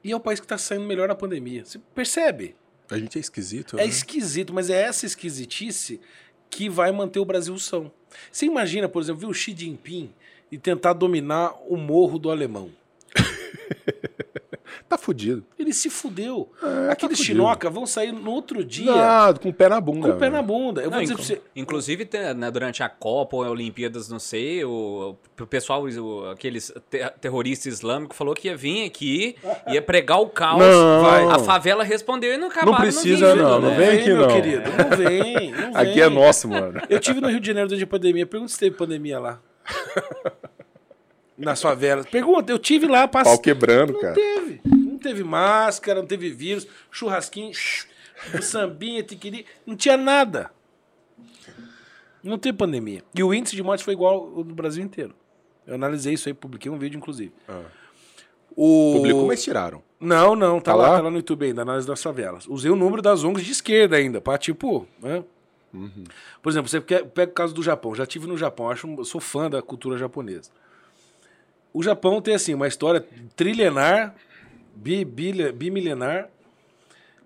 e 0.04 0.12
é 0.12 0.16
o 0.16 0.20
país 0.20 0.40
que 0.40 0.46
está 0.46 0.58
saindo 0.58 0.86
melhor 0.86 1.08
na 1.08 1.16
pandemia. 1.16 1.64
Você 1.64 1.80
percebe? 1.94 2.56
A 2.90 2.98
gente 2.98 3.18
é 3.18 3.22
esquisito, 3.22 3.78
É 3.78 3.84
né? 3.84 3.86
esquisito, 3.86 4.52
mas 4.54 4.70
é 4.70 4.82
essa 4.82 5.06
esquisitice 5.06 6.02
que 6.50 6.68
vai 6.68 6.92
manter 6.92 7.20
o 7.20 7.26
Brasil 7.26 7.58
são. 7.58 7.90
Você 8.32 8.46
imagina, 8.48 8.90
por 8.90 9.02
exemplo, 9.02 9.22
ver 9.22 9.28
o 9.28 9.34
Xi 9.34 9.56
Jinping 9.58 10.10
e 10.52 10.58
tentar 10.58 10.92
dominar 10.94 11.54
o 11.70 11.78
morro 11.78 12.20
do 12.20 12.30
alemão. 12.30 12.70
Tá 14.88 14.98
fudido. 14.98 15.44
Ele 15.60 15.74
se 15.74 15.90
fudeu. 15.90 16.50
É, 16.88 16.92
Aqueles 16.92 17.18
tá 17.20 17.26
chinoca 17.26 17.70
vão 17.70 17.86
sair 17.86 18.12
no 18.14 18.32
outro 18.32 18.64
dia 18.64 18.92
Ah, 18.94 19.34
com 19.34 19.50
o 19.50 19.54
pé 19.54 19.68
na 19.68 19.82
bunda. 19.82 20.08
com 20.10 20.16
o 20.16 20.18
pé 20.18 20.30
na 20.30 20.42
bunda. 20.42 20.82
Eu 20.82 20.90
vou 20.90 20.96
Não, 20.98 21.02
dizer 21.02 21.14
inclu- 21.14 21.26
pra 21.26 21.36
você. 21.36 21.42
Inclusive, 21.56 22.10
né, 22.38 22.50
durante 22.52 22.82
a 22.82 22.88
Copa 22.88 23.36
ou 23.38 23.44
a 23.44 23.50
Olimpíadas, 23.50 24.10
não 24.10 24.20
sei, 24.20 24.64
o, 24.64 25.16
o 25.40 25.46
pessoal, 25.48 25.84
o- 25.84 26.30
aqueles 26.30 26.74
te- 26.90 27.10
terroristas 27.20 27.74
islâmicos, 27.74 28.18
falou 28.18 28.34
que 28.34 28.48
ia 28.48 28.56
vir 28.56 28.86
aqui, 28.86 29.36
ia 29.68 29.82
pregar 29.82 30.22
o 30.22 30.30
caos. 30.30 30.60
Não. 30.62 31.02
Vai. 31.02 31.26
A 31.26 31.40
favela 31.40 31.84
respondeu 31.84 32.34
e 32.34 32.38
não 32.38 32.48
acabaram. 32.48 32.78
precisa, 32.78 33.34
vindo, 33.34 33.44
não, 33.44 33.60
né? 33.62 33.70
não 33.70 33.76
vem 33.76 33.90
aqui, 34.00 34.08
meu 34.10 34.22
não. 34.22 34.28
querido. 34.36 34.64
Não 34.70 34.98
vem, 34.98 35.52
não 35.52 35.74
vem. 35.74 35.76
Aqui 35.76 36.02
é 36.02 36.10
nosso, 36.10 36.48
mano. 36.48 36.80
Eu 36.90 37.00
tive 37.00 37.20
no 37.20 37.28
Rio 37.28 37.40
de 37.42 37.48
Janeiro 37.48 37.68
durante 37.68 37.84
a 37.84 37.88
pandemia. 37.88 38.26
Pergunta 38.26 38.52
se 38.54 38.60
teve 38.60 38.76
pandemia 38.78 39.20
lá. 39.20 39.42
Nas 41.42 41.62
favelas. 41.62 42.06
Pergunta, 42.06 42.52
eu 42.52 42.60
tive 42.60 42.88
lá, 42.88 43.08
passei. 43.08 43.34
Pau 43.34 43.42
quebrando, 43.42 43.94
Não 43.94 44.00
cara. 44.02 44.14
teve. 44.14 44.62
Não 44.66 44.98
teve 44.98 45.24
máscara, 45.24 46.00
não 46.00 46.08
teve 46.08 46.30
vírus, 46.30 46.68
churrasquinho, 46.92 47.52
sambinha, 48.42 49.02
tiquiri. 49.04 49.46
Não 49.66 49.76
tinha 49.76 49.98
nada. 49.98 50.52
Não 52.24 52.38
teve 52.38 52.58
pandemia. 52.58 53.04
E 53.16 53.24
o 53.24 53.34
índice 53.34 53.56
de 53.56 53.64
morte 53.64 53.84
foi 53.84 53.94
igual 53.94 54.32
ao 54.36 54.44
do 54.44 54.54
Brasil 54.54 54.84
inteiro. 54.84 55.14
Eu 55.66 55.76
analisei 55.76 56.14
isso 56.14 56.30
aí, 56.30 56.34
publiquei 56.34 56.72
um 56.72 56.78
vídeo, 56.78 56.98
inclusive. 56.98 57.34
Ah. 57.48 57.62
O... 58.56 58.94
Publicou, 58.98 59.28
mas 59.28 59.42
tiraram. 59.44 59.82
Não, 60.00 60.36
não, 60.36 60.60
tá, 60.60 60.72
Tá 60.72 60.78
lá, 60.78 60.90
lá? 60.90 60.96
tá 60.98 61.02
lá 61.04 61.10
no 61.10 61.18
YouTube 61.18 61.46
ainda, 61.46 61.62
análise 61.62 61.88
das 61.88 62.02
favelas. 62.02 62.46
Usei 62.48 62.70
o 62.70 62.76
número 62.76 63.02
das 63.02 63.24
ONGs 63.24 63.46
de 63.46 63.52
esquerda 63.52 63.96
ainda, 63.96 64.20
pra 64.20 64.38
tipo, 64.38 64.88
né? 65.02 65.24
Por 66.42 66.50
exemplo, 66.50 66.68
você 66.70 66.82
pega 66.82 67.32
o 67.32 67.34
caso 67.34 67.54
do 67.54 67.64
Japão. 67.64 67.96
Já 67.96 68.06
tive 68.06 68.28
no 68.28 68.38
Japão, 68.38 68.70
acho, 68.70 69.06
sou 69.06 69.22
fã 69.22 69.50
da 69.50 69.62
cultura 69.62 69.98
japonesa. 69.98 70.52
O 71.74 71.82
Japão 71.82 72.22
tem 72.22 72.34
assim 72.34 72.54
uma 72.54 72.68
história 72.68 73.06
trilenar, 73.36 74.16
bi, 74.76 75.06
bi- 75.06 75.52
bimilenar. 75.52 76.30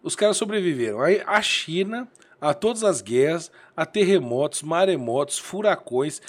Os 0.03 0.15
caras 0.15 0.37
sobreviveram. 0.37 1.01
Aí 1.01 1.21
a 1.25 1.41
China, 1.41 2.07
a 2.39 2.53
todas 2.53 2.83
as 2.83 3.01
guerras, 3.01 3.51
a 3.75 3.85
terremotos, 3.85 4.61
maremotos, 4.61 5.39
furacões. 5.39 6.21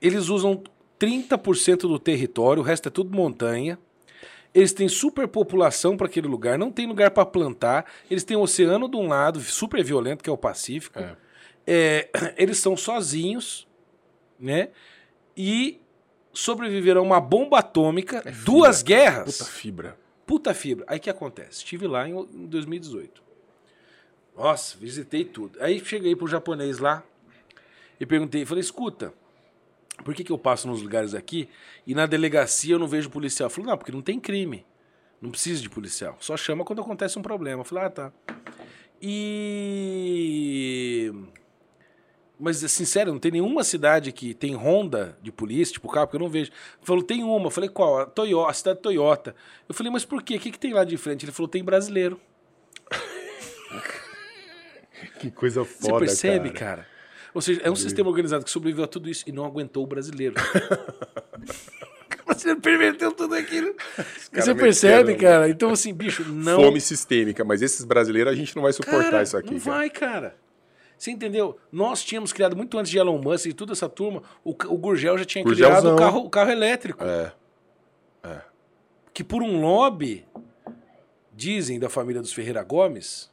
Eles 0.00 0.28
usam 0.28 0.62
30% 1.00 1.80
do 1.80 1.98
território, 1.98 2.62
o 2.62 2.64
resto 2.64 2.88
é 2.88 2.92
tudo 2.92 3.14
montanha. 3.14 3.78
Eles 4.54 4.72
têm 4.72 4.88
superpopulação 4.88 5.96
para 5.96 6.06
aquele 6.06 6.28
lugar, 6.28 6.56
não 6.56 6.70
tem 6.70 6.86
lugar 6.86 7.10
para 7.10 7.26
plantar. 7.26 7.86
Eles 8.08 8.22
têm 8.22 8.36
o 8.36 8.40
oceano 8.42 8.88
de 8.88 8.96
um 8.96 9.08
lado, 9.08 9.40
super 9.40 9.82
violento, 9.82 10.22
que 10.22 10.30
é 10.30 10.32
o 10.32 10.38
Pacífico. 10.38 11.00
É. 11.00 11.16
É, 11.66 12.08
eles 12.38 12.58
são 12.58 12.76
sozinhos, 12.76 13.66
né? 14.38 14.68
E 15.36 15.80
sobreviveram 16.34 17.00
a 17.00 17.04
uma 17.04 17.20
bomba 17.20 17.60
atômica, 17.60 18.22
duas 18.44 18.82
guerras. 18.82 19.38
Puta 19.38 19.50
fibra. 19.50 19.98
Puta 20.26 20.54
fibra. 20.54 20.84
Aí 20.88 20.98
o 20.98 21.00
que 21.00 21.08
acontece? 21.08 21.58
Estive 21.58 21.86
lá 21.86 22.08
em, 22.08 22.12
em 22.12 22.46
2018. 22.46 23.22
Nossa, 24.36 24.76
visitei 24.76 25.24
tudo. 25.24 25.62
Aí 25.62 25.82
cheguei 25.84 26.16
pro 26.16 26.26
japonês 26.26 26.78
lá. 26.78 27.02
e 28.00 28.04
perguntei, 28.04 28.44
falei, 28.44 28.60
escuta, 28.60 29.14
por 30.02 30.14
que, 30.14 30.24
que 30.24 30.32
eu 30.32 30.38
passo 30.38 30.66
nos 30.66 30.82
lugares 30.82 31.14
aqui 31.14 31.48
e 31.86 31.94
na 31.94 32.06
delegacia 32.06 32.74
eu 32.74 32.78
não 32.78 32.88
vejo 32.88 33.08
policial? 33.10 33.48
Falei, 33.48 33.70
não, 33.70 33.78
porque 33.78 33.92
não 33.92 34.02
tem 34.02 34.18
crime. 34.18 34.66
Não 35.20 35.30
precisa 35.30 35.62
de 35.62 35.70
policial. 35.70 36.16
Só 36.20 36.36
chama 36.36 36.64
quando 36.64 36.82
acontece 36.82 37.18
um 37.18 37.22
problema. 37.22 37.60
Eu 37.60 37.64
falei, 37.64 37.84
ah, 37.84 37.90
tá. 37.90 38.12
E. 39.00 39.52
Mas, 42.44 42.58
sério, 42.58 43.10
não 43.10 43.18
tem 43.18 43.32
nenhuma 43.32 43.64
cidade 43.64 44.12
que 44.12 44.34
tem 44.34 44.54
ronda 44.54 45.16
de 45.22 45.32
polícia, 45.32 45.72
tipo 45.72 45.88
carro, 45.88 46.06
porque 46.06 46.16
eu 46.16 46.20
não 46.20 46.28
vejo. 46.28 46.50
Ele 46.50 46.86
falou, 46.86 47.02
tem 47.02 47.24
uma. 47.24 47.46
Eu 47.46 47.50
falei, 47.50 47.70
qual? 47.70 48.00
A, 48.00 48.04
Toyota, 48.04 48.50
a 48.50 48.52
cidade 48.52 48.80
Toyota. 48.80 49.34
Eu 49.66 49.74
falei, 49.74 49.90
mas 49.90 50.04
por 50.04 50.22
quê? 50.22 50.36
O 50.36 50.38
que, 50.38 50.50
que 50.50 50.58
tem 50.58 50.74
lá 50.74 50.84
de 50.84 50.98
frente? 50.98 51.24
Ele 51.24 51.32
falou, 51.32 51.48
tem 51.48 51.64
brasileiro. 51.64 52.20
Que 55.18 55.30
coisa 55.30 55.64
foda, 55.64 56.06
Você 56.06 56.06
percebe, 56.06 56.50
cara? 56.50 56.76
cara? 56.76 56.88
Ou 57.34 57.40
seja, 57.40 57.60
é 57.62 57.70
um 57.70 57.76
sistema 57.76 58.08
organizado 58.08 58.44
que 58.44 58.50
sobreviveu 58.50 58.84
a 58.84 58.88
tudo 58.88 59.08
isso 59.10 59.24
e 59.26 59.32
não 59.32 59.44
aguentou 59.44 59.84
o 59.84 59.86
brasileiro. 59.86 60.34
o 62.22 62.24
brasileiro 62.24 62.60
perverteu 62.60 63.12
tudo 63.12 63.34
aquilo. 63.34 63.74
Você 64.32 64.54
percebe, 64.54 65.14
cara? 65.16 65.48
Então, 65.48 65.70
assim, 65.70 65.92
bicho, 65.92 66.24
não. 66.24 66.62
Fome 66.62 66.80
sistêmica, 66.80 67.44
mas 67.44 67.60
esses 67.60 67.84
brasileiros 67.84 68.32
a 68.32 68.36
gente 68.36 68.54
não 68.54 68.62
vai 68.62 68.72
suportar 68.72 69.10
Cara, 69.10 69.22
isso 69.22 69.36
aqui. 69.36 69.52
Não 69.52 69.60
cara. 69.60 69.76
vai, 69.76 69.90
cara. 69.90 70.43
Você 71.04 71.10
entendeu? 71.10 71.58
Nós 71.70 72.02
tínhamos 72.02 72.32
criado 72.32 72.56
muito 72.56 72.78
antes 72.78 72.90
de 72.90 72.96
Elon 72.98 73.18
Musk 73.18 73.44
e 73.44 73.52
toda 73.52 73.72
essa 73.72 73.90
turma. 73.90 74.22
O, 74.42 74.52
o 74.52 74.78
Gurgel 74.78 75.18
já 75.18 75.24
tinha 75.26 75.44
Gurgelzão. 75.44 75.80
criado 75.80 75.94
o 75.94 75.98
carro, 75.98 76.20
o 76.24 76.30
carro 76.30 76.50
elétrico. 76.50 77.04
É. 77.04 77.30
Que 79.12 79.22
por 79.22 79.42
um 79.42 79.60
lobby, 79.60 80.26
dizem 81.30 81.78
da 81.78 81.90
família 81.90 82.22
dos 82.22 82.32
Ferreira 82.32 82.62
Gomes, 82.62 83.30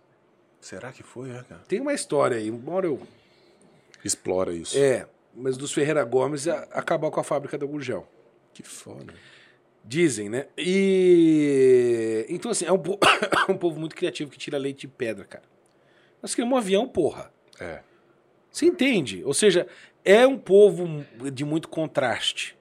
Será 0.59 0.91
que 0.91 1.01
foi, 1.01 1.29
é, 1.31 1.43
cara? 1.43 1.61
tem 1.65 1.79
uma 1.79 1.93
história 1.93 2.35
aí. 2.35 2.49
Embora 2.49 2.87
eu. 2.87 2.99
Explora 4.03 4.53
isso. 4.53 4.77
É, 4.77 5.07
mas 5.33 5.55
dos 5.55 5.71
Ferreira 5.71 6.03
Gomes 6.03 6.49
a- 6.49 6.67
acabar 6.71 7.09
com 7.09 7.21
a 7.21 7.23
fábrica 7.23 7.57
da 7.57 7.65
Gurgel. 7.65 8.05
Que 8.53 8.63
foda. 8.63 9.13
Dizem, 9.83 10.27
né? 10.27 10.47
E. 10.57 12.25
Então, 12.27 12.51
assim, 12.51 12.65
é 12.65 12.71
um, 12.73 12.77
po- 12.79 12.99
um 13.47 13.55
povo 13.57 13.79
muito 13.79 13.95
criativo 13.95 14.29
que 14.29 14.37
tira 14.37 14.57
leite 14.57 14.81
de 14.81 14.87
pedra, 14.89 15.23
cara. 15.23 15.45
Nós 16.21 16.35
queremos 16.35 16.53
um 16.53 16.57
avião, 16.57 16.85
porra. 16.85 17.31
É. 17.61 17.83
Você 18.51 18.65
entende? 18.65 19.23
Ou 19.23 19.33
seja, 19.33 19.67
é 20.03 20.25
um 20.25 20.37
povo 20.37 21.05
de 21.31 21.45
muito 21.45 21.69
contraste. 21.69 22.57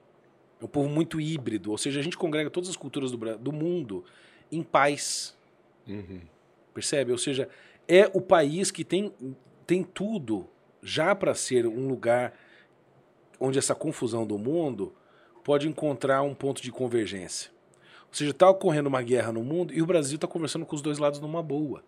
É 0.61 0.65
um 0.65 0.69
povo 0.69 0.89
muito 0.89 1.21
híbrido. 1.21 1.71
Ou 1.71 1.79
seja, 1.79 1.99
a 1.99 2.03
gente 2.03 2.19
congrega 2.19 2.51
todas 2.51 2.69
as 2.69 2.77
culturas 2.77 3.11
do, 3.11 3.39
do 3.39 3.53
mundo 3.53 4.05
em 4.53 4.63
paz. 4.63 5.37
Uhum. 5.89 6.21
Percebe? 6.75 7.13
Ou 7.13 7.19
seja, 7.19 7.49
é 7.89 8.09
o 8.13 8.21
país 8.21 8.71
que 8.71 8.85
tem, 8.85 9.13
tem 9.67 9.83
tudo 9.83 10.49
já 10.83 11.15
para 11.15 11.35
ser 11.35 11.67
um 11.67 11.89
lugar 11.89 12.35
onde 13.39 13.59
essa 13.59 13.75
confusão 13.75 14.27
do 14.27 14.39
mundo 14.39 14.95
pode 15.43 15.67
encontrar 15.67 16.23
um 16.23 16.35
ponto 16.35 16.63
de 16.63 16.71
convergência. 16.71 17.51
Ou 18.09 18.15
seja, 18.15 18.31
está 18.33 18.49
ocorrendo 18.49 18.89
uma 18.89 19.03
guerra 19.03 19.33
no 19.33 19.43
mundo 19.43 19.73
e 19.73 19.81
o 19.81 19.87
Brasil 19.87 20.17
está 20.17 20.27
conversando 20.27 20.67
com 20.67 20.77
os 20.77 20.83
dois 20.83 20.99
lados 20.99 21.21
numa 21.21 21.43
boa. 21.43 21.83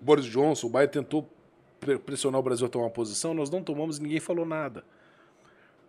Boris 0.00 0.24
Johnson, 0.24 0.66
o 0.66 0.70
Biden 0.70 0.88
tentou 0.88 1.28
pre- 1.80 1.98
pressionar 1.98 2.40
o 2.40 2.42
Brasil 2.42 2.66
a 2.66 2.68
tomar 2.70 2.84
uma 2.86 2.90
posição, 2.90 3.32
nós 3.34 3.50
não 3.50 3.62
tomamos 3.62 3.98
e 3.98 4.02
ninguém 4.02 4.20
falou 4.20 4.44
nada. 4.46 4.84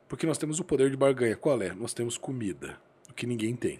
Porque 0.07 0.25
nós 0.27 0.37
temos 0.37 0.59
o 0.59 0.63
poder 0.63 0.89
de 0.91 0.97
barganha. 0.97 1.35
Qual 1.35 1.59
é? 1.61 1.73
Nós 1.73 1.93
temos 1.93 2.17
comida, 2.17 2.77
o 3.09 3.13
que 3.13 3.25
ninguém 3.25 3.55
tem. 3.55 3.79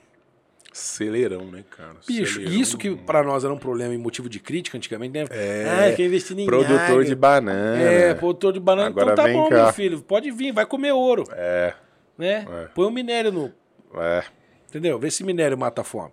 Celeirão, 0.72 1.46
né, 1.52 1.64
cara? 1.70 1.98
Bicho, 2.08 2.36
Celeirão. 2.40 2.60
isso 2.60 2.78
que 2.80 2.96
pra 2.96 3.22
nós 3.22 3.44
era 3.44 3.54
um 3.54 3.58
problema 3.60 3.94
e 3.94 3.98
motivo 3.98 4.28
de 4.28 4.40
crítica 4.40 4.76
antigamente, 4.76 5.14
né? 5.14 5.26
É, 5.30 5.66
ah, 5.92 5.96
quer 5.96 6.06
investir 6.08 6.38
em 6.40 6.48
Produtor 6.48 7.06
de 7.06 7.14
banana. 7.14 7.80
É, 7.80 8.14
produtor 8.16 8.54
de 8.54 8.60
banana. 8.60 8.88
Agora 8.88 9.12
então 9.14 9.16
tá 9.16 9.24
vem 9.26 9.34
bom, 9.34 9.50
cá. 9.50 9.66
meu 9.66 9.74
filho. 9.74 10.02
Pode 10.02 10.32
vir, 10.32 10.52
vai 10.52 10.66
comer 10.66 10.92
ouro. 10.94 11.26
É, 11.34 11.76
Né? 12.18 12.46
É. 12.50 12.66
Põe 12.74 12.88
o 12.88 12.92
minério 12.92 13.32
no. 13.32 13.54
é. 14.02 14.24
Entendeu? 14.70 14.98
Vê 14.98 15.12
se 15.12 15.24
minério 15.24 15.56
mata 15.56 15.82
a 15.82 15.84
fome. 15.84 16.12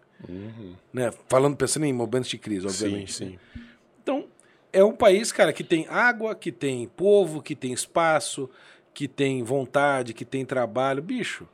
Né? 0.93 1.11
Falando, 1.31 1.57
pensando 1.57 1.87
em 1.87 1.93
momentos 1.95 2.29
de 2.29 2.37
crise, 2.37 2.69
Sim, 2.69 2.85
obviamente. 2.85 3.13
sim. 3.15 3.39
Então, 3.55 3.70
é 4.73 4.85
um 4.85 4.93
país, 4.93 5.33
cara, 5.33 5.53
que 5.53 5.65
tem 5.65 5.87
água, 5.89 6.35
que 6.35 6.51
tem 6.53 6.87
povo, 6.97 7.43
que 7.43 7.55
tem 7.55 7.73
espaço, 7.73 8.49
que 8.95 9.07
tem 9.09 9.43
vontade, 9.43 10.13
que 10.15 10.25
tem 10.25 10.45
trabalho. 10.45 11.03
Bicho, 11.03 11.47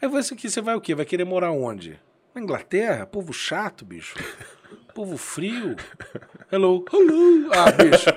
aí 0.00 0.08
você 0.08 0.34
aqui, 0.34 0.48
você 0.50 0.60
vai 0.60 0.74
o 0.74 0.80
quê? 0.80 0.94
Vai 0.94 1.04
querer 1.04 1.24
morar 1.24 1.50
onde? 1.52 1.98
Na 2.34 2.40
Inglaterra? 2.40 3.06
Povo 3.06 3.32
chato, 3.32 3.84
bicho. 3.84 4.16
Povo 4.94 5.16
frio. 5.16 5.74
Hello, 6.50 6.84
hello. 6.92 7.48
Ah, 7.56 7.70
bicho. 7.72 8.10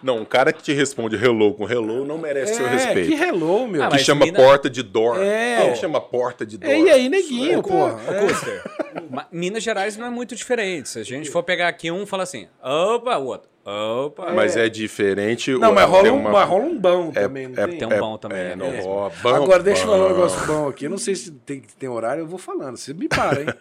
Não, 0.00 0.18
um 0.18 0.24
cara 0.24 0.52
que 0.52 0.62
te 0.62 0.72
responde 0.72 1.16
hello 1.16 1.52
com 1.54 1.68
hello 1.68 2.04
não 2.04 2.16
merece 2.16 2.54
seu 2.54 2.66
É, 2.66 2.70
respeito. 2.70 3.08
que 3.08 3.14
hello, 3.20 3.66
meu. 3.66 3.82
Ah, 3.82 3.88
Que 3.88 3.98
chama 3.98 4.24
mina- 4.24 4.38
porta 4.38 4.70
de 4.70 4.84
door. 4.84 5.18
É. 5.20 5.62
Quem 5.64 5.74
chama 5.74 6.00
porta 6.00 6.46
de 6.46 6.58
door? 6.58 6.70
É, 6.70 6.78
e 6.78 6.90
aí, 6.90 7.08
neguinho, 7.08 7.58
É, 7.58 7.62
porra. 7.62 8.00
É. 8.08 8.20
Custer, 8.26 8.62
Ma- 9.10 9.26
Minas 9.32 9.64
Gerais 9.64 9.96
não 9.96 10.06
é 10.06 10.10
muito 10.10 10.36
diferente. 10.36 10.88
Se 10.88 11.00
a 11.00 11.02
gente 11.04 11.28
for 11.28 11.42
pegar 11.42 11.66
aqui 11.66 11.90
um, 11.90 12.06
fala 12.06 12.22
assim, 12.22 12.46
opa, 12.62 13.16
o 13.18 13.26
outro, 13.26 13.48
opa. 13.66 14.32
Mas 14.32 14.56
é 14.56 14.68
diferente. 14.68 15.50
Não, 15.52 15.72
mas 15.74 15.88
rola, 15.88 16.12
um, 16.12 16.20
uma- 16.20 16.30
mas 16.32 16.48
rola 16.48 16.64
um 16.64 16.78
bom 16.78 17.10
também, 17.10 17.48
não 17.48 17.62
é, 17.62 17.66
tem? 17.66 17.78
Tem 17.78 17.88
um 17.88 18.00
bom 18.00 18.16
também, 18.18 18.38
É, 18.38 18.50
é 18.52 18.56
não 18.56 18.70
rola. 18.80 19.10
Bom, 19.22 19.28
Agora, 19.34 19.62
deixa 19.62 19.82
eu 19.82 19.86
falar 19.86 20.04
um 20.06 20.08
negócio 20.10 20.46
bom 20.46 20.68
aqui. 20.68 20.84
Eu 20.86 20.90
não 20.90 20.98
sei 20.98 21.14
se 21.14 21.30
tem, 21.32 21.60
tem 21.78 21.88
horário, 21.88 22.22
eu 22.22 22.26
vou 22.26 22.38
falando. 22.38 22.76
Você 22.76 22.94
me 22.94 23.08
para, 23.08 23.40
hein? 23.42 23.46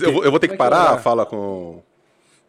Eu 0.00 0.12
vou, 0.12 0.24
eu 0.24 0.30
vou 0.30 0.38
ter 0.40 0.48
que 0.48 0.56
Como 0.56 0.62
é 0.66 0.68
que 0.70 0.74
parar 0.76 0.92
vou? 0.94 1.02
fala 1.02 1.26
com, 1.26 1.82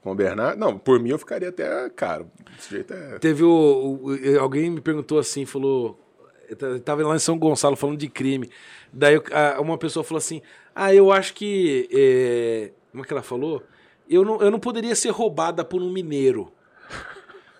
com 0.02 0.12
o 0.12 0.16
Bernardo. 0.16 0.58
Não, 0.60 0.78
por 0.78 1.00
mim 1.00 1.10
eu 1.10 1.18
ficaria 1.18 1.50
até, 1.50 1.90
cara, 1.90 2.26
desse 2.56 2.70
jeito 2.70 2.94
é... 2.94 3.18
Teve 3.20 3.44
o, 3.44 4.00
o- 4.04 4.40
Alguém 4.40 4.70
me 4.70 4.80
perguntou 4.80 5.18
assim, 5.20 5.46
falou. 5.46 6.00
Eu 6.48 6.80
tava 6.80 7.06
lá 7.06 7.16
em 7.16 7.20
São 7.20 7.38
Gonçalo 7.38 7.76
falando 7.76 7.98
de 7.98 8.08
crime. 8.08 8.50
Daí 8.94 9.20
uma 9.60 9.78
pessoa 9.78 10.04
falou 10.04 10.20
assim: 10.20 10.42
Ah, 10.76 10.94
eu 10.94 11.12
acho 11.12 11.34
que. 11.34 11.90
é, 11.92 12.72
como 12.92 13.04
é 13.04 13.08
que 13.08 13.12
ela 13.14 13.24
falou? 13.24 13.64
Eu 14.12 14.26
não, 14.26 14.42
eu 14.42 14.52
não 14.52 14.60
poderia 14.60 14.96
ser 14.96 15.10
roubada 15.10 15.64
por 15.64 15.82
um 15.82 15.90
mineiro. 15.90 16.52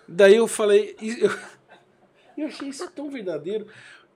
Daí 0.06 0.36
eu 0.36 0.46
falei. 0.46 0.94
Eu, 1.00 1.30
eu 2.36 2.46
achei 2.46 2.68
isso 2.68 2.90
tão 2.94 3.10
verdadeiro. 3.10 3.66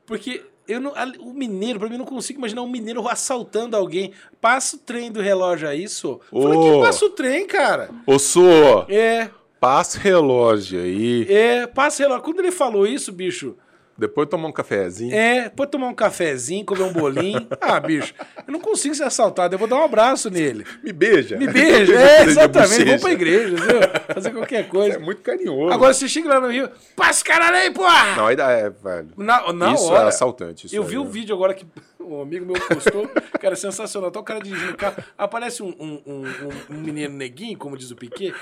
Porque 0.05 0.45
eu 0.69 0.81
não, 0.81 0.93
a- 0.95 1.13
o 1.21 1.33
mineiro, 1.33 1.79
pra 1.79 1.89
mim, 1.89 1.95
eu 1.95 2.01
não 2.01 2.05
consigo 2.07 2.39
imaginar 2.39 2.63
um 2.63 2.69
mineiro 2.69 3.09
assaltando 3.09 3.77
alguém. 3.77 4.13
Passa 4.41 4.77
o 4.77 4.79
trem 4.79 5.11
do 5.11 5.21
relógio 5.21 5.69
aí, 5.69 5.89
só. 5.89 6.21
Eu 6.33 6.43
Falei, 6.43 6.59
Ô. 6.59 6.63
que 6.63 6.81
passa 6.87 7.05
o 7.07 7.11
trem, 7.11 7.47
cara? 7.47 7.91
Ô, 8.07 8.19
Sô, 8.19 8.85
É, 8.89 9.31
passa 9.59 9.99
o 9.99 10.01
relógio 10.01 10.81
aí, 10.81 11.27
é, 11.29 11.67
passa 11.67 12.03
o 12.03 12.07
relógio. 12.07 12.25
Quando 12.25 12.41
ele 12.41 12.53
falou 12.53 12.87
isso, 12.87 13.11
bicho, 13.13 13.57
depois 13.99 14.29
tomar 14.29 14.49
um 14.49 14.53
cafezinho. 14.53 15.15
É, 15.15 15.49
pode 15.49 15.71
tomar 15.71 15.89
um 15.89 15.95
cafezinho, 15.95 16.65
comer 16.65 16.83
um 16.85 16.93
bolinho. 16.93 17.47
Ah, 17.61 17.81
bicho, 17.81 18.15
eu 18.47 18.53
não 18.53 18.61
consigo 18.61 18.95
ser 18.95 19.05
assaltado, 19.05 19.55
eu 19.55 19.59
vou 19.59 19.67
dar 19.67 19.77
um 19.77 19.85
abraço 19.85 20.31
nele. 20.31 20.65
Me 20.83 20.93
beija. 20.93 21.37
Me 21.37 21.47
beija, 21.51 21.95
é, 21.95 22.23
exatamente, 22.25 22.85
vou 22.85 22.99
pra 23.01 23.13
igreja, 23.13 23.57
viu? 23.57 24.15
Fazer 24.15 24.31
qualquer 24.31 24.61
É 24.61 24.63
coisa. 24.65 24.99
muito 24.99 25.23
carinhoso. 25.23 25.73
Agora 25.73 25.93
você 25.95 26.09
chega 26.09 26.29
lá 26.29 26.41
no 26.41 26.49
Rio, 26.51 26.69
passa 26.95 27.25
caralho 27.25 27.57
aí, 27.57 27.71
porra! 27.71 28.17
Não, 28.17 28.35
dá, 28.35 28.51
é, 28.53 28.71
velho. 28.71 29.09
Na, 29.17 29.53
na 29.53 29.73
isso 29.75 29.85
hora, 29.85 30.05
é 30.05 30.09
assaltante. 30.09 30.67
Isso 30.67 30.77
eu 30.77 30.83
aí, 30.83 30.89
vi 30.89 30.99
o 30.99 31.05
né? 31.05 31.11
vídeo 31.11 31.35
agora 31.35 31.55
que 31.55 31.67
um 32.01 32.21
amigo 32.21 32.47
meu 32.47 32.55
postou, 32.69 33.09
cara, 33.41 33.55
é 33.55 33.57
sensacional. 33.57 34.11
Tá 34.13 34.21
o 34.21 34.23
cara 34.23 34.41
dirigindo 34.41 34.73
o 34.73 34.77
carro, 34.77 34.97
aparece 35.19 35.63
um, 35.63 35.75
um, 35.81 36.03
um, 36.07 36.23
um- 36.23 36.77
um 36.77 36.81
menino 36.81 37.15
neguinho, 37.17 37.59
como 37.59 37.77
diz 37.77 37.91
o 37.91 37.97
Piquet, 37.97 38.33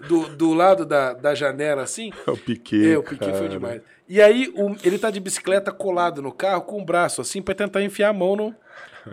do, 0.00 0.28
do 0.28 0.52
lado 0.54 0.84
da, 0.84 1.12
da 1.12 1.34
janela 1.34 1.82
assim. 1.82 2.12
O 2.26 2.36
Piquet. 2.36 2.92
É, 2.92 2.98
o 2.98 3.02
Piquet 3.02 3.30
foi 3.30 3.32
cara. 3.32 3.48
demais. 3.48 3.82
E 4.08 4.20
aí 4.22 4.52
o- 4.54 4.76
ele 4.84 4.98
tá 4.98 5.10
de 5.10 5.18
bicicleta 5.20 5.72
colado 5.72 6.22
no 6.22 6.30
carro 6.32 6.62
com 6.62 6.80
o 6.80 6.84
braço 6.84 7.20
assim 7.20 7.42
pra 7.42 7.54
tentar 7.54 7.82
enfiar 7.82 8.10
a 8.10 8.12
mão 8.12 8.36
no, 8.36 8.54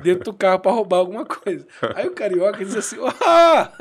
dentro 0.04 0.26
do 0.26 0.34
carro 0.34 0.60
pra 0.60 0.72
roubar 0.72 0.98
alguma 0.98 1.26
coisa. 1.26 1.66
Aí 1.96 2.08
o 2.08 2.12
carioca 2.12 2.64
diz 2.64 2.76
assim: 2.76 2.98
Ah, 3.26 3.72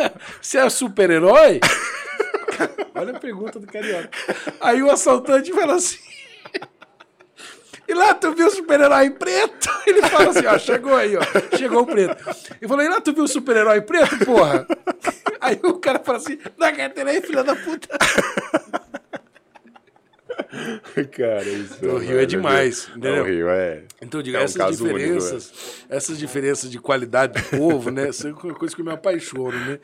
você 0.40 0.58
é 0.58 0.68
super-herói? 0.70 1.60
Olha 2.94 3.16
a 3.16 3.20
pergunta 3.20 3.58
do 3.58 3.66
carioca. 3.66 4.10
Aí 4.60 4.82
o 4.82 4.90
assaltante 4.90 5.52
fala 5.52 5.74
assim. 5.74 5.98
E 7.88 7.94
lá 7.94 8.14
tu 8.14 8.32
viu 8.34 8.46
o 8.46 8.50
super-herói 8.50 9.10
preto? 9.10 9.68
Ele 9.86 10.02
fala 10.02 10.30
assim, 10.30 10.46
ó, 10.46 10.58
chegou 10.58 10.94
aí, 10.94 11.16
ó. 11.16 11.22
Chegou 11.56 11.82
o 11.82 11.86
preto. 11.86 12.16
Ele 12.60 12.68
falou, 12.68 12.84
e 12.84 12.88
lá 12.88 13.00
tu 13.00 13.12
viu 13.12 13.24
o 13.24 13.28
super-herói 13.28 13.80
preto, 13.82 14.24
porra? 14.24 14.66
Aí 15.40 15.58
o 15.64 15.74
cara 15.74 15.98
fala 15.98 16.18
assim, 16.18 16.38
dá 16.56 16.70
carteira 16.70 17.10
aí, 17.10 17.20
filha 17.20 17.42
da 17.42 17.56
puta. 17.56 17.88
Cara, 21.12 21.48
isso. 21.48 21.84
O 21.84 21.98
Rio 21.98 22.20
é 22.20 22.26
demais, 22.26 22.88
entendeu? 22.90 23.24
O 23.24 23.26
Rio 23.26 23.48
é. 23.48 23.82
Então, 24.00 24.20
eu 24.20 24.24
digo, 24.24 24.36
É 24.36 24.40
um 24.40 24.44
essas 24.44 24.56
caso 24.56 24.84
único, 24.84 24.98
diferenças, 24.98 25.84
essas 25.88 26.18
diferenças 26.18 26.70
de 26.70 26.78
qualidade 26.78 27.40
de 27.40 27.56
povo, 27.56 27.90
né? 27.90 28.08
Isso 28.08 28.28
é 28.28 28.32
uma 28.32 28.54
coisa 28.54 28.74
que 28.74 28.80
eu 28.80 28.84
me 28.84 28.92
apaixono, 28.92 29.58
né? 29.58 29.78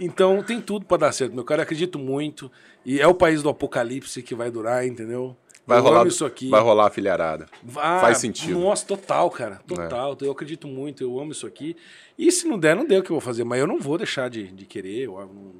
Então, 0.00 0.42
tem 0.42 0.60
tudo 0.60 0.86
pra 0.86 0.96
dar 0.96 1.12
certo, 1.12 1.34
meu 1.34 1.44
cara. 1.44 1.60
Eu 1.60 1.64
acredito 1.64 1.98
muito. 1.98 2.50
E 2.84 3.00
é 3.00 3.06
o 3.06 3.14
país 3.14 3.42
do 3.42 3.48
apocalipse 3.48 4.22
que 4.22 4.34
vai 4.34 4.50
durar, 4.50 4.86
entendeu? 4.86 5.36
Vai 5.66 5.78
eu 5.78 5.82
rolar, 5.82 6.00
amo 6.00 6.08
isso 6.08 6.24
aqui. 6.26 6.48
vai 6.50 6.60
rolar 6.60 6.86
a 6.86 6.90
filharada. 6.90 7.46
Ah, 7.76 8.00
Faz 8.00 8.18
sentido. 8.18 8.58
É. 8.58 8.62
Nossa, 8.62 8.84
total, 8.86 9.30
cara. 9.30 9.60
Total. 9.66 10.16
Eu 10.20 10.30
acredito 10.30 10.68
muito, 10.68 11.02
eu 11.02 11.18
amo 11.18 11.32
isso 11.32 11.46
aqui. 11.46 11.74
E 12.18 12.30
se 12.30 12.46
não 12.46 12.58
der, 12.58 12.76
não 12.76 12.86
deu 12.86 13.00
o 13.00 13.02
que 13.02 13.10
eu 13.10 13.14
vou 13.14 13.20
fazer. 13.20 13.44
Mas 13.44 13.60
eu 13.60 13.66
não 13.66 13.78
vou 13.80 13.96
deixar 13.96 14.28
de, 14.28 14.48
de 14.48 14.66
querer. 14.66 15.04
Eu, 15.04 15.12
não- 15.18 15.54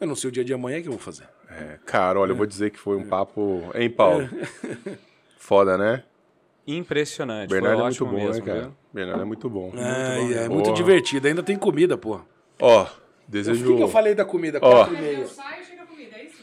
Eu 0.00 0.06
não 0.06 0.14
sei 0.14 0.28
o 0.28 0.32
dia 0.32 0.44
de 0.44 0.54
amanhã 0.54 0.78
o 0.78 0.82
que 0.82 0.88
eu 0.88 0.92
vou 0.92 1.00
fazer. 1.00 1.28
É, 1.50 1.78
cara, 1.84 2.20
olha, 2.20 2.30
eu 2.30 2.36
vou 2.36 2.46
dizer 2.46 2.70
que 2.70 2.78
foi 2.78 2.96
um 2.96 3.08
papo. 3.08 3.64
Hein, 3.74 3.90
Paulo? 3.90 4.28
Foda, 5.36 5.76
né? 5.76 6.04
Impressionante. 6.66 7.48
Bernardo 7.50 7.78
foi 7.78 7.82
é 7.82 7.84
muito 7.90 8.06
bom, 8.06 8.12
mesmo, 8.12 8.44
né, 8.44 8.52
cara? 8.52 8.60
viu? 8.62 8.76
Bernardo 8.92 9.22
é 9.22 9.24
muito 9.24 9.50
bom. 9.50 9.72
É, 9.74 10.44
é 10.44 10.48
bom. 10.48 10.54
muito 10.54 10.66
Porra. 10.66 10.76
divertido. 10.76 11.26
Ainda 11.26 11.42
tem 11.42 11.56
comida, 11.56 11.96
pô. 11.96 12.20
Ó, 12.60 12.84
O 12.84 12.88
desejo. 13.26 13.64
que, 13.66 13.76
que 13.76 13.82
eu 13.82 13.88
falei 13.88 14.14
da 14.14 14.24
comida? 14.24 14.58
Ó. 14.62 14.70
Quatro 14.70 14.94
e 14.94 15.00
meia. 15.00 15.18
Eu 15.18 15.28
saio, 15.28 15.64
chega 15.64 15.82
a 15.82 15.86
comida, 15.86 16.16
é 16.16 16.24
isso? 16.26 16.42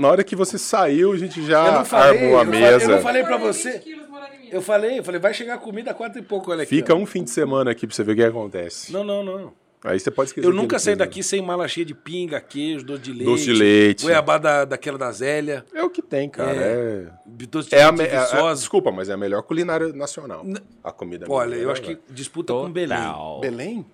Na 0.00 0.08
hora 0.08 0.24
que 0.24 0.34
você 0.34 0.56
saiu, 0.58 1.12
a 1.12 1.16
gente 1.18 1.44
já 1.44 1.84
falei, 1.84 2.22
armou 2.22 2.38
a 2.40 2.44
mesa. 2.44 2.84
eu 2.84 2.88
não 2.96 3.02
falei 3.02 3.22
pra 3.22 3.36
você. 3.36 3.72
20 3.72 3.82
quilos 3.82 4.08
morando 4.08 4.34
em 4.34 4.38
Minas. 4.38 4.52
Eu 4.54 4.62
falei, 4.62 4.98
eu 4.98 5.04
falei, 5.04 5.20
vai 5.20 5.34
chegar 5.34 5.54
a 5.54 5.58
comida 5.58 5.92
quatro 5.94 6.18
e 6.18 6.22
pouco, 6.22 6.50
olha 6.50 6.62
aqui. 6.62 6.76
Fica 6.76 6.94
ó. 6.94 6.96
um 6.96 7.04
fim 7.06 7.22
de 7.22 7.30
semana 7.30 7.70
aqui 7.70 7.86
pra 7.86 7.94
você 7.94 8.02
ver 8.02 8.12
o 8.12 8.16
que 8.16 8.22
acontece. 8.22 8.92
Não, 8.92 9.04
não, 9.04 9.22
não. 9.22 9.52
Aí 9.82 9.98
você 9.98 10.10
pode 10.10 10.28
esquecer. 10.30 10.46
Eu 10.46 10.52
nunca 10.52 10.78
saí 10.78 10.90
fez, 10.94 10.98
daqui 10.98 11.22
sem 11.22 11.40
mala 11.40 11.66
cheia 11.66 11.86
de 11.86 11.94
pinga, 11.94 12.38
queijo, 12.40 12.84
doce 12.84 13.00
de 13.02 13.12
leite. 13.12 13.24
Doce 13.24 13.44
de 13.44 13.52
leite. 13.54 14.02
Goiabá 14.04 14.36
da, 14.36 14.64
daquela 14.66 14.98
da 14.98 15.10
Zélia. 15.10 15.64
né? 15.72 15.80
É 15.80 15.82
o 15.82 15.88
que 15.88 16.02
tem, 16.02 16.28
cara. 16.28 16.50
É. 16.52 17.06
Doce 17.24 17.70
de 17.70 17.74
É 17.76 17.82
a, 17.82 17.90
leite 17.90 18.02
me- 18.02 18.08
é 18.14 18.16
a- 18.18 18.24
viçosa. 18.24 18.60
Desculpa, 18.60 18.90
mas 18.92 19.08
é 19.08 19.14
a 19.14 19.16
melhor 19.16 19.42
culinária 19.42 19.88
nacional. 19.94 20.44
A 20.84 20.92
comida 20.92 21.24
Olha, 21.30 21.54
eu 21.54 21.70
acho 21.70 21.80
né, 21.82 21.94
que 22.06 22.12
disputa 22.12 22.52
com 22.52 22.70
Belém. 22.70 22.98
Total. 22.98 23.40
Belém? 23.40 23.78
Um 23.78 23.84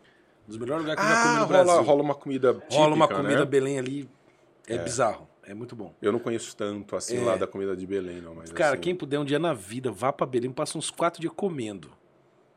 dos 0.49 0.57
melhores 0.59 0.83
lugares 0.83 1.01
que 1.05 1.09
eu 1.09 1.15
já 1.15 1.23
comi 1.23 1.35
Ah, 1.37 1.39
no 1.41 1.47
rola, 1.47 1.65
Brasil. 1.65 1.83
rola 1.83 2.03
uma 2.03 2.15
comida 2.15 2.55
típica, 2.55 2.75
Rola 2.77 2.95
uma 2.95 3.09
comida 3.09 3.39
né? 3.41 3.45
Belém 3.45 3.79
ali. 3.79 4.09
É, 4.69 4.79
bizarro. 4.79 5.29
É 5.47 5.55
muito 5.55 5.77
bom. 5.77 5.95
Eu 6.03 6.11
não 6.13 6.19
conheço 6.19 6.57
tanto 6.57 6.97
assim 6.97 7.19
É. 7.19 7.25
lá 7.25 7.37
da 7.37 7.47
comida 7.47 7.77
de 7.77 7.87
Belém, 7.87 8.21
não. 8.21 8.35
Mas, 8.35 8.51
Cara, 8.53 8.73
assim, 8.75 8.81
quem 8.83 8.95
puder 8.97 9.19
um 9.21 9.25
dia 9.25 9.39
na 9.39 9.55
vida, 9.55 9.93
vá 9.93 10.13
pra 10.13 10.27
Belém, 10.27 10.51
passa 10.51 10.77
uns 10.77 10.91
quatro 10.91 11.21
dias 11.21 11.33
comendo. 11.37 11.91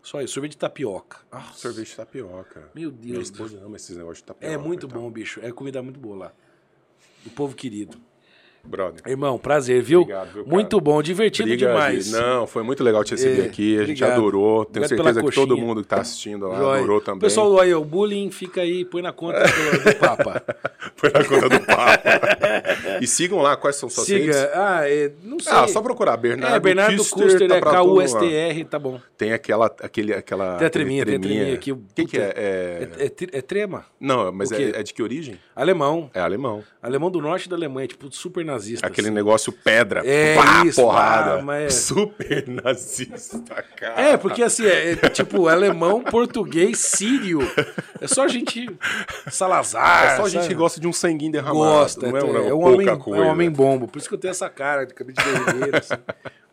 Só 0.02 0.22
isso. 0.22 0.34
Sorvete 0.34 0.52
de 0.54 0.58
tapioca. 0.58 1.20
Ah, 1.32 1.52
Sorvete 1.54 1.90
de 1.90 1.96
tapioca. 1.96 2.70
Meu 2.74 2.92
Minha 2.92 3.14
Deus. 3.14 3.30
esposa 3.30 3.62
ama 3.64 3.76
esses 3.76 3.96
negócios 3.96 4.20
de 4.20 4.24
tapioca. 4.24 4.54
É 4.54 4.58
muito 4.58 4.88
bom, 4.88 5.10
bicho. 5.12 5.40
É 5.44 5.52
comida 5.52 5.84
muito 5.84 6.00
boa 6.00 6.16
lá. 6.18 6.34
Do 7.24 7.30
povo 7.30 7.56
querido. 7.56 7.98
Brother. 8.64 9.02
Irmão, 9.08 9.38
prazer, 9.38 9.82
viu? 9.82 10.02
Obrigado, 10.02 10.34
viu, 10.34 10.46
muito 10.46 10.80
bom, 10.82 11.02
divertido 11.02 11.48
Briga 11.48 11.68
demais. 11.68 12.06
de- 12.06 12.12
Não, 12.12 12.46
foi 12.46 12.62
muito 12.62 12.84
legal 12.84 13.04
te 13.04 13.12
receber 13.12 13.42
É, 13.44 13.46
aqui. 13.46 13.76
A 13.78 13.86
gente 13.86 14.04
obrigado. 14.04 14.12
adorou. 14.20 14.66
Tenho 14.66 14.86
Obrigado 14.86 15.06
certeza 15.06 15.24
que 15.28 15.36
todo 15.36 15.58
mundo 15.58 15.82
que 15.82 15.88
tá 15.88 16.02
assistindo 16.02 16.48
lá 16.48 16.58
Joia. 16.58 16.78
adorou 16.80 17.02
também. 17.02 17.22
Pessoal 17.22 17.60
aí, 17.60 17.74
o 17.74 17.84
bullying, 17.84 18.30
fica 18.32 18.62
aí, 18.62 18.84
põe 18.86 19.02
na 19.02 19.12
conta 19.12 19.40
do, 19.40 19.84
do 19.92 19.96
Papa. 19.96 20.44
Foi 20.96 21.10
na 21.12 21.24
conta 21.24 21.50
do 21.50 21.60
Papa. 21.66 22.04
e 23.02 23.08
sigam 23.08 23.42
lá, 23.42 23.56
quais 23.56 23.76
são 23.78 23.90
suas 23.90 24.08
redes? 24.08 24.36
Siga. 24.36 24.52
Ah, 24.54 24.82
é, 24.90 25.12
não 25.24 25.40
sei. 25.40 25.54
Ah, 25.54 25.68
só 25.68 25.82
procurar. 25.82 26.18
Bernardo, 26.18 26.56
É, 26.56 26.60
Bernardo 26.60 26.98
Custer, 26.98 27.48
tá 27.48 27.56
é. 27.58 27.62
K-U-S-T-R, 27.62 28.66
tá 28.66 28.78
bom. 28.78 29.00
Tem 29.18 29.32
aquela, 29.34 29.68
aquele, 29.82 30.14
aquela... 30.14 30.58
Tem 30.58 30.68
a 30.68 30.70
treminha, 30.70 31.06
tem 31.06 31.16
a 31.16 31.20
treminha 31.20 31.54
aqui. 31.54 31.72
O 31.72 31.82
que, 31.96 32.18
é? 32.18 32.22
É- 32.36 32.90
É, 33.00 33.06
é 33.06 33.40
é 33.40 33.42
trema. 33.42 33.86
Não, 34.00 34.32
mas 34.32 34.52
é, 34.52 34.80
é 34.80 34.84
de 34.84 34.94
que 34.94 35.02
origem? 35.02 35.40
Alemão. 35.56 36.10
É 36.14 36.20
alemão. 36.20 36.64
Alemão 36.82 37.10
do 37.12 37.22
norte 37.22 37.48
da 37.50 37.56
Alemanha, 37.56 37.88
tipo, 37.88 38.12
super 38.14 38.44
nazista. 38.50 38.88
Aquele 38.88 39.08
assim. 39.08 39.16
negócio 39.16 39.52
pedra. 39.52 40.02
É 40.06 40.36
pá, 40.36 40.66
isso, 40.66 40.82
porrada. 40.82 41.44
é- 41.56 41.70
Super 41.70 42.48
nazista, 42.48 43.64
cara. 43.76 44.02
É, 44.02 44.18
porque 44.18 44.44
assim, 44.44 44.66
é, 44.66 44.92
é 44.92 44.96
tipo 45.10 45.48
alemão, 45.48 46.02
português, 46.04 46.78
sírio. 46.80 47.40
É 48.02 48.08
só 48.08 48.28
gente. 48.28 48.70
Salazar. 49.30 50.14
É 50.14 50.18
só 50.18 50.28
gente 50.28 50.48
que 50.48 50.54
gosta 50.54 50.80
de 50.80 50.88
um 50.88 50.94
sanguinho 50.94 51.32
derramado. 51.32 51.58
gosta. 51.58 52.08
não 52.08 52.18
é, 52.18 52.20
é, 52.20 52.24
um, 52.24 52.48
é 52.50 52.54
um 52.54 52.64
homem, 52.66 52.90
é 52.90 52.96
coisa. 52.96 53.24
um 53.24 53.28
homem 53.28 53.50
bombo. 53.50 53.88
Por 53.88 54.00
isso 54.00 54.08
que 54.08 54.16
eu 54.16 54.20
tenho 54.20 54.32
essa 54.32 54.50
cara 54.50 54.86
de 54.86 54.94
cabelo 54.94 55.16
de 55.18 55.54
guerreiro. 55.54 55.78
assim. 55.78 55.94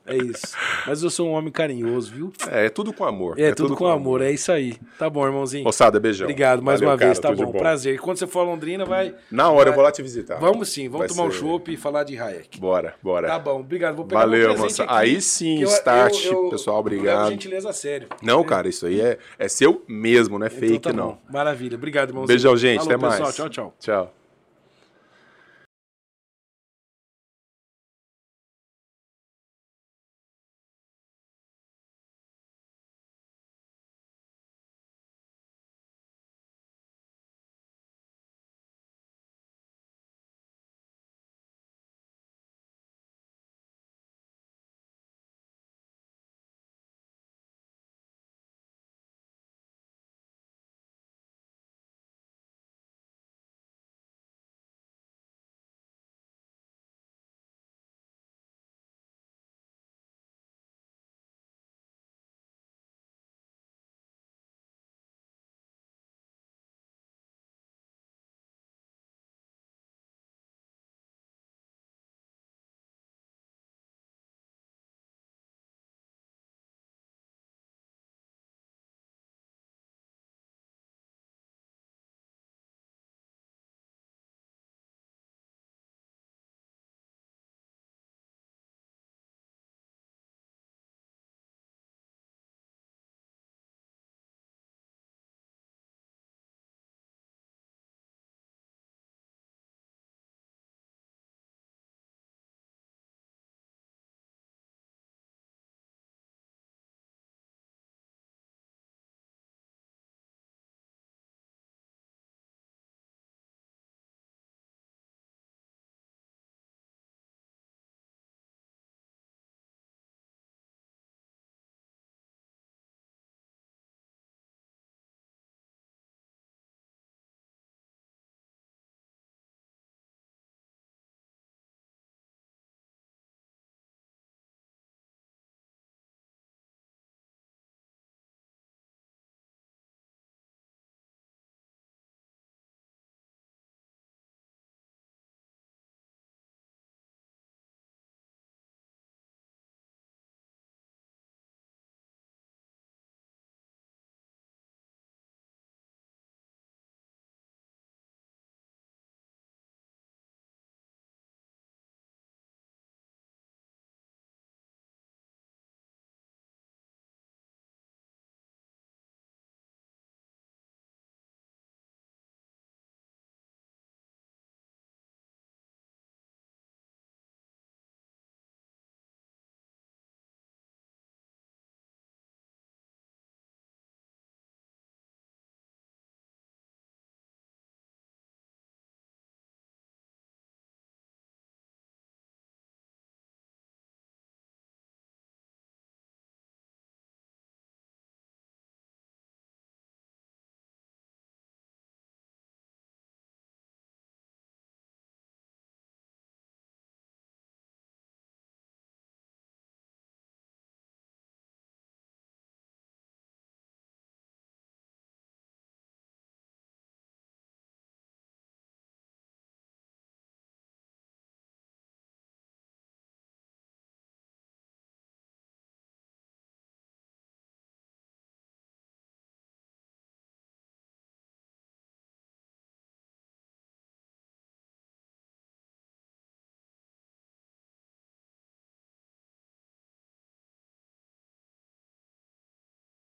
É 0.07 0.17
isso. 0.17 0.55
Mas 0.87 1.03
eu 1.03 1.11
sou 1.11 1.29
um 1.29 1.33
homem 1.33 1.51
carinhoso, 1.53 2.13
viu? 2.13 2.33
É, 2.51 2.67
é 2.67 2.69
tudo 2.71 2.93
com 2.93 3.05
amor. 3.05 3.39
É, 3.39 3.53
tudo, 3.53 3.75
com 3.77 3.87
amor. 3.87 4.23
é 4.23 4.31
isso 4.31 4.53
aí. 4.53 4.77
Tá 4.99 5.11
bom, 5.11 5.27
irmãozinho. 5.27 5.65
Moçada, 5.65 5.99
beijão. 5.99 6.27
Obrigado 6.27 6.63
mais 6.63 6.81
Valeu, 6.81 6.93
uma 6.93 6.97
vez, 6.97 7.19
cara, 7.19 7.23
tá 7.23 7.29
tudo 7.37 7.47
de 7.47 7.53
bom. 7.53 7.59
Prazer. 7.59 7.95
E 7.95 7.99
quando 7.99 8.17
você 8.19 8.27
for 8.27 8.41
a 8.41 8.43
Londrina, 8.45 8.85
vai. 8.85 9.15
Na 9.31 9.51
hora 9.51 9.63
eu 9.63 9.65
vai- 9.67 9.75
vou 9.75 9.85
lá 9.85 9.91
te 9.91 10.03
visitar. 10.03 10.37
Vamos 10.37 10.69
sim, 10.69 10.89
vamos 10.89 11.07
Vai 11.07 11.09
tomar 11.09 11.25
um 11.29 11.33
ser- 11.33 11.39
chopp 11.39 11.73
e 11.73 11.77
falar 11.77 12.05
de 12.05 12.17
Hayek. 12.19 12.61
Bora, 12.61 12.95
bora. 13.03 13.27
Tá 13.29 13.39
bom, 13.39 13.61
obrigado. 13.61 13.97
Vou 13.97 14.05
pegar 14.05 14.21
Valeu, 14.21 14.39
meu 14.39 14.49
presente 14.51 14.63
moça. 14.71 14.85
aqui, 14.85 14.93
Aí 14.95 15.21
sim, 15.21 15.61
eu- 15.63 15.69
start, 15.69 16.25
eu- 16.25 16.33
eu- 16.45 16.51
pessoal, 16.51 16.77
eu 16.77 16.81
obrigado. 16.81 17.31
gentileza 17.31 17.71
a 17.71 17.73
sério. 17.73 18.09
Não, 18.23 18.45
cara, 18.45 18.69
isso 18.69 18.87
aí 18.87 19.01
é, 19.01 19.19
é 19.39 19.49
seu 19.49 19.83
mesmo, 19.89 20.39
não 20.39 20.47
é 20.47 20.49
Então 20.49 20.61
fake, 20.61 20.79
tá 20.81 20.93
não. 20.93 21.09
bom. 21.09 21.19
Maravilha. 21.31 21.77
Obrigado, 21.77 22.11
irmãozinho. 22.11 22.29
Beijão, 22.29 22.57
gente. 22.57 22.79
Falou, 22.79 22.93
até 22.95 23.03
mais. 23.03 23.15
pessoal. 23.17 23.33
Tchau, 23.33 23.49
tchau. 23.49 23.75
Tchau. 23.81 24.15